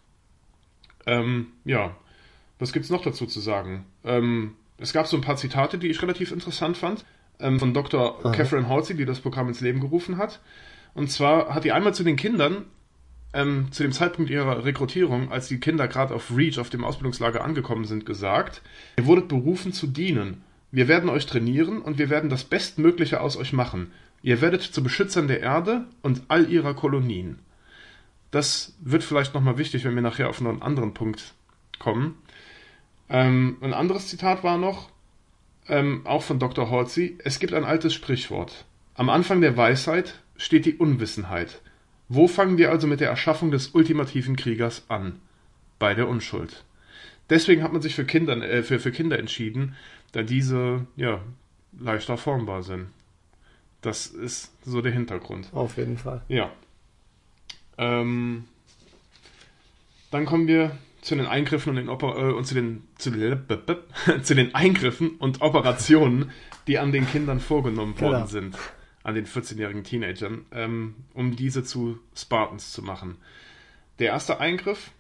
Ähm, 1.06 1.48
ja, 1.64 1.96
was 2.60 2.74
gibt's 2.74 2.90
noch 2.90 3.02
dazu 3.02 3.26
zu 3.26 3.40
sagen? 3.40 3.86
Ähm, 4.04 4.56
es 4.78 4.92
gab 4.92 5.08
so 5.08 5.16
ein 5.16 5.22
paar 5.22 5.38
Zitate, 5.38 5.78
die 5.78 5.88
ich 5.88 6.02
relativ 6.02 6.32
interessant 6.32 6.76
fand, 6.76 7.06
ähm, 7.40 7.60
von 7.60 7.74
Dr. 7.74 8.22
Catherine 8.32 8.68
Halsey, 8.68 8.96
die 8.96 9.06
das 9.06 9.22
Programm 9.22 9.48
ins 9.48 9.62
Leben 9.62 9.80
gerufen 9.80 10.18
hat. 10.18 10.42
Und 10.94 11.10
zwar 11.10 11.54
hat 11.54 11.64
die 11.64 11.72
einmal 11.72 11.94
zu 11.94 12.04
den 12.04 12.16
Kindern 12.16 12.66
ähm, 13.36 13.68
zu 13.72 13.84
dem 13.84 13.92
Zeitpunkt 13.92 14.32
ihrer 14.32 14.64
Rekrutierung, 14.64 15.32
als 15.32 15.48
die 15.48 15.60
Kinder 15.60 15.88
gerade 15.88 16.16
auf 16.16 16.36
Reach, 16.36 16.58
auf 16.58 16.70
dem 16.70 16.84
Ausbildungslager 16.84 17.44
angekommen 17.44 17.86
sind, 17.86 18.06
gesagt, 18.06 18.62
ihr 18.98 19.06
wurdet 19.06 19.28
berufen 19.28 19.74
zu 19.74 19.88
dienen. 19.88 20.42
Wir 20.72 20.88
werden 20.88 21.10
euch 21.10 21.26
trainieren 21.26 21.82
und 21.82 21.98
wir 21.98 22.10
werden 22.10 22.30
das 22.30 22.46
Bestmögliche 22.46 23.22
aus 23.22 23.38
euch 23.38 23.54
machen. 23.54 23.92
Ihr 24.24 24.42
werdet 24.42 24.64
zu 24.64 24.82
Beschützern 24.82 25.28
der 25.28 25.42
Erde 25.42 25.86
und 26.02 26.24
all 26.30 26.50
ihrer 26.50 26.74
Kolonien. 26.74 27.40
Das 28.32 28.74
wird 28.80 29.04
vielleicht 29.04 29.34
nochmal 29.34 29.58
wichtig, 29.58 29.84
wenn 29.84 29.96
wir 29.96 30.02
nachher 30.02 30.30
auf 30.30 30.42
einen 30.42 30.62
anderen 30.62 30.94
Punkt 30.94 31.36
kommen. 31.78 32.16
Ähm, 33.10 33.58
ein 33.62 33.74
anderes 33.74 34.08
Zitat 34.08 34.44
war 34.44 34.58
noch, 34.58 34.90
ähm, 35.68 36.02
auch 36.06 36.24
von 36.24 36.40
Dr. 36.40 36.72
Halsey, 36.72 37.18
es 37.24 37.40
gibt 37.40 37.54
ein 37.54 37.66
altes 37.66 37.94
Sprichwort. 37.94 38.66
Am 38.96 39.10
Anfang 39.10 39.42
der 39.42 39.58
Weisheit 39.58 40.16
steht 40.38 40.66
die 40.66 40.76
Unwissenheit. 40.76 41.62
Wo 42.08 42.28
fangen 42.28 42.58
wir 42.58 42.72
also 42.72 42.88
mit 42.88 43.00
der 43.00 43.10
Erschaffung 43.10 43.52
des 43.52 43.70
ultimativen 43.70 44.36
Kriegers 44.36 44.84
an? 44.90 45.20
Bei 45.80 45.94
der 45.94 46.08
Unschuld. 46.08 46.64
Deswegen 47.30 47.64
hat 47.64 47.74
man 47.74 47.82
sich 47.82 47.96
für 47.96 48.06
Kinder, 48.06 48.38
äh, 48.38 48.64
für, 48.64 48.80
für 48.80 48.92
Kinder 48.92 49.18
entschieden, 49.20 49.76
da 50.12 50.22
diese 50.22 50.86
ja, 50.96 51.22
leichter 51.78 52.18
formbar 52.18 52.64
sind. 52.64 52.88
Das 53.82 54.08
ist 54.08 54.52
so 54.64 54.82
der 54.82 54.92
Hintergrund. 54.92 55.50
Auf 55.54 55.78
jeden 55.78 55.98
Fall. 55.98 56.22
Ja. 56.28 56.52
Ähm, 57.78 58.46
dann 60.12 60.26
kommen 60.26 60.48
wir 60.48 60.72
zu 61.02 61.16
den 61.16 61.28
Eingriffen 61.28 61.72
und, 61.72 61.76
den 61.76 61.90
Oper 61.90 62.18
äh, 62.18 62.34
und 62.34 62.46
zu, 62.46 62.56
den, 62.56 62.84
zu, 62.98 63.12
zu 64.24 64.36
den 64.36 64.56
Eingriffen 64.56 65.12
und 65.18 65.42
Operationen, 65.42 66.32
die 66.68 66.80
an 66.80 66.92
den 66.92 67.08
Kindern 67.08 67.40
vorgenommen 67.40 68.00
worden 68.00 68.14
genau. 68.14 68.28
sind, 68.28 68.58
an 69.06 69.14
den 69.14 69.28
14-jährigen 69.28 69.84
Teenagern, 69.84 70.46
ähm, 70.52 70.96
um 71.14 71.36
diese 71.36 71.64
zu 71.64 72.00
Spartans 72.16 72.72
zu 72.72 72.82
machen. 72.82 73.18
Der 74.00 74.08
erste 74.08 74.40
Eingriff 74.40 74.92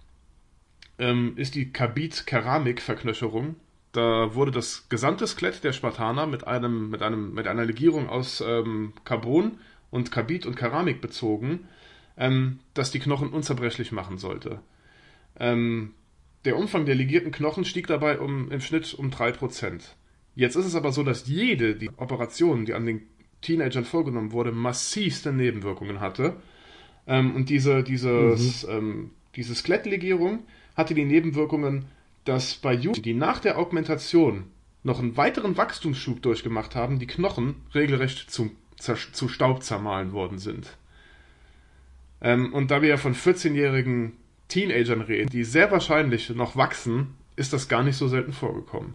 ähm, 1.00 1.34
ist 1.38 1.56
die 1.56 1.72
Kabit-Keramik-Verknöcherung. 1.72 3.56
Da 3.94 4.36
wurde 4.36 4.52
das 4.52 4.88
gesamte 4.90 5.26
Skelett 5.26 5.64
der 5.64 5.74
Spartaner 5.74 6.28
mit, 6.28 6.46
einem, 6.46 6.92
mit, 6.92 7.02
einem, 7.02 7.34
mit 7.34 7.48
einer 7.48 7.66
Legierung 7.66 8.08
aus 8.08 8.42
ähm, 8.46 8.94
Carbon 9.06 9.58
und 9.90 10.12
Kabit 10.12 10.46
und 10.46 10.56
Keramik 10.56 11.02
bezogen, 11.02 11.68
ähm, 12.16 12.60
das 12.76 12.92
die 12.92 13.00
Knochen 13.00 13.30
unzerbrechlich 13.30 13.92
machen 13.92 14.20
sollte. 14.20 14.60
Ähm, 15.40 15.96
der 16.46 16.58
Umfang 16.58 16.86
der 16.86 16.94
legierten 16.94 17.32
Knochen 17.32 17.66
stieg 17.66 17.88
dabei 17.88 18.20
um, 18.20 18.52
im 18.52 18.62
Schnitt 18.62 18.94
um 18.94 19.10
3%. 19.10 19.82
Jetzt 20.36 20.56
ist 20.56 20.66
es 20.66 20.76
aber 20.76 20.92
so, 20.92 21.02
dass 21.02 21.26
jede 21.26 21.76
die 21.76 21.90
Operation, 21.98 22.66
die 22.66 22.76
an 22.76 22.86
den 22.86 23.08
Teenagern 23.46 23.86
vorgenommen 23.86 24.32
wurde, 24.32 24.52
massivste 24.52 25.32
Nebenwirkungen 25.32 26.00
hatte. 26.00 26.36
Ähm, 27.08 27.36
und 27.36 27.50
diese, 27.50 27.84
dieses, 27.84 28.66
mhm. 28.66 28.72
ähm, 28.72 29.12
diese 29.36 29.56
Skelettlegierung 29.56 30.40
hatte 30.76 30.94
die 30.94 31.06
Nebenwirkungen, 31.06 31.86
dass 32.26 32.56
bei 32.56 32.74
Jugendlichen, 32.74 33.04
die 33.04 33.14
nach 33.14 33.40
der 33.40 33.58
Augmentation 33.58 34.46
noch 34.84 35.00
einen 35.00 35.18
weiteren 35.18 35.58
Wachstumsschub 35.58 36.22
durchgemacht 36.22 36.76
haben, 36.76 37.00
die 37.00 37.08
Knochen 37.08 37.56
regelrecht 37.74 38.30
zu, 38.30 38.52
zu 38.78 39.28
Staub 39.28 39.64
zermahlen 39.64 40.12
worden 40.12 40.40
sind. 40.40 40.78
Ähm, 42.22 42.54
und 42.54 42.72
da 42.72 42.82
wir 42.82 42.90
ja 42.90 42.98
von 42.98 43.16
14-jährigen 43.16 44.14
Teenagern 44.48 45.02
reden, 45.02 45.30
die 45.30 45.44
sehr 45.44 45.72
wahrscheinlich 45.72 46.30
noch 46.32 46.56
wachsen, 46.56 47.16
ist 47.36 47.54
das 47.54 47.68
gar 47.68 47.84
nicht 47.84 47.98
so 47.98 48.08
selten 48.08 48.34
vorgekommen. 48.34 48.94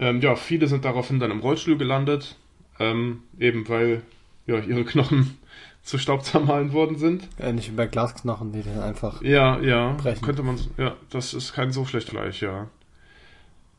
Ähm, 0.00 0.20
ja, 0.20 0.34
viele 0.34 0.66
sind 0.66 0.84
daraufhin 0.84 1.20
dann 1.20 1.30
im 1.30 1.40
Rollstuhl 1.40 1.76
gelandet, 1.76 2.36
ähm, 2.78 3.22
eben 3.38 3.68
weil 3.68 4.02
ja, 4.46 4.58
ihre 4.58 4.84
Knochen 4.84 5.38
zu 5.82 5.98
Staub 5.98 6.24
zermahlen 6.24 6.72
worden 6.72 6.96
sind. 6.96 7.28
Ähnlich 7.38 7.70
wie 7.70 7.76
bei 7.76 7.86
Glasknochen, 7.86 8.52
die 8.52 8.62
dann 8.62 8.80
einfach 8.80 9.22
ja, 9.22 9.60
ja, 9.60 9.92
brechen. 9.92 10.24
Könnte 10.24 10.42
man, 10.42 10.58
ja, 10.76 10.96
das 11.10 11.34
ist 11.34 11.52
kein 11.52 11.70
so 11.70 11.84
schlecht 11.84 12.10
gleich, 12.10 12.40
ja. 12.40 12.68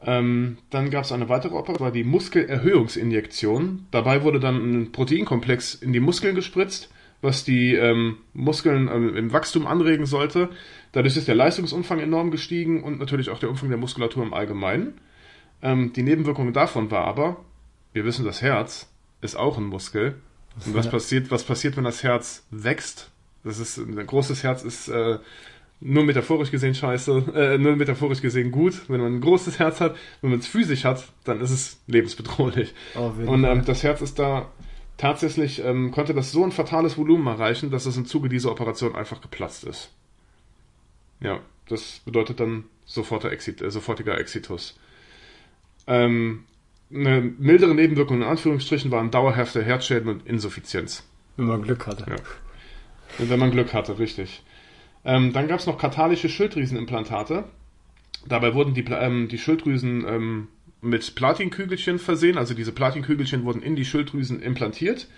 Ähm, 0.04 0.58
dann 0.72 0.90
gab 0.90 1.04
es 1.04 1.12
eine 1.12 1.30
weitere 1.30 1.54
Operation, 1.54 1.86
war 1.86 1.92
die 1.92 2.04
Muskelerhöhungsinjektion. 2.04 3.88
Dabei 3.92 4.24
wurde 4.24 4.40
dann 4.40 4.56
ein 4.56 4.92
Proteinkomplex 4.92 5.76
in 5.76 5.94
die 5.94 6.00
Muskeln 6.00 6.36
gespritzt 6.36 6.90
was 7.22 7.44
die 7.44 7.76
ähm, 7.76 8.18
Muskeln 8.34 8.90
ähm, 8.92 9.16
im 9.16 9.32
Wachstum 9.32 9.68
anregen 9.68 10.06
sollte. 10.06 10.50
Dadurch 10.92 11.16
ist 11.16 11.28
der 11.28 11.36
Leistungsumfang 11.36 12.00
enorm 12.00 12.32
gestiegen 12.32 12.84
und 12.84 13.00
natürlich 13.00 13.30
auch 13.30 13.40
der 13.40 13.50
Umfang 13.50 13.70
der 13.70 13.78
Muskulatur 13.78 14.24
im 14.24 14.34
Allgemeinen. 14.34 14.96
Ähm, 15.62 15.94
die 15.94 16.04
Nebenwirkung 16.04 16.52
davon 16.54 16.92
war 16.92 17.06
aber, 17.06 17.38
wir 17.94 18.06
wissen, 18.06 18.26
das 18.26 18.42
Herz 18.42 18.90
ist 19.22 19.36
auch 19.36 19.58
ein 19.58 19.66
Muskel. 19.66 20.16
Und 20.66 20.74
was 20.74 20.90
passiert, 20.90 21.32
was 21.32 21.44
passiert, 21.44 21.78
wenn 21.78 21.84
das 21.84 22.04
Herz 22.04 22.46
wächst? 22.52 23.12
Das 23.44 23.58
ist 23.60 23.78
ein 23.78 24.06
großes 24.06 24.44
Herz 24.44 24.64
ist 24.64 24.90
äh, 24.90 25.18
nur 25.80 26.04
metaphorisch 26.04 26.52
gesehen 26.52 26.76
scheiße, 26.76 27.24
äh, 27.34 27.58
nur 27.58 27.76
metaphorisch 27.76 28.22
gesehen 28.22 28.52
gut. 28.52 28.90
Wenn 28.90 29.02
man 29.02 29.16
ein 29.16 29.22
großes 29.22 29.60
Herz 29.60 29.80
hat, 29.80 29.96
wenn 30.22 30.32
man 30.32 30.40
es 30.40 30.48
physisch 30.48 30.84
hat, 30.84 31.06
dann 31.24 31.42
ist 31.42 31.52
es 31.52 31.80
lebensbedrohlich. 31.88 32.74
Oh, 32.96 33.12
und 33.26 33.44
ähm, 33.46 33.66
das 33.66 33.84
Herz 33.84 34.02
ist 34.02 34.20
da 34.20 34.52
Tatsächlich 35.02 35.64
ähm, 35.66 35.90
konnte 35.90 36.14
das 36.14 36.32
so 36.32 36.44
ein 36.44 36.52
fatales 36.52 36.96
Volumen 36.96 37.26
erreichen, 37.26 37.72
dass 37.72 37.88
es 37.88 37.98
im 37.98 38.06
Zuge 38.06 38.30
dieser 38.30 38.52
Operation 38.52 38.96
einfach 38.96 39.20
geplatzt 39.20 39.64
ist. 39.64 39.90
Ja, 41.20 41.40
das 41.68 42.02
bedeutet 42.06 42.40
dann 42.40 42.66
sofortiger, 42.86 43.34
Exit, 43.34 43.64
äh, 43.64 43.72
sofortiger 43.72 44.16
Exitus. 44.20 44.78
Ähm, 45.92 46.46
eine 46.90 47.22
mildere 47.22 47.76
Nebenwirkung 47.76 48.22
in 48.22 48.28
Anführungsstrichen 48.28 48.92
waren 48.92 49.12
dauerhafte 49.12 49.62
Herzschäden 49.62 50.10
und 50.10 50.26
Insuffizienz. 50.26 51.04
Wenn 51.36 51.48
man 51.48 51.64
Glück 51.64 51.86
hatte. 51.86 52.06
Ja. 52.10 52.16
Wenn 53.18 53.40
man 53.40 53.52
Glück 53.52 53.74
hatte, 53.74 54.00
richtig. 54.00 54.42
Ähm, 55.04 55.34
dann 55.34 55.50
gab 55.50 55.60
es 55.60 55.66
noch 55.66 55.78
katalische 55.78 56.30
Schilddrüsenimplantate. 56.30 57.44
Dabei 58.26 58.54
wurden 58.54 58.74
die, 58.74 58.86
ähm, 58.90 59.28
die 59.28 59.38
Schilddrüsen 59.38 60.06
ähm, 60.08 60.48
mit 60.82 61.14
Platinkügelchen 61.16 62.00
versehen. 62.00 62.38
Also 62.38 62.54
diese 62.54 62.72
Platinkügelchen 62.72 63.44
wurden 63.44 63.62
in 63.62 63.76
die 63.76 63.84
Schilddrüsen 63.84 64.42
implantiert 64.42 65.10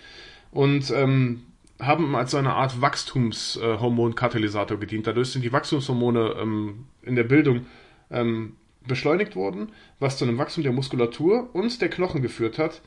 und 0.50 0.90
ähm, 0.90 1.44
haben 1.80 2.16
als 2.16 2.32
so 2.32 2.38
eine 2.38 2.54
Art 2.54 2.80
Wachstumshormonkatalysator 2.80 4.80
gedient. 4.80 5.06
Dadurch 5.06 5.30
sind 5.30 5.42
die 5.42 5.52
Wachstumshormone 5.52 6.34
ähm, 6.40 6.86
in 7.02 7.14
der 7.14 7.24
Bildung 7.24 7.66
ähm, 8.10 8.56
beschleunigt 8.86 9.36
worden, 9.36 9.72
was 9.98 10.18
zu 10.18 10.24
einem 10.24 10.36
Wachstum 10.38 10.64
der 10.64 10.72
Muskulatur 10.72 11.54
und 11.54 11.80
der 11.80 11.88
Knochen 11.88 12.20
geführt 12.22 12.58
hat. 12.58 12.82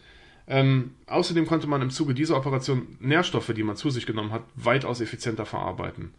Ähm, 0.48 0.92
außerdem 1.08 1.46
konnte 1.46 1.68
man 1.68 1.82
im 1.82 1.90
Zuge 1.90 2.14
dieser 2.14 2.38
Operation 2.38 2.98
Nährstoffe, 3.00 3.52
die 3.54 3.64
man 3.64 3.76
zu 3.76 3.90
sich 3.90 4.06
genommen 4.06 4.32
hat, 4.32 4.44
weitaus 4.56 5.02
effizienter 5.02 5.46
verarbeiten. 5.46 6.14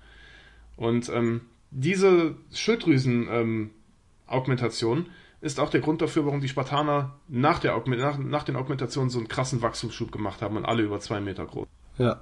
Und 0.77 1.09
ähm, 1.09 1.41
diese 1.71 2.35
Schilddrüsen-Augmentation 2.53 4.99
ähm, 4.99 5.07
ist 5.41 5.61
auch 5.61 5.71
der 5.71 5.81
Grund 5.81 6.03
dafür, 6.03 6.27
warum 6.27 6.41
die 6.41 6.49
Spartaner 6.49 7.15
nach, 7.29 7.61
der 7.61 7.81
nach, 7.87 8.19
nach 8.19 8.43
den 8.43 8.57
Augmentationen 8.57 9.11
so 9.11 9.19
einen 9.19 9.29
krassen 9.29 9.63
Wachstumsschub 9.63 10.11
gemacht 10.13 10.43
haben 10.43 10.57
und 10.57 10.65
alle 10.65 10.83
über 10.83 10.99
zwei 11.01 11.21
Meter 11.21 11.47
groß. 11.47 11.69
Ja. 11.99 12.21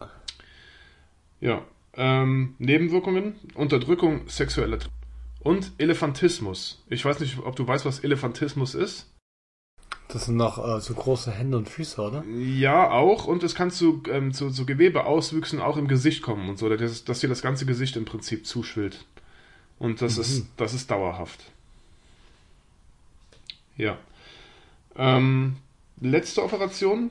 Ja. 1.40 1.62
Ähm, 1.94 2.54
Nebenwirkungen, 2.58 3.36
Unterdrückung 3.54 4.28
sexueller 4.28 4.78
und 5.46 5.70
Elefantismus. 5.78 6.82
Ich 6.88 7.04
weiß 7.04 7.20
nicht, 7.20 7.38
ob 7.38 7.54
du 7.54 7.66
weißt, 7.66 7.84
was 7.84 8.00
Elefantismus 8.00 8.74
ist. 8.74 9.06
Das 10.08 10.26
sind 10.26 10.36
noch 10.36 10.58
äh, 10.58 10.80
so 10.80 10.92
große 10.92 11.30
Hände 11.30 11.56
und 11.56 11.68
Füße, 11.68 12.00
oder? 12.00 12.24
Ja, 12.24 12.90
auch. 12.90 13.26
Und 13.26 13.44
es 13.44 13.54
kann 13.54 13.70
zu, 13.70 14.02
ähm, 14.10 14.32
zu, 14.32 14.50
zu 14.50 14.66
Gewebeauswüchsen 14.66 15.60
auch 15.60 15.76
im 15.76 15.86
Gesicht 15.86 16.22
kommen 16.22 16.48
und 16.48 16.58
so, 16.58 16.68
dass, 16.68 17.04
dass 17.04 17.20
dir 17.20 17.28
das 17.28 17.42
ganze 17.42 17.64
Gesicht 17.64 17.96
im 17.96 18.04
Prinzip 18.04 18.44
zuschwillt. 18.44 19.04
Und 19.78 20.02
das, 20.02 20.16
mhm. 20.16 20.22
ist, 20.22 20.46
das 20.56 20.74
ist 20.74 20.90
dauerhaft. 20.90 21.44
Ja. 23.76 23.98
Ähm, 24.96 25.56
letzte 26.00 26.42
Operation, 26.42 27.10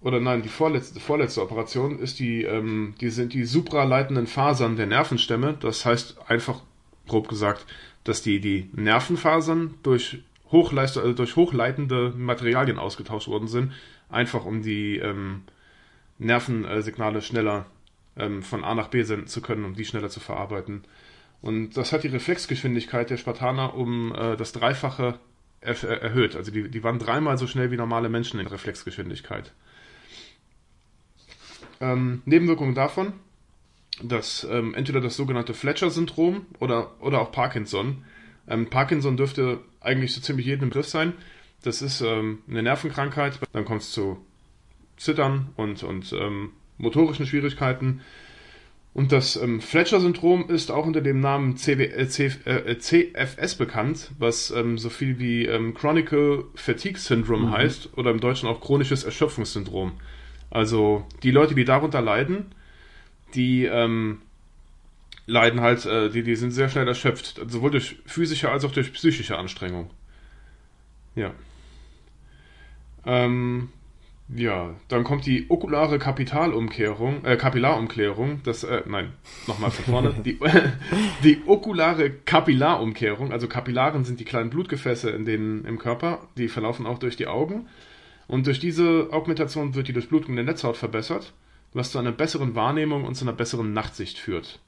oder 0.00 0.20
nein, 0.20 0.40
die 0.40 0.48
vorletzte, 0.48 0.98
vorletzte 0.98 1.42
Operation 1.42 1.98
ist 1.98 2.20
die, 2.20 2.44
ähm, 2.44 2.94
die 3.02 3.10
sind 3.10 3.34
die 3.34 3.44
supraleitenden 3.44 4.26
Fasern 4.26 4.76
der 4.76 4.86
Nervenstämme. 4.86 5.58
Das 5.60 5.84
heißt 5.84 6.16
einfach, 6.28 6.62
grob 7.08 7.28
gesagt, 7.28 7.66
dass 8.04 8.22
die, 8.22 8.40
die 8.40 8.70
Nervenfasern 8.72 9.74
durch, 9.82 10.22
Hochleist 10.50 10.96
also 10.96 11.12
durch 11.12 11.36
hochleitende 11.36 12.12
Materialien 12.16 12.78
ausgetauscht 12.78 13.28
worden 13.28 13.48
sind, 13.48 13.72
einfach 14.08 14.44
um 14.44 14.62
die 14.62 14.96
ähm, 14.96 15.42
Nervensignale 16.18 17.20
schneller 17.22 17.66
ähm, 18.16 18.42
von 18.42 18.64
A 18.64 18.74
nach 18.74 18.88
B 18.88 19.02
senden 19.02 19.26
zu 19.26 19.42
können, 19.42 19.64
um 19.64 19.74
die 19.74 19.84
schneller 19.84 20.08
zu 20.08 20.20
verarbeiten. 20.20 20.84
Und 21.40 21.76
das 21.76 21.92
hat 21.92 22.02
die 22.02 22.08
Reflexgeschwindigkeit 22.08 23.10
der 23.10 23.16
Spartaner 23.16 23.74
um 23.74 24.14
äh, 24.14 24.36
das 24.36 24.52
Dreifache 24.52 25.18
er 25.60 25.84
erhöht. 25.84 26.36
Also 26.36 26.50
die, 26.50 26.68
die 26.68 26.84
waren 26.84 26.98
dreimal 26.98 27.36
so 27.36 27.46
schnell 27.46 27.70
wie 27.70 27.76
normale 27.76 28.08
Menschen 28.08 28.38
in 28.40 28.46
Reflexgeschwindigkeit. 28.46 29.52
Ähm, 31.80 32.22
Nebenwirkungen 32.24 32.74
davon, 32.74 33.12
dass 34.02 34.46
ähm, 34.50 34.74
entweder 34.74 35.00
das 35.00 35.16
sogenannte 35.16 35.54
Fletcher-Syndrom 35.54 36.46
oder, 36.58 36.92
oder 37.00 37.20
auch 37.20 37.32
Parkinson. 37.32 38.04
Ähm, 38.48 38.70
Parkinson 38.70 39.16
dürfte 39.16 39.60
eigentlich 39.80 40.14
so 40.14 40.20
ziemlich 40.20 40.46
jedem 40.46 40.64
im 40.64 40.70
Griff 40.70 40.86
sein. 40.86 41.14
Das 41.62 41.82
ist 41.82 42.00
ähm, 42.00 42.38
eine 42.48 42.62
Nervenkrankheit. 42.62 43.40
Dann 43.52 43.64
kommt 43.64 43.82
es 43.82 43.90
zu 43.92 44.18
Zittern 44.96 45.48
und, 45.56 45.82
und 45.82 46.12
ähm, 46.12 46.50
motorischen 46.76 47.26
Schwierigkeiten. 47.26 48.00
Und 48.94 49.12
das 49.12 49.36
ähm, 49.36 49.60
Fletcher-Syndrom 49.60 50.48
ist 50.48 50.70
auch 50.70 50.86
unter 50.86 51.00
dem 51.00 51.20
Namen 51.20 51.56
CW, 51.56 51.84
äh, 51.84 52.08
C, 52.08 52.32
äh, 52.46 52.78
CFS 52.78 53.54
bekannt, 53.54 54.10
was 54.18 54.50
ähm, 54.50 54.78
so 54.78 54.88
viel 54.88 55.18
wie 55.18 55.44
ähm, 55.46 55.74
Chronicle 55.74 56.46
Fatigue 56.54 56.98
Syndrome 56.98 57.46
mhm. 57.46 57.52
heißt 57.52 57.96
oder 57.96 58.10
im 58.10 58.20
Deutschen 58.20 58.48
auch 58.48 58.60
chronisches 58.60 59.04
Erschöpfungssyndrom. 59.04 59.92
Also 60.50 61.06
die 61.22 61.30
Leute, 61.30 61.54
die 61.54 61.64
darunter 61.64 62.00
leiden, 62.00 62.46
die 63.34 63.64
ähm, 63.64 64.22
leiden 65.26 65.60
halt, 65.60 65.84
äh, 65.86 66.10
die, 66.10 66.22
die 66.22 66.36
sind 66.36 66.50
sehr 66.52 66.68
schnell 66.68 66.88
erschöpft, 66.88 67.40
sowohl 67.48 67.70
durch 67.70 67.96
physische 68.06 68.50
als 68.50 68.64
auch 68.64 68.72
durch 68.72 68.92
psychische 68.92 69.36
Anstrengung. 69.36 69.90
Ja. 71.14 71.32
Ähm, 73.04 73.68
ja, 74.34 74.74
dann 74.88 75.04
kommt 75.04 75.24
die 75.24 75.46
okulare 75.48 75.98
Kapitalumkehrung, 75.98 77.24
äh, 77.24 77.36
Kapillarumkehrung, 77.36 78.42
das, 78.44 78.62
äh, 78.62 78.82
nein, 78.86 79.12
nochmal 79.46 79.70
von 79.70 79.84
vorne, 79.86 80.14
die, 80.22 80.38
die 81.24 81.42
okulare 81.46 82.10
Kapillarumkehrung, 82.10 83.32
also 83.32 83.48
Kapillaren 83.48 84.04
sind 84.04 84.20
die 84.20 84.26
kleinen 84.26 84.50
Blutgefäße 84.50 85.08
in 85.10 85.24
den, 85.24 85.64
im 85.64 85.78
Körper, 85.78 86.28
die 86.36 86.48
verlaufen 86.48 86.86
auch 86.86 86.98
durch 86.98 87.16
die 87.16 87.26
Augen. 87.26 87.68
Und 88.26 88.46
durch 88.46 88.60
diese 88.60 89.08
Augmentation 89.10 89.74
wird 89.74 89.88
die 89.88 89.94
Durchblutung 89.94 90.34
der 90.36 90.44
Netzhaut 90.44 90.76
verbessert, 90.76 91.32
was 91.72 91.92
zu 91.92 91.98
einer 91.98 92.12
besseren 92.12 92.54
Wahrnehmung 92.54 93.04
und 93.04 93.14
zu 93.14 93.24
einer 93.24 93.32
besseren 93.32 93.72
Nachtsicht 93.72 94.18
führt. 94.18 94.60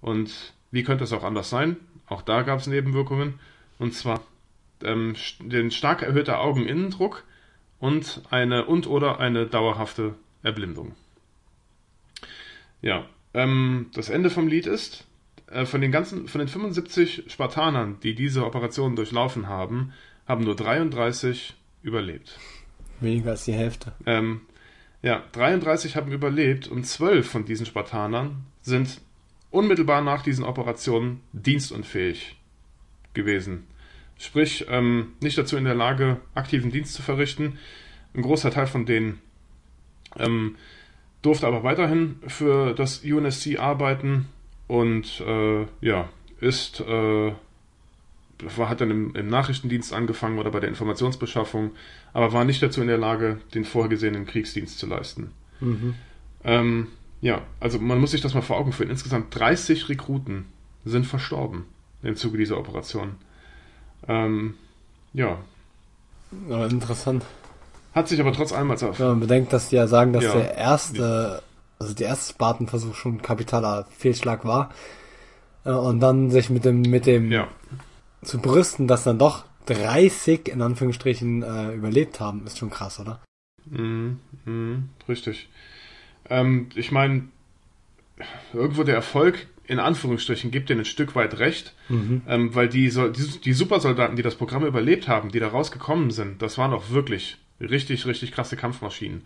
Und 0.00 0.54
wie 0.70 0.82
könnte 0.82 1.04
es 1.04 1.12
auch 1.12 1.24
anders 1.24 1.50
sein? 1.50 1.76
Auch 2.06 2.22
da 2.22 2.42
gab 2.42 2.58
es 2.58 2.66
Nebenwirkungen, 2.66 3.38
und 3.78 3.94
zwar 3.94 4.20
ähm, 4.82 5.14
den 5.40 5.70
stark 5.70 6.02
erhöhter 6.02 6.40
Augeninnendruck, 6.40 7.24
und 7.82 8.22
eine 8.30 8.66
und 8.66 8.86
oder 8.86 9.18
eine 9.18 9.44
dauerhafte 9.44 10.14
Erblindung. 10.44 10.94
Ja, 12.80 13.06
ähm, 13.34 13.90
das 13.92 14.08
Ende 14.08 14.30
vom 14.30 14.46
Lied 14.46 14.66
ist, 14.66 15.04
äh, 15.48 15.66
von 15.66 15.80
den 15.80 15.90
ganzen, 15.90 16.28
von 16.28 16.38
den 16.38 16.46
75 16.46 17.24
Spartanern, 17.26 17.98
die 18.00 18.14
diese 18.14 18.46
Operation 18.46 18.94
durchlaufen 18.94 19.48
haben, 19.48 19.92
haben 20.28 20.44
nur 20.44 20.54
33 20.54 21.54
überlebt. 21.82 22.38
Weniger 23.00 23.32
als 23.32 23.46
die 23.46 23.52
Hälfte. 23.52 23.92
Ähm, 24.06 24.42
ja, 25.02 25.22
33 25.32 25.96
haben 25.96 26.12
überlebt 26.12 26.68
und 26.68 26.84
12 26.86 27.28
von 27.28 27.44
diesen 27.44 27.66
Spartanern 27.66 28.44
sind 28.62 29.00
unmittelbar 29.50 30.00
nach 30.00 30.22
diesen 30.22 30.44
Operationen 30.44 31.20
dienstunfähig 31.32 32.36
gewesen. 33.12 33.66
Sprich, 34.18 34.66
ähm, 34.68 35.14
nicht 35.20 35.36
dazu 35.36 35.56
in 35.56 35.64
der 35.64 35.74
Lage, 35.74 36.18
aktiven 36.34 36.70
Dienst 36.70 36.94
zu 36.94 37.02
verrichten. 37.02 37.58
Ein 38.14 38.22
großer 38.22 38.50
Teil 38.50 38.68
von 38.68 38.86
denen 38.86 39.20
ähm, 40.16 40.56
durfte 41.22 41.46
aber 41.46 41.64
weiterhin 41.64 42.20
für 42.26 42.74
das 42.74 43.04
UNSC 43.04 43.58
arbeiten 43.58 44.28
und 44.68 45.20
äh, 45.26 45.66
ja, 45.80 46.08
ist, 46.40 46.80
äh, 46.80 47.32
hat 48.58 48.80
dann 48.80 48.90
im, 48.90 49.14
im, 49.14 49.28
Nachrichtendienst 49.28 49.92
angefangen 49.92 50.38
oder 50.38 50.50
bei 50.50 50.60
der 50.60 50.68
Informationsbeschaffung, 50.68 51.72
aber 52.12 52.32
war 52.32 52.44
nicht 52.44 52.62
dazu 52.62 52.80
in 52.80 52.88
der 52.88 52.98
Lage, 52.98 53.38
den 53.54 53.64
vorgesehenen 53.64 54.26
Kriegsdienst 54.26 54.78
zu 54.78 54.86
leisten. 54.86 55.32
Mhm. 55.60 55.94
Ähm, 56.44 56.88
ja, 57.20 57.42
also 57.60 57.78
man 57.78 58.00
muss 58.00 58.10
sich 58.10 58.20
das 58.20 58.34
mal 58.34 58.42
vor 58.42 58.58
Augen 58.58 58.72
führen. 58.72 58.90
Insgesamt 58.90 59.34
30 59.38 59.88
Rekruten 59.88 60.46
sind 60.84 61.06
verstorben 61.06 61.66
im 62.02 62.16
Zuge 62.16 62.38
dieser 62.38 62.58
Operation. 62.58 63.16
Ähm, 64.08 64.54
ja. 65.12 65.38
ja. 66.48 66.66
Interessant. 66.66 67.24
Hat 67.94 68.08
sich 68.08 68.20
aber 68.20 68.32
trotz 68.32 68.52
allem 68.52 68.70
als 68.70 68.82
Wenn 68.82 69.06
man 69.06 69.20
bedenkt, 69.20 69.52
dass 69.52 69.68
die 69.68 69.76
ja 69.76 69.86
sagen, 69.86 70.12
dass 70.12 70.24
ja. 70.24 70.34
der 70.34 70.56
erste, 70.56 71.42
also 71.78 71.94
der 71.94 72.08
erste 72.08 72.32
Spartanversuch 72.32 72.94
schon 72.94 73.16
ein 73.16 73.22
kapitaler 73.22 73.86
Fehlschlag 73.96 74.44
war. 74.44 74.70
Äh, 75.64 75.70
und 75.70 76.00
dann 76.00 76.30
sich 76.30 76.50
mit 76.50 76.64
dem, 76.64 76.82
mit 76.82 77.06
dem 77.06 77.30
ja. 77.30 77.48
Zu 78.22 78.38
brüsten, 78.38 78.86
dass 78.86 79.04
dann 79.04 79.18
doch 79.18 79.44
30 79.66 80.48
in 80.48 80.62
Anführungsstrichen 80.62 81.42
äh, 81.42 81.72
überlebt 81.74 82.20
haben, 82.20 82.46
ist 82.46 82.58
schon 82.58 82.70
krass, 82.70 82.98
oder? 83.00 83.20
Mhm, 83.66 84.18
mh, 84.44 84.82
richtig. 85.08 85.48
Ähm, 86.28 86.68
ich 86.74 86.90
meine, 86.90 87.28
irgendwo 88.52 88.82
der 88.82 88.94
Erfolg 88.94 89.46
in 89.66 89.78
Anführungsstrichen 89.78 90.50
gibt 90.50 90.68
denen 90.68 90.80
ein 90.80 90.86
Stück 90.86 91.14
weit 91.14 91.38
recht, 91.38 91.74
mhm. 91.88 92.22
ähm, 92.26 92.54
weil 92.54 92.68
die, 92.68 92.90
die, 92.90 93.40
die 93.40 93.52
Supersoldaten, 93.52 94.16
die 94.16 94.22
das 94.22 94.34
Programm 94.34 94.66
überlebt 94.66 95.08
haben, 95.08 95.30
die 95.30 95.40
da 95.40 95.48
rausgekommen 95.48 96.10
sind, 96.10 96.42
das 96.42 96.58
waren 96.58 96.72
auch 96.72 96.90
wirklich 96.90 97.38
richtig, 97.60 98.06
richtig 98.06 98.32
krasse 98.32 98.56
Kampfmaschinen. 98.56 99.24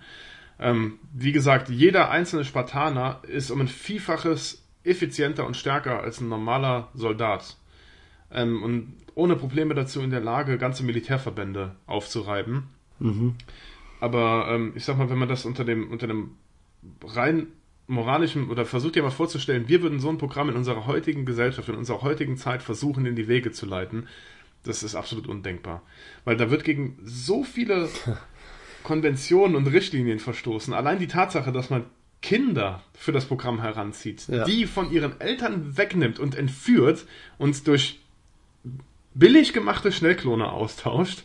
Ähm, 0.59 0.99
wie 1.13 1.33
gesagt, 1.33 1.69
jeder 1.69 2.11
einzelne 2.11 2.45
Spartaner 2.45 3.21
ist 3.27 3.51
um 3.51 3.61
ein 3.61 3.69
Vielfaches 3.69 4.63
effizienter 4.85 5.47
und 5.47 5.57
stärker 5.57 6.03
als 6.03 6.21
ein 6.21 6.29
normaler 6.29 6.89
Soldat. 6.95 7.57
Ähm, 8.31 8.63
und 8.63 8.95
ohne 9.15 9.37
Probleme 9.37 9.75
dazu 9.75 10.01
in 10.01 10.11
der 10.11 10.21
Lage, 10.21 10.59
ganze 10.59 10.85
Militärverbände 10.85 11.77
aufzureiben. 11.87 12.65
Mhm. 12.99 13.35
Aber 14.01 14.49
ähm, 14.51 14.73
ich 14.75 14.85
sag 14.85 14.99
mal, 14.99 15.09
wenn 15.11 15.19
man 15.19 15.29
das 15.29 15.45
unter 15.45 15.65
dem, 15.65 15.91
unter 15.91 16.07
dem 16.07 16.33
rein 17.03 17.49
moralischen, 17.87 18.51
oder 18.51 18.65
versucht 18.65 18.97
dir 18.97 19.03
mal 19.03 19.11
vorzustellen, 19.11 19.69
wir 19.69 19.83
würden 19.83 20.01
so 20.01 20.09
ein 20.09 20.19
Programm 20.19 20.49
in 20.49 20.57
unserer 20.57 20.87
heutigen 20.87 21.25
Gesellschaft, 21.25 21.69
in 21.69 21.77
unserer 21.77 22.03
heutigen 22.03 22.37
Zeit 22.37 22.63
versuchen, 22.63 23.07
in 23.07 23.17
die 23.17 23.29
Wege 23.29 23.53
zu 23.53 23.65
leiten, 23.67 24.09
das 24.65 24.83
ist 24.83 24.97
absolut 24.97 25.29
undenkbar. 25.29 25.83
Weil 26.25 26.37
da 26.37 26.51
wird 26.51 26.65
gegen 26.65 26.99
so 27.05 27.45
viele 27.45 27.89
Konventionen 28.83 29.57
und 29.57 29.67
Richtlinien 29.69 30.19
verstoßen. 30.19 30.75
Allein 30.75 30.99
die 30.99 31.07
Tatsache, 31.07 31.53
dass 31.53 31.71
man 31.71 31.85
Kinder 32.23 32.83
für 32.95 33.13
das 33.13 33.27
Programm 33.27 33.61
heranzieht, 33.61 34.27
ja. 34.29 34.45
die 34.45 34.67
von 34.67 34.91
ihren 34.91 35.21
Eltern 35.21 35.77
wegnimmt 35.77 36.19
und 36.19 36.35
entführt 36.35 37.07
und 37.39 37.67
durch 37.69 38.01
billig 39.19 39.53
gemachte 39.53 39.93
Schnellklone 39.93 40.51
austauscht, 40.51 41.25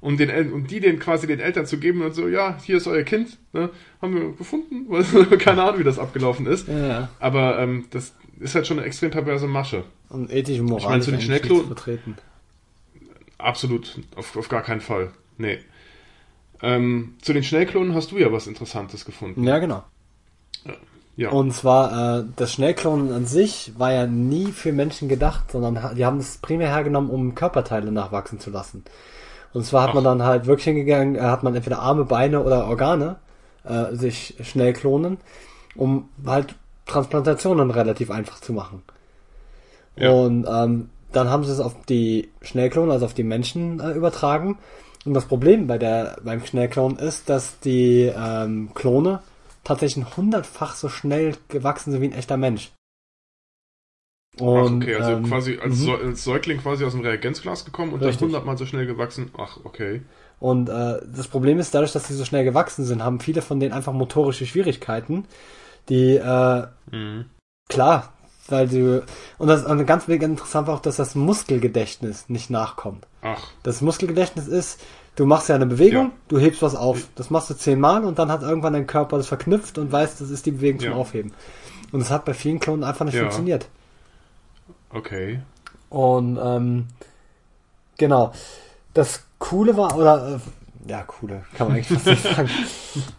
um, 0.00 0.16
den, 0.16 0.52
um 0.52 0.66
die 0.66 0.80
den 0.80 0.98
quasi 0.98 1.26
den 1.26 1.40
Eltern 1.40 1.66
zu 1.66 1.78
geben 1.78 2.02
und 2.02 2.14
so, 2.14 2.28
ja, 2.28 2.58
hier 2.62 2.76
ist 2.76 2.86
euer 2.86 3.02
Kind, 3.02 3.38
ne, 3.52 3.70
haben 4.00 4.14
wir 4.14 4.32
gefunden. 4.32 4.86
Keine 5.38 5.62
Ahnung, 5.62 5.80
wie 5.80 5.84
das 5.84 5.98
abgelaufen 5.98 6.46
ist. 6.46 6.68
Ja. 6.68 7.08
Aber 7.20 7.58
ähm, 7.58 7.86
das 7.90 8.14
ist 8.40 8.54
halt 8.54 8.66
schon 8.66 8.78
eine 8.78 8.86
extrem 8.86 9.10
perverse 9.10 9.46
Masche. 9.46 9.84
Und 10.08 10.32
ethisch 10.32 10.58
und 10.58 10.66
moralisch 10.66 10.84
ich 10.84 10.90
meine, 10.90 11.02
zu 11.02 11.10
den 11.12 11.20
Schnellklonen 11.20 11.66
vertreten. 11.66 12.16
Absolut, 13.38 13.98
auf, 14.16 14.36
auf 14.36 14.48
gar 14.48 14.62
keinen 14.62 14.80
Fall. 14.80 15.10
Nee. 15.38 15.58
Ähm, 16.62 17.14
zu 17.20 17.32
den 17.32 17.42
Schnellklonen 17.42 17.94
hast 17.94 18.12
du 18.12 18.18
ja 18.18 18.30
was 18.30 18.46
Interessantes 18.46 19.04
gefunden. 19.04 19.44
Ja, 19.44 19.58
genau. 19.58 19.84
Ja. 21.16 21.30
Und 21.30 21.52
zwar, 21.52 22.20
äh, 22.20 22.24
das 22.36 22.52
Schnellklonen 22.52 23.12
an 23.12 23.26
sich 23.26 23.72
war 23.76 23.92
ja 23.92 24.06
nie 24.06 24.46
für 24.46 24.72
Menschen 24.72 25.08
gedacht, 25.08 25.52
sondern 25.52 25.94
die 25.94 26.06
haben 26.06 26.18
es 26.18 26.38
primär 26.38 26.68
hergenommen, 26.68 27.10
um 27.10 27.34
Körperteile 27.34 27.92
nachwachsen 27.92 28.40
zu 28.40 28.50
lassen. 28.50 28.84
Und 29.52 29.66
zwar 29.66 29.82
hat 29.82 29.90
Ach. 29.90 29.94
man 29.94 30.04
dann 30.04 30.22
halt 30.22 30.46
wirklich 30.46 30.64
hingegangen, 30.64 31.16
äh, 31.16 31.20
hat 31.20 31.42
man 31.42 31.54
entweder 31.54 31.80
Arme, 31.80 32.04
Beine 32.04 32.42
oder 32.42 32.66
Organe 32.66 33.16
äh, 33.64 33.94
sich 33.94 34.36
schnell 34.42 34.72
klonen, 34.72 35.18
um 35.76 36.08
halt 36.24 36.54
Transplantationen 36.86 37.70
relativ 37.70 38.10
einfach 38.10 38.40
zu 38.40 38.52
machen. 38.52 38.82
Ja. 39.96 40.10
Und 40.10 40.46
ähm, 40.50 40.88
dann 41.12 41.28
haben 41.28 41.44
sie 41.44 41.52
es 41.52 41.60
auf 41.60 41.74
die 41.86 42.30
Schnellklonen, 42.40 42.90
also 42.90 43.04
auf 43.04 43.14
die 43.14 43.24
Menschen 43.24 43.80
äh, 43.80 43.90
übertragen. 43.92 44.58
Und 45.04 45.14
das 45.14 45.26
Problem 45.26 45.66
bei 45.66 45.78
der 45.78 46.16
beim 46.24 46.44
Schnellklon 46.44 46.96
ist, 46.96 47.28
dass 47.28 47.58
die 47.60 48.10
ähm, 48.16 48.70
Klone 48.74 49.20
tatsächlich 49.64 50.16
hundertfach 50.16 50.74
so 50.74 50.88
schnell 50.88 51.36
gewachsen 51.48 51.92
sind 51.92 52.00
wie 52.00 52.06
ein 52.06 52.12
echter 52.12 52.36
Mensch. 52.36 52.72
Und, 54.38 54.82
Ach, 54.82 54.86
okay, 54.86 54.94
also 54.94 55.10
ähm, 55.10 55.24
quasi 55.24 55.58
als, 55.58 55.78
mhm. 55.80 55.90
als, 55.90 56.24
Säugling 56.24 56.58
quasi 56.58 56.84
aus 56.84 56.92
dem 56.92 57.02
Reagenzglas 57.02 57.64
gekommen 57.66 57.92
und 57.92 58.00
richtig. 58.00 58.18
dann 58.18 58.28
hundertmal 58.28 58.56
so 58.56 58.64
schnell 58.64 58.86
gewachsen. 58.86 59.30
Ach, 59.36 59.58
okay. 59.64 60.00
Und 60.40 60.70
äh, 60.70 61.00
das 61.14 61.28
Problem 61.28 61.58
ist, 61.58 61.74
dadurch, 61.74 61.92
dass 61.92 62.08
sie 62.08 62.14
so 62.14 62.24
schnell 62.24 62.44
gewachsen 62.44 62.84
sind, 62.84 63.04
haben 63.04 63.20
viele 63.20 63.42
von 63.42 63.60
denen 63.60 63.72
einfach 63.72 63.92
motorische 63.92 64.46
Schwierigkeiten, 64.46 65.26
die 65.88 66.16
äh, 66.16 66.66
mhm. 66.90 67.26
klar, 67.68 68.12
weil 68.48 68.68
du 68.68 69.04
und 69.38 69.48
das 69.48 69.64
und 69.64 69.86
ganz 69.86 70.08
interessant 70.08 70.66
war 70.66 70.74
auch, 70.74 70.80
dass 70.80 70.96
das 70.96 71.14
Muskelgedächtnis 71.14 72.28
nicht 72.28 72.50
nachkommt. 72.50 73.06
Ach. 73.20 73.50
Das 73.62 73.82
Muskelgedächtnis 73.82 74.48
ist, 74.48 74.80
du 75.16 75.26
machst 75.26 75.48
ja 75.48 75.54
eine 75.54 75.66
Bewegung, 75.66 76.06
ja. 76.06 76.12
du 76.28 76.38
hebst 76.38 76.62
was 76.62 76.74
auf. 76.74 77.08
Das 77.14 77.30
machst 77.30 77.50
du 77.50 77.54
zehnmal 77.54 78.04
und 78.04 78.18
dann 78.18 78.30
hat 78.30 78.42
irgendwann 78.42 78.72
dein 78.72 78.86
Körper 78.86 79.16
das 79.16 79.28
verknüpft 79.28 79.78
und 79.78 79.92
weiß, 79.92 80.18
das 80.18 80.30
ist 80.30 80.46
die 80.46 80.52
Bewegung 80.52 80.80
zum 80.80 80.90
ja. 80.90 80.96
Aufheben. 80.96 81.32
Und 81.92 82.00
das 82.00 82.10
hat 82.10 82.24
bei 82.24 82.34
vielen 82.34 82.58
Klonen 82.58 82.84
einfach 82.84 83.04
nicht 83.04 83.14
ja. 83.14 83.22
funktioniert. 83.22 83.68
Okay. 84.90 85.40
Und 85.90 86.38
ähm, 86.42 86.86
genau. 87.98 88.32
Das 88.94 89.24
Coole 89.38 89.76
war, 89.76 89.96
oder 89.96 90.40
äh, 90.86 90.90
ja, 90.90 91.02
coole, 91.02 91.44
kann 91.56 91.68
man 91.68 91.76
eigentlich 91.76 91.88
fast 91.88 92.06
nicht 92.06 92.22
sagen. 92.22 92.50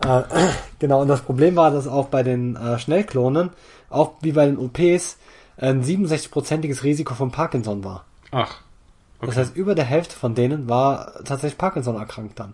äh, 0.05 0.49
genau, 0.79 1.01
und 1.01 1.07
das 1.07 1.21
Problem 1.21 1.55
war, 1.55 1.71
dass 1.71 1.87
auch 1.87 2.07
bei 2.07 2.23
den 2.23 2.55
äh, 2.55 2.77
Schnellklonen, 2.79 3.51
auch 3.89 4.13
wie 4.21 4.31
bei 4.31 4.45
den 4.45 4.57
OPs, 4.57 5.17
ein 5.57 5.83
67-prozentiges 5.83 6.83
Risiko 6.83 7.13
von 7.13 7.31
Parkinson 7.31 7.83
war. 7.83 8.05
Ach. 8.31 8.61
Okay. 9.23 9.35
Das 9.35 9.37
heißt, 9.37 9.55
über 9.55 9.73
der 9.73 9.85
Hälfte 9.85 10.15
von 10.15 10.35
denen 10.35 10.67
war 10.67 11.23
tatsächlich 11.23 11.57
Parkinson 11.57 11.95
erkrankt 11.95 12.39
dann. 12.39 12.53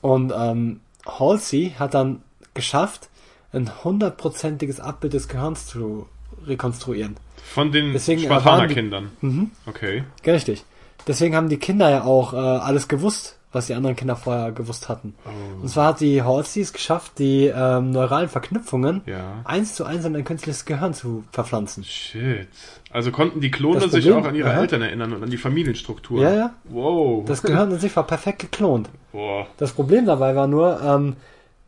Und 0.00 0.32
ähm, 0.36 0.80
Halsey 1.06 1.74
hat 1.78 1.94
dann 1.94 2.22
geschafft, 2.54 3.08
ein 3.52 3.70
hundertprozentiges 3.84 4.80
Abbild 4.80 5.12
des 5.12 5.28
Gehirns 5.28 5.66
zu 5.66 6.08
rekonstruieren. 6.44 7.16
Von 7.36 7.70
den 7.70 7.92
Deswegen 7.92 8.22
Spartaner-Kindern. 8.22 9.12
Mhm. 9.20 9.50
Okay. 9.66 10.04
Richtig. 10.26 10.64
Deswegen 11.06 11.36
haben 11.36 11.48
die 11.48 11.58
Kinder 11.58 11.88
ja 11.88 12.02
auch 12.02 12.32
äh, 12.32 12.36
alles 12.36 12.88
gewusst, 12.88 13.38
was 13.54 13.66
die 13.66 13.74
anderen 13.74 13.96
Kinder 13.96 14.16
vorher 14.16 14.52
gewusst 14.52 14.88
hatten. 14.88 15.14
Oh. 15.24 15.62
Und 15.62 15.68
zwar 15.68 15.88
hat 15.88 16.00
die 16.00 16.22
Halsey 16.22 16.62
es 16.62 16.72
geschafft, 16.72 17.18
die 17.18 17.46
ähm, 17.46 17.90
neuralen 17.92 18.28
Verknüpfungen 18.28 19.02
Ja. 19.06 19.40
eins 19.44 19.74
zu 19.74 19.84
eins 19.84 20.04
in 20.04 20.14
ein 20.16 20.24
künstliches 20.24 20.64
Gehirn 20.64 20.94
zu 20.94 21.24
verpflanzen. 21.32 21.84
Shit. 21.84 22.48
Also 22.90 23.10
konnten 23.10 23.40
die 23.40 23.50
Klone 23.50 23.88
sich 23.88 24.10
auch 24.12 24.24
an 24.24 24.34
ihre 24.34 24.50
Aha. 24.50 24.60
Eltern 24.60 24.82
erinnern 24.82 25.12
und 25.12 25.22
an 25.22 25.30
die 25.30 25.36
Familienstruktur. 25.36 26.22
Ja, 26.22 26.34
ja. 26.34 26.54
Wow. 26.64 27.24
Das 27.26 27.42
Gehirn 27.44 27.70
in 27.72 27.78
sich 27.78 27.94
war 27.96 28.06
perfekt 28.06 28.40
geklont. 28.40 28.88
Boah. 29.12 29.46
Das 29.56 29.72
Problem 29.72 30.06
dabei 30.06 30.36
war 30.36 30.46
nur, 30.46 30.80
ähm, 30.82 31.16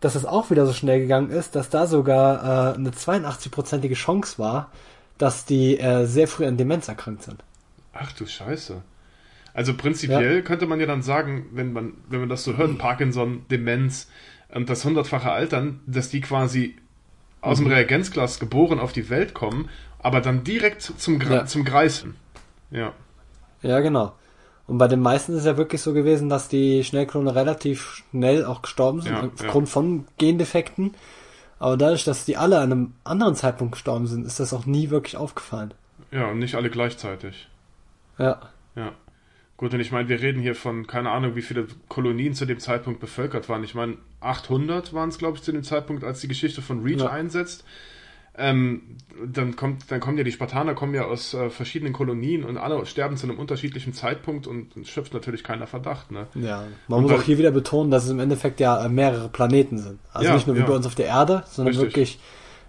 dass 0.01 0.15
es 0.15 0.25
auch 0.25 0.51
wieder 0.51 0.67
so 0.67 0.73
schnell 0.73 1.01
gegangen 1.01 1.31
ist, 1.31 1.57
dass 1.57 1.71
da 1.71 1.87
sogar 1.87 2.73
äh, 2.73 2.75
eine 2.75 2.91
82-prozentige 2.91 3.95
Chance 3.95 4.39
war, 4.39 4.71
dass 5.19 5.45
die 5.47 5.79
äh, 5.79 6.05
sehr 6.07 6.29
früh 6.29 6.47
an 6.47 6.57
Demenz 6.57 6.89
erkrankt 6.89 7.23
sind. 7.23 7.43
Ach 7.95 8.13
du 8.13 8.27
Scheiße. 8.27 8.83
Also 9.57 9.75
prinzipiell 9.75 10.43
könnte 10.43 10.67
man 10.67 10.79
ja 10.81 10.87
dann 10.87 11.01
sagen, 11.01 11.47
wenn 11.53 11.73
man, 11.73 11.95
wenn 12.11 12.21
man 12.21 12.29
das 12.29 12.45
so 12.45 12.57
hört, 12.59 12.77
Parkinson, 12.77 13.47
Demenz 13.51 14.09
und 14.55 14.69
das 14.69 14.85
hundertfache 14.85 15.31
Altern, 15.33 15.81
dass 15.87 16.11
die 16.11 16.21
quasi 16.21 16.77
aus 17.41 17.59
Mhm. 17.61 17.65
dem 17.65 17.73
Reagenzglas 17.73 18.39
geboren 18.39 18.79
auf 18.79 18.93
die 18.93 19.09
Welt 19.09 19.33
kommen, 19.33 19.71
aber 19.99 20.21
dann 20.21 20.45
direkt 20.45 20.83
zum, 20.83 21.19
Gra 21.19 21.35
Ja. 21.35 21.47
zum 21.47 21.65
Greifen. 21.65 22.17
Ja. 22.71 22.93
Ja, 23.63 23.81
genau. 23.81 24.13
Und 24.67 24.77
bei 24.79 24.89
den 24.89 25.01
meisten 25.01 25.33
ist 25.33 25.39
es 25.41 25.47
ja 25.47 25.57
wirklich 25.57 25.81
so 25.81 25.95
gewesen, 25.95 26.29
dass 26.29 26.49
die 26.49 26.85
Schnellklone 26.85 27.35
relativ 27.35 28.03
schnell 28.11 28.45
auch 28.45 28.61
gestorben 28.63 29.01
sind, 29.01 29.13
Ja, 29.15 29.31
aufgrund 29.33 29.69
von 29.71 30.05
Gendefekten. 30.19 30.95
Aber 31.59 31.79
dadurch, 31.79 32.05
dass 32.05 32.27
die 32.27 32.37
alle 32.37 32.59
an 32.59 32.73
einem 32.73 32.93
anderen 33.05 33.35
Zeitpunkt 33.37 33.73
gestorben 33.73 34.07
sind, 34.07 34.27
ist 34.27 34.39
das 34.39 34.53
auch 34.53 34.67
nie 34.67 34.91
wirklich 34.91 35.17
aufgefallen. 35.17 35.73
Ja, 36.11 36.27
und 36.31 36.41
nicht 36.41 36.57
alle 36.57 36.69
gleichzeitig. 36.69 37.49
Ja. 38.19 38.41
Ja. 38.75 38.93
Gut, 39.57 39.73
und 39.73 39.81
ich 39.81 39.91
meine, 39.91 40.09
wir 40.09 40.21
reden 40.21 40.43
hier 40.43 40.55
von, 40.55 40.87
keine 40.87 41.11
Ahnung, 41.11 41.35
wie 41.35 41.43
viele 41.43 41.67
Kolonien 41.89 42.35
zu 42.35 42.45
dem 42.45 42.59
Zeitpunkt 42.59 43.01
bevölkert 43.01 43.49
waren. 43.49 43.65
Ich 43.65 43.75
meine, 43.75 43.97
800 44.21 44.93
waren 44.93 45.09
es, 45.09 45.17
glaube 45.19 45.39
ich, 45.39 45.43
zu 45.43 45.51
dem 45.53 45.63
Zeitpunkt, 45.63 46.05
als 46.05 46.21
die 46.21 46.29
Geschichte 46.29 46.61
von 46.61 46.83
Reach 46.83 47.01
Ja. 47.01 47.09
einsetzt. 47.11 47.65
Ähm, 48.39 48.83
dann 49.25 49.57
kommt, 49.57 49.91
dann 49.91 49.99
kommen 50.01 50.19
ja 50.19 50.25
die 50.25 50.33
Spartaner 50.33 50.75
kommen 50.75 50.95
ja 50.95 51.07
aus 51.07 51.33
äh, 51.33 51.49
verschiedenen 51.49 51.95
Kolonien 51.95 52.45
und 52.45 52.59
alle 52.59 52.85
sterben 52.85 53.17
zu 53.17 53.27
einem 53.27 53.39
unterschiedlichen 53.39 53.95
Zeitpunkt 53.95 54.47
und 54.47 54.77
es 54.77 54.91
schöpft 54.91 55.15
natürlich 55.15 55.43
keiner 55.43 55.67
Verdacht, 55.67 56.11
ne? 56.11 56.27
Ja. 56.35 56.65
Man 56.87 56.99
Und 56.99 57.11
muss 57.11 57.19
auch 57.19 57.23
hier 57.23 57.39
wieder 57.39 57.51
betonen, 57.51 57.91
dass 57.91 58.05
es 58.05 58.11
im 58.11 58.19
Endeffekt 58.21 58.61
ja 58.61 58.87
mehrere 58.91 59.31
Planeten 59.31 59.79
sind. 59.79 60.01
Also 60.13 60.29
Ja, 60.29 60.35
nicht 60.35 60.47
nur 60.47 60.55
wie 60.57 60.61
ja. 60.61 60.67
bei 60.67 60.75
uns 60.75 60.85
auf 60.85 60.95
der 60.95 61.07
Erde, 61.07 61.45
sondern 61.47 61.75
Richtig. 61.75 61.89
wirklich 61.97 62.19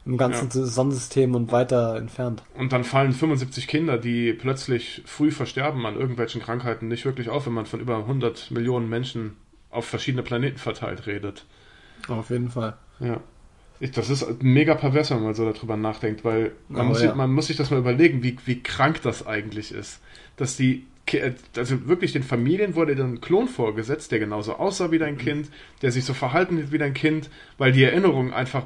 im 0.08 0.18
ganzen 0.18 0.50
Sonnensystem 0.50 1.36
und 1.36 1.52
weiter 1.52 1.98
entfernt. 1.98 2.42
Und 2.56 2.72
dann 2.72 2.84
fallen 2.84 3.12
75 3.12 3.68
Kinder, 3.68 3.98
die 3.98 4.34
plötzlich 4.34 5.04
früh 5.06 5.32
versterben 5.32 5.86
an 5.86 5.96
irgendwelchen 6.00 6.42
Krankheiten, 6.42 6.88
nicht 6.88 7.06
wirklich 7.06 7.30
auf, 7.30 7.46
wenn 7.46 7.54
man 7.54 7.66
von 7.66 7.82
über 7.82 7.98
100 7.98 8.52
Millionen 8.52 8.90
Menschen 8.90 9.36
auf 9.70 9.86
verschiedene 9.86 10.24
Planeten 10.24 10.58
verteilt 10.58 11.08
redet. 11.08 11.46
Auf 12.08 12.30
jeden 12.30 12.50
Fall. 12.50 12.78
Ja. 13.00 13.20
Ich, 13.80 13.92
das 13.92 14.10
ist 14.10 14.42
mega 14.42 14.74
pervers, 14.76 15.12
wenn 15.12 15.22
man 15.22 15.36
so 15.36 15.52
darüber 15.52 15.78
nachdenkt, 15.78 16.24
weil 16.26 16.54
man, 16.70 16.82
Aber 16.82 16.90
muss, 16.90 17.02
ja. 17.02 17.10
sich, 17.10 17.16
man 17.16 17.32
muss 17.32 17.48
sich 17.48 17.58
das 17.58 17.70
mal 17.70 17.80
überlegen, 17.80 18.24
wie, 18.24 18.38
wie 18.46 18.64
krank 18.64 19.02
das 19.04 19.28
eigentlich 19.28 19.72
ist. 19.72 20.00
Dass 20.38 20.56
die, 20.58 20.88
also 21.56 21.88
wirklich 21.88 22.14
den 22.14 22.24
Familien 22.24 22.76
wurde 22.76 22.96
dann 22.96 23.16
ein 23.16 23.22
Klon 23.22 23.48
vorgesetzt, 23.48 24.12
der 24.12 24.20
genauso 24.20 24.56
aussah 24.56 24.90
wie 24.92 24.96
Mhm. 24.96 25.02
dein 25.02 25.18
Kind, 25.18 25.50
der 25.82 25.92
sich 25.92 26.06
so 26.06 26.14
verhalten 26.14 26.58
hat 26.58 26.72
wie 26.72 26.78
dein 26.80 26.94
Kind, 26.96 27.30
weil 27.58 27.72
die 27.72 27.84
Erinnerungen 27.84 28.34
einfach 28.34 28.64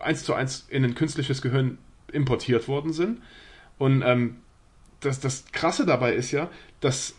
eins 0.00 0.24
zu 0.24 0.34
eins 0.34 0.66
in 0.68 0.84
ein 0.84 0.94
künstliches 0.94 1.42
Gehirn 1.42 1.78
importiert 2.12 2.68
worden 2.68 2.92
sind. 2.92 3.20
Und 3.78 4.02
ähm, 4.02 4.36
das, 5.00 5.20
das 5.20 5.44
Krasse 5.52 5.84
dabei 5.86 6.14
ist 6.14 6.30
ja, 6.30 6.48
dass 6.80 7.14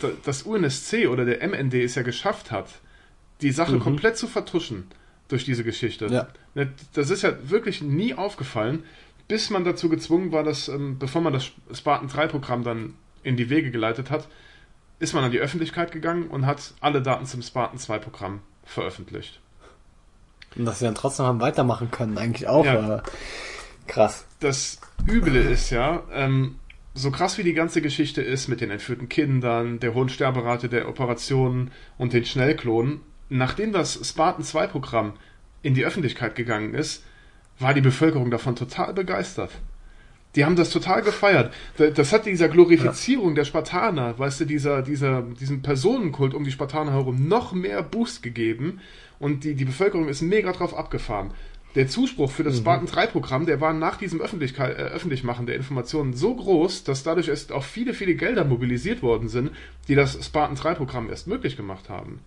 da- 0.00 0.10
das 0.24 0.42
UNSC 0.42 1.06
oder 1.08 1.24
der 1.24 1.42
MND 1.46 1.74
es 1.84 1.94
ja 1.94 2.02
geschafft 2.02 2.50
hat, 2.50 2.68
die 3.42 3.52
Sache 3.52 3.76
Mhm. 3.76 3.80
komplett 3.80 4.16
zu 4.16 4.26
vertuschen 4.26 4.86
durch 5.28 5.44
diese 5.44 5.64
Geschichte. 5.64 6.06
Ja. 6.06 6.28
Ne, 6.54 6.72
Das 6.94 7.10
ist 7.10 7.22
ja 7.22 7.32
wirklich 7.48 7.80
nie 7.82 8.14
aufgefallen, 8.14 8.82
bis 9.28 9.48
man 9.50 9.64
dazu 9.64 9.88
gezwungen 9.88 10.32
war, 10.32 10.42
dass, 10.42 10.68
ähm, 10.68 10.98
bevor 10.98 11.22
man 11.22 11.32
das 11.32 11.50
Spartan 11.72 12.08
3-Programm 12.08 12.64
dann 12.64 12.94
in 13.22 13.36
die 13.36 13.48
Wege 13.48 13.70
geleitet 13.70 14.10
hat, 14.10 14.26
ist 14.98 15.14
man 15.14 15.22
an 15.24 15.30
die 15.30 15.38
Öffentlichkeit 15.38 15.92
gegangen 15.92 16.26
und 16.28 16.44
hat 16.46 16.74
alle 16.80 17.00
Daten 17.00 17.24
zum 17.26 17.40
Spartan 17.42 17.78
2-Programm 17.78 18.40
veröffentlicht. 18.64 19.40
Und 20.56 20.64
dass 20.64 20.78
sie 20.80 20.84
dann 20.84 20.94
trotzdem 20.94 21.26
haben 21.26 21.40
weitermachen 21.40 21.90
können, 21.90 22.18
eigentlich 22.18 22.48
auch 22.48 22.64
Ja. 22.64 22.96
äh, 22.96 23.02
krass. 23.86 24.24
das 24.40 24.80
Üble 25.08 25.36
ist 25.36 25.70
ja, 25.70 26.02
ähm, 26.12 26.56
so 26.94 27.10
krass 27.10 27.38
wie 27.38 27.42
die 27.44 27.54
ganze 27.54 27.80
Geschichte 27.82 28.20
ist 28.20 28.48
mit 28.48 28.60
den 28.60 28.70
entführten 28.70 29.08
Kindern, 29.08 29.78
der 29.78 29.94
hohen 29.94 30.08
Sterberate 30.08 30.68
der 30.68 30.88
Operationen 30.88 31.70
und 31.98 32.12
den 32.12 32.24
Schnellklonen, 32.24 33.00
nachdem 33.28 33.72
das 33.72 34.00
Spartan 34.06 34.44
2 34.44 34.66
Programm 34.66 35.12
in 35.62 35.74
die 35.74 35.84
Öffentlichkeit 35.84 36.34
gegangen 36.34 36.74
ist, 36.74 37.04
war 37.58 37.74
die 37.74 37.80
Bevölkerung 37.80 38.30
davon 38.30 38.56
total 38.56 38.92
begeistert. 38.94 39.52
Die 40.36 40.44
haben 40.44 40.54
das 40.56 40.70
total 40.70 41.02
gefeiert. 41.02 41.52
Da- 41.76 41.90
Das 41.90 42.12
hat 42.12 42.26
dieser 42.26 42.48
Glorifizierung 42.48 43.34
der 43.34 43.44
Spartaner, 43.44 44.18
weißt 44.18 44.40
du, 44.40 44.44
dieser, 44.44 44.82
dieser, 44.82 45.22
diesem 45.22 45.62
Personenkult 45.62 46.34
um 46.34 46.44
die 46.44 46.52
Spartaner 46.52 46.92
herum 46.92 47.26
noch 47.28 47.52
mehr 47.52 47.82
Boost 47.82 48.22
gegeben 48.22 48.80
und 49.18 49.42
die, 49.44 49.54
die 49.54 49.64
Bevölkerung 49.64 50.08
ist 50.08 50.22
mega 50.22 50.52
drauf 50.52 50.76
abgefahren. 50.76 51.32
Der 51.76 51.86
Zuspruch 51.86 52.32
für 52.32 52.42
das 52.42 52.58
Spartan 52.58 52.86
3 52.86 53.06
Programm, 53.06 53.46
der 53.46 53.60
war 53.60 53.72
nach 53.72 53.96
diesem 53.96 54.20
Öffentlichkeit, 54.20 54.76
äh, 54.76 54.82
Öffentlichmachen 54.82 55.46
der 55.46 55.54
Informationen 55.56 56.14
so 56.14 56.34
groß, 56.34 56.82
dass 56.82 57.04
dadurch 57.04 57.28
erst 57.28 57.52
auch 57.52 57.62
viele, 57.62 57.94
viele 57.94 58.14
Gelder 58.16 58.44
mobilisiert 58.44 59.02
worden 59.02 59.28
sind, 59.28 59.50
die 59.86 59.94
das 59.94 60.18
Spartan 60.24 60.56
3 60.56 60.74
Programm 60.74 61.08
erst 61.10 61.28
möglich 61.28 61.56
gemacht 61.56 61.88
haben. 61.88 62.20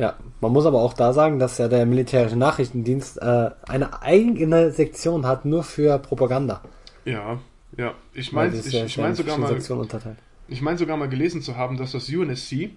Ja, 0.00 0.14
man 0.40 0.52
muss 0.52 0.66
aber 0.66 0.80
auch 0.80 0.94
da 0.94 1.12
sagen, 1.12 1.38
dass 1.38 1.58
ja 1.58 1.66
der 1.68 1.86
militärische 1.86 2.36
Nachrichtendienst 2.36 3.18
äh, 3.22 3.50
eine 3.68 4.02
eigene 4.02 4.70
Sektion 4.72 5.26
hat, 5.26 5.44
nur 5.44 5.62
für 5.64 5.98
Propaganda. 5.98 6.60
Ja, 7.04 7.38
ja. 7.76 7.94
Ich 8.14 8.32
meine 8.32 8.56
ich, 8.56 8.72
ja- 8.72 8.84
ich 8.84 8.96
ja 8.96 9.02
mein 9.02 9.10
in 9.12 9.16
sogar 9.16 9.38
mal, 9.38 9.48
ich 10.48 10.62
meine 10.62 10.78
sogar 10.78 10.96
mal 10.96 11.08
gelesen 11.08 11.42
zu 11.42 11.56
haben, 11.56 11.76
dass 11.76 11.92
das 11.92 12.08
UNSC 12.08 12.70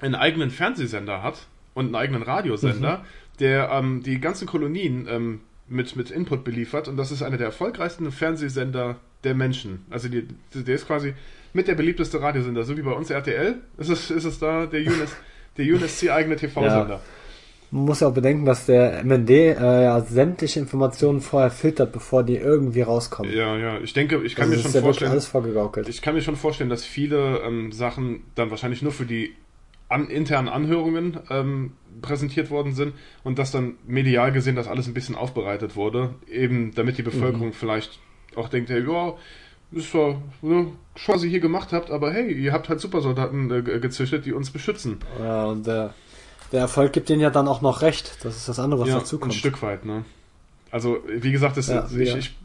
einen 0.00 0.14
eigenen 0.14 0.50
Fernsehsender 0.50 1.22
hat 1.22 1.46
und 1.74 1.86
einen 1.86 1.94
eigenen 1.96 2.22
Radiosender, 2.22 2.98
Mhm. 2.98 3.38
der 3.40 3.70
ähm, 3.72 4.02
die 4.02 4.20
ganzen 4.20 4.46
Kolonien 4.46 5.06
ähm, 5.08 5.40
mit, 5.68 5.94
mit 5.96 6.10
Input 6.10 6.44
beliefert 6.44 6.88
und 6.88 6.96
das 6.96 7.10
ist 7.12 7.22
einer 7.22 7.36
der 7.36 7.46
erfolgreichsten 7.46 8.10
Fernsehsender 8.12 8.96
der 9.24 9.34
Menschen. 9.34 9.84
Also 9.90 10.08
die, 10.08 10.26
der 10.54 10.74
ist 10.74 10.86
quasi 10.86 11.14
mit 11.52 11.68
der 11.68 11.74
beliebteste 11.74 12.20
Radiosender, 12.22 12.64
so 12.64 12.76
wie 12.76 12.82
bei 12.82 12.92
uns 12.92 13.10
RTL, 13.10 13.56
ist 13.78 13.88
es, 13.88 14.10
ist 14.10 14.24
es 14.24 14.38
da 14.38 14.66
der, 14.66 14.80
UNS, 14.80 15.16
der 15.56 15.66
UNSC 15.74 16.10
eigene 16.10 16.36
TV-Sender. 16.36 17.00
Man 17.72 17.84
muss 17.84 18.00
ja 18.00 18.08
auch 18.08 18.14
bedenken, 18.14 18.44
dass 18.44 18.66
der 18.66 19.04
MND 19.04 19.30
äh, 19.30 19.54
ja 19.84 20.00
sämtliche 20.00 20.58
Informationen 20.58 21.20
vorher 21.20 21.50
filtert, 21.50 21.92
bevor 21.92 22.24
die 22.24 22.36
irgendwie 22.36 22.82
rauskommen. 22.82 23.32
Ja, 23.32 23.56
ja, 23.56 23.78
ich 23.80 23.92
denke, 23.92 24.22
ich 24.24 24.34
kann 24.34 24.46
also 24.50 24.56
mir 24.56 24.62
schon 24.62 24.72
ja 24.72 24.80
vorstellen, 24.80 25.10
alles 25.12 25.26
vorgegaukelt. 25.26 25.88
Ich 25.88 26.02
kann 26.02 26.14
mir 26.14 26.22
schon 26.22 26.36
vorstellen, 26.36 26.70
dass 26.70 26.84
viele 26.84 27.38
ähm, 27.40 27.70
Sachen 27.70 28.24
dann 28.34 28.50
wahrscheinlich 28.50 28.82
nur 28.82 28.92
für 28.92 29.04
die 29.06 29.34
an, 29.88 30.08
internen 30.08 30.48
Anhörungen 30.48 31.18
ähm, 31.30 31.72
präsentiert 32.02 32.50
worden 32.50 32.74
sind 32.74 32.92
und 33.24 33.38
dass 33.38 33.50
dann 33.52 33.74
medial 33.86 34.32
gesehen 34.32 34.56
das 34.56 34.66
alles 34.68 34.86
ein 34.88 34.94
bisschen 34.94 35.14
aufbereitet 35.14 35.76
wurde, 35.76 36.14
eben 36.30 36.72
damit 36.74 36.98
die 36.98 37.02
Bevölkerung 37.02 37.48
Mhm. 37.48 37.52
vielleicht 37.52 37.98
auch 38.36 38.48
denkt, 38.48 38.70
hey, 38.70 38.84
ja, 38.84 39.14
ist 39.72 39.90
zwar 39.92 40.20
ne, 40.42 40.66
schon, 40.96 41.14
was 41.14 41.22
ihr 41.24 41.30
hier 41.30 41.40
gemacht 41.40 41.72
habt, 41.72 41.90
aber 41.92 42.12
hey, 42.12 42.32
ihr 42.32 42.52
habt 42.52 42.68
halt 42.68 42.80
Supersoldaten 42.80 43.50
äh, 43.50 43.62
ge- 43.62 43.78
gezüchtet, 43.80 44.26
die 44.26 44.32
uns 44.32 44.50
beschützen. 44.50 44.98
Ja, 45.20 45.46
und 45.46 45.66
der, 45.66 45.94
der 46.52 46.60
Erfolg 46.60 46.92
gibt 46.92 47.08
denen 47.08 47.20
ja 47.20 47.30
dann 47.30 47.48
auch 47.48 47.60
noch 47.60 47.82
recht. 47.82 48.24
Das 48.24 48.36
ist 48.36 48.48
das 48.48 48.58
andere, 48.58 48.80
was 48.80 48.88
ja, 48.88 48.98
dazu 48.98 49.20
ein. 49.20 49.32
Stück 49.32 49.62
weit, 49.62 49.84
ne? 49.84 50.04
Also, 50.70 50.98
wie 51.08 51.32
gesagt, 51.32 51.56
das, 51.56 51.68
Ja, 51.68 51.86
ich, 51.90 52.08
ja. 52.08 52.16
ich 52.16 52.36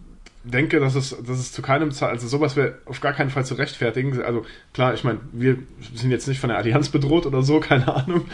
denke, 0.44 0.80
dass 0.80 0.96
es, 0.96 1.10
dass 1.10 1.40
es 1.40 1.52
zu 1.52 1.62
keinem 1.62 1.92
Zeit, 1.92 2.12
also 2.12 2.28
sowas 2.28 2.56
wäre 2.56 2.76
auf 2.86 3.02
gar 3.02 3.14
keinen 3.14 3.30
Fall 3.30 3.46
zu 3.46 3.56
rechtfertigen. 3.56 4.22
Also 4.22 4.46
klar, 4.74 4.94
ich 4.94 5.04
meine, 5.04 5.20
wir 5.32 5.58
sind 5.94 6.12
jetzt 6.12 6.28
nicht 6.28 6.40
von 6.40 6.50
der 6.50 6.58
Allianz 6.58 6.90
bedroht 6.90 7.26
oder 7.26 7.44
so, 7.44 7.60
keine 7.62 7.94
Ahnung. 7.94 8.26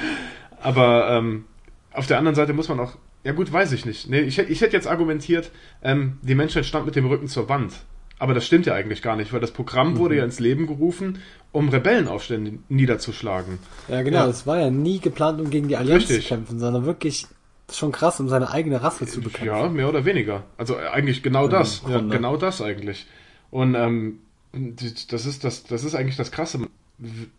Aber 0.62 1.10
ähm, 1.10 1.46
auf 1.94 2.08
der 2.08 2.18
anderen 2.18 2.36
Seite 2.36 2.54
muss 2.54 2.70
man 2.70 2.80
auch, 2.80 2.96
ja 3.24 3.34
gut, 3.34 3.52
weiß 3.52 3.72
ich 3.72 3.86
nicht. 3.86 4.10
Nee, 4.10 4.22
ich, 4.22 4.40
ich 4.40 4.62
hätte 4.62 4.76
jetzt 4.76 4.88
argumentiert, 4.88 5.52
ähm, 5.84 6.18
die 6.22 6.36
Menschheit 6.36 6.66
stand 6.66 6.86
mit 6.86 6.96
dem 6.96 7.06
Rücken 7.06 7.28
zur 7.28 7.50
Wand. 7.50 7.74
Aber 8.22 8.36
das 8.36 8.46
stimmt 8.46 8.68
ja 8.68 8.76
eigentlich 8.76 9.02
gar 9.02 9.16
nicht, 9.16 9.34
weil 9.34 9.40
das 9.40 9.50
Programm 9.50 9.98
wurde 9.98 10.14
Mhm. 10.14 10.20
ja 10.20 10.26
ins 10.26 10.40
Leben 10.40 10.68
gerufen, 10.68 11.18
um 11.52 11.70
Rebellenaufstände 11.70 12.60
niederzuschlagen. 12.70 13.58
Ja, 13.88 14.04
genau. 14.04 14.20
Ja. 14.20 14.28
Das 14.28 14.46
war 14.46 14.60
ja 14.60 14.70
nie 14.70 15.00
geplant, 15.00 15.42
um 15.42 15.50
gegen 15.50 15.68
die 15.68 15.76
Allianz 15.76 16.04
Richtig. 16.04 16.24
zu 16.28 16.36
kämpfen, 16.36 16.60
sondern 16.60 16.86
wirklich 16.86 17.26
schon 17.72 17.92
krass, 17.92 18.20
um 18.20 18.30
seine 18.30 18.52
eigene 18.52 18.84
Rasse 18.84 19.08
zu 19.08 19.22
bekämpfen. 19.22 19.48
Ja, 19.48 19.68
mehr 19.70 19.90
oder 19.90 20.06
weniger. 20.06 20.44
Also 20.56 20.76
äh, 20.76 20.88
eigentlich 20.90 21.24
genau 21.24 21.48
das. 21.48 21.82
Ja, 21.88 21.98
Grunde. 21.98 22.16
genau 22.16 22.38
das 22.38 22.62
eigentlich. 22.62 23.08
Und 23.50 23.74
ähm, 23.74 24.20
das 24.54 25.26
ist 25.26 25.44
das, 25.44 25.64
das 25.64 25.84
ist 25.84 25.96
eigentlich 25.96 26.18
das 26.18 26.32
Krasse. 26.32 26.60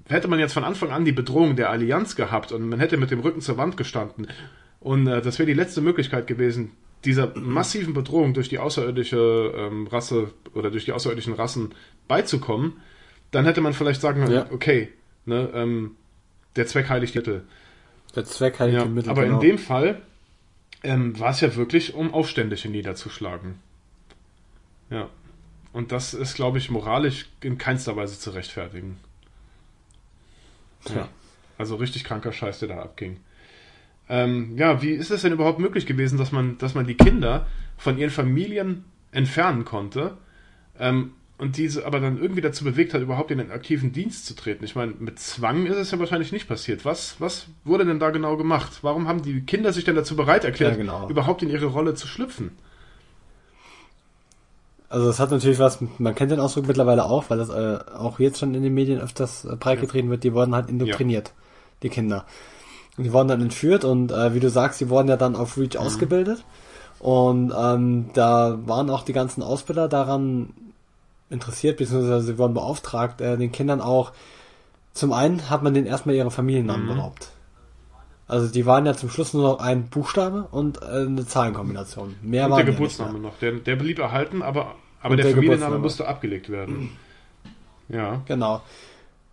Hätte 0.09 0.27
man 0.27 0.41
jetzt 0.41 0.53
von 0.55 0.65
Anfang 0.65 0.91
an 0.91 1.05
die 1.05 1.13
Bedrohung 1.13 1.55
der 1.55 1.71
Allianz 1.71 2.17
gehabt 2.17 2.51
und 2.51 2.69
man 2.69 2.81
hätte 2.81 2.97
mit 2.97 3.13
dem 3.13 3.21
Rücken 3.21 3.41
zur 3.41 3.57
Wand 3.57 3.77
gestanden 3.77 4.27
und 4.81 5.07
äh, 5.07 5.23
das 5.23 5.39
wäre 5.39 5.47
die 5.47 5.55
letzte 5.55 5.81
Möglichkeit 5.81 6.27
gewesen, 6.27 6.73
dieser 7.05 7.37
massiven 7.39 7.95
Bedrohung 7.95 8.35
durch 8.35 8.49
die 8.49 8.59
außerirdische 8.59 9.53
ähm, 9.57 9.87
Rasse 9.87 10.33
oder 10.55 10.71
durch 10.71 10.85
die 10.85 10.93
außerirdischen 10.93 11.35
Rassen 11.35 11.75
beizukommen, 12.09 12.81
dann 13.31 13.45
hätte 13.45 13.61
man 13.61 13.73
vielleicht 13.73 14.01
sagen 14.01 14.21
können, 14.23 14.35
Ja. 14.35 14.47
okay, 14.53 14.89
ne, 15.25 15.51
ähm, 15.55 15.97
der 16.57 16.67
Zweck 16.67 16.89
heiligt 16.89 17.15
die 17.15 17.19
Mittel. 17.19 17.45
Der 18.15 18.25
Zweck 18.25 18.59
heiligt 18.61 18.79
Ja, 18.79 18.85
die 18.85 18.91
Mittel. 18.91 19.11
aber 19.11 19.23
genau. 19.25 19.41
in 19.41 19.41
dem 19.49 19.59
Fall 19.59 20.03
ähm, 20.85 21.19
war 21.19 21.31
es 21.31 21.41
ja 21.41 21.55
wirklich, 21.57 21.95
um 21.95 22.13
Aufständische 22.13 22.69
niederzuschlagen. 22.69 23.55
Ja. 24.91 25.09
Und 25.73 25.91
das 25.93 26.13
ist, 26.13 26.35
glaube 26.35 26.59
ich, 26.59 26.71
moralisch 26.71 27.27
in 27.41 27.57
keinster 27.57 27.97
Weise 27.97 28.19
zu 28.19 28.31
rechtfertigen. 28.31 28.99
Ja. 30.95 31.09
Also 31.59 31.77
richtig 31.77 32.05
kranker 32.05 32.33
Scheiß, 32.33 32.59
der 32.59 32.69
da 32.69 32.83
abging. 32.83 33.21
Ähm, 34.09 34.57
ja, 34.57 34.83
wie 34.83 34.91
ist 34.91 35.11
es 35.11 35.23
denn 35.23 35.33
überhaupt 35.33 35.59
möglich 35.59 35.87
gewesen, 35.87 36.19
dass 36.19 36.33
man, 36.33 36.59
dass 36.59 36.75
man 36.75 36.87
die 36.87 36.95
Kinder 36.97 37.47
von 37.77 37.99
ihren 37.99 38.11
Familien 38.11 38.85
entfernen 39.11 39.65
konnte 39.65 40.17
ähm, 40.79 41.13
und 41.39 41.57
diese 41.57 41.87
aber 41.87 42.01
dann 42.01 42.21
irgendwie 42.21 42.41
dazu 42.41 42.65
bewegt 42.65 42.95
hat, 42.95 43.03
überhaupt 43.03 43.31
in 43.31 43.39
den 43.39 43.51
aktiven 43.51 43.93
Dienst 43.93 44.27
zu 44.27 44.35
treten? 44.35 44.65
Ich 44.65 44.75
meine, 44.75 44.93
mit 44.99 45.19
Zwang 45.19 45.67
ist 45.67 45.77
es 45.77 45.91
ja 45.91 45.99
wahrscheinlich 45.99 46.33
nicht 46.33 46.49
passiert. 46.49 46.85
Was, 46.85 47.17
was 47.21 47.47
wurde 47.65 47.85
denn 47.87 48.01
da 48.01 48.11
genau 48.11 48.37
gemacht? 48.37 48.81
Warum 48.83 49.09
haben 49.09 49.23
die 49.23 49.41
Kinder 49.43 49.73
sich 49.73 49.85
denn 49.85 49.97
dazu 49.97 50.17
bereit 50.17 50.45
erklärt, 50.45 50.73
Ja, 50.73 50.79
genau. 50.79 51.09
überhaupt 51.09 51.43
in 51.43 51.49
ihre 51.49 51.67
Rolle 51.67 51.95
zu 51.95 52.07
schlüpfen? 52.07 52.53
Also 54.89 55.07
das 55.07 55.19
hat 55.21 55.31
natürlich 55.31 55.59
was, 55.59 55.79
man 55.99 56.15
kennt 56.15 56.33
den 56.33 56.41
Ausdruck 56.41 56.67
mittlerweile 56.67 57.07
auch, 57.07 57.31
weil 57.31 57.39
das 57.39 57.49
äh, 57.49 57.79
auch 57.95 58.19
jetzt 58.19 58.39
schon 58.39 58.55
in 58.55 58.63
den 58.63 58.75
Medien 58.75 59.01
öfters 59.01 59.47
äh, 59.47 59.57
breitgetreten 59.57 60.11
wird, 60.11 60.23
die 60.23 60.35
wurden 60.35 60.55
halt 60.55 60.69
indoktriniert, 60.69 61.33
die 61.83 61.89
Kinder. 61.89 62.27
Die 62.99 63.13
wurden 63.13 63.29
dann 63.29 63.41
entführt 63.41 63.85
und 63.85 64.13
äh, 64.13 64.35
wie 64.35 64.41
du 64.41 64.51
sagst, 64.51 64.81
die 64.81 64.91
wurden 64.91 65.09
ja 65.09 65.17
dann 65.17 65.35
auf 65.35 65.57
Reach 65.57 65.79
ausgebildet. 65.79 66.45
Und 66.99 67.53
ähm, 67.57 68.11
da 68.15 68.59
waren 68.67 68.91
auch 68.91 69.03
die 69.03 69.13
ganzen 69.13 69.43
Ausbilder 69.43 69.89
daran 69.89 70.51
interessiert, 71.31 71.79
beziehungsweise 71.79 72.21
sie 72.21 72.39
wurden 72.39 72.55
beauftragt, 72.55 73.21
äh, 73.21 73.37
den 73.37 73.51
Kindern 73.51 73.81
auch, 73.81 74.13
zum 74.93 75.13
einen 75.13 75.49
hat 75.49 75.63
man 75.63 75.75
denen 75.75 75.87
erstmal 75.87 76.15
ihre 76.15 76.31
Familiennamen 76.31 76.87
beraubt. 76.87 77.31
Also 78.29 78.49
die 78.49 78.67
waren 78.67 78.87
ja 78.87 78.95
zum 78.95 79.11
Schluss 79.11 79.35
nur 79.35 79.43
noch 79.43 79.59
ein 79.59 79.89
Buchstabe 79.89 80.47
und 80.51 80.81
äh, 80.83 80.87
eine 80.87 81.27
Zahlenkombination. 81.27 82.15
Mehr 82.23 82.45
Und 82.45 82.53
waren 82.53 82.59
der 82.59 82.67
ja 82.67 82.73
Geburtsname 82.73 83.19
noch. 83.19 83.39
Der, 83.39 83.53
der 83.53 83.77
blieb 83.77 83.99
erhalten, 83.99 84.43
aber, 84.43 84.75
aber 85.03 85.17
der, 85.17 85.27
der 85.27 85.35
Familienname 85.35 85.79
musste 85.79 86.07
abgelegt 86.07 86.51
werden. 86.51 86.97
Ja. 87.89 88.23
Genau. 88.27 88.63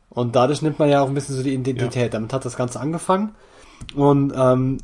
Und 0.09 0.35
dadurch 0.35 0.61
nimmt 0.61 0.79
man 0.79 0.89
ja 0.89 1.01
auch 1.01 1.07
ein 1.07 1.13
bisschen 1.13 1.35
so 1.35 1.43
die 1.43 1.53
Identität. 1.53 2.13
Damit 2.13 2.33
hat 2.33 2.45
das 2.45 2.57
Ganze 2.57 2.79
angefangen. 2.79 3.35
Und 3.95 4.33
ähm, 4.35 4.77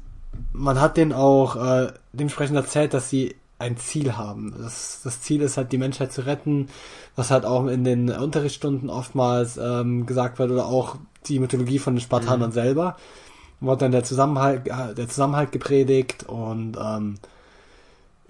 man 0.54 0.80
hat 0.80 0.98
denen 0.98 1.14
auch 1.14 1.56
äh, 1.56 1.94
dementsprechend 2.14 2.56
erzählt, 2.56 2.94
dass 2.94 3.10
sie 3.10 3.36
ein 3.58 3.78
Ziel 3.78 4.18
haben. 4.18 4.54
Das, 4.58 5.02
das 5.04 5.22
Ziel 5.22 5.42
ist 5.42 5.58
halt, 5.58 5.72
die 5.72 5.78
Menschheit 5.78 6.12
zu 6.12 6.26
retten, 6.26 6.68
was 7.16 7.32
halt 7.32 7.46
auch 7.46 7.68
in 7.68 7.84
den 7.84 8.10
Unterrichtsstunden 8.10 8.90
oftmals 8.90 9.58
ähm, 9.58 10.06
gesagt 10.06 10.40
wird, 10.40 10.52
oder 10.52 10.66
auch 10.66 10.98
die 11.28 11.40
Mythologie 11.40 11.80
von 11.80 11.96
den 11.96 12.02
Spartanern 12.02 12.52
selber. 12.52 12.98
Wurde 13.62 13.86
dann 13.86 13.92
der 13.92 14.04
Zusammenhalt, 14.04 14.68
äh, 14.68 14.94
der 14.94 15.08
Zusammenhalt 15.08 15.52
gepredigt 15.52 16.24
und 16.28 16.78
ähm, 16.78 17.16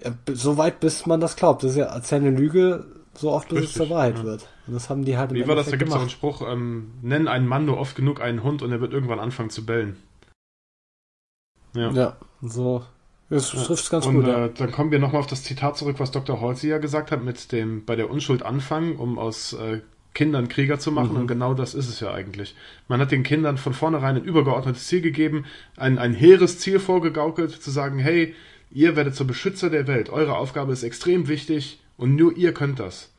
ja, 0.02 0.12
so 0.32 0.56
weit, 0.56 0.78
bis 0.80 1.06
man 1.06 1.20
das 1.20 1.36
glaubt. 1.36 1.64
Das 1.64 1.72
ist 1.72 1.78
ja 1.78 1.86
erzählende 1.86 2.30
Lüge, 2.30 2.84
so 3.14 3.32
oft 3.32 3.48
bis 3.48 3.58
es 3.58 3.64
Richtig, 3.64 3.76
zur 3.76 3.90
Wahrheit 3.90 4.18
ja. 4.18 4.24
wird. 4.24 4.48
Und 4.66 4.74
das 4.74 4.88
haben 4.88 5.04
die 5.04 5.16
halt 5.16 5.30
im 5.30 5.36
Wie 5.36 5.48
war 5.48 5.56
das? 5.56 5.66
Da 5.66 5.72
Endeffekt 5.72 5.78
gibt 5.80 5.90
es 5.90 5.96
auch 5.96 6.00
einen. 6.00 6.10
Spruch, 6.10 6.42
ähm, 6.48 6.92
nenn 7.02 7.26
einen 7.26 7.46
Mann 7.46 7.64
nur 7.64 7.78
oft 7.78 7.96
genug 7.96 8.20
einen 8.20 8.44
Hund 8.44 8.62
und 8.62 8.70
er 8.70 8.80
wird 8.80 8.92
irgendwann 8.92 9.18
anfangen 9.18 9.50
zu 9.50 9.66
bellen. 9.66 9.96
Ja. 11.76 11.90
Ja, 11.92 12.16
so. 12.42 12.84
Das 13.28 13.50
trifft 13.50 13.90
ganz 13.90 14.06
und 14.06 14.16
gut. 14.16 14.26
äh, 14.26 14.30
ja. 14.30 14.48
dann 14.48 14.70
kommen 14.70 14.92
wir 14.92 15.00
nochmal 15.00 15.20
auf 15.20 15.26
das 15.26 15.42
Zitat 15.42 15.76
zurück, 15.76 15.96
was 15.98 16.12
Dr. 16.12 16.40
Halsey 16.40 16.70
ja 16.70 16.78
gesagt 16.78 17.10
hat, 17.10 17.24
mit 17.24 17.50
dem 17.50 17.84
bei 17.84 17.96
der 17.96 18.08
Unschuld 18.08 18.42
anfangen, 18.44 18.96
um 18.96 19.18
aus 19.18 19.52
äh, 19.54 19.80
Kindern 20.14 20.48
Krieger 20.48 20.78
zu 20.78 20.92
machen. 20.92 21.12
Mhm. 21.14 21.20
Und 21.22 21.26
genau 21.26 21.52
das 21.52 21.74
ist 21.74 21.88
es 21.88 22.00
ja 22.00 22.12
eigentlich. 22.12 22.54
Man 22.88 23.00
hat 23.00 23.10
den 23.10 23.24
Kindern 23.24 23.58
von 23.58 23.74
vornherein 23.74 24.16
ein 24.16 24.24
übergeordnetes 24.24 24.86
Ziel 24.86 25.00
gegeben, 25.00 25.44
ein, 25.76 25.98
ein 25.98 26.14
hehres 26.14 26.58
Ziel 26.60 26.78
vorgegaukelt, 26.78 27.50
zu 27.50 27.70
sagen, 27.70 27.98
hey, 27.98 28.34
ihr 28.70 28.94
werdet 28.96 29.16
zur 29.16 29.26
Beschützer 29.26 29.70
der 29.70 29.86
Welt. 29.88 30.08
Eure 30.08 30.36
Aufgabe 30.36 30.72
ist 30.72 30.84
extrem 30.84 31.26
wichtig 31.28 31.80
und 31.96 32.14
nur 32.14 32.36
ihr 32.36 32.54
könnt 32.54 32.78
das. 32.78 33.12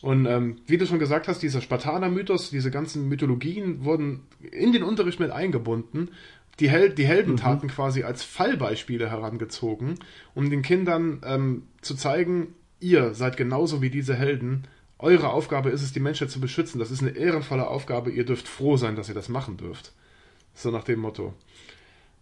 Und 0.00 0.26
ähm, 0.26 0.56
wie 0.66 0.78
du 0.78 0.86
schon 0.86 1.00
gesagt 1.00 1.26
hast, 1.28 1.42
dieser 1.42 1.60
Spartaner-Mythos, 1.60 2.50
diese 2.50 2.70
ganzen 2.70 3.08
Mythologien 3.08 3.84
wurden 3.84 4.20
in 4.52 4.72
den 4.72 4.84
Unterricht 4.84 5.18
mit 5.18 5.30
eingebunden, 5.30 6.10
die, 6.60 6.70
Hel 6.70 6.90
die 6.90 7.06
Heldentaten 7.06 7.68
quasi 7.68 8.02
als 8.02 8.22
Fallbeispiele 8.22 9.10
herangezogen, 9.10 9.94
um 10.34 10.50
den 10.50 10.62
Kindern 10.62 11.22
ähm, 11.24 11.62
zu 11.80 11.94
zeigen, 11.94 12.54
ihr 12.80 13.14
seid 13.14 13.36
genauso 13.36 13.80
wie 13.82 13.90
diese 13.90 14.14
Helden. 14.14 14.66
Eure 14.98 15.30
Aufgabe 15.30 15.70
ist 15.70 15.82
es, 15.82 15.92
die 15.92 16.00
Menschheit 16.00 16.30
zu 16.30 16.40
beschützen. 16.40 16.78
Das 16.78 16.90
ist 16.90 17.02
eine 17.02 17.10
ehrenvolle 17.10 17.68
Aufgabe. 17.68 18.10
Ihr 18.10 18.24
dürft 18.24 18.48
froh 18.48 18.76
sein, 18.76 18.96
dass 18.96 19.08
ihr 19.08 19.14
das 19.14 19.28
machen 19.28 19.56
dürft. 19.56 19.92
So 20.54 20.70
nach 20.70 20.84
dem 20.84 21.00
Motto. 21.00 21.34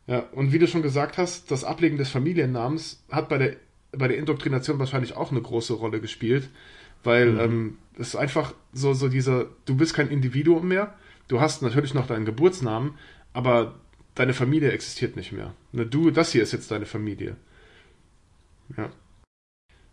Ja, 0.06 0.24
und 0.32 0.52
wie 0.52 0.58
du 0.58 0.68
schon 0.68 0.82
gesagt 0.82 1.18
hast, 1.18 1.50
das 1.50 1.64
Ablegen 1.64 1.96
des 1.96 2.10
Familiennamens 2.10 3.02
hat 3.10 3.28
bei 3.28 3.38
der, 3.38 3.56
bei 3.92 4.08
der 4.08 4.18
Indoktrination 4.18 4.78
wahrscheinlich 4.78 5.16
auch 5.16 5.30
eine 5.30 5.40
große 5.40 5.72
Rolle 5.72 6.00
gespielt, 6.00 6.48
weil 7.02 7.40
ähm, 7.40 7.78
es 7.94 8.08
ist 8.08 8.16
einfach 8.16 8.54
so, 8.72 8.92
so 8.92 9.08
dieser, 9.08 9.46
du 9.64 9.76
bist 9.76 9.94
kein 9.94 10.08
Individuum 10.08 10.68
mehr, 10.68 10.94
du 11.28 11.40
hast 11.40 11.62
natürlich 11.62 11.94
noch 11.94 12.06
deinen 12.06 12.24
Geburtsnamen, 12.24 12.94
aber 13.32 13.74
deine 14.16 14.34
Familie 14.34 14.72
existiert 14.72 15.14
nicht 15.14 15.30
mehr. 15.32 15.54
Ne, 15.72 15.86
du, 15.86 16.10
das 16.10 16.32
hier 16.32 16.42
ist 16.42 16.52
jetzt 16.52 16.70
deine 16.72 16.86
Familie. 16.86 17.36
Ja. 18.76 18.90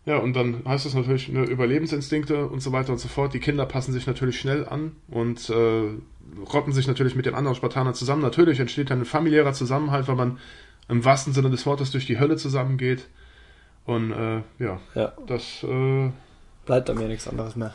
Ja, 0.06 0.18
und 0.18 0.34
dann 0.34 0.64
heißt 0.66 0.84
es 0.84 0.92
natürlich 0.94 1.28
ne, 1.30 1.44
Überlebensinstinkte 1.44 2.46
und 2.46 2.60
so 2.60 2.72
weiter 2.72 2.92
und 2.92 2.98
so 2.98 3.08
fort. 3.08 3.32
Die 3.32 3.40
Kinder 3.40 3.64
passen 3.64 3.92
sich 3.92 4.06
natürlich 4.06 4.38
schnell 4.38 4.66
an 4.68 4.92
und 5.08 5.48
äh, 5.48 5.90
rotten 6.52 6.72
sich 6.72 6.86
natürlich 6.86 7.14
mit 7.14 7.24
den 7.24 7.34
anderen 7.34 7.54
Spartanern 7.54 7.94
zusammen. 7.94 8.20
Natürlich 8.20 8.60
entsteht 8.60 8.90
dann 8.90 9.00
ein 9.00 9.04
familiärer 9.06 9.54
Zusammenhalt, 9.54 10.08
weil 10.08 10.16
man 10.16 10.38
im 10.88 11.04
wahrsten 11.04 11.32
Sinne 11.32 11.48
des 11.48 11.64
Wortes 11.64 11.90
durch 11.90 12.04
die 12.06 12.18
Hölle 12.18 12.36
zusammengeht. 12.36 13.06
Und 13.86 14.12
äh, 14.12 14.42
ja, 14.58 14.80
Ja, 14.94 15.12
das 15.26 15.62
äh, 15.62 16.10
bleibt 16.66 16.88
dann 16.90 16.98
mir 16.98 17.08
nichts 17.08 17.26
anderes 17.28 17.56
mehr. 17.56 17.74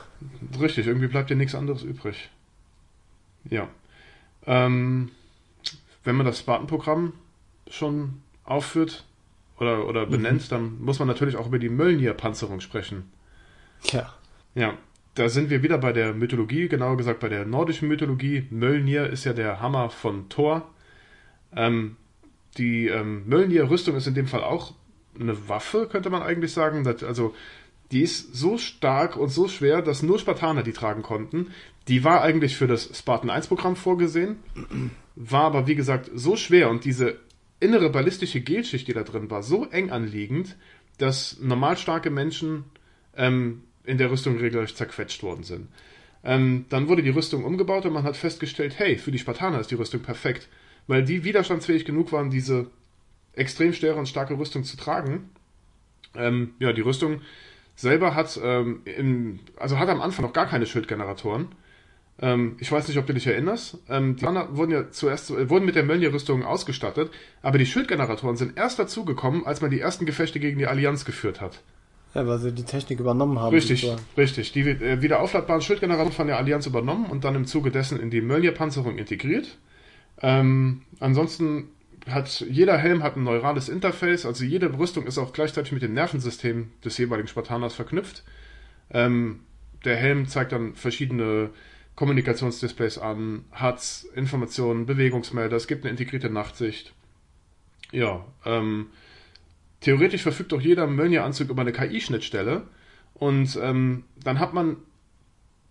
richtig, 0.59 0.85
irgendwie 0.85 1.07
bleibt 1.07 1.31
dir 1.31 1.35
nichts 1.35 1.55
anderes 1.55 1.81
übrig. 1.81 2.29
Ja. 3.49 3.67
Ähm, 4.45 5.09
wenn 6.03 6.15
man 6.15 6.25
das 6.25 6.39
Spartan-Programm 6.39 7.13
schon 7.69 8.21
aufführt 8.43 9.05
oder, 9.59 9.87
oder 9.87 10.05
benennt, 10.05 10.51
dann 10.51 10.81
muss 10.81 10.99
man 10.99 11.07
natürlich 11.07 11.35
auch 11.35 11.47
über 11.47 11.59
die 11.59 11.69
Mölnir-Panzerung 11.69 12.61
sprechen. 12.61 13.11
Ja. 13.83 14.13
Ja, 14.55 14.73
da 15.15 15.29
sind 15.29 15.49
wir 15.49 15.63
wieder 15.63 15.77
bei 15.77 15.91
der 15.93 16.13
Mythologie, 16.13 16.67
genauer 16.67 16.97
gesagt 16.97 17.19
bei 17.19 17.29
der 17.29 17.45
nordischen 17.45 17.87
Mythologie. 17.87 18.47
Mölnir 18.49 19.09
ist 19.09 19.25
ja 19.25 19.33
der 19.33 19.61
Hammer 19.61 19.89
von 19.89 20.29
Thor. 20.29 20.69
Ähm, 21.55 21.97
die 22.57 22.87
ähm, 22.87 23.27
Mölnir-Rüstung 23.27 23.95
ist 23.95 24.07
in 24.07 24.15
dem 24.15 24.27
Fall 24.27 24.43
auch 24.43 24.73
eine 25.19 25.49
Waffe, 25.49 25.87
könnte 25.87 26.09
man 26.09 26.21
eigentlich 26.21 26.53
sagen. 26.53 26.83
Das, 26.83 27.03
also, 27.03 27.35
die 27.91 28.01
ist 28.01 28.35
so 28.35 28.57
stark 28.57 29.17
und 29.17 29.29
so 29.29 29.47
schwer, 29.47 29.81
dass 29.81 30.03
nur 30.03 30.19
Spartaner 30.19 30.63
die 30.63 30.73
tragen 30.73 31.01
konnten. 31.01 31.47
Die 31.87 32.03
war 32.03 32.21
eigentlich 32.21 32.55
für 32.55 32.67
das 32.67 32.97
Spartan 32.97 33.31
1-Programm 33.31 33.75
vorgesehen, 33.75 34.37
war 35.19 35.43
aber 35.43 35.67
wie 35.67 35.75
gesagt 35.75 36.09
so 36.13 36.37
schwer 36.37 36.69
und 36.69 36.85
diese 36.85 37.19
innere 37.59 37.89
ballistische 37.89 38.39
Gelschicht, 38.39 38.87
die 38.87 38.93
da 38.93 39.03
drin 39.03 39.29
war, 39.29 39.43
so 39.43 39.65
eng 39.65 39.91
anliegend, 39.91 40.55
dass 40.97 41.39
normal 41.41 41.77
starke 41.77 42.09
Menschen 42.09 42.63
ähm, 43.17 43.63
in 43.83 43.97
der 43.97 44.09
Rüstung 44.09 44.37
regelrecht 44.37 44.77
zerquetscht 44.77 45.21
worden 45.21 45.43
sind. 45.43 45.67
Ähm, 46.23 46.65
dann 46.69 46.87
wurde 46.87 47.03
die 47.03 47.09
Rüstung 47.09 47.43
umgebaut 47.43 47.85
und 47.85 47.93
man 47.93 48.03
hat 48.03 48.15
festgestellt, 48.15 48.79
hey, 48.79 48.97
für 48.97 49.11
die 49.11 49.19
Spartaner 49.19 49.59
ist 49.59 49.71
die 49.71 49.75
Rüstung 49.75 50.01
perfekt, 50.01 50.47
weil 50.87 51.03
die 51.03 51.25
widerstandsfähig 51.25 51.83
genug 51.83 52.13
waren, 52.13 52.29
diese 52.29 52.67
extrem 53.33 53.73
schwere 53.73 53.95
und 53.95 54.07
starke 54.07 54.37
Rüstung 54.37 54.63
zu 54.63 54.77
tragen. 54.77 55.29
Ähm, 56.15 56.53
ja, 56.59 56.71
die 56.71 56.81
Rüstung 56.81 57.21
selber 57.75 58.15
hat, 58.15 58.39
ähm, 58.41 58.81
im, 58.85 59.39
also 59.57 59.79
hat 59.79 59.89
am 59.89 60.01
Anfang 60.01 60.23
noch 60.23 60.33
gar 60.33 60.47
keine 60.47 60.65
Schildgeneratoren. 60.65 61.49
Ähm, 62.21 62.57
ich 62.59 62.71
weiß 62.71 62.87
nicht, 62.87 62.97
ob 62.97 63.07
du 63.07 63.13
dich 63.13 63.27
erinnerst. 63.27 63.77
Ähm, 63.89 64.15
die 64.15 64.21
Spartaner 64.21 64.55
wurden 64.55 64.71
ja 64.71 64.91
zuerst 64.91 65.31
äh, 65.31 65.49
wurden 65.49 65.65
mit 65.65 65.75
der 65.75 65.83
Mölnir-Rüstung 65.83 66.43
ausgestattet, 66.43 67.11
aber 67.41 67.57
die 67.57 67.65
Schildgeneratoren 67.65 68.35
sind 68.35 68.57
erst 68.57 68.79
dazugekommen, 68.79 69.45
als 69.45 69.61
man 69.61 69.71
die 69.71 69.79
ersten 69.79 70.05
Gefechte 70.05 70.39
gegen 70.39 70.57
die 70.57 70.67
Allianz 70.67 71.05
geführt 71.05 71.39
hat. 71.39 71.61
Ja, 72.15 72.25
weil 72.27 72.39
sie 72.39 72.51
die 72.51 72.63
Technik 72.63 72.99
übernommen 72.99 73.39
haben. 73.39 73.53
Richtig, 73.53 73.81
sozusagen. 73.81 74.05
richtig. 74.17 74.51
Die 74.51 74.61
äh, 74.61 75.01
wieder 75.01 75.21
aufladbaren 75.21 75.61
Schildgeneratoren 75.61 76.11
von 76.11 76.27
der 76.27 76.37
Allianz 76.37 76.65
übernommen 76.65 77.05
und 77.05 77.23
dann 77.23 77.35
im 77.35 77.45
Zuge 77.45 77.71
dessen 77.71 77.99
in 77.99 78.09
die 78.09 78.21
Mölnir-Panzerung 78.21 78.97
integriert. 78.97 79.57
Ähm, 80.21 80.81
ansonsten 80.99 81.69
hat 82.07 82.45
jeder 82.49 82.77
Helm 82.77 83.03
hat 83.03 83.15
ein 83.15 83.23
neurales 83.23 83.69
Interface, 83.69 84.25
also 84.25 84.43
jede 84.43 84.77
Rüstung 84.77 85.05
ist 85.05 85.17
auch 85.17 85.33
gleichzeitig 85.33 85.71
mit 85.71 85.83
dem 85.83 85.93
Nervensystem 85.93 86.71
des 86.83 86.97
jeweiligen 86.97 87.27
Spartaners 87.27 87.75
verknüpft. 87.75 88.23
Ähm, 88.91 89.41
der 89.85 89.95
Helm 89.95 90.27
zeigt 90.27 90.51
dann 90.51 90.75
verschiedene 90.75 91.51
Kommunikationsdisplays 91.99 92.97
an, 92.97 93.43
hat 93.51 94.05
Informationen, 94.15 94.85
Bewegungsmelder, 94.85 95.57
es 95.57 95.67
gibt 95.67 95.83
eine 95.83 95.91
integrierte 95.91 96.29
Nachtsicht. 96.29 96.93
Ja, 97.91 98.25
ähm, 98.45 98.87
theoretisch 99.81 100.21
verfügt 100.21 100.53
auch 100.53 100.61
jeder 100.61 100.87
Mjölnir-Anzug 100.87 101.49
über 101.49 101.61
eine 101.61 101.73
KI-Schnittstelle 101.73 102.63
und 103.15 103.59
ähm, 103.61 104.05
dann 104.23 104.39
hat 104.39 104.53
man 104.53 104.77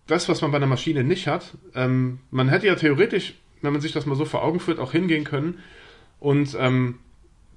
das, 0.05 0.29
was 0.29 0.43
man 0.43 0.51
bei 0.51 0.57
einer 0.57 0.67
Maschine 0.67 1.03
nicht 1.03 1.25
hat. 1.25 1.57
Ähm, 1.73 2.19
man 2.29 2.47
hätte 2.47 2.67
ja 2.67 2.75
theoretisch, 2.75 3.33
wenn 3.63 3.73
man 3.73 3.81
sich 3.81 3.93
das 3.93 4.05
mal 4.05 4.13
so 4.13 4.25
vor 4.25 4.43
Augen 4.43 4.59
führt, 4.59 4.77
auch 4.77 4.91
hingehen 4.91 5.23
können 5.23 5.57
und 6.19 6.55
ähm, 6.59 6.99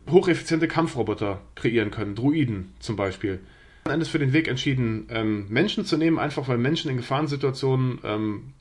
hocheffiziente 0.09 0.66
Kampfroboter 0.66 1.43
kreieren 1.57 1.90
können, 1.90 2.15
Druiden 2.15 2.73
zum 2.78 2.97
Beispiel. 2.97 3.40
Am 3.85 3.93
Ende 3.93 4.05
ist 4.05 4.11
für 4.12 4.19
den 4.19 4.32
Weg 4.32 4.49
entschieden, 4.49 5.09
ähm, 5.11 5.47
Menschen 5.51 5.85
zu 5.85 5.99
nehmen, 5.99 6.19
einfach 6.19 6.49
weil 6.49 6.57
Menschen 6.57 6.90
in 6.90 6.97
Gefahrensituationen 6.97 7.99
ähm, 8.03 8.55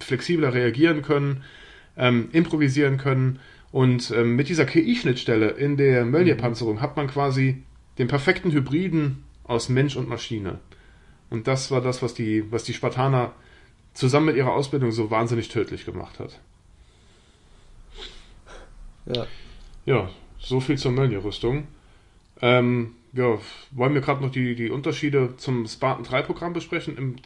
flexibler 0.00 0.54
reagieren 0.54 1.02
können, 1.02 1.44
ähm, 1.96 2.28
improvisieren 2.32 2.98
können. 2.98 3.40
Und 3.72 4.10
ähm, 4.10 4.36
mit 4.36 4.48
dieser 4.48 4.64
KI-Schnittstelle 4.64 5.50
in 5.50 5.76
der 5.76 6.04
Mjölnir-Panzerung 6.04 6.80
hat 6.80 6.96
man 6.96 7.06
quasi 7.06 7.62
den 7.98 8.08
perfekten 8.08 8.50
Hybriden 8.50 9.24
aus 9.44 9.68
Mensch 9.68 9.96
und 9.96 10.08
Maschine. 10.08 10.58
Und 11.28 11.46
das 11.46 11.70
war 11.70 11.80
das, 11.80 12.02
was 12.02 12.14
die, 12.14 12.50
was 12.50 12.64
die 12.64 12.74
Spartaner 12.74 13.32
zusammen 13.94 14.26
mit 14.26 14.36
ihrer 14.36 14.52
Ausbildung 14.52 14.92
so 14.92 15.10
wahnsinnig 15.10 15.48
tödlich 15.48 15.84
gemacht 15.84 16.18
hat. 16.18 16.40
Ja. 19.06 19.26
Ja, 19.86 20.10
so 20.38 20.60
viel 20.60 20.78
zur 20.78 20.92
Mjölnir-Rüstung. 20.92 21.66
Ähm, 22.42 22.94
ja, 23.12 23.38
wollen 23.70 23.94
wir 23.94 24.00
gerade 24.00 24.22
noch 24.22 24.30
die, 24.30 24.54
die 24.54 24.70
Unterschiede 24.70 25.36
zum 25.36 25.66
Spartan 25.66 26.04
3-Programm 26.04 26.52
besprechen 26.52 26.96
im 26.96 27.16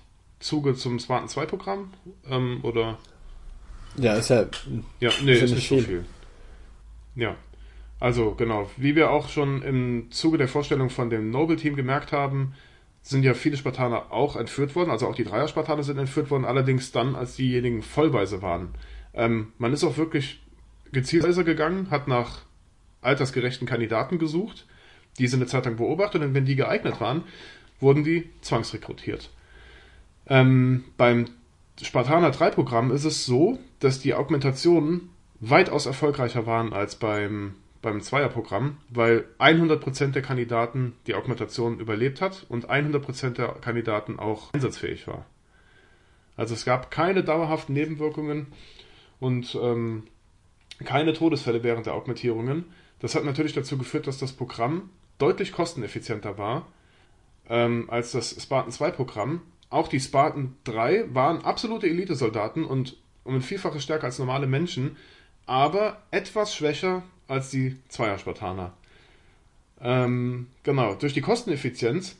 Zuge 0.45 0.75
zum 0.75 0.99
Spartan 0.99 1.29
2-Programm? 1.29 1.91
Ähm, 2.29 2.61
oder? 2.63 2.99
Ja, 3.97 4.15
ist 4.15 4.29
ja. 4.29 4.45
Ja, 5.01 5.11
nee, 5.23 5.33
Ist 5.33 5.43
ist 5.43 5.51
nicht 5.51 5.55
nicht 5.55 5.69
so 5.69 5.77
viel. 5.77 5.85
viel. 5.85 6.05
Ja. 7.17 7.37
Also, 7.99 8.35
genau. 8.35 8.71
Wie 8.77 8.95
wir 8.95 9.11
auch 9.11 9.31
schon 9.31 9.63
im 9.63 10.11
Zuge 10.11 10.37
der 10.37 10.49
Vorstellung 10.49 10.91
von 10.91 11.09
dem 11.09 11.31
Noble-Team 11.31 11.77
gemerkt 11.77 12.13
haben, 12.13 12.55
sind 13.01 13.23
ja 13.23 13.33
viele 13.33 13.57
Spartaner 13.57 14.13
auch 14.13 14.37
entführt 14.37 14.75
worden. 14.77 14.91
Also 14.91 15.07
auch 15.07 15.15
die 15.15 15.25
Dreier-Spartaner 15.25 15.83
sind 15.83 15.97
entführt 15.99 16.31
worden, 16.31 16.45
allerdings 16.45 16.93
dann, 16.93 17.15
als 17.15 17.37
diejenigen 17.37 17.83
vollweise 17.83 18.43
waren. 18.43 18.75
Ähm, 19.15 19.53
man 19.59 19.73
ist 19.73 19.85
auch 19.85 19.97
wirklich 19.97 20.43
gezielt 20.93 21.25
gegangen, 21.47 21.91
hat 21.91 22.07
nach 22.07 22.43
altersgerechten 23.01 23.67
Kandidaten 23.67 24.19
gesucht, 24.19 24.67
diese 25.19 25.37
eine 25.37 25.47
Zeit 25.47 25.65
lang 25.65 25.77
beobachtet 25.77 26.23
und 26.23 26.35
wenn 26.35 26.45
die 26.45 26.57
geeignet 26.57 27.01
waren, 27.01 27.25
wurden 27.81 28.05
die 28.05 28.31
zwangsrekrutiert. 28.41 29.31
Ähm, 30.27 30.85
beim 30.97 31.27
Spartaner 31.81 32.31
3-Programm 32.31 32.91
ist 32.91 33.05
es 33.05 33.27
so, 33.27 33.59
dass 33.81 33.99
die 33.99 34.15
Augmentationen 34.15 35.11
weitaus 35.41 35.87
erfolgreicher 35.87 36.47
waren 36.47 36.73
als 36.73 36.97
beim, 36.97 37.55
beim 37.83 38.01
Zweier-Programm, 38.01 38.79
weil 38.89 39.27
100% 39.39 40.13
der 40.13 40.23
Kandidaten 40.23 40.95
die 41.07 41.15
Augmentation 41.15 41.79
überlebt 41.79 42.21
hat 42.21 42.47
und 42.49 42.71
100% 42.71 43.31
der 43.31 43.49
Kandidaten 43.49 44.19
auch 44.19 44.53
einsatzfähig 44.55 45.07
war. 45.07 45.27
Also 46.37 46.55
es 46.55 46.65
gab 46.65 46.91
keine 46.91 47.23
dauerhaften 47.23 47.75
Nebenwirkungen 47.75 48.47
und 49.21 49.57
ähm, 49.61 50.05
keine 50.85 51.13
Todesfälle 51.13 51.63
während 51.63 51.87
der 51.87 51.95
Augmentierungen. 51.95 52.65
Das 53.01 53.15
hat 53.15 53.25
natürlich 53.25 53.53
dazu 53.53 53.79
geführt, 53.79 54.07
dass 54.07 54.19
das 54.19 54.33
Programm 54.33 54.91
deutlich 55.19 55.53
kosteneffizienter 55.53 56.39
war 56.39 56.67
ähm, 57.49 57.89
als 57.89 58.13
das 58.13 58.43
Spartan 58.43 58.73
2 58.73 58.91
Programm. 58.91 59.43
Auch 59.75 59.89
die 59.89 59.99
Spartan 59.99 60.55
3 60.63 61.13
waren 61.15 61.45
absolute 61.45 61.89
Elitesoldaten 61.89 62.65
und 62.65 62.97
um 63.25 63.35
ein 63.35 63.43
Vielfaches 63.43 63.83
stärker 63.83 64.05
als 64.05 64.21
normale 64.21 64.47
Menschen, 64.47 64.97
aber 65.47 66.01
etwas 66.13 66.55
schwächer 66.55 67.03
als 67.27 67.51
die 67.51 67.75
Zweier-Spartaner. 67.89 68.73
Ähm, 69.81 70.47
genau, 70.63 70.95
durch 70.95 71.13
die 71.13 71.23
Kosteneffizienz 71.23 72.15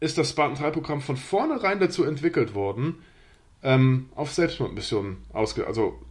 ist 0.00 0.18
das 0.18 0.30
Spartan 0.30 0.56
3 0.56 0.70
Programm 0.72 1.00
von 1.00 1.16
vornherein 1.16 1.78
dazu 1.78 2.02
entwickelt 2.02 2.56
worden, 2.56 2.96
ähm, 3.62 4.08
auf 4.16 4.32
Selbstmordmissionen 4.32 5.18
ausge 5.32 5.64
also 5.64 6.02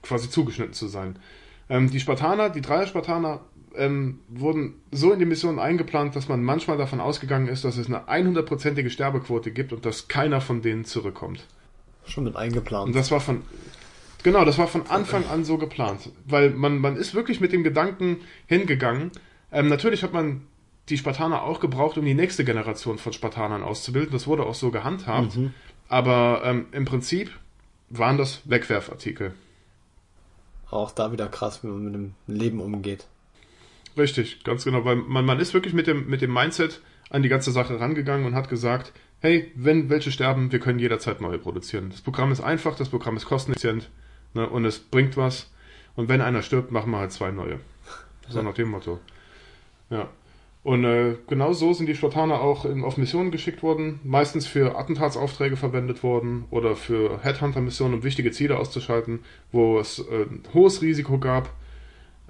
quasi 0.00 0.30
zugeschnitten 0.30 0.72
zu 0.72 0.88
sein. 0.88 1.18
Ähm, 1.68 1.90
die 1.90 2.00
Spartaner, 2.00 2.48
die 2.48 2.62
Dreier-Spartaner, 2.62 3.44
ähm, 3.76 4.20
wurden 4.28 4.74
so 4.90 5.12
in 5.12 5.18
die 5.18 5.24
Missionen 5.24 5.58
eingeplant, 5.58 6.16
dass 6.16 6.28
man 6.28 6.42
manchmal 6.42 6.78
davon 6.78 7.00
ausgegangen 7.00 7.48
ist, 7.48 7.64
dass 7.64 7.76
es 7.76 7.86
eine 7.86 8.08
100%ige 8.08 8.90
Sterbequote 8.90 9.50
gibt 9.50 9.72
und 9.72 9.84
dass 9.84 10.08
keiner 10.08 10.40
von 10.40 10.62
denen 10.62 10.84
zurückkommt. 10.84 11.46
Schon 12.06 12.24
mit 12.24 12.36
eingeplant. 12.36 12.88
Und 12.88 12.96
das 12.96 13.10
war 13.10 13.20
von 13.20 13.42
genau, 14.22 14.44
das 14.44 14.58
war 14.58 14.66
von 14.66 14.86
Anfang 14.88 15.26
an 15.26 15.44
so 15.44 15.58
geplant, 15.58 16.10
weil 16.26 16.50
man 16.50 16.78
man 16.78 16.96
ist 16.96 17.14
wirklich 17.14 17.40
mit 17.40 17.52
dem 17.52 17.64
Gedanken 17.64 18.18
hingegangen. 18.46 19.10
Ähm, 19.52 19.68
natürlich 19.68 20.02
hat 20.02 20.12
man 20.12 20.42
die 20.88 20.96
Spartaner 20.96 21.42
auch 21.42 21.60
gebraucht, 21.60 21.98
um 21.98 22.04
die 22.04 22.14
nächste 22.14 22.44
Generation 22.44 22.98
von 22.98 23.12
Spartanern 23.12 23.62
auszubilden. 23.62 24.12
Das 24.12 24.26
wurde 24.26 24.44
auch 24.44 24.54
so 24.54 24.70
gehandhabt. 24.70 25.38
Aber 25.88 26.42
ähm, 26.44 26.66
im 26.72 26.84
Prinzip 26.84 27.30
waren 27.90 28.18
das 28.18 28.42
Wegwerfartikel. 28.44 29.34
Auch 30.70 30.90
da 30.90 31.12
wieder 31.12 31.28
krass, 31.28 31.62
wie 31.62 31.68
man 31.68 31.84
mit 31.84 31.94
dem 31.94 32.14
Leben 32.26 32.60
umgeht. 32.60 33.06
Richtig, 33.98 34.44
ganz 34.44 34.64
genau, 34.64 34.84
weil 34.84 34.96
man, 34.96 35.24
man 35.24 35.40
ist 35.40 35.52
wirklich 35.52 35.74
mit 35.74 35.88
dem, 35.88 36.08
mit 36.08 36.22
dem 36.22 36.32
Mindset 36.32 36.80
an 37.10 37.22
die 37.22 37.28
ganze 37.28 37.50
Sache 37.50 37.80
rangegangen 37.80 38.26
und 38.26 38.34
hat 38.34 38.48
gesagt, 38.48 38.92
hey, 39.20 39.50
wenn 39.56 39.90
welche 39.90 40.12
sterben, 40.12 40.52
wir 40.52 40.60
können 40.60 40.78
jederzeit 40.78 41.20
neue 41.20 41.38
produzieren. 41.38 41.90
Das 41.90 42.00
Programm 42.00 42.30
ist 42.30 42.40
einfach, 42.40 42.76
das 42.76 42.90
Programm 42.90 43.16
ist 43.16 43.26
kosteneffizient 43.26 43.90
ne, 44.34 44.48
und 44.48 44.64
es 44.64 44.78
bringt 44.78 45.16
was. 45.16 45.50
Und 45.96 46.08
wenn 46.08 46.20
einer 46.20 46.42
stirbt, 46.42 46.70
machen 46.70 46.92
wir 46.92 46.98
halt 46.98 47.10
zwei 47.10 47.32
neue. 47.32 47.58
So 48.28 48.42
nach 48.42 48.54
dem 48.54 48.68
Motto. 48.68 49.00
Ja. 49.90 50.08
Und 50.62 50.84
äh, 50.84 51.16
genau 51.28 51.54
so 51.54 51.72
sind 51.72 51.86
die 51.86 51.94
Spartaner 51.94 52.40
auch 52.40 52.66
in, 52.66 52.84
auf 52.84 52.98
Missionen 52.98 53.30
geschickt 53.30 53.62
worden, 53.62 54.00
meistens 54.04 54.46
für 54.46 54.78
Attentatsaufträge 54.78 55.56
verwendet 55.56 56.02
worden 56.02 56.44
oder 56.50 56.76
für 56.76 57.20
Headhunter-Missionen, 57.22 57.94
um 57.94 58.02
wichtige 58.02 58.32
Ziele 58.32 58.58
auszuschalten, 58.58 59.20
wo 59.50 59.80
es 59.80 59.98
äh, 59.98 60.24
ein 60.24 60.42
hohes 60.52 60.82
Risiko 60.82 61.18
gab 61.18 61.50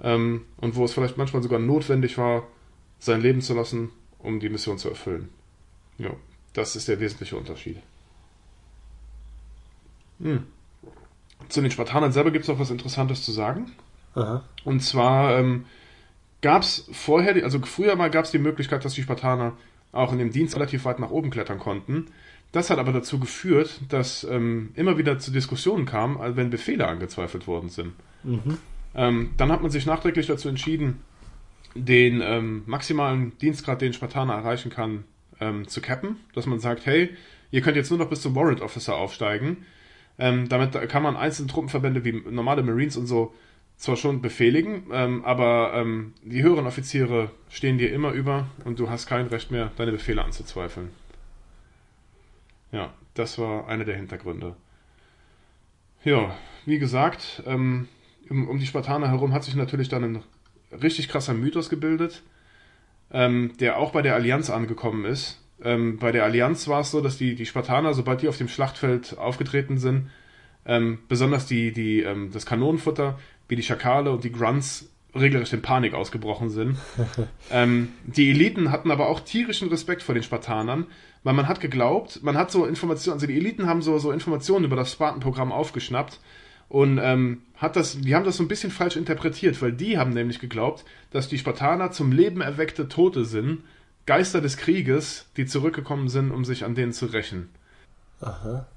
ähm, 0.01 0.41
und 0.57 0.75
wo 0.75 0.85
es 0.85 0.93
vielleicht 0.93 1.17
manchmal 1.17 1.43
sogar 1.43 1.59
notwendig 1.59 2.17
war, 2.17 2.43
sein 2.99 3.21
Leben 3.21 3.41
zu 3.41 3.53
lassen, 3.53 3.89
um 4.19 4.39
die 4.39 4.49
Mission 4.49 4.77
zu 4.77 4.89
erfüllen. 4.89 5.29
Ja, 5.97 6.11
das 6.53 6.75
ist 6.75 6.87
der 6.87 6.99
wesentliche 6.99 7.37
Unterschied. 7.37 7.77
Hm. 10.21 10.43
Zu 11.47 11.61
den 11.61 11.71
Spartanern 11.71 12.11
selber 12.11 12.31
gibt 12.31 12.43
es 12.43 12.49
noch 12.49 12.59
was 12.59 12.71
Interessantes 12.71 13.23
zu 13.23 13.31
sagen. 13.31 13.71
Aha. 14.15 14.43
Und 14.65 14.81
zwar 14.81 15.37
ähm, 15.39 15.65
gab 16.41 16.61
es 16.63 16.89
vorher, 16.91 17.33
die- 17.33 17.43
also 17.43 17.59
früher 17.59 17.95
mal 17.95 18.09
gab 18.09 18.25
es 18.25 18.31
die 18.31 18.39
Möglichkeit, 18.39 18.83
dass 18.83 18.93
die 18.93 19.03
Spartaner 19.03 19.53
auch 19.91 20.11
in 20.11 20.19
dem 20.19 20.31
Dienst 20.31 20.55
relativ 20.55 20.85
weit 20.85 20.99
nach 20.99 21.09
oben 21.11 21.29
klettern 21.31 21.59
konnten. 21.59 22.07
Das 22.51 22.69
hat 22.69 22.79
aber 22.79 22.91
dazu 22.91 23.19
geführt, 23.19 23.79
dass 23.89 24.23
ähm, 24.23 24.71
immer 24.75 24.97
wieder 24.97 25.19
zu 25.19 25.31
Diskussionen 25.31 25.85
kam, 25.85 26.19
wenn 26.35 26.49
Befehle 26.49 26.87
angezweifelt 26.87 27.47
worden 27.47 27.69
sind. 27.69 27.93
Ähm, 28.95 29.31
dann 29.37 29.51
hat 29.51 29.61
man 29.61 29.71
sich 29.71 29.85
nachträglich 29.85 30.27
dazu 30.27 30.49
entschieden, 30.49 31.01
den 31.75 32.21
ähm, 32.21 32.63
maximalen 32.65 33.37
Dienstgrad, 33.37 33.81
den 33.81 33.93
Spartaner 33.93 34.33
erreichen 34.33 34.71
kann, 34.71 35.03
ähm, 35.39 35.67
zu 35.67 35.81
cappen. 35.81 36.17
Dass 36.33 36.45
man 36.45 36.59
sagt, 36.59 36.85
hey, 36.85 37.09
ihr 37.51 37.61
könnt 37.61 37.77
jetzt 37.77 37.89
nur 37.89 37.99
noch 37.99 38.09
bis 38.09 38.21
zum 38.21 38.35
Warrant 38.35 38.61
Officer 38.61 38.95
aufsteigen. 38.95 39.65
Ähm, 40.17 40.49
damit 40.49 40.73
kann 40.89 41.03
man 41.03 41.15
einzelne 41.15 41.47
Truppenverbände 41.47 42.03
wie 42.03 42.11
normale 42.11 42.63
Marines 42.63 42.97
und 42.97 43.07
so 43.07 43.33
zwar 43.79 43.95
schon 43.95 44.21
befehligen, 44.21 44.83
ähm, 44.91 45.23
aber 45.23 45.71
ähm, 45.73 46.13
die 46.21 46.43
höheren 46.43 46.67
Offiziere 46.67 47.31
stehen 47.47 47.77
dir 47.77 47.93
immer 47.93 48.11
über 48.11 48.47
und 48.65 48.77
du 48.77 48.89
hast 48.89 49.07
kein 49.07 49.27
Recht 49.27 49.51
mehr, 49.51 49.71
deine 49.77 49.93
Befehle 49.93 50.21
anzuzweifeln. 50.21 50.89
Ja, 52.73 52.93
das 53.13 53.39
war 53.39 53.69
einer 53.69 53.85
der 53.85 53.95
Hintergründe. 53.95 54.57
Ja, 56.03 56.35
wie 56.65 56.77
gesagt, 56.77 57.41
ähm, 57.45 57.87
um, 58.29 58.47
um 58.47 58.59
die 58.59 58.65
Spartaner 58.65 59.09
herum 59.09 59.33
hat 59.33 59.43
sich 59.43 59.55
natürlich 59.55 59.89
dann 59.89 60.03
ein 60.03 60.23
richtig 60.81 61.09
krasser 61.09 61.33
Mythos 61.33 61.69
gebildet, 61.69 62.23
ähm, 63.11 63.53
der 63.59 63.77
auch 63.77 63.91
bei 63.91 64.01
der 64.01 64.15
Allianz 64.15 64.49
angekommen 64.49 65.05
ist. 65.05 65.41
Ähm, 65.61 65.97
bei 65.97 66.11
der 66.11 66.23
Allianz 66.23 66.67
war 66.67 66.81
es 66.81 66.91
so, 66.91 67.01
dass 67.01 67.17
die, 67.17 67.35
die 67.35 67.45
Spartaner, 67.45 67.93
sobald 67.93 68.21
die 68.21 68.27
auf 68.27 68.37
dem 68.37 68.47
Schlachtfeld 68.47 69.17
aufgetreten 69.17 69.77
sind, 69.77 70.09
ähm, 70.65 70.99
besonders 71.07 71.47
die, 71.47 71.71
die, 71.71 72.01
ähm, 72.01 72.31
das 72.31 72.45
Kanonenfutter, 72.45 73.19
wie 73.47 73.55
die 73.55 73.63
Schakale 73.63 74.11
und 74.11 74.23
die 74.23 74.31
Grunts, 74.31 74.89
regelrecht 75.15 75.53
in 75.53 75.63
Panik 75.63 75.95
ausgebrochen 75.95 76.51
sind. 76.51 76.77
ähm, 77.51 77.89
die 78.05 78.29
Eliten 78.29 78.71
hatten 78.71 78.91
aber 78.91 79.09
auch 79.09 79.21
tierischen 79.21 79.69
Respekt 79.69 80.03
vor 80.03 80.13
den 80.13 80.23
Spartanern, 80.23 80.85
weil 81.23 81.33
man 81.33 81.47
hat 81.47 81.59
geglaubt, 81.59 82.21
man 82.21 82.37
hat 82.37 82.51
so 82.51 82.65
Informationen, 82.65 83.15
also 83.15 83.25
die 83.25 83.35
Eliten 83.35 83.65
haben 83.65 83.81
so, 83.81 83.97
so 83.97 84.11
Informationen 84.11 84.65
über 84.65 84.75
das 84.75 84.91
Spartan-Programm 84.91 85.51
aufgeschnappt 85.51 86.19
und 86.69 86.99
ähm, 86.99 87.41
hat 87.55 87.75
das, 87.75 87.99
die 87.99 88.15
haben 88.15 88.25
das 88.25 88.37
so 88.37 88.43
ein 88.43 88.47
bisschen 88.47 88.71
falsch 88.71 88.95
interpretiert, 88.95 89.61
weil 89.61 89.73
die 89.73 89.97
haben 89.97 90.11
nämlich 90.13 90.39
geglaubt, 90.39 90.85
dass 91.11 91.27
die 91.27 91.39
Spartaner 91.39 91.91
zum 91.91 92.11
Leben 92.11 92.41
erweckte 92.41 92.87
Tote 92.87 93.25
sind, 93.25 93.63
Geister 94.05 94.39
des 94.39 94.57
Krieges, 94.57 95.25
die 95.35 95.45
zurückgekommen 95.45 96.09
sind, 96.09 96.31
um 96.31 96.45
sich 96.45 96.63
an 96.63 96.75
denen 96.75 96.93
zu 96.93 97.07
rächen. 97.07 97.49
Aha. 98.21 98.67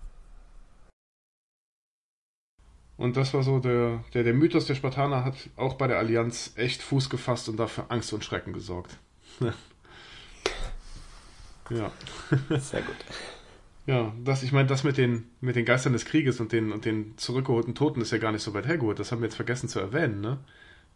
Und 2.97 3.17
das 3.17 3.35
war 3.35 3.43
so 3.43 3.59
der, 3.59 4.05
der, 4.15 4.23
der 4.23 4.35
Mythos 4.35 4.67
der 4.67 4.75
Spartaner 4.75 5.25
hat 5.25 5.35
auch 5.57 5.75
bei 5.75 5.87
der 5.87 5.99
Allianz 5.99 6.53
echt 6.57 6.83
Fuß 6.83 7.11
gefasst 7.11 7.49
und 7.49 7.57
dafür 7.57 7.87
Angst 7.89 8.13
und 8.13 8.25
Schrecken 8.25 8.53
gesorgt. 8.53 8.97
ja. 11.71 11.91
Sehr 12.59 12.83
gut. 12.83 12.97
Ja, 13.87 14.13
das, 14.23 14.43
ich 14.43 14.53
meine, 14.53 14.69
das 14.69 14.85
mit 14.85 14.97
den, 14.97 15.25
mit 15.41 15.57
den 15.57 15.65
Geistern 15.65 15.93
des 15.93 16.05
Krieges 16.05 16.39
und 16.41 16.53
den, 16.53 16.71
und 16.71 16.85
den 16.85 17.19
zurückgeholten 17.19 17.75
Toten 17.75 18.01
ist 18.01 18.13
ja 18.13 18.19
gar 18.19 18.31
nicht 18.31 18.43
so 18.43 18.55
weit 18.55 18.67
hergeholt. 18.67 18.99
Das 18.99 19.11
haben 19.11 19.21
wir 19.21 19.27
jetzt 19.27 19.35
vergessen 19.35 19.69
zu 19.69 19.81
erwähnen, 19.81 20.21
ne? 20.21 20.39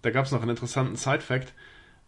Da 0.02 0.10
gab 0.10 0.26
es 0.26 0.32
noch 0.32 0.40
einen 0.40 0.50
interessanten 0.50 0.94
Side-Fact. 0.94 1.52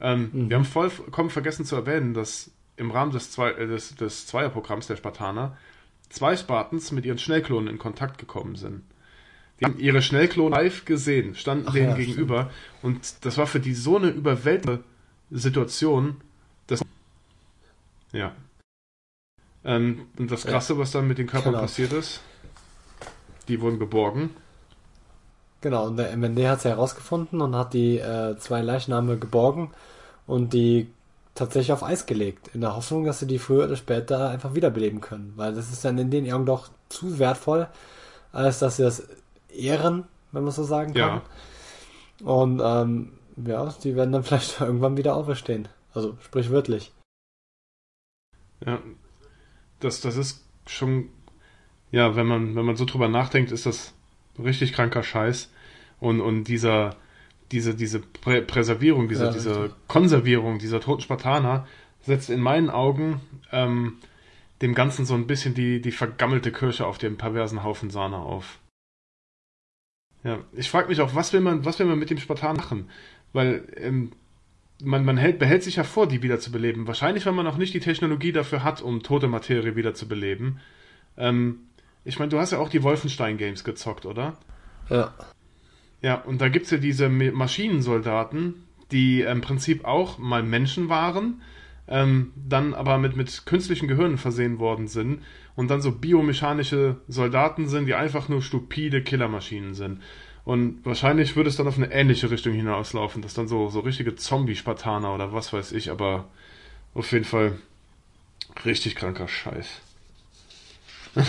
Ähm, 0.00 0.30
mhm. 0.32 0.50
Wir 0.50 0.56
haben 0.56 0.64
vollkommen 0.64 1.30
vergessen 1.30 1.64
zu 1.64 1.74
erwähnen, 1.74 2.14
dass 2.14 2.52
im 2.76 2.92
Rahmen 2.92 3.10
des, 3.10 3.32
Zwei, 3.32 3.50
äh, 3.50 3.66
des, 3.66 3.96
des 3.96 4.26
Zweierprogramms 4.26 4.86
der 4.86 4.96
Spartaner 4.96 5.56
zwei 6.08 6.36
Spartans 6.36 6.92
mit 6.92 7.04
ihren 7.04 7.18
Schnellklonen 7.18 7.68
in 7.68 7.78
Kontakt 7.78 8.18
gekommen 8.18 8.54
sind. 8.54 8.82
Die 9.60 9.64
haben 9.64 9.78
ihre 9.78 10.02
Schnellklone 10.02 10.54
live 10.54 10.84
gesehen, 10.84 11.34
standen 11.34 11.66
Ach, 11.68 11.72
denen 11.72 11.90
ja, 11.90 11.96
gegenüber. 11.96 12.50
Stimmt. 12.78 12.84
Und 12.84 13.24
das 13.24 13.36
war 13.36 13.46
für 13.46 13.60
die 13.60 13.74
so 13.74 13.96
eine 13.96 14.08
überwältigende 14.08 14.84
Situation, 15.30 16.20
dass. 16.68 16.84
Ja. 18.12 18.34
Ähm, 19.64 20.06
und 20.18 20.30
das 20.30 20.44
Krasse, 20.44 20.78
was 20.78 20.92
dann 20.92 21.08
mit 21.08 21.18
den 21.18 21.26
Körpern 21.26 21.52
genau. 21.52 21.62
passiert 21.62 21.92
ist, 21.92 22.20
die 23.48 23.60
wurden 23.60 23.78
geborgen. 23.78 24.30
Genau, 25.60 25.86
und 25.86 25.96
der 25.96 26.16
MND 26.16 26.46
hat 26.46 26.58
es 26.58 26.64
herausgefunden 26.64 27.40
und 27.40 27.56
hat 27.56 27.74
die 27.74 27.98
äh, 27.98 28.36
zwei 28.38 28.62
Leichname 28.62 29.18
geborgen 29.18 29.72
und 30.26 30.52
die 30.52 30.88
tatsächlich 31.34 31.72
auf 31.72 31.82
Eis 31.82 32.06
gelegt, 32.06 32.50
in 32.54 32.60
der 32.60 32.76
Hoffnung, 32.76 33.04
dass 33.04 33.20
sie 33.20 33.26
die 33.26 33.38
früher 33.38 33.64
oder 33.64 33.76
später 33.76 34.30
einfach 34.30 34.54
wiederbeleben 34.54 35.00
können. 35.00 35.32
Weil 35.36 35.54
das 35.54 35.72
ist 35.72 35.84
dann 35.84 35.98
in 35.98 36.10
den 36.10 36.30
Augen 36.32 36.46
doch 36.46 36.68
zu 36.88 37.18
wertvoll, 37.18 37.68
als 38.32 38.58
dass 38.60 38.76
sie 38.76 38.82
das 38.82 39.08
ehren, 39.48 40.04
wenn 40.32 40.44
man 40.44 40.52
so 40.52 40.62
sagen 40.62 40.94
kann. 40.94 41.22
Ja. 42.20 42.26
Und 42.26 42.60
ähm, 42.62 43.12
ja, 43.44 43.72
die 43.82 43.96
werden 43.96 44.12
dann 44.12 44.22
vielleicht 44.24 44.60
irgendwann 44.60 44.96
wieder 44.96 45.16
auferstehen. 45.16 45.68
Also 45.94 46.16
sprichwörtlich. 46.20 46.92
Ja, 48.64 48.80
das, 49.80 50.00
das 50.00 50.16
ist 50.16 50.44
schon, 50.66 51.08
ja, 51.90 52.16
wenn 52.16 52.26
man, 52.26 52.54
wenn 52.56 52.64
man 52.64 52.76
so 52.76 52.84
drüber 52.84 53.08
nachdenkt, 53.08 53.52
ist 53.52 53.66
das 53.66 53.94
richtig 54.38 54.72
kranker 54.72 55.02
Scheiß. 55.02 55.50
Und, 56.00 56.20
und 56.20 56.44
dieser, 56.44 56.96
diese, 57.50 57.74
diese 57.74 58.00
Prä 58.00 58.40
Präservierung, 58.42 59.08
diese, 59.08 59.26
ja, 59.26 59.32
diese 59.32 59.74
Konservierung 59.88 60.58
dieser 60.58 60.80
toten 60.80 61.02
Spartaner 61.02 61.66
setzt 62.00 62.30
in 62.30 62.40
meinen 62.40 62.70
Augen 62.70 63.20
ähm, 63.50 63.98
dem 64.62 64.74
Ganzen 64.74 65.06
so 65.06 65.14
ein 65.14 65.26
bisschen 65.26 65.54
die, 65.54 65.80
die 65.80 65.92
vergammelte 65.92 66.52
Kirsche 66.52 66.86
auf 66.86 66.98
dem 66.98 67.16
perversen 67.16 67.62
Haufen 67.62 67.90
Sahne 67.90 68.16
auf. 68.16 68.58
Ja, 70.24 70.38
ich 70.52 70.68
frage 70.68 70.88
mich 70.88 71.00
auch, 71.00 71.14
was 71.14 71.32
will 71.32 71.40
man, 71.40 71.64
was 71.64 71.78
will 71.78 71.86
man 71.86 71.98
mit 71.98 72.10
dem 72.10 72.18
Spartan 72.18 72.56
machen? 72.56 72.90
Weil 73.32 73.68
ähm, 73.76 74.12
man, 74.82 75.04
man 75.04 75.16
hält, 75.16 75.38
behält 75.38 75.62
sich 75.62 75.76
ja 75.76 75.84
vor, 75.84 76.06
die 76.06 76.22
wieder 76.22 76.38
zu 76.38 76.52
beleben. 76.52 76.86
Wahrscheinlich, 76.86 77.26
weil 77.26 77.32
man 77.32 77.46
auch 77.46 77.56
nicht 77.56 77.74
die 77.74 77.80
Technologie 77.80 78.32
dafür 78.32 78.62
hat, 78.64 78.80
um 78.80 79.02
tote 79.02 79.28
Materie 79.28 79.76
wieder 79.76 79.94
zu 79.94 80.08
beleben. 80.08 80.60
Ähm, 81.16 81.60
ich 82.04 82.18
meine, 82.18 82.30
du 82.30 82.38
hast 82.38 82.52
ja 82.52 82.58
auch 82.58 82.68
die 82.68 82.82
Wolfenstein-Games 82.82 83.64
gezockt, 83.64 84.06
oder? 84.06 84.36
Ja. 84.88 85.12
Ja, 86.00 86.14
und 86.14 86.40
da 86.40 86.48
gibt 86.48 86.66
es 86.66 86.70
ja 86.70 86.78
diese 86.78 87.08
Maschinensoldaten, 87.08 88.54
die 88.92 89.22
im 89.22 89.40
Prinzip 89.40 89.84
auch 89.84 90.18
mal 90.18 90.42
Menschen 90.42 90.88
waren, 90.88 91.42
ähm, 91.88 92.32
dann 92.36 92.74
aber 92.74 92.98
mit, 92.98 93.16
mit 93.16 93.46
künstlichen 93.46 93.88
Gehirnen 93.88 94.16
versehen 94.16 94.58
worden 94.58 94.86
sind 94.86 95.22
und 95.56 95.68
dann 95.70 95.80
so 95.80 95.92
biomechanische 95.92 96.96
Soldaten 97.08 97.66
sind, 97.66 97.86
die 97.86 97.94
einfach 97.94 98.28
nur 98.28 98.42
stupide 98.42 99.02
Killermaschinen 99.02 99.74
sind. 99.74 100.00
Und 100.48 100.80
wahrscheinlich 100.86 101.36
würde 101.36 101.50
es 101.50 101.56
dann 101.56 101.68
auf 101.68 101.76
eine 101.76 101.92
ähnliche 101.92 102.30
Richtung 102.30 102.54
hinauslaufen, 102.54 103.20
dass 103.20 103.34
dann 103.34 103.48
so, 103.48 103.68
so 103.68 103.80
richtige 103.80 104.16
Zombie-Spartaner 104.16 105.14
oder 105.14 105.34
was 105.34 105.52
weiß 105.52 105.72
ich, 105.72 105.90
aber 105.90 106.24
auf 106.94 107.12
jeden 107.12 107.26
Fall 107.26 107.58
richtig 108.64 108.94
kranker 108.94 109.28
Scheiß. 109.28 109.66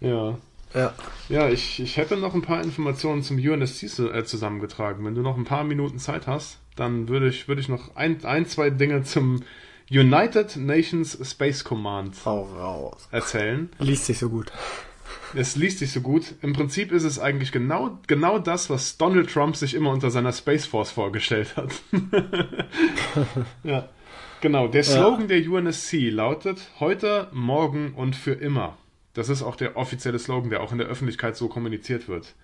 ja. 0.00 0.36
Ja. 0.74 0.94
Ja, 1.30 1.48
ich, 1.48 1.80
ich 1.80 1.96
hätte 1.96 2.18
noch 2.18 2.34
ein 2.34 2.42
paar 2.42 2.62
Informationen 2.62 3.22
zum 3.22 3.38
UNSC 3.38 3.84
äh, 4.00 4.22
zusammengetragen. 4.24 5.02
Wenn 5.06 5.14
du 5.14 5.22
noch 5.22 5.38
ein 5.38 5.44
paar 5.44 5.64
Minuten 5.64 5.98
Zeit 5.98 6.26
hast, 6.26 6.58
dann 6.76 7.08
würde 7.08 7.28
ich, 7.28 7.48
würde 7.48 7.62
ich 7.62 7.70
noch 7.70 7.96
ein, 7.96 8.22
ein, 8.26 8.44
zwei 8.44 8.68
Dinge 8.68 9.02
zum 9.04 9.44
United 9.90 10.56
Nations 10.56 11.18
Space 11.22 11.64
Command 11.64 12.16
erzählen. 13.10 13.70
Liest 13.78 14.04
sich 14.04 14.18
so 14.18 14.28
gut. 14.28 14.52
Es 15.34 15.56
liest 15.56 15.78
sich 15.78 15.92
so 15.92 16.00
gut. 16.00 16.34
Im 16.42 16.52
Prinzip 16.52 16.92
ist 16.92 17.04
es 17.04 17.18
eigentlich 17.18 17.52
genau, 17.52 17.98
genau 18.06 18.38
das, 18.38 18.68
was 18.68 18.98
Donald 18.98 19.30
Trump 19.30 19.56
sich 19.56 19.74
immer 19.74 19.90
unter 19.90 20.10
seiner 20.10 20.32
Space 20.32 20.66
Force 20.66 20.90
vorgestellt 20.90 21.56
hat. 21.56 21.72
ja. 23.64 23.88
Genau, 24.42 24.66
der 24.66 24.82
Slogan 24.82 25.28
ja. 25.28 25.38
der 25.38 25.50
UNSC 25.50 26.10
lautet 26.10 26.70
heute, 26.80 27.28
morgen 27.32 27.94
und 27.94 28.16
für 28.16 28.32
immer. 28.32 28.76
Das 29.14 29.28
ist 29.28 29.42
auch 29.42 29.56
der 29.56 29.76
offizielle 29.76 30.18
Slogan, 30.18 30.50
der 30.50 30.62
auch 30.62 30.72
in 30.72 30.78
der 30.78 30.88
Öffentlichkeit 30.88 31.36
so 31.36 31.48
kommuniziert 31.48 32.08
wird. 32.08 32.34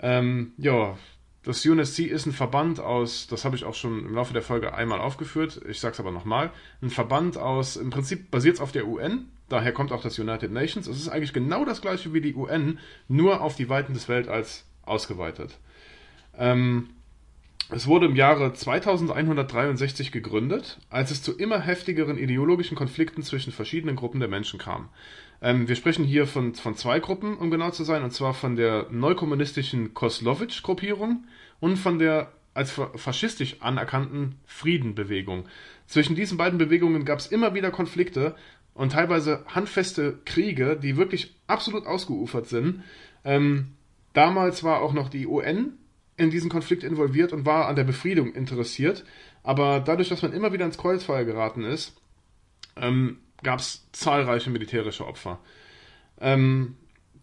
Ähm, 0.00 0.52
ja, 0.56 0.96
das 1.42 1.64
UNSC 1.64 2.00
ist 2.00 2.26
ein 2.26 2.32
Verband 2.32 2.80
aus, 2.80 3.26
das 3.26 3.44
habe 3.44 3.56
ich 3.56 3.64
auch 3.64 3.74
schon 3.74 4.06
im 4.06 4.14
Laufe 4.14 4.32
der 4.32 4.42
Folge 4.42 4.74
einmal 4.74 5.00
aufgeführt, 5.00 5.60
ich 5.68 5.80
sage 5.80 5.94
es 5.94 6.00
aber 6.00 6.10
nochmal, 6.10 6.50
ein 6.82 6.90
Verband 6.90 7.36
aus, 7.38 7.76
im 7.76 7.90
Prinzip 7.90 8.30
basiert 8.30 8.56
es 8.56 8.60
auf 8.60 8.72
der 8.72 8.86
UN, 8.86 9.28
daher 9.50 9.72
kommt 9.72 9.92
auch 9.92 10.02
das 10.02 10.18
United 10.18 10.50
Nations. 10.50 10.86
Es 10.86 10.96
ist 10.96 11.08
eigentlich 11.08 11.34
genau 11.34 11.64
das 11.66 11.82
gleiche 11.82 12.14
wie 12.14 12.22
die 12.22 12.34
UN, 12.34 12.78
nur 13.08 13.42
auf 13.42 13.56
die 13.56 13.68
Weiten 13.68 13.92
des 13.92 14.08
Weltalls 14.08 14.64
ausgeweitet. 14.82 15.58
Ähm, 16.38 16.90
es 17.72 17.86
wurde 17.86 18.06
im 18.06 18.16
Jahre 18.16 18.52
2163 18.52 20.10
gegründet, 20.10 20.78
als 20.88 21.12
es 21.12 21.22
zu 21.22 21.36
immer 21.36 21.60
heftigeren 21.60 22.18
ideologischen 22.18 22.76
Konflikten 22.76 23.22
zwischen 23.22 23.52
verschiedenen 23.52 23.94
Gruppen 23.94 24.18
der 24.18 24.28
Menschen 24.28 24.58
kam. 24.58 24.88
Ähm, 25.40 25.68
wir 25.68 25.76
sprechen 25.76 26.04
hier 26.04 26.26
von, 26.26 26.54
von 26.54 26.74
zwei 26.74 26.98
Gruppen, 26.98 27.36
um 27.36 27.50
genau 27.50 27.70
zu 27.70 27.84
sein, 27.84 28.02
und 28.02 28.12
zwar 28.12 28.34
von 28.34 28.56
der 28.56 28.86
neukommunistischen 28.90 29.94
Koslowitsch-Gruppierung 29.94 31.24
und 31.60 31.76
von 31.76 31.98
der 31.98 32.32
als 32.52 32.72
faschistisch 32.72 33.56
anerkannten 33.60 34.34
Friedenbewegung. 34.44 35.46
Zwischen 35.86 36.16
diesen 36.16 36.36
beiden 36.36 36.58
Bewegungen 36.58 37.04
gab 37.04 37.20
es 37.20 37.28
immer 37.28 37.54
wieder 37.54 37.70
Konflikte 37.70 38.34
und 38.80 38.92
teilweise 38.92 39.44
handfeste 39.46 40.20
Kriege, 40.24 40.74
die 40.74 40.96
wirklich 40.96 41.34
absolut 41.46 41.84
ausgeufert 41.84 42.46
sind. 42.46 42.82
Ähm, 43.26 43.72
damals 44.14 44.64
war 44.64 44.80
auch 44.80 44.94
noch 44.94 45.10
die 45.10 45.26
UN 45.26 45.74
in 46.16 46.30
diesen 46.30 46.48
Konflikt 46.48 46.82
involviert 46.82 47.34
und 47.34 47.44
war 47.44 47.68
an 47.68 47.76
der 47.76 47.84
Befriedung 47.84 48.32
interessiert. 48.32 49.04
Aber 49.42 49.80
dadurch, 49.80 50.08
dass 50.08 50.22
man 50.22 50.32
immer 50.32 50.54
wieder 50.54 50.64
ins 50.64 50.78
Kreuzfeuer 50.78 51.24
geraten 51.24 51.62
ist, 51.62 52.00
ähm, 52.76 53.18
gab 53.42 53.58
es 53.58 53.86
zahlreiche 53.92 54.48
militärische 54.48 55.06
Opfer. 55.06 55.40
Ähm, 56.18 56.76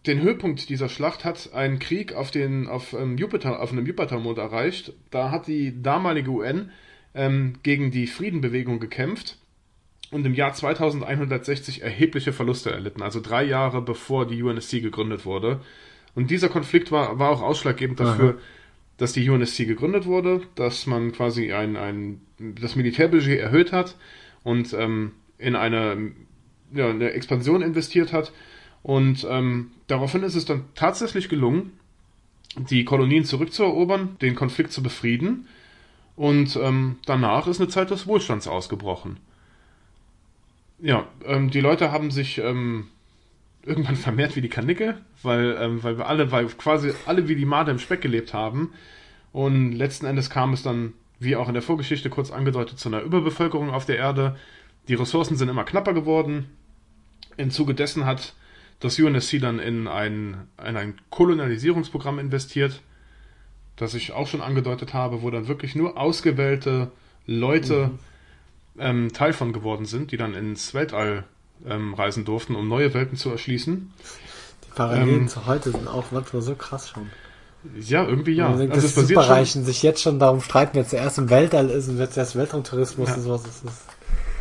den 0.06 0.22
Höhepunkt 0.22 0.68
dieser 0.68 0.88
Schlacht 0.88 1.24
hat 1.24 1.54
ein 1.54 1.80
Krieg 1.80 2.12
auf, 2.12 2.30
den, 2.30 2.68
auf, 2.68 2.92
ähm, 2.92 3.18
Jupiter, 3.18 3.60
auf 3.60 3.72
einem 3.72 3.84
Jupitermond 3.84 4.38
erreicht. 4.38 4.92
Da 5.10 5.32
hat 5.32 5.48
die 5.48 5.82
damalige 5.82 6.30
UN 6.30 6.70
ähm, 7.14 7.54
gegen 7.64 7.90
die 7.90 8.06
Friedenbewegung 8.06 8.78
gekämpft 8.78 9.38
und 10.10 10.24
im 10.24 10.34
Jahr 10.34 10.52
2160 10.52 11.82
erhebliche 11.82 12.32
Verluste 12.32 12.70
erlitten, 12.70 13.02
also 13.02 13.20
drei 13.20 13.44
Jahre 13.44 13.82
bevor 13.82 14.26
die 14.26 14.42
UNSC 14.42 14.80
gegründet 14.80 15.24
wurde. 15.24 15.60
Und 16.14 16.30
dieser 16.30 16.48
Konflikt 16.48 16.90
war, 16.90 17.18
war 17.18 17.30
auch 17.30 17.42
ausschlaggebend 17.42 18.00
dafür, 18.00 18.30
Aha. 18.30 18.38
dass 18.96 19.12
die 19.12 19.28
UNSC 19.28 19.66
gegründet 19.66 20.06
wurde, 20.06 20.42
dass 20.54 20.86
man 20.86 21.12
quasi 21.12 21.52
ein, 21.52 21.76
ein, 21.76 22.20
das 22.38 22.74
Militärbudget 22.74 23.38
erhöht 23.38 23.72
hat 23.72 23.96
und 24.42 24.72
ähm, 24.72 25.12
in 25.36 25.54
eine, 25.54 26.12
ja, 26.72 26.88
eine 26.88 27.12
Expansion 27.12 27.62
investiert 27.62 28.12
hat. 28.12 28.32
Und 28.82 29.26
ähm, 29.28 29.72
daraufhin 29.86 30.22
ist 30.22 30.34
es 30.34 30.44
dann 30.44 30.64
tatsächlich 30.74 31.28
gelungen, 31.28 31.72
die 32.56 32.84
Kolonien 32.84 33.24
zurückzuerobern, 33.24 34.16
den 34.20 34.34
Konflikt 34.34 34.72
zu 34.72 34.82
befrieden. 34.82 35.46
Und 36.16 36.56
ähm, 36.56 36.96
danach 37.06 37.46
ist 37.46 37.60
eine 37.60 37.68
Zeit 37.68 37.90
des 37.90 38.06
Wohlstands 38.06 38.48
ausgebrochen. 38.48 39.18
Ja, 40.80 41.06
ähm, 41.24 41.50
die 41.50 41.60
Leute 41.60 41.90
haben 41.90 42.10
sich 42.10 42.38
ähm, 42.38 42.88
irgendwann 43.64 43.96
vermehrt 43.96 44.36
wie 44.36 44.40
die 44.40 44.48
Kanicke, 44.48 44.98
weil, 45.22 45.56
ähm, 45.60 45.82
weil 45.82 45.98
wir 45.98 46.06
alle, 46.06 46.30
weil 46.32 46.46
quasi 46.46 46.92
alle 47.06 47.28
wie 47.28 47.36
die 47.36 47.44
Made 47.44 47.70
im 47.70 47.78
Speck 47.78 48.00
gelebt 48.00 48.34
haben. 48.34 48.72
Und 49.32 49.72
letzten 49.72 50.06
Endes 50.06 50.30
kam 50.30 50.52
es 50.52 50.62
dann, 50.62 50.94
wie 51.20 51.36
auch 51.36 51.48
in 51.48 51.54
der 51.54 51.62
Vorgeschichte 51.62 52.10
kurz 52.10 52.30
angedeutet, 52.30 52.78
zu 52.78 52.88
einer 52.88 53.02
Überbevölkerung 53.02 53.70
auf 53.70 53.84
der 53.84 53.98
Erde. 53.98 54.36
Die 54.88 54.94
Ressourcen 54.94 55.36
sind 55.36 55.48
immer 55.48 55.64
knapper 55.64 55.92
geworden. 55.92 56.46
Im 57.36 57.50
Zuge 57.50 57.74
dessen 57.74 58.06
hat 58.06 58.34
das 58.80 58.98
UNSC 58.98 59.40
dann 59.40 59.58
in 59.58 59.88
ein, 59.88 60.48
in 60.64 60.76
ein 60.76 60.94
Kolonialisierungsprogramm 61.10 62.18
investiert, 62.18 62.80
das 63.76 63.94
ich 63.94 64.12
auch 64.12 64.28
schon 64.28 64.40
angedeutet 64.40 64.94
habe, 64.94 65.22
wo 65.22 65.30
dann 65.30 65.48
wirklich 65.48 65.74
nur 65.74 65.98
ausgewählte 65.98 66.90
Leute 67.26 67.88
mhm. 67.88 67.98
Ähm, 68.78 69.12
Teil 69.12 69.32
von 69.32 69.52
geworden 69.52 69.86
sind, 69.86 70.12
die 70.12 70.16
dann 70.16 70.34
ins 70.34 70.74
Weltall 70.74 71.24
ähm, 71.66 71.94
reisen 71.94 72.24
durften, 72.24 72.54
um 72.54 72.68
neue 72.68 72.94
Welten 72.94 73.16
zu 73.16 73.30
erschließen. 73.30 73.92
Die 74.66 74.70
Parallelen 74.74 75.22
ähm, 75.22 75.28
zu 75.28 75.46
heute 75.46 75.70
sind 75.72 75.88
auch 75.88 76.10
manchmal 76.10 76.42
so 76.42 76.54
krass 76.54 76.90
schon. 76.90 77.10
Ja, 77.80 78.06
irgendwie 78.06 78.32
ja. 78.32 78.48
Also, 78.48 78.62
also 78.62 78.74
das 78.74 78.94
die 78.94 79.14
Superreichen 79.14 79.64
sich 79.64 79.82
jetzt 79.82 80.00
schon 80.00 80.18
darum 80.18 80.40
streiten, 80.40 80.72
wer 80.74 80.86
zuerst 80.86 81.18
im 81.18 81.28
Weltall 81.28 81.70
ist 81.70 81.88
und 81.88 81.98
wer 81.98 82.10
zuerst 82.10 82.36
Weltraumtourismus 82.36 83.08
ja. 83.08 83.14
und 83.16 83.22
sowas 83.22 83.46
ist. 83.46 83.64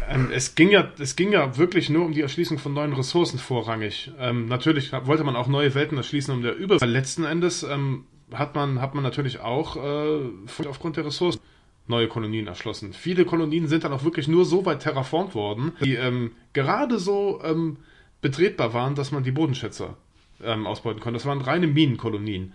Ähm, 0.09 0.29
es 0.31 0.55
ging 0.55 0.69
ja, 0.69 0.87
es 0.99 1.15
ging 1.15 1.31
ja 1.31 1.57
wirklich 1.57 1.89
nur 1.89 2.05
um 2.05 2.13
die 2.13 2.21
Erschließung 2.21 2.59
von 2.59 2.73
neuen 2.73 2.93
Ressourcen 2.93 3.39
vorrangig. 3.39 4.11
Ähm, 4.19 4.47
natürlich 4.47 4.93
wollte 4.93 5.23
man 5.23 5.35
auch 5.35 5.47
neue 5.47 5.73
Welten 5.75 5.97
erschließen, 5.97 6.33
um 6.33 6.41
der 6.43 6.55
Über. 6.55 6.77
Letzten 6.85 7.25
Endes 7.25 7.63
ähm, 7.63 8.05
hat 8.31 8.55
man, 8.55 8.81
hat 8.81 8.93
man 8.93 9.03
natürlich 9.03 9.39
auch 9.39 9.75
äh, 9.75 10.67
aufgrund 10.67 10.97
der 10.97 11.05
Ressourcen 11.05 11.41
neue 11.87 12.07
Kolonien 12.07 12.47
erschlossen. 12.47 12.93
Viele 12.93 13.25
Kolonien 13.25 13.67
sind 13.67 13.83
dann 13.83 13.93
auch 13.93 14.03
wirklich 14.03 14.27
nur 14.27 14.45
so 14.45 14.65
weit 14.65 14.81
terraformt 14.81 15.35
worden, 15.35 15.73
die 15.83 15.95
ähm, 15.95 16.31
gerade 16.53 16.99
so 16.99 17.41
ähm, 17.43 17.77
betretbar 18.21 18.73
waren, 18.73 18.95
dass 18.95 19.11
man 19.11 19.23
die 19.23 19.31
Bodenschätze 19.31 19.95
ähm, 20.43 20.67
ausbeuten 20.67 20.99
konnte. 20.99 21.17
Das 21.17 21.25
waren 21.25 21.41
reine 21.41 21.67
Minenkolonien. 21.67 22.53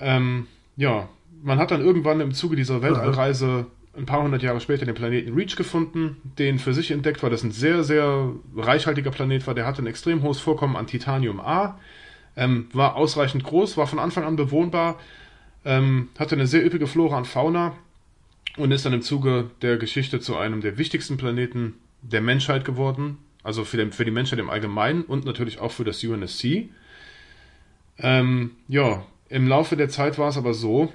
Ähm, 0.00 0.46
ja, 0.76 1.08
man 1.42 1.58
hat 1.58 1.70
dann 1.70 1.80
irgendwann 1.80 2.20
im 2.20 2.32
Zuge 2.32 2.56
dieser 2.56 2.82
Weltallreise 2.82 3.66
ein 3.94 4.06
paar 4.06 4.22
hundert 4.22 4.42
Jahre 4.42 4.60
später 4.60 4.86
den 4.86 4.94
Planeten 4.94 5.34
Reach 5.34 5.56
gefunden, 5.56 6.16
den 6.38 6.58
für 6.58 6.72
sich 6.72 6.90
entdeckt, 6.90 7.22
weil 7.22 7.30
das 7.30 7.42
ein 7.42 7.50
sehr, 7.50 7.84
sehr 7.84 8.30
reichhaltiger 8.56 9.10
Planet 9.10 9.46
war. 9.46 9.54
Der 9.54 9.66
hatte 9.66 9.82
ein 9.82 9.86
extrem 9.86 10.22
hohes 10.22 10.40
Vorkommen 10.40 10.76
an 10.76 10.86
Titanium 10.86 11.40
A, 11.40 11.78
ähm, 12.36 12.68
war 12.72 12.96
ausreichend 12.96 13.44
groß, 13.44 13.76
war 13.76 13.86
von 13.86 13.98
Anfang 13.98 14.24
an 14.24 14.36
bewohnbar, 14.36 14.98
ähm, 15.64 16.08
hatte 16.18 16.36
eine 16.36 16.46
sehr 16.46 16.64
üppige 16.64 16.86
Flora 16.86 17.18
und 17.18 17.26
Fauna 17.26 17.74
und 18.56 18.70
ist 18.70 18.84
dann 18.84 18.92
im 18.92 19.02
Zuge 19.02 19.50
der 19.62 19.76
Geschichte 19.76 20.20
zu 20.20 20.36
einem 20.36 20.60
der 20.60 20.78
wichtigsten 20.78 21.16
Planeten 21.16 21.74
der 22.02 22.20
Menschheit 22.20 22.64
geworden. 22.64 23.18
Also 23.42 23.64
für, 23.64 23.76
den, 23.76 23.92
für 23.92 24.04
die 24.04 24.10
Menschheit 24.10 24.38
im 24.38 24.50
Allgemeinen 24.50 25.02
und 25.02 25.24
natürlich 25.24 25.58
auch 25.58 25.72
für 25.72 25.84
das 25.84 26.02
UNSC. 26.04 26.68
Ähm, 27.98 28.52
ja, 28.68 29.04
im 29.28 29.48
Laufe 29.48 29.76
der 29.76 29.88
Zeit 29.88 30.18
war 30.18 30.28
es 30.28 30.36
aber 30.36 30.54
so, 30.54 30.92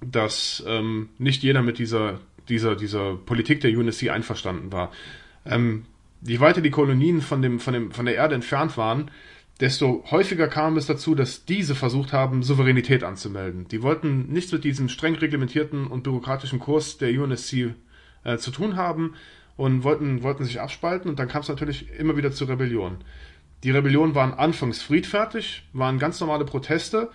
dass 0.00 0.62
ähm, 0.66 1.08
nicht 1.18 1.42
jeder 1.42 1.62
mit 1.62 1.78
dieser, 1.78 2.20
dieser, 2.48 2.76
dieser 2.76 3.16
Politik 3.16 3.60
der 3.60 3.76
UNSC 3.76 4.10
einverstanden 4.10 4.70
war. 4.70 4.92
Ähm, 5.44 5.84
je 6.22 6.40
weiter 6.40 6.60
die 6.60 6.70
Kolonien 6.70 7.20
von, 7.20 7.42
dem, 7.42 7.58
von, 7.58 7.74
dem, 7.74 7.90
von 7.90 8.06
der 8.06 8.14
Erde 8.14 8.34
entfernt 8.34 8.76
waren, 8.76 9.10
desto 9.60 10.04
häufiger 10.10 10.48
kam 10.48 10.76
es 10.76 10.86
dazu, 10.86 11.14
dass 11.14 11.44
diese 11.44 11.74
versucht 11.74 12.12
haben, 12.12 12.42
Souveränität 12.42 13.02
anzumelden. 13.02 13.66
Die 13.68 13.82
wollten 13.82 14.32
nichts 14.32 14.52
mit 14.52 14.64
diesem 14.64 14.88
streng 14.88 15.16
reglementierten 15.16 15.86
und 15.86 16.04
bürokratischen 16.04 16.60
Kurs 16.60 16.98
der 16.98 17.10
UNSC 17.10 17.74
äh, 18.24 18.36
zu 18.38 18.50
tun 18.50 18.76
haben 18.76 19.14
und 19.56 19.82
wollten, 19.82 20.22
wollten 20.22 20.44
sich 20.44 20.60
abspalten 20.60 21.10
und 21.10 21.18
dann 21.18 21.28
kam 21.28 21.42
es 21.42 21.48
natürlich 21.48 21.90
immer 21.98 22.16
wieder 22.16 22.30
zu 22.30 22.44
Rebellion. 22.44 22.98
Die 23.64 23.72
Rebellionen 23.72 24.14
waren 24.14 24.32
anfangs 24.34 24.80
friedfertig, 24.80 25.64
waren 25.72 25.98
ganz 25.98 26.20
normale 26.20 26.44
Proteste, 26.44 27.10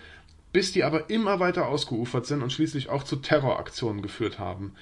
bis 0.52 0.74
die 0.74 0.84
aber 0.84 1.10
immer 1.10 1.40
weiter 1.40 1.68
ausgeufert 1.68 2.26
sind 2.26 2.44
und 2.44 2.52
schließlich 2.52 2.90
auch 2.90 3.04
zu 3.04 3.16
Terroraktionen 3.16 4.02
geführt 4.02 4.40
haben. 4.40 4.74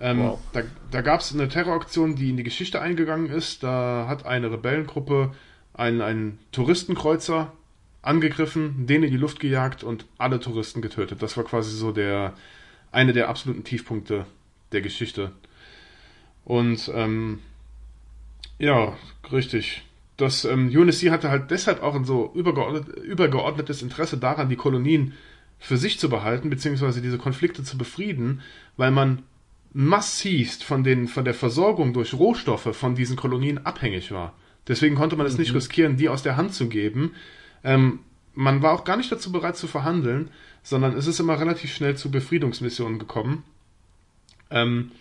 Ähm, 0.00 0.20
wow. 0.20 0.40
Da, 0.52 0.62
da 0.90 1.02
gab 1.02 1.20
es 1.20 1.32
eine 1.32 1.48
Terroraktion, 1.48 2.16
die 2.16 2.30
in 2.30 2.38
die 2.38 2.42
Geschichte 2.42 2.80
eingegangen 2.80 3.30
ist. 3.30 3.62
Da 3.62 4.06
hat 4.08 4.24
eine 4.24 4.50
Rebellengruppe 4.50 5.32
einen, 5.74 6.00
einen 6.00 6.38
Touristenkreuzer 6.52 7.52
angegriffen, 8.02 8.86
den 8.86 9.02
in 9.02 9.10
die 9.10 9.16
Luft 9.16 9.40
gejagt 9.40 9.84
und 9.84 10.06
alle 10.18 10.40
Touristen 10.40 10.82
getötet. 10.82 11.22
Das 11.22 11.36
war 11.36 11.44
quasi 11.44 11.76
so 11.76 11.92
der 11.92 12.34
eine 12.90 13.12
der 13.12 13.28
absoluten 13.28 13.64
Tiefpunkte 13.64 14.26
der 14.72 14.80
Geschichte. 14.80 15.32
Und 16.44 16.90
ähm, 16.94 17.38
ja, 18.58 18.96
richtig 19.30 19.84
das 20.22 20.44
ähm, 20.44 20.68
UNSC 20.68 21.10
hatte 21.10 21.30
halt 21.30 21.50
deshalb 21.50 21.82
auch 21.82 21.94
ein 21.94 22.04
so 22.04 22.30
übergeordnet, 22.34 22.96
übergeordnetes 22.98 23.82
Interesse 23.82 24.18
daran, 24.18 24.48
die 24.48 24.56
Kolonien 24.56 25.14
für 25.58 25.76
sich 25.76 25.98
zu 25.98 26.08
behalten, 26.08 26.50
beziehungsweise 26.50 27.00
diese 27.00 27.18
Konflikte 27.18 27.64
zu 27.64 27.78
befrieden, 27.78 28.40
weil 28.76 28.90
man 28.90 29.22
massivst 29.72 30.64
von, 30.64 30.84
den, 30.84 31.08
von 31.08 31.24
der 31.24 31.34
Versorgung 31.34 31.92
durch 31.92 32.14
Rohstoffe 32.14 32.76
von 32.76 32.94
diesen 32.94 33.16
Kolonien 33.16 33.64
abhängig 33.64 34.12
war. 34.12 34.34
Deswegen 34.68 34.94
konnte 34.94 35.16
man 35.16 35.26
es 35.26 35.34
mhm. 35.34 35.40
nicht 35.40 35.54
riskieren, 35.54 35.96
die 35.96 36.08
aus 36.08 36.22
der 36.22 36.36
Hand 36.36 36.54
zu 36.54 36.68
geben. 36.68 37.14
Ähm, 37.64 38.00
man 38.34 38.62
war 38.62 38.72
auch 38.72 38.84
gar 38.84 38.96
nicht 38.96 39.12
dazu 39.12 39.32
bereit 39.32 39.56
zu 39.56 39.66
verhandeln, 39.66 40.30
sondern 40.62 40.96
es 40.96 41.06
ist 41.06 41.20
immer 41.20 41.38
relativ 41.38 41.74
schnell 41.74 41.96
zu 41.96 42.10
Befriedungsmissionen 42.10 42.98
gekommen. 42.98 43.44
Ähm, 44.50 44.92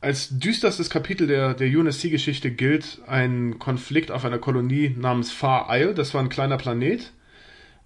als 0.00 0.38
düsterstes 0.38 0.90
Kapitel 0.90 1.26
der, 1.26 1.54
der 1.54 1.68
UNSC-Geschichte 1.68 2.50
gilt 2.50 3.00
ein 3.06 3.58
Konflikt 3.58 4.10
auf 4.10 4.24
einer 4.24 4.38
Kolonie 4.38 4.94
namens 4.96 5.32
Far 5.32 5.68
Isle. 5.70 5.94
Das 5.94 6.14
war 6.14 6.20
ein 6.20 6.28
kleiner 6.28 6.58
Planet. 6.58 7.12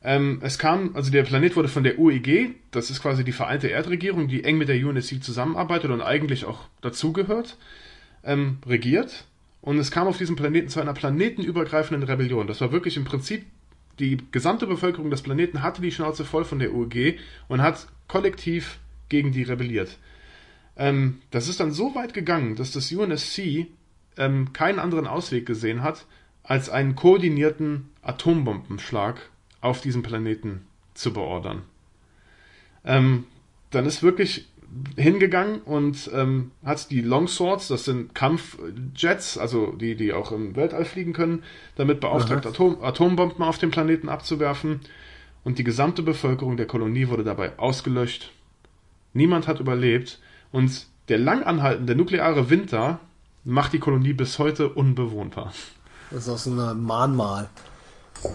Ähm, 0.03 0.41
es 0.43 0.59
kam, 0.59 0.95
also 0.95 1.11
der 1.11 1.23
Planet 1.25 1.57
wurde 1.57 1.69
von 1.69 1.85
der 1.85 1.99
UEG, 1.99 2.55
das 2.71 2.91
ist 2.91 3.03
quasi 3.03 3.23
die 3.23 3.33
vereinte 3.33 3.69
Erdregierung, 3.69 4.29
die 4.29 4.45
eng 4.45 4.57
mit 4.57 4.69
der 4.69 4.77
UNSC 4.77 5.23
zusammenarbeitet 5.23 5.91
und 5.91 6.01
eigentlich 6.01 6.47
auch 6.47 6.65
dazugehört, 6.81 7.59
ähm, 8.25 8.59
regiert. 8.67 9.27
Und 9.63 9.79
es 9.79 9.91
kam 9.91 10.07
auf 10.07 10.19
diesem 10.19 10.37
Planeten 10.37 10.69
zu 10.69 10.81
einer 10.81 10.95
planetenübergreifenden 10.95 12.03
Rebellion. 12.03 12.47
Das 12.47 12.61
war 12.61 12.73
wirklich 12.73 12.97
im 12.97 13.05
Prinzip 13.05 13.45
die 13.99 14.19
gesamte 14.33 14.67
Bevölkerung 14.67 15.11
des 15.11 15.23
Planeten 15.23 15.63
hatte 15.63 15.83
die 15.83 15.93
Schnauze 15.93 16.25
voll 16.25 16.45
von 16.45 16.59
der 16.59 16.75
UEG 16.75 17.19
und 17.49 17.61
hat 17.61 17.87
kollektiv 18.09 18.79
gegen 19.11 19.31
die 19.31 19.43
rebelliert. 19.43 19.99
Ähm, 20.77 21.21
das 21.31 21.49
ist 21.49 21.61
dann 21.61 21.73
so 21.73 21.95
weit 21.95 22.15
gegangen, 22.15 22.57
dass 22.57 22.73
das 22.73 22.91
UNSC 22.91 23.67
ähm, 24.17 24.53
keinen 24.53 24.79
anderen 24.79 25.07
Ausweg 25.07 25.45
gesehen 25.45 25.83
hat, 25.83 26.07
als 26.43 26.71
einen 26.71 26.97
koordinierten 26.97 27.91
Atombombenschlag 28.03 29.31
auf 29.61 29.83
diesem 29.83 30.03
Planeten 30.03 30.67
zu 30.95 31.13
beordern. 31.13 31.63
Ähm, 32.85 33.25
dann 33.71 33.85
ist 33.85 34.03
wirklich 34.03 34.49
hingegangen 34.97 35.61
und 35.63 36.11
ähm, 36.15 36.53
hat 36.65 36.91
die 36.91 37.01
Longswords, 37.01 37.69
das 37.69 37.85
sind 37.85 38.15
Kampfjets, 38.15 39.37
also 39.37 39.73
die, 39.73 39.97
die 39.97 40.13
auch 40.13 40.33
im 40.33 40.55
Weltall 40.57 40.85
fliegen 40.85 41.13
können, 41.13 41.43
damit 41.77 42.01
beauftragt, 42.01 42.47
Atom, 42.47 42.83
Atombomben 42.83 43.43
auf 43.45 43.59
dem 43.59 43.71
Planeten 43.71 44.09
abzuwerfen. 44.09 44.81
Und 45.43 45.59
die 45.59 45.65
gesamte 45.65 46.03
Bevölkerung 46.03 46.57
der 46.57 46.67
Kolonie 46.67 47.09
wurde 47.09 47.25
dabei 47.25 47.59
ausgelöscht. 47.59 48.31
Niemand 49.13 49.49
hat 49.49 49.59
überlebt 49.59 50.21
und 50.53 50.87
der 51.09 51.19
lang 51.19 51.43
anhaltende 51.43 51.97
nukleare 51.97 52.51
Winter 52.51 53.01
macht 53.45 53.73
die 53.73 53.79
Kolonie 53.79 54.13
bis 54.13 54.39
heute 54.39 54.69
unbewohnbar. 54.69 55.53
Das 56.11 56.27
ist 56.27 56.29
auch 56.29 56.39
so 56.39 56.51
ein 56.51 56.83
Mahnmal. 56.83 57.49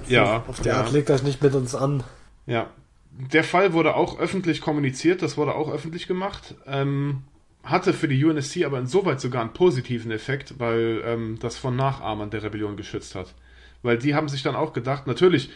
Ja. 0.08 0.44
Auf 0.48 0.62
der 0.62 0.74
ja. 0.74 0.80
Art 0.80 0.92
legt 0.92 1.10
euch 1.12 1.24
nicht 1.24 1.42
mit 1.42 1.54
uns 1.54 1.76
an. 1.76 2.04
Ja. 2.46 2.68
Der 3.18 3.44
Fall 3.44 3.74
wurde 3.74 3.96
auch 3.96 4.20
öffentlich 4.20 4.60
kommuniziert, 4.60 5.22
das 5.22 5.38
wurde 5.38 5.56
auch 5.56 5.72
öffentlich 5.72 6.08
gemacht. 6.08 6.56
Ähm, 6.66 7.24
hatte 7.64 7.94
für 7.94 8.08
die 8.08 8.24
UNSC 8.24 8.64
aber 8.66 8.78
insoweit 8.80 9.22
sogar 9.22 9.42
einen 9.42 9.54
positiven 9.54 10.12
Effekt, 10.12 10.60
weil 10.60 11.02
ähm, 11.06 11.38
das 11.40 11.58
von 11.58 11.76
Nachahmern 11.76 12.30
der 12.30 12.44
Rebellion 12.44 12.78
geschützt 12.78 13.16
hat. 13.16 13.34
Weil 13.82 13.98
die 13.98 14.16
haben 14.16 14.30
sich 14.30 14.44
dann 14.44 14.56
auch 14.56 14.74
gedacht, 14.74 15.08
natürlich, 15.08 15.50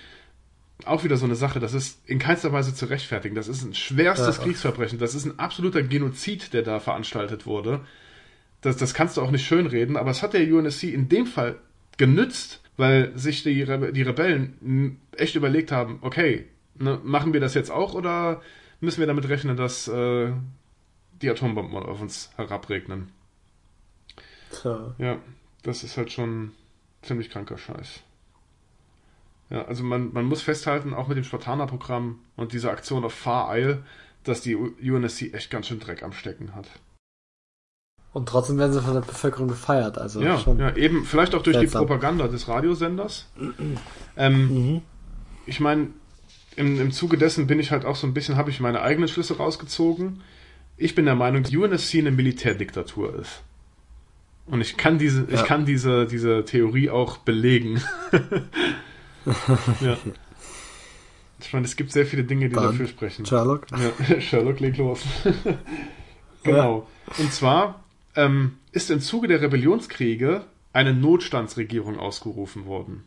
auch 0.85 1.03
wieder 1.03 1.17
so 1.17 1.25
eine 1.25 1.35
Sache, 1.35 1.59
das 1.59 1.73
ist 1.73 2.07
in 2.07 2.19
keinster 2.19 2.53
Weise 2.53 2.73
zu 2.73 2.85
rechtfertigen. 2.85 3.35
Das 3.35 3.47
ist 3.47 3.63
ein 3.63 3.73
schwerstes 3.73 4.37
ja. 4.37 4.43
Kriegsverbrechen. 4.43 4.97
Das 4.97 5.13
ist 5.13 5.25
ein 5.25 5.37
absoluter 5.37 5.83
Genozid, 5.83 6.53
der 6.53 6.63
da 6.63 6.79
veranstaltet 6.79 7.45
wurde. 7.45 7.81
Das, 8.61 8.77
das 8.77 8.93
kannst 8.93 9.17
du 9.17 9.21
auch 9.21 9.31
nicht 9.31 9.45
schönreden, 9.45 9.97
aber 9.97 10.11
es 10.11 10.23
hat 10.23 10.33
der 10.33 10.41
UNSC 10.53 10.83
in 10.93 11.09
dem 11.09 11.27
Fall 11.27 11.57
genützt, 11.97 12.61
weil 12.77 13.11
sich 13.17 13.43
die, 13.43 13.61
Rebe 13.61 13.91
die 13.93 14.01
Rebellen 14.01 14.99
echt 15.15 15.35
überlegt 15.35 15.71
haben, 15.71 15.99
okay, 16.01 16.45
ne, 16.79 16.99
machen 17.03 17.33
wir 17.33 17.39
das 17.39 17.53
jetzt 17.53 17.71
auch 17.71 17.93
oder 17.93 18.41
müssen 18.79 18.99
wir 18.99 19.07
damit 19.07 19.27
rechnen, 19.29 19.57
dass 19.57 19.87
äh, 19.87 20.31
die 21.21 21.29
Atombomben 21.29 21.77
auf 21.77 22.01
uns 22.01 22.31
herabregnen? 22.35 23.11
So. 24.51 24.93
Ja, 24.97 25.17
das 25.63 25.83
ist 25.83 25.97
halt 25.97 26.11
schon 26.11 26.51
ziemlich 27.01 27.29
kranker 27.29 27.57
Scheiß. 27.57 28.01
Ja, 29.49 29.65
also 29.65 29.83
man, 29.83 30.13
man 30.13 30.25
muss 30.25 30.41
festhalten, 30.41 30.93
auch 30.93 31.07
mit 31.07 31.17
dem 31.17 31.23
Spartaner-Programm 31.23 32.19
und 32.35 32.53
dieser 32.53 32.71
Aktion 32.71 33.03
auf 33.03 33.13
Far 33.13 33.57
Isle, 33.57 33.83
dass 34.23 34.41
die 34.41 34.55
UNSC 34.55 35.33
echt 35.33 35.49
ganz 35.49 35.67
schön 35.67 35.79
Dreck 35.79 36.03
am 36.03 36.13
Stecken 36.13 36.55
hat. 36.55 36.67
Und 38.11 38.27
trotzdem 38.27 38.57
werden 38.57 38.73
sie 38.73 38.81
von 38.81 38.93
der 38.93 39.01
Bevölkerung 39.01 39.47
gefeiert. 39.47 39.97
Also 39.97 40.21
ja, 40.21 40.37
schon 40.39 40.59
ja, 40.59 40.75
eben, 40.75 41.05
vielleicht 41.05 41.35
auch 41.35 41.43
durch 41.43 41.55
seltsam. 41.55 41.81
die 41.81 41.87
Propaganda 41.87 42.27
des 42.27 42.47
Radiosenders. 42.47 43.27
ähm, 44.17 44.47
mhm. 44.47 44.81
Ich 45.45 45.59
meine, 45.59 45.89
im, 46.59 46.79
im 46.81 46.91
Zuge 46.91 47.17
dessen 47.17 47.47
bin 47.47 47.57
ich 47.57 47.71
halt 47.71 47.85
auch 47.85 47.95
so 47.95 48.05
ein 48.05 48.13
bisschen, 48.13 48.35
habe 48.35 48.49
ich 48.49 48.59
meine 48.59 48.81
eigenen 48.81 49.07
Schlüsse 49.07 49.37
rausgezogen. 49.37 50.21
Ich 50.75 50.93
bin 50.93 51.05
der 51.05 51.15
Meinung, 51.15 51.43
dass 51.43 51.55
UNSC 51.55 51.99
eine 51.99 52.11
Militärdiktatur 52.11 53.17
ist. 53.17 53.43
Und 54.45 54.59
ich 54.59 54.75
kann 54.75 54.97
diese, 54.97 55.21
ja. 55.29 55.35
ich 55.35 55.45
kann 55.45 55.65
diese, 55.65 56.05
diese 56.05 56.43
Theorie 56.43 56.89
auch 56.89 57.17
belegen. 57.17 57.81
ja. 59.79 59.97
Ich 61.39 61.53
meine, 61.53 61.65
es 61.65 61.77
gibt 61.77 61.93
sehr 61.93 62.05
viele 62.05 62.25
Dinge, 62.25 62.49
die 62.49 62.55
Dann 62.55 62.65
dafür 62.65 62.87
sprechen. 62.87 63.25
Sherlock? 63.25 63.67
Ja, 63.71 64.19
Sherlock 64.21 64.59
legt 64.59 64.77
los. 64.77 65.05
genau. 66.43 66.87
Ja. 67.07 67.23
Und 67.23 67.31
zwar 67.31 67.85
ähm, 68.15 68.57
ist 68.73 68.91
im 68.91 68.99
Zuge 68.99 69.29
der 69.29 69.41
Rebellionskriege 69.41 70.43
eine 70.73 70.93
Notstandsregierung 70.93 71.97
ausgerufen 71.97 72.65
worden. 72.65 73.05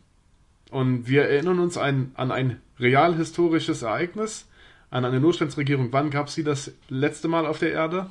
und 0.71 1.07
wir 1.07 1.25
erinnern 1.25 1.59
uns 1.59 1.77
ein, 1.77 2.11
an 2.15 2.31
ein 2.31 2.59
real 2.79 3.15
historisches 3.15 3.81
Ereignis, 3.81 4.47
an 4.89 5.05
eine 5.05 5.19
Notstandsregierung. 5.19 5.91
Wann 5.91 6.09
gab 6.09 6.27
es 6.27 6.35
sie 6.35 6.43
das 6.43 6.71
letzte 6.89 7.27
Mal 7.27 7.45
auf 7.45 7.59
der 7.59 7.71
Erde? 7.71 8.09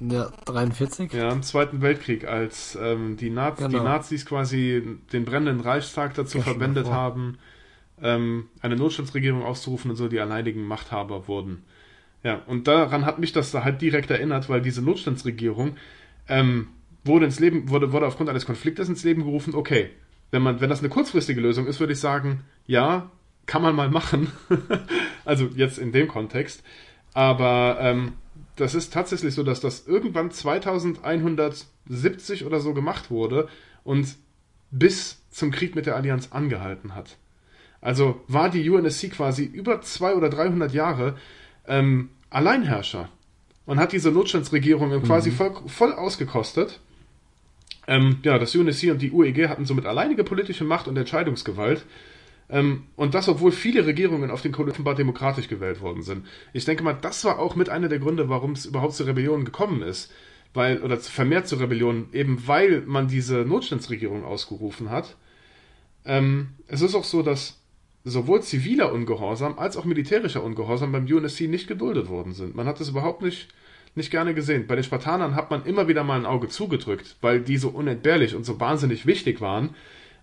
Ja, 0.00 0.30
43? 0.46 1.12
Ja, 1.12 1.30
im 1.30 1.42
Zweiten 1.42 1.80
Weltkrieg, 1.80 2.26
als 2.26 2.76
ähm, 2.80 3.16
die, 3.16 3.30
Naz 3.30 3.58
Genau. 3.58 3.68
die 3.68 3.76
Nazis 3.84 4.26
quasi 4.26 4.82
den 5.12 5.24
brennenden 5.24 5.60
Reichstag 5.60 6.14
dazu 6.14 6.38
Ja, 6.38 6.44
verwendet 6.44 6.88
haben, 6.88 7.38
ähm, 8.02 8.48
eine 8.60 8.76
Notstandsregierung 8.76 9.44
auszurufen 9.44 9.90
und 9.92 9.96
so 9.96 10.08
die 10.08 10.18
alleinigen 10.20 10.64
Machthaber 10.66 11.28
wurden. 11.28 11.62
Ja, 12.24 12.42
und 12.46 12.66
daran 12.66 13.06
hat 13.06 13.18
mich 13.20 13.32
das 13.32 13.52
da 13.52 13.62
halt 13.64 13.80
direkt 13.82 14.10
erinnert, 14.10 14.48
weil 14.48 14.60
diese 14.62 14.82
Notstandsregierung 14.82 15.76
ähm, 16.28 16.68
wurde 17.04 17.26
ins 17.26 17.38
Leben, 17.38 17.68
wurde, 17.68 17.92
wurde 17.92 18.06
aufgrund 18.06 18.30
eines 18.30 18.46
Konfliktes 18.46 18.88
ins 18.88 19.04
Leben 19.04 19.22
gerufen, 19.24 19.54
okay, 19.54 19.90
wenn 20.34 20.42
man, 20.42 20.60
wenn 20.60 20.68
das 20.68 20.80
eine 20.80 20.88
kurzfristige 20.88 21.40
Lösung 21.40 21.68
ist, 21.68 21.78
würde 21.78 21.92
ich 21.92 22.00
sagen, 22.00 22.40
ja, 22.66 23.08
kann 23.46 23.62
man 23.62 23.76
mal 23.76 23.88
machen. 23.88 24.32
also 25.24 25.48
jetzt 25.54 25.78
in 25.78 25.92
dem 25.92 26.08
Kontext. 26.08 26.64
Aber 27.12 27.78
ähm, 27.80 28.14
das 28.56 28.74
ist 28.74 28.92
tatsächlich 28.92 29.32
so, 29.32 29.44
dass 29.44 29.60
das 29.60 29.86
irgendwann 29.86 30.32
2170 30.32 32.44
oder 32.44 32.58
so 32.58 32.74
gemacht 32.74 33.12
wurde 33.12 33.46
und 33.84 34.16
bis 34.72 35.22
zum 35.30 35.52
Krieg 35.52 35.76
mit 35.76 35.86
der 35.86 35.94
Allianz 35.94 36.32
angehalten 36.32 36.96
hat. 36.96 37.16
Also 37.80 38.20
war 38.26 38.50
die 38.50 38.68
UNSC 38.68 39.10
quasi 39.10 39.44
über 39.44 39.82
200 39.82 40.18
oder 40.18 40.30
300 40.30 40.74
Jahre 40.74 41.14
ähm, 41.68 42.10
Alleinherrscher 42.30 43.08
und 43.66 43.78
hat 43.78 43.92
diese 43.92 44.10
Notstandsregierung 44.10 45.00
quasi 45.04 45.30
voll, 45.30 45.54
voll 45.68 45.92
ausgekostet. 45.92 46.80
Ähm, 47.86 48.18
ja, 48.22 48.38
das 48.38 48.54
UNSC 48.54 48.90
und 48.90 49.02
die 49.02 49.12
UEG 49.12 49.48
hatten 49.48 49.64
somit 49.66 49.86
alleinige 49.86 50.24
politische 50.24 50.64
Macht 50.64 50.88
und 50.88 50.96
Entscheidungsgewalt. 50.96 51.84
Ähm, 52.48 52.84
und 52.96 53.14
das, 53.14 53.28
obwohl 53.28 53.52
viele 53.52 53.86
Regierungen 53.86 54.30
auf 54.30 54.42
den 54.42 54.52
Kolonien 54.52 54.72
offenbar 54.72 54.94
demokratisch 54.94 55.48
gewählt 55.48 55.80
worden 55.80 56.02
sind. 56.02 56.26
Ich 56.52 56.64
denke 56.64 56.82
mal, 56.82 56.92
das 56.92 57.24
war 57.24 57.38
auch 57.38 57.56
mit 57.56 57.68
einer 57.68 57.88
der 57.88 57.98
Gründe, 57.98 58.28
warum 58.28 58.52
es 58.52 58.66
überhaupt 58.66 58.94
zur 58.94 59.06
Rebellion 59.06 59.44
gekommen 59.44 59.82
ist. 59.82 60.12
Weil, 60.52 60.82
oder 60.82 61.00
zu- 61.00 61.10
vermehrt 61.10 61.48
zur 61.48 61.58
Rebellion, 61.58 62.08
eben 62.12 62.46
weil 62.46 62.82
man 62.86 63.08
diese 63.08 63.38
Notstandsregierung 63.38 64.24
ausgerufen 64.24 64.88
hat. 64.90 65.16
Ähm, 66.04 66.50
es 66.68 66.80
ist 66.80 66.94
auch 66.94 67.02
so, 67.02 67.22
dass 67.22 67.60
sowohl 68.04 68.42
ziviler 68.42 68.92
Ungehorsam 68.92 69.58
als 69.58 69.76
auch 69.76 69.84
militärischer 69.84 70.44
Ungehorsam 70.44 70.92
beim 70.92 71.06
UNSC 71.06 71.48
nicht 71.48 71.66
geduldet 71.66 72.08
worden 72.08 72.34
sind. 72.34 72.54
Man 72.54 72.66
hat 72.66 72.78
das 72.78 72.90
überhaupt 72.90 73.22
nicht, 73.22 73.48
nicht 73.94 74.10
gerne 74.10 74.34
gesehen. 74.34 74.66
Bei 74.66 74.74
den 74.74 74.84
Spartanern 74.84 75.34
hat 75.34 75.50
man 75.50 75.64
immer 75.64 75.88
wieder 75.88 76.04
mal 76.04 76.18
ein 76.18 76.26
Auge 76.26 76.48
zugedrückt, 76.48 77.16
weil 77.20 77.40
die 77.40 77.56
so 77.56 77.68
unentbehrlich 77.68 78.34
und 78.34 78.44
so 78.44 78.58
wahnsinnig 78.60 79.06
wichtig 79.06 79.40
waren. 79.40 79.70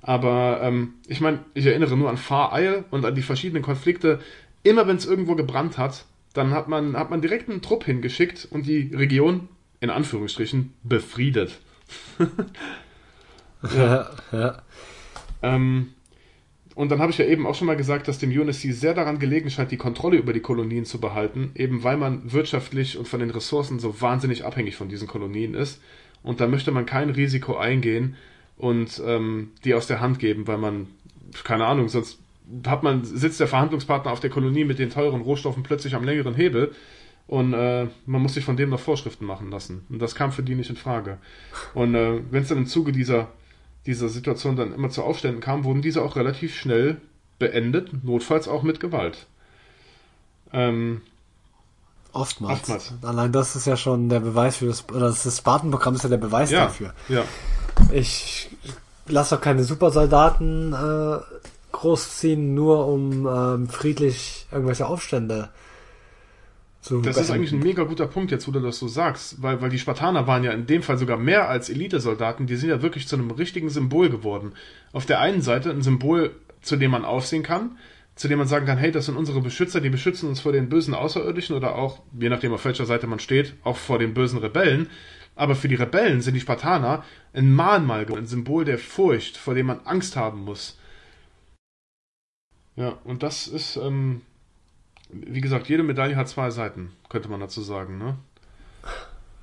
Aber 0.01 0.59
ähm, 0.61 0.95
ich 1.07 1.21
meine, 1.21 1.39
ich 1.53 1.65
erinnere 1.65 1.95
nur 1.95 2.09
an 2.09 2.17
Far 2.17 2.51
Isle 2.59 2.85
und 2.89 3.05
an 3.05 3.15
die 3.15 3.21
verschiedenen 3.21 3.63
Konflikte. 3.63 4.19
Immer 4.63 4.87
wenn 4.87 4.97
es 4.97 5.05
irgendwo 5.05 5.35
gebrannt 5.35 5.77
hat, 5.77 6.05
dann 6.33 6.51
hat 6.51 6.67
man, 6.67 6.97
hat 6.97 7.09
man 7.09 7.21
direkt 7.21 7.49
einen 7.49 7.61
Trupp 7.61 7.85
hingeschickt 7.85 8.47
und 8.49 8.65
die 8.65 8.91
Region, 8.93 9.47
in 9.79 9.89
Anführungsstrichen, 9.89 10.73
befriedet. 10.83 11.59
Ja, 13.75 14.09
ja. 14.31 14.61
Ähm, 15.41 15.93
und 16.75 16.89
dann 16.89 16.99
habe 16.99 17.11
ich 17.11 17.17
ja 17.17 17.25
eben 17.25 17.45
auch 17.45 17.55
schon 17.55 17.67
mal 17.67 17.75
gesagt, 17.75 18.07
dass 18.07 18.19
dem 18.19 18.31
UNSC 18.31 18.71
sehr 18.71 18.93
daran 18.93 19.19
gelegen 19.19 19.49
scheint, 19.49 19.71
die 19.71 19.77
Kontrolle 19.77 20.17
über 20.17 20.33
die 20.33 20.39
Kolonien 20.39 20.85
zu 20.85 20.99
behalten, 20.99 21.51
eben 21.55 21.83
weil 21.83 21.97
man 21.97 22.31
wirtschaftlich 22.31 22.97
und 22.97 23.07
von 23.07 23.19
den 23.19 23.29
Ressourcen 23.29 23.79
so 23.79 23.99
wahnsinnig 24.01 24.45
abhängig 24.45 24.75
von 24.75 24.87
diesen 24.87 25.07
Kolonien 25.07 25.53
ist. 25.53 25.81
Und 26.23 26.39
da 26.39 26.47
möchte 26.47 26.71
man 26.71 26.85
kein 26.85 27.09
Risiko 27.09 27.57
eingehen 27.57 28.15
und 28.57 29.01
ähm, 29.05 29.49
die 29.65 29.73
aus 29.73 29.87
der 29.87 29.99
Hand 29.99 30.19
geben, 30.19 30.47
weil 30.47 30.57
man, 30.57 30.87
keine 31.43 31.65
Ahnung, 31.65 31.89
sonst 31.89 32.19
hat 32.65 32.83
man, 32.83 33.03
sitzt 33.03 33.39
der 33.39 33.47
Verhandlungspartner 33.47 34.11
auf 34.11 34.19
der 34.19 34.29
Kolonie 34.29 34.65
mit 34.65 34.79
den 34.79 34.89
teuren 34.89 35.21
Rohstoffen 35.21 35.63
plötzlich 35.63 35.95
am 35.95 36.03
längeren 36.03 36.35
Hebel 36.35 36.71
und 37.27 37.53
äh, 37.53 37.87
man 38.05 38.21
muss 38.21 38.33
sich 38.33 38.45
von 38.45 38.57
dem 38.57 38.69
noch 38.69 38.79
Vorschriften 38.79 39.25
machen 39.25 39.51
lassen. 39.51 39.85
Und 39.89 40.01
das 40.01 40.15
kam 40.15 40.31
für 40.31 40.43
die 40.43 40.55
nicht 40.55 40.69
in 40.69 40.75
Frage. 40.75 41.17
Und 41.73 41.95
äh, 41.95 42.19
wenn 42.29 42.43
es 42.43 42.49
dann 42.49 42.57
im 42.57 42.65
Zuge 42.65 42.91
dieser 42.91 43.29
dieser 43.85 44.09
Situation 44.09 44.55
dann 44.55 44.73
immer 44.73 44.89
zu 44.89 45.03
Aufständen 45.03 45.41
kam, 45.41 45.63
wurden 45.63 45.81
diese 45.81 46.01
auch 46.01 46.15
relativ 46.15 46.55
schnell 46.55 46.97
beendet, 47.39 48.03
notfalls 48.03 48.47
auch 48.47 48.63
mit 48.63 48.79
Gewalt. 48.79 49.25
Ähm, 50.53 51.01
Oftmals. 52.13 52.59
Oftmals. 52.59 52.93
Allein 53.03 53.31
das 53.31 53.55
ist 53.55 53.65
ja 53.65 53.77
schon 53.77 54.09
der 54.09 54.19
Beweis 54.19 54.57
für 54.57 54.65
das, 54.65 54.87
oder 54.89 55.07
das 55.07 55.37
Spartan-Programm 55.37 55.95
ist 55.95 56.03
ja 56.03 56.09
der 56.09 56.17
Beweis 56.17 56.51
ja, 56.51 56.65
dafür. 56.65 56.93
ja, 57.07 57.23
Ich 57.91 58.49
lasse 59.07 59.35
doch 59.35 59.41
keine 59.41 59.63
Supersoldaten 59.63 60.73
äh, 60.73 61.19
großziehen, 61.71 62.53
nur 62.53 62.87
um 62.87 63.27
ähm, 63.27 63.69
friedlich 63.69 64.45
irgendwelche 64.51 64.85
Aufstände 64.87 65.49
zu 66.81 66.99
das 66.99 67.17
ist 67.17 67.29
eigentlich 67.29 67.51
ein 67.51 67.59
mega 67.59 67.83
guter 67.83 68.07
Punkt, 68.07 68.31
jetzt 68.31 68.47
wo 68.47 68.51
du 68.51 68.59
das 68.59 68.79
so 68.79 68.87
sagst, 68.87 69.41
weil, 69.41 69.61
weil 69.61 69.69
die 69.69 69.77
Spartaner 69.77 70.25
waren 70.25 70.43
ja 70.43 70.51
in 70.51 70.65
dem 70.65 70.81
Fall 70.81 70.97
sogar 70.97 71.17
mehr 71.17 71.47
als 71.47 71.69
Elitesoldaten, 71.69 72.47
die 72.47 72.55
sind 72.55 72.69
ja 72.69 72.81
wirklich 72.81 73.07
zu 73.07 73.15
einem 73.15 73.29
richtigen 73.29 73.69
Symbol 73.69 74.09
geworden. 74.09 74.53
Auf 74.91 75.05
der 75.05 75.19
einen 75.19 75.43
Seite 75.43 75.69
ein 75.69 75.83
Symbol, 75.83 76.35
zu 76.61 76.77
dem 76.77 76.91
man 76.91 77.05
aufsehen 77.05 77.43
kann, 77.43 77.77
zu 78.15 78.27
dem 78.27 78.39
man 78.39 78.47
sagen 78.47 78.65
kann, 78.65 78.79
hey, 78.79 78.91
das 78.91 79.05
sind 79.05 79.15
unsere 79.15 79.41
Beschützer, 79.41 79.79
die 79.79 79.89
beschützen 79.89 80.27
uns 80.27 80.39
vor 80.39 80.51
den 80.51 80.69
bösen 80.69 80.95
Außerirdischen 80.95 81.55
oder 81.55 81.75
auch, 81.75 82.01
je 82.19 82.29
nachdem 82.29 82.53
auf 82.53 82.65
welcher 82.65 82.85
Seite 82.85 83.05
man 83.05 83.19
steht, 83.19 83.53
auch 83.63 83.77
vor 83.77 83.99
den 83.99 84.15
bösen 84.15 84.39
Rebellen. 84.39 84.89
Aber 85.35 85.55
für 85.55 85.67
die 85.67 85.75
Rebellen 85.75 86.21
sind 86.21 86.33
die 86.33 86.41
Spartaner 86.41 87.05
ein 87.33 87.53
Mahnmal, 87.53 88.05
geworden, 88.05 88.23
ein 88.23 88.27
Symbol 88.27 88.65
der 88.65 88.79
Furcht, 88.79 89.37
vor 89.37 89.53
dem 89.53 89.67
man 89.67 89.81
Angst 89.85 90.15
haben 90.15 90.43
muss. 90.43 90.77
Ja, 92.75 92.97
und 93.03 93.23
das 93.23 93.47
ist, 93.47 93.77
ähm, 93.77 94.21
wie 95.13 95.41
gesagt, 95.41 95.67
jede 95.67 95.83
Medaille 95.83 96.15
hat 96.15 96.29
zwei 96.29 96.49
Seiten, 96.49 96.91
könnte 97.09 97.29
man 97.29 97.39
dazu 97.39 97.61
sagen, 97.61 97.97
ne? 97.97 98.17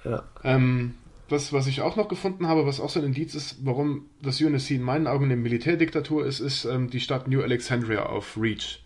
Ja. 0.04 0.24
Ähm, 0.44 0.94
was, 1.28 1.52
was 1.52 1.66
ich 1.66 1.82
auch 1.82 1.96
noch 1.96 2.08
gefunden 2.08 2.46
habe, 2.46 2.66
was 2.66 2.80
auch 2.80 2.88
so 2.88 3.00
ein 3.00 3.06
Indiz 3.06 3.34
ist, 3.34 3.58
warum 3.64 4.06
das 4.22 4.40
UNSC 4.40 4.72
in 4.72 4.82
meinen 4.82 5.06
Augen 5.06 5.26
eine 5.26 5.36
Militärdiktatur 5.36 6.24
ist, 6.24 6.40
ist 6.40 6.64
ähm, 6.64 6.88
die 6.90 7.00
Stadt 7.00 7.28
New 7.28 7.42
Alexandria 7.42 8.06
auf 8.06 8.38
Reach. 8.40 8.82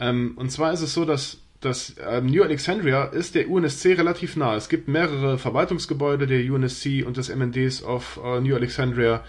Ähm, 0.00 0.32
und 0.36 0.50
zwar 0.50 0.72
ist 0.72 0.82
es 0.82 0.94
so, 0.94 1.04
dass, 1.04 1.38
dass 1.60 1.94
ähm, 2.04 2.26
New 2.26 2.42
Alexandria 2.42 3.04
ist 3.04 3.34
der 3.34 3.48
UNSC 3.48 3.96
relativ 3.96 4.36
nah. 4.36 4.56
Es 4.56 4.68
gibt 4.68 4.88
mehrere 4.88 5.38
Verwaltungsgebäude 5.38 6.26
der 6.26 6.40
UNSC 6.52 7.04
und 7.06 7.16
des 7.16 7.34
MNDs 7.34 7.82
auf 7.82 8.18
äh, 8.24 8.40
New 8.40 8.54
Alexandria. 8.54 9.24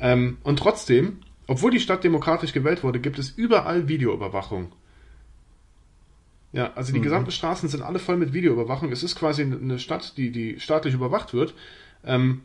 Ähm, 0.00 0.38
und 0.42 0.58
trotzdem, 0.58 1.18
obwohl 1.46 1.70
die 1.70 1.80
Stadt 1.80 2.04
demokratisch 2.04 2.52
gewählt 2.52 2.82
wurde, 2.82 3.00
gibt 3.00 3.18
es 3.18 3.30
überall 3.30 3.88
Videoüberwachung. 3.88 4.72
Ja, 6.54 6.72
also 6.76 6.92
die 6.92 7.00
gesamten 7.00 7.32
Straßen 7.32 7.68
sind 7.68 7.82
alle 7.82 7.98
voll 7.98 8.16
mit 8.16 8.32
Videoüberwachung. 8.32 8.92
Es 8.92 9.02
ist 9.02 9.16
quasi 9.16 9.42
eine 9.42 9.80
Stadt, 9.80 10.16
die, 10.16 10.30
die 10.30 10.60
staatlich 10.60 10.94
überwacht 10.94 11.34
wird. 11.34 11.52
Ähm, 12.04 12.42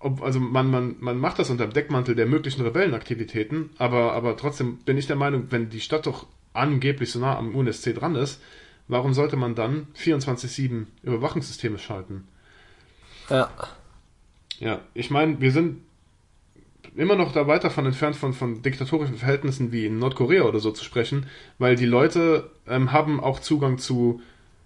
ob, 0.00 0.22
also 0.22 0.38
man, 0.38 0.70
man, 0.70 0.96
man 1.00 1.16
macht 1.16 1.38
das 1.38 1.48
unter 1.48 1.66
dem 1.66 1.72
Deckmantel 1.72 2.14
der 2.14 2.26
möglichen 2.26 2.60
Rebellenaktivitäten, 2.60 3.70
aber, 3.78 4.12
aber 4.12 4.36
trotzdem 4.36 4.76
bin 4.84 4.98
ich 4.98 5.06
der 5.06 5.16
Meinung, 5.16 5.46
wenn 5.48 5.70
die 5.70 5.80
Stadt 5.80 6.04
doch 6.04 6.26
angeblich 6.52 7.10
so 7.10 7.20
nah 7.20 7.38
am 7.38 7.54
UNSC 7.54 7.94
dran 7.94 8.16
ist, 8.16 8.42
warum 8.86 9.14
sollte 9.14 9.36
man 9.36 9.54
dann 9.54 9.86
24-7 9.96 10.84
Überwachungssysteme 11.02 11.78
schalten? 11.78 12.28
Ja. 13.30 13.50
Ja, 14.58 14.80
ich 14.92 15.10
meine, 15.10 15.40
wir 15.40 15.52
sind 15.52 15.80
immer 16.98 17.14
noch 17.14 17.32
da 17.32 17.46
weit 17.46 17.64
davon 17.64 17.86
entfernt, 17.86 18.16
von, 18.16 18.32
von 18.32 18.60
diktatorischen 18.60 19.16
Verhältnissen 19.16 19.70
wie 19.72 19.86
in 19.86 19.98
Nordkorea 19.98 20.42
oder 20.42 20.58
so 20.58 20.72
zu 20.72 20.84
sprechen, 20.84 21.26
weil 21.58 21.76
die 21.76 21.86
Leute 21.86 22.50
ähm, 22.66 22.92
haben 22.92 23.20
auch 23.20 23.38
Zugang 23.38 23.78
zu 23.78 24.20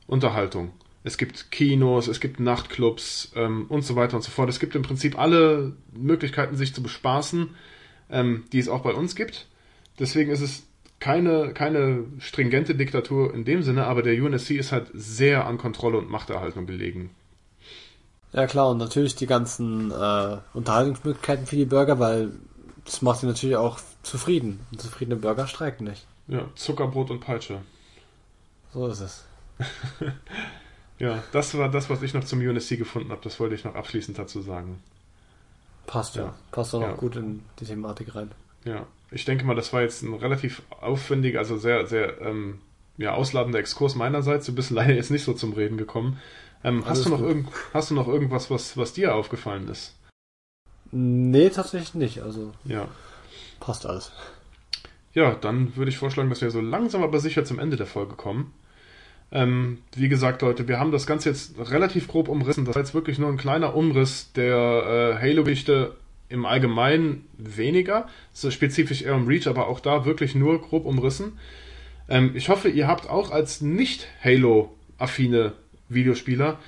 Unterhaltung. 0.06 0.72
Es 1.04 1.18
gibt 1.18 1.50
Kinos, 1.50 2.08
es 2.08 2.20
gibt 2.20 2.40
Nachtclubs 2.40 3.32
ähm, 3.36 3.66
und 3.68 3.82
so 3.84 3.96
weiter 3.96 4.16
und 4.16 4.22
so 4.22 4.30
fort. 4.30 4.48
Es 4.48 4.60
gibt 4.60 4.74
im 4.74 4.82
Prinzip 4.82 5.18
alle 5.18 5.76
Möglichkeiten, 5.92 6.56
sich 6.56 6.74
zu 6.74 6.82
bespaßen, 6.82 7.50
ähm, 8.10 8.44
die 8.52 8.58
es 8.58 8.68
auch 8.68 8.82
bei 8.82 8.92
uns 8.92 9.14
gibt. 9.14 9.48
Deswegen 9.98 10.30
ist 10.30 10.40
es 10.40 10.66
keine, 11.00 11.52
keine 11.52 12.04
stringente 12.18 12.74
Diktatur 12.74 13.34
in 13.34 13.44
dem 13.44 13.62
Sinne, 13.62 13.86
aber 13.86 14.02
der 14.02 14.14
UNSC 14.14 14.52
ist 14.52 14.72
halt 14.72 14.86
sehr 14.94 15.46
an 15.46 15.58
Kontrolle 15.58 15.98
und 15.98 16.08
Machterhaltung 16.08 16.66
gelegen. 16.66 17.10
Ja 18.32 18.46
klar, 18.46 18.70
und 18.70 18.78
natürlich 18.78 19.14
die 19.14 19.26
ganzen 19.26 19.90
äh, 19.90 20.36
Unterhaltungsmöglichkeiten 20.54 21.46
für 21.46 21.56
die 21.56 21.66
Bürger, 21.66 21.98
weil 21.98 22.32
das 22.84 23.02
macht 23.02 23.20
sie 23.20 23.26
natürlich 23.26 23.56
auch 23.56 23.78
zufrieden. 24.02 24.60
Und 24.72 24.80
zufriedene 24.80 25.16
Bürger 25.16 25.46
streiken 25.46 25.86
nicht. 25.86 26.06
Ja, 26.28 26.46
Zuckerbrot 26.54 27.10
und 27.10 27.20
Peitsche. 27.20 27.58
So 28.72 28.86
ist 28.88 29.00
es. 29.00 29.24
Ja, 30.98 31.20
das 31.32 31.56
war 31.58 31.68
das, 31.68 31.90
was 31.90 32.00
ich 32.02 32.14
noch 32.14 32.22
zum 32.22 32.38
UNSC 32.38 32.76
gefunden 32.76 33.10
habe. 33.10 33.20
Das 33.24 33.40
wollte 33.40 33.56
ich 33.56 33.64
noch 33.64 33.74
abschließend 33.74 34.16
dazu 34.18 34.40
sagen. 34.40 34.80
Passt 35.86 36.14
ja. 36.14 36.22
Ja. 36.26 36.34
Passt 36.52 36.74
auch 36.76 36.80
noch 36.80 36.88
Ja. 36.90 36.94
gut 36.94 37.16
in 37.16 37.42
die 37.58 37.64
Thematik 37.64 38.14
rein. 38.14 38.30
Ja, 38.64 38.86
ich 39.10 39.24
denke 39.24 39.44
mal, 39.44 39.56
das 39.56 39.72
war 39.72 39.82
jetzt 39.82 40.02
ein 40.02 40.14
relativ 40.14 40.62
aufwendiger, 40.80 41.40
also 41.40 41.56
sehr, 41.56 41.88
sehr 41.88 42.20
ähm, 42.20 42.60
ja, 42.98 43.14
ausladender 43.14 43.58
Exkurs 43.58 43.96
meinerseits. 43.96 44.46
Du 44.46 44.54
bist 44.54 44.70
leider 44.70 44.94
jetzt 44.94 45.10
nicht 45.10 45.24
so 45.24 45.32
zum 45.32 45.54
Reden 45.54 45.76
gekommen. 45.76 46.20
Ähm, 46.64 46.84
hast, 46.86 47.04
du 47.04 47.10
noch 47.10 47.20
irgend, 47.20 47.48
hast 47.74 47.90
du 47.90 47.94
noch 47.94 48.08
irgendwas, 48.08 48.50
was, 48.50 48.76
was 48.76 48.92
dir 48.92 49.14
aufgefallen 49.14 49.68
ist? 49.68 49.96
Nee, 50.90 51.50
tatsächlich 51.50 51.94
nicht. 51.94 52.20
Also, 52.20 52.52
Ja. 52.64 52.88
Passt 53.60 53.86
alles. 53.86 54.12
Ja, 55.14 55.34
dann 55.34 55.76
würde 55.76 55.90
ich 55.90 55.98
vorschlagen, 55.98 56.30
dass 56.30 56.40
wir 56.40 56.50
so 56.50 56.60
langsam 56.60 57.02
aber 57.02 57.20
sicher 57.20 57.44
zum 57.44 57.58
Ende 57.58 57.76
der 57.76 57.86
Folge 57.86 58.14
kommen. 58.14 58.52
Ähm, 59.30 59.78
wie 59.94 60.08
gesagt, 60.08 60.42
Leute, 60.42 60.68
wir 60.68 60.78
haben 60.78 60.92
das 60.92 61.06
Ganze 61.06 61.30
jetzt 61.30 61.54
relativ 61.58 62.08
grob 62.08 62.28
umrissen. 62.28 62.64
Das 62.64 62.74
war 62.74 62.82
jetzt 62.82 62.94
wirklich 62.94 63.18
nur 63.18 63.30
ein 63.30 63.38
kleiner 63.38 63.74
Umriss 63.74 64.32
der 64.32 64.56
äh, 64.56 65.22
Halo-Geschichte 65.22 65.96
im 66.28 66.44
Allgemeinen 66.44 67.26
weniger. 67.38 68.08
So 68.32 68.50
spezifisch 68.50 69.02
eher 69.02 69.14
um 69.14 69.26
Reach, 69.26 69.46
aber 69.46 69.68
auch 69.68 69.80
da 69.80 70.04
wirklich 70.04 70.34
nur 70.34 70.60
grob 70.60 70.84
umrissen. 70.84 71.38
Ähm, 72.08 72.32
ich 72.34 72.48
hoffe, 72.48 72.68
ihr 72.68 72.88
habt 72.88 73.08
auch 73.08 73.30
als 73.30 73.60
nicht-Halo-affine 73.60 75.52
Videospieler 75.94 76.58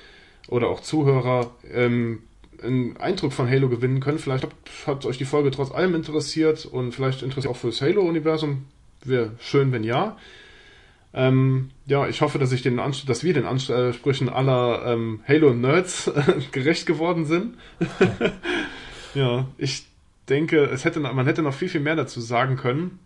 oder 0.47 0.67
auch 0.69 0.81
Zuhörer 0.81 1.51
ähm, 1.71 2.19
einen 2.63 2.97
Eindruck 2.97 3.33
von 3.33 3.49
Halo 3.49 3.69
gewinnen 3.69 3.99
können. 3.99 4.19
Vielleicht 4.19 4.47
hat, 4.85 5.05
euch 5.05 5.17
die 5.17 5.25
Folge 5.25 5.51
trotz 5.51 5.71
allem 5.71 5.95
interessiert 5.95 6.65
und 6.65 6.93
vielleicht 6.93 7.21
interessiert 7.21 7.53
auch 7.53 7.57
fürs 7.57 7.81
Halo-Universum. 7.81 8.65
Wäre 9.03 9.31
schön, 9.39 9.71
wenn 9.71 9.83
ja. 9.83 10.17
Ähm, 11.13 11.69
ja, 11.85 12.07
ich 12.07 12.21
hoffe, 12.21 12.39
dass 12.39 12.51
ich 12.51 12.61
den 12.61 12.79
Anst 12.79 13.07
dass 13.07 13.23
wir 13.23 13.33
den 13.33 13.45
Ansprüchen 13.45 14.27
aller 14.27 14.85
ähm, 14.85 15.21
Halo-Nerds 15.27 16.11
gerecht 16.51 16.85
geworden 16.85 17.25
sind. 17.25 17.55
ja, 19.15 19.47
ich 19.57 19.85
denke, 20.27 20.65
es 20.65 20.83
hätte, 20.83 20.99
man 20.99 21.25
hätte 21.25 21.41
noch 21.41 21.53
viel, 21.53 21.69
viel 21.69 21.81
mehr 21.81 21.95
dazu 21.95 22.19
sagen 22.19 22.57
können. 22.57 22.99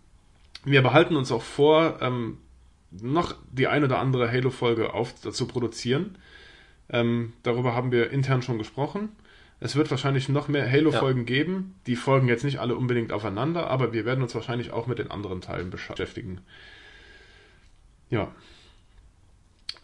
Wir 0.64 0.82
behalten 0.82 1.16
uns 1.16 1.30
auch 1.30 1.42
vor, 1.42 1.98
ähm, 2.00 2.38
noch 2.90 3.34
die 3.50 3.68
ein 3.68 3.84
oder 3.84 3.98
andere 3.98 4.30
Halo-Folge 4.30 4.94
auf 4.94 5.14
zu 5.14 5.46
produzieren. 5.46 6.18
Ähm, 6.88 7.32
darüber 7.42 7.74
haben 7.74 7.92
wir 7.92 8.10
intern 8.10 8.42
schon 8.42 8.58
gesprochen. 8.58 9.10
Es 9.60 9.76
wird 9.76 9.90
wahrscheinlich 9.90 10.28
noch 10.28 10.48
mehr 10.48 10.70
Halo-Folgen 10.70 11.20
ja. 11.20 11.26
geben. 11.26 11.74
Die 11.86 11.96
folgen 11.96 12.28
jetzt 12.28 12.44
nicht 12.44 12.58
alle 12.58 12.74
unbedingt 12.74 13.12
aufeinander, 13.12 13.68
aber 13.68 13.92
wir 13.92 14.04
werden 14.04 14.22
uns 14.22 14.34
wahrscheinlich 14.34 14.72
auch 14.72 14.86
mit 14.86 14.98
den 14.98 15.10
anderen 15.10 15.40
Teilen 15.40 15.70
beschäftigen. 15.70 16.40
Ja. 18.08 18.32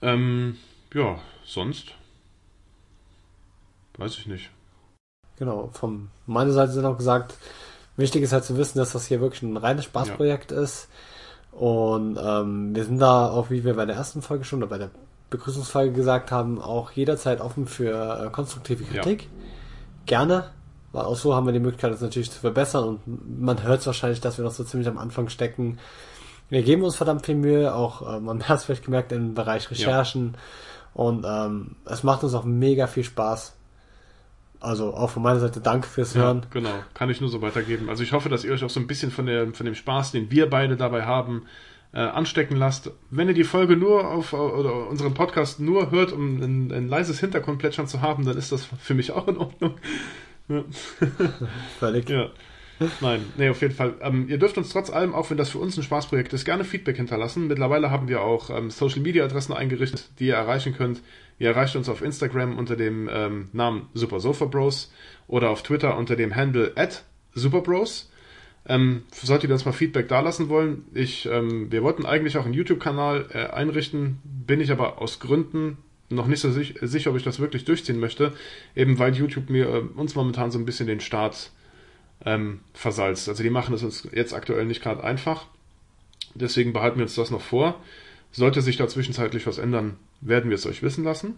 Ähm, 0.03 0.57
ja, 0.93 1.21
sonst 1.45 1.95
weiß 3.99 4.19
ich 4.19 4.27
nicht. 4.27 4.51
Genau, 5.39 5.69
von 5.73 6.09
meiner 6.27 6.53
Seite 6.53 6.73
sind 6.73 6.87
auch 6.87 6.97
gesagt, 6.97 7.35
wichtig 7.97 8.23
ist 8.23 8.33
halt 8.33 8.45
zu 8.45 8.57
wissen, 8.57 8.79
dass 8.79 8.93
das 8.93 9.07
hier 9.07 9.21
wirklich 9.21 9.43
ein 9.43 9.57
reines 9.57 9.85
Spaßprojekt 9.85 10.51
ja. 10.51 10.63
ist. 10.63 10.89
Und 11.57 12.19
ähm, 12.23 12.75
wir 12.75 12.85
sind 12.85 12.99
da 12.99 13.31
auch, 13.31 13.49
wie 13.49 13.65
wir 13.65 13.75
bei 13.75 13.87
der 13.87 13.97
ersten 13.97 14.21
Folge 14.21 14.45
schon 14.45 14.59
oder 14.59 14.69
bei 14.69 14.77
der 14.77 14.91
Begrüßungsfolge 15.31 15.93
gesagt 15.93 16.31
haben, 16.31 16.61
auch 16.61 16.91
jederzeit 16.93 17.41
offen 17.41 17.67
für 17.67 18.27
äh, 18.27 18.31
konstruktive 18.31 18.85
Kritik. 18.85 19.23
Ja. 19.23 19.29
Gerne, 20.05 20.51
weil 20.93 21.05
auch 21.05 21.17
so 21.17 21.35
haben 21.35 21.47
wir 21.47 21.55
die 21.55 21.61
Möglichkeit, 21.61 21.93
das 21.93 22.03
natürlich 22.03 22.31
zu 22.31 22.39
verbessern 22.39 22.85
und 22.85 23.41
man 23.41 23.63
hört 23.63 23.81
es 23.81 23.87
wahrscheinlich, 23.87 24.21
dass 24.21 24.37
wir 24.37 24.45
noch 24.45 24.53
so 24.53 24.65
ziemlich 24.65 24.87
am 24.87 24.99
Anfang 24.99 25.31
stecken. 25.31 25.79
Wir 26.51 26.63
geben 26.63 26.83
uns 26.83 26.95
verdammt 26.95 27.25
viel 27.25 27.35
Mühe, 27.35 27.75
auch 27.75 28.17
äh, 28.17 28.21
man 28.21 28.43
hat 28.49 28.59
es 28.59 28.65
vielleicht 28.65 28.85
gemerkt 28.85 29.11
im 29.13 29.33
Bereich 29.33 29.71
Recherchen 29.71 30.35
ja. 30.35 31.03
und 31.03 31.25
ähm, 31.27 31.77
es 31.87 32.03
macht 32.03 32.23
uns 32.23 32.35
auch 32.35 32.45
mega 32.45 32.87
viel 32.87 33.05
Spaß. 33.05 33.56
Also 34.67 34.95
auch 34.95 35.11
von 35.11 35.23
meiner 35.23 35.39
Seite 35.39 35.61
danke 35.61 35.87
fürs 35.87 36.17
Hören. 36.17 36.39
Ja, 36.43 36.49
genau, 36.51 36.75
kann 36.93 37.09
ich 37.09 37.21
nur 37.21 37.31
so 37.31 37.41
weitergeben. 37.41 37.89
Also 37.89 38.03
ich 38.03 38.13
hoffe, 38.13 38.29
dass 38.29 38.43
ihr 38.43 38.53
euch 38.53 38.65
auch 38.65 38.71
so 38.71 38.81
ein 38.81 38.89
bisschen 38.89 39.13
von, 39.13 39.27
der, 39.27 39.53
von 39.53 39.65
dem 39.65 39.77
Spaß, 39.77 40.11
den 40.11 40.29
wir 40.33 40.51
beide 40.51 40.77
dabei 40.77 41.05
haben, 41.05 41.47
äh, 41.93 42.01
anstecken 42.01 42.57
lasst. 42.57 42.91
Wenn 43.11 43.29
ihr 43.29 43.35
die 43.35 43.45
Folge 43.45 43.77
nur 43.77 44.09
auf 44.09 44.33
oder 44.33 44.89
unseren 44.89 45.15
Podcast 45.15 45.61
nur 45.61 45.93
hört, 45.93 46.11
um 46.11 46.43
ein, 46.43 46.73
ein 46.73 46.89
leises 46.89 47.21
Hintergrundplätschern 47.21 47.87
zu 47.87 48.01
haben, 48.01 48.25
dann 48.25 48.37
ist 48.37 48.51
das 48.51 48.65
für 48.65 48.95
mich 48.95 49.13
auch 49.13 49.29
in 49.29 49.37
Ordnung. 49.37 49.77
Ja. 50.49 50.65
Völlig. 51.79 52.09
Ja. 52.11 52.31
Nein, 53.01 53.25
nee, 53.39 53.49
auf 53.49 53.63
jeden 53.63 53.75
Fall. 53.75 53.95
Ähm, 54.01 54.27
ihr 54.29 54.39
dürft 54.39 54.59
uns 54.59 54.71
trotz 54.71 54.91
allem, 54.91 55.15
auch 55.15 55.31
wenn 55.31 55.37
das 55.37 55.51
für 55.51 55.59
uns 55.59 55.77
ein 55.77 55.85
Spaßprojekt 55.85 56.33
ist, 56.33 56.45
gerne 56.45 56.65
Feedback 56.65 56.97
hinterlassen. 56.97 57.47
Mittlerweile 57.47 57.91
haben 57.91 58.09
wir 58.09 58.21
auch 58.21 58.51
ähm, 58.51 58.71
Social 58.71 59.01
Media 59.01 59.25
Adressen 59.25 59.55
eingerichtet, 59.55 60.11
die 60.19 60.27
ihr 60.27 60.35
erreichen 60.35 60.75
könnt. 60.75 61.01
Ihr 61.39 61.49
erreicht 61.49 61.77
uns 61.77 61.89
auf 61.89 62.03
Instagram 62.03 62.59
unter 62.59 62.77
dem 62.77 63.09
ähm, 63.13 63.49
Namen 63.53 63.89
Super 63.95 64.21
Sofa 64.21 64.47
Bros 64.47 64.93
oder 65.29 65.51
auf 65.51 65.63
Twitter 65.63 65.97
unter 65.97 66.17
dem 66.17 66.35
Handle 66.35 66.73
at 66.77 67.05
Superbros. 67.35 68.11
Ähm, 68.69 69.05
solltet 69.13 69.51
ihr 69.51 69.55
uns 69.55 69.65
mal 69.65 69.73
Feedback 69.73 70.09
dalassen 70.09 70.49
wollen, 70.49 70.87
ich, 70.93 71.27
ähm, 71.27 71.71
wir 71.71 71.85
wollten 71.85 72.05
eigentlich 72.05 72.37
auch 72.37 72.45
einen 72.45 72.55
YouTube-Kanal 72.55 73.27
äh, 73.33 73.47
einrichten, 73.47 74.19
bin 74.25 74.61
ich 74.61 74.73
aber 74.73 75.01
aus 75.01 75.21
Gründen 75.21 75.79
noch 76.09 76.27
nicht 76.27 76.41
so 76.41 76.51
sich, 76.51 76.75
sicher, 76.81 77.11
ob 77.11 77.17
ich 77.17 77.23
das 77.23 77.39
wirklich 77.39 77.65
durchziehen 77.65 78.01
möchte, 78.01 78.33
eben 78.75 78.99
weil 78.99 79.15
YouTube 79.15 79.51
mir 79.51 79.69
äh, 79.69 79.79
uns 79.95 80.15
momentan 80.15 80.51
so 80.51 80.59
ein 80.59 80.65
bisschen 80.65 80.87
den 80.87 81.01
Start 81.01 81.51
ähm, 82.25 82.61
versalzt. 82.73 83.29
Also 83.29 83.43
die 83.43 83.51
machen 83.51 83.75
es 83.75 83.83
uns 83.83 84.09
jetzt 84.13 84.35
aktuell 84.35 84.65
nicht 84.65 84.83
gerade 84.83 85.05
einfach. 85.05 85.47
Deswegen 86.35 86.73
behalten 86.73 86.99
wir 86.99 87.05
uns 87.05 87.15
das 87.15 87.31
noch 87.31 87.41
vor. 87.41 87.81
Sollte 88.33 88.63
sich 88.63 88.77
da 88.77 88.89
zwischenzeitlich 88.89 89.47
was 89.47 89.59
ändern, 89.59 89.97
werden 90.21 90.51
wir 90.51 90.55
es 90.57 90.67
euch 90.67 90.83
wissen 90.83 91.05
lassen. 91.05 91.37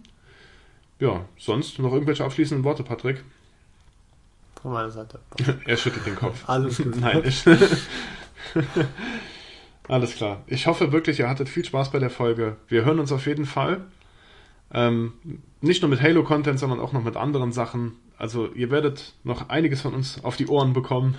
Ja, 0.99 1.25
sonst 1.37 1.79
noch 1.79 1.93
irgendwelche 1.93 2.25
abschließenden 2.25 2.63
Worte, 2.65 2.83
Patrick? 2.83 3.23
Von 4.61 4.73
meiner 4.73 4.91
Seite. 4.91 5.19
er 5.65 5.77
schüttelt 5.77 6.05
den 6.05 6.15
Kopf. 6.15 6.47
Alles 6.47 6.77
gut. 6.77 6.95
Nein, 6.99 7.23
ich 7.25 7.43
Alles 9.87 10.15
klar. 10.15 10.43
Ich 10.47 10.67
hoffe 10.67 10.91
wirklich, 10.91 11.19
ihr 11.19 11.29
hattet 11.29 11.49
viel 11.49 11.65
Spaß 11.65 11.91
bei 11.91 11.99
der 11.99 12.09
Folge. 12.09 12.57
Wir 12.67 12.85
hören 12.85 12.99
uns 12.99 13.11
auf 13.11 13.25
jeden 13.25 13.45
Fall. 13.45 13.81
Ähm, 14.71 15.13
nicht 15.61 15.81
nur 15.81 15.89
mit 15.89 16.01
Halo-Content, 16.01 16.59
sondern 16.59 16.79
auch 16.79 16.93
noch 16.93 17.03
mit 17.03 17.15
anderen 17.15 17.51
Sachen. 17.51 17.93
Also 18.17 18.51
ihr 18.53 18.69
werdet 18.69 19.13
noch 19.23 19.49
einiges 19.49 19.81
von 19.81 19.95
uns 19.95 20.23
auf 20.23 20.35
die 20.35 20.47
Ohren 20.47 20.73
bekommen. 20.73 21.17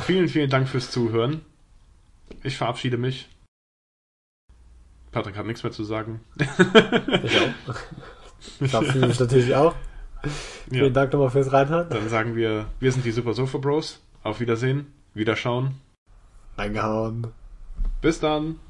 vielen, 0.00 0.28
vielen 0.28 0.50
Dank 0.50 0.68
fürs 0.68 0.90
Zuhören. 0.90 1.40
Ich 2.42 2.56
verabschiede 2.56 2.98
mich. 2.98 3.28
Patrick 5.12 5.36
hat 5.36 5.46
nichts 5.46 5.62
mehr 5.62 5.72
zu 5.72 5.84
sagen. 5.84 6.20
ich 6.38 7.40
auch. 7.40 7.74
Ich 8.60 8.70
verabschiede 8.70 9.06
mich 9.08 9.18
natürlich 9.18 9.54
auch. 9.54 9.74
Vielen 10.70 10.84
ja. 10.84 10.90
Dank 10.90 11.12
nochmal 11.12 11.30
fürs 11.30 11.52
Reinhören. 11.52 11.88
Dann 11.90 12.08
sagen 12.08 12.36
wir, 12.36 12.66
wir 12.78 12.92
sind 12.92 13.04
die 13.04 13.10
Super 13.10 13.34
Sofa 13.34 13.58
Bros. 13.58 14.00
Auf 14.22 14.40
Wiedersehen, 14.40 14.92
Wiederschauen. 15.14 15.72
Reingehauen. 16.56 17.28
Bis 18.00 18.20
dann. 18.20 18.60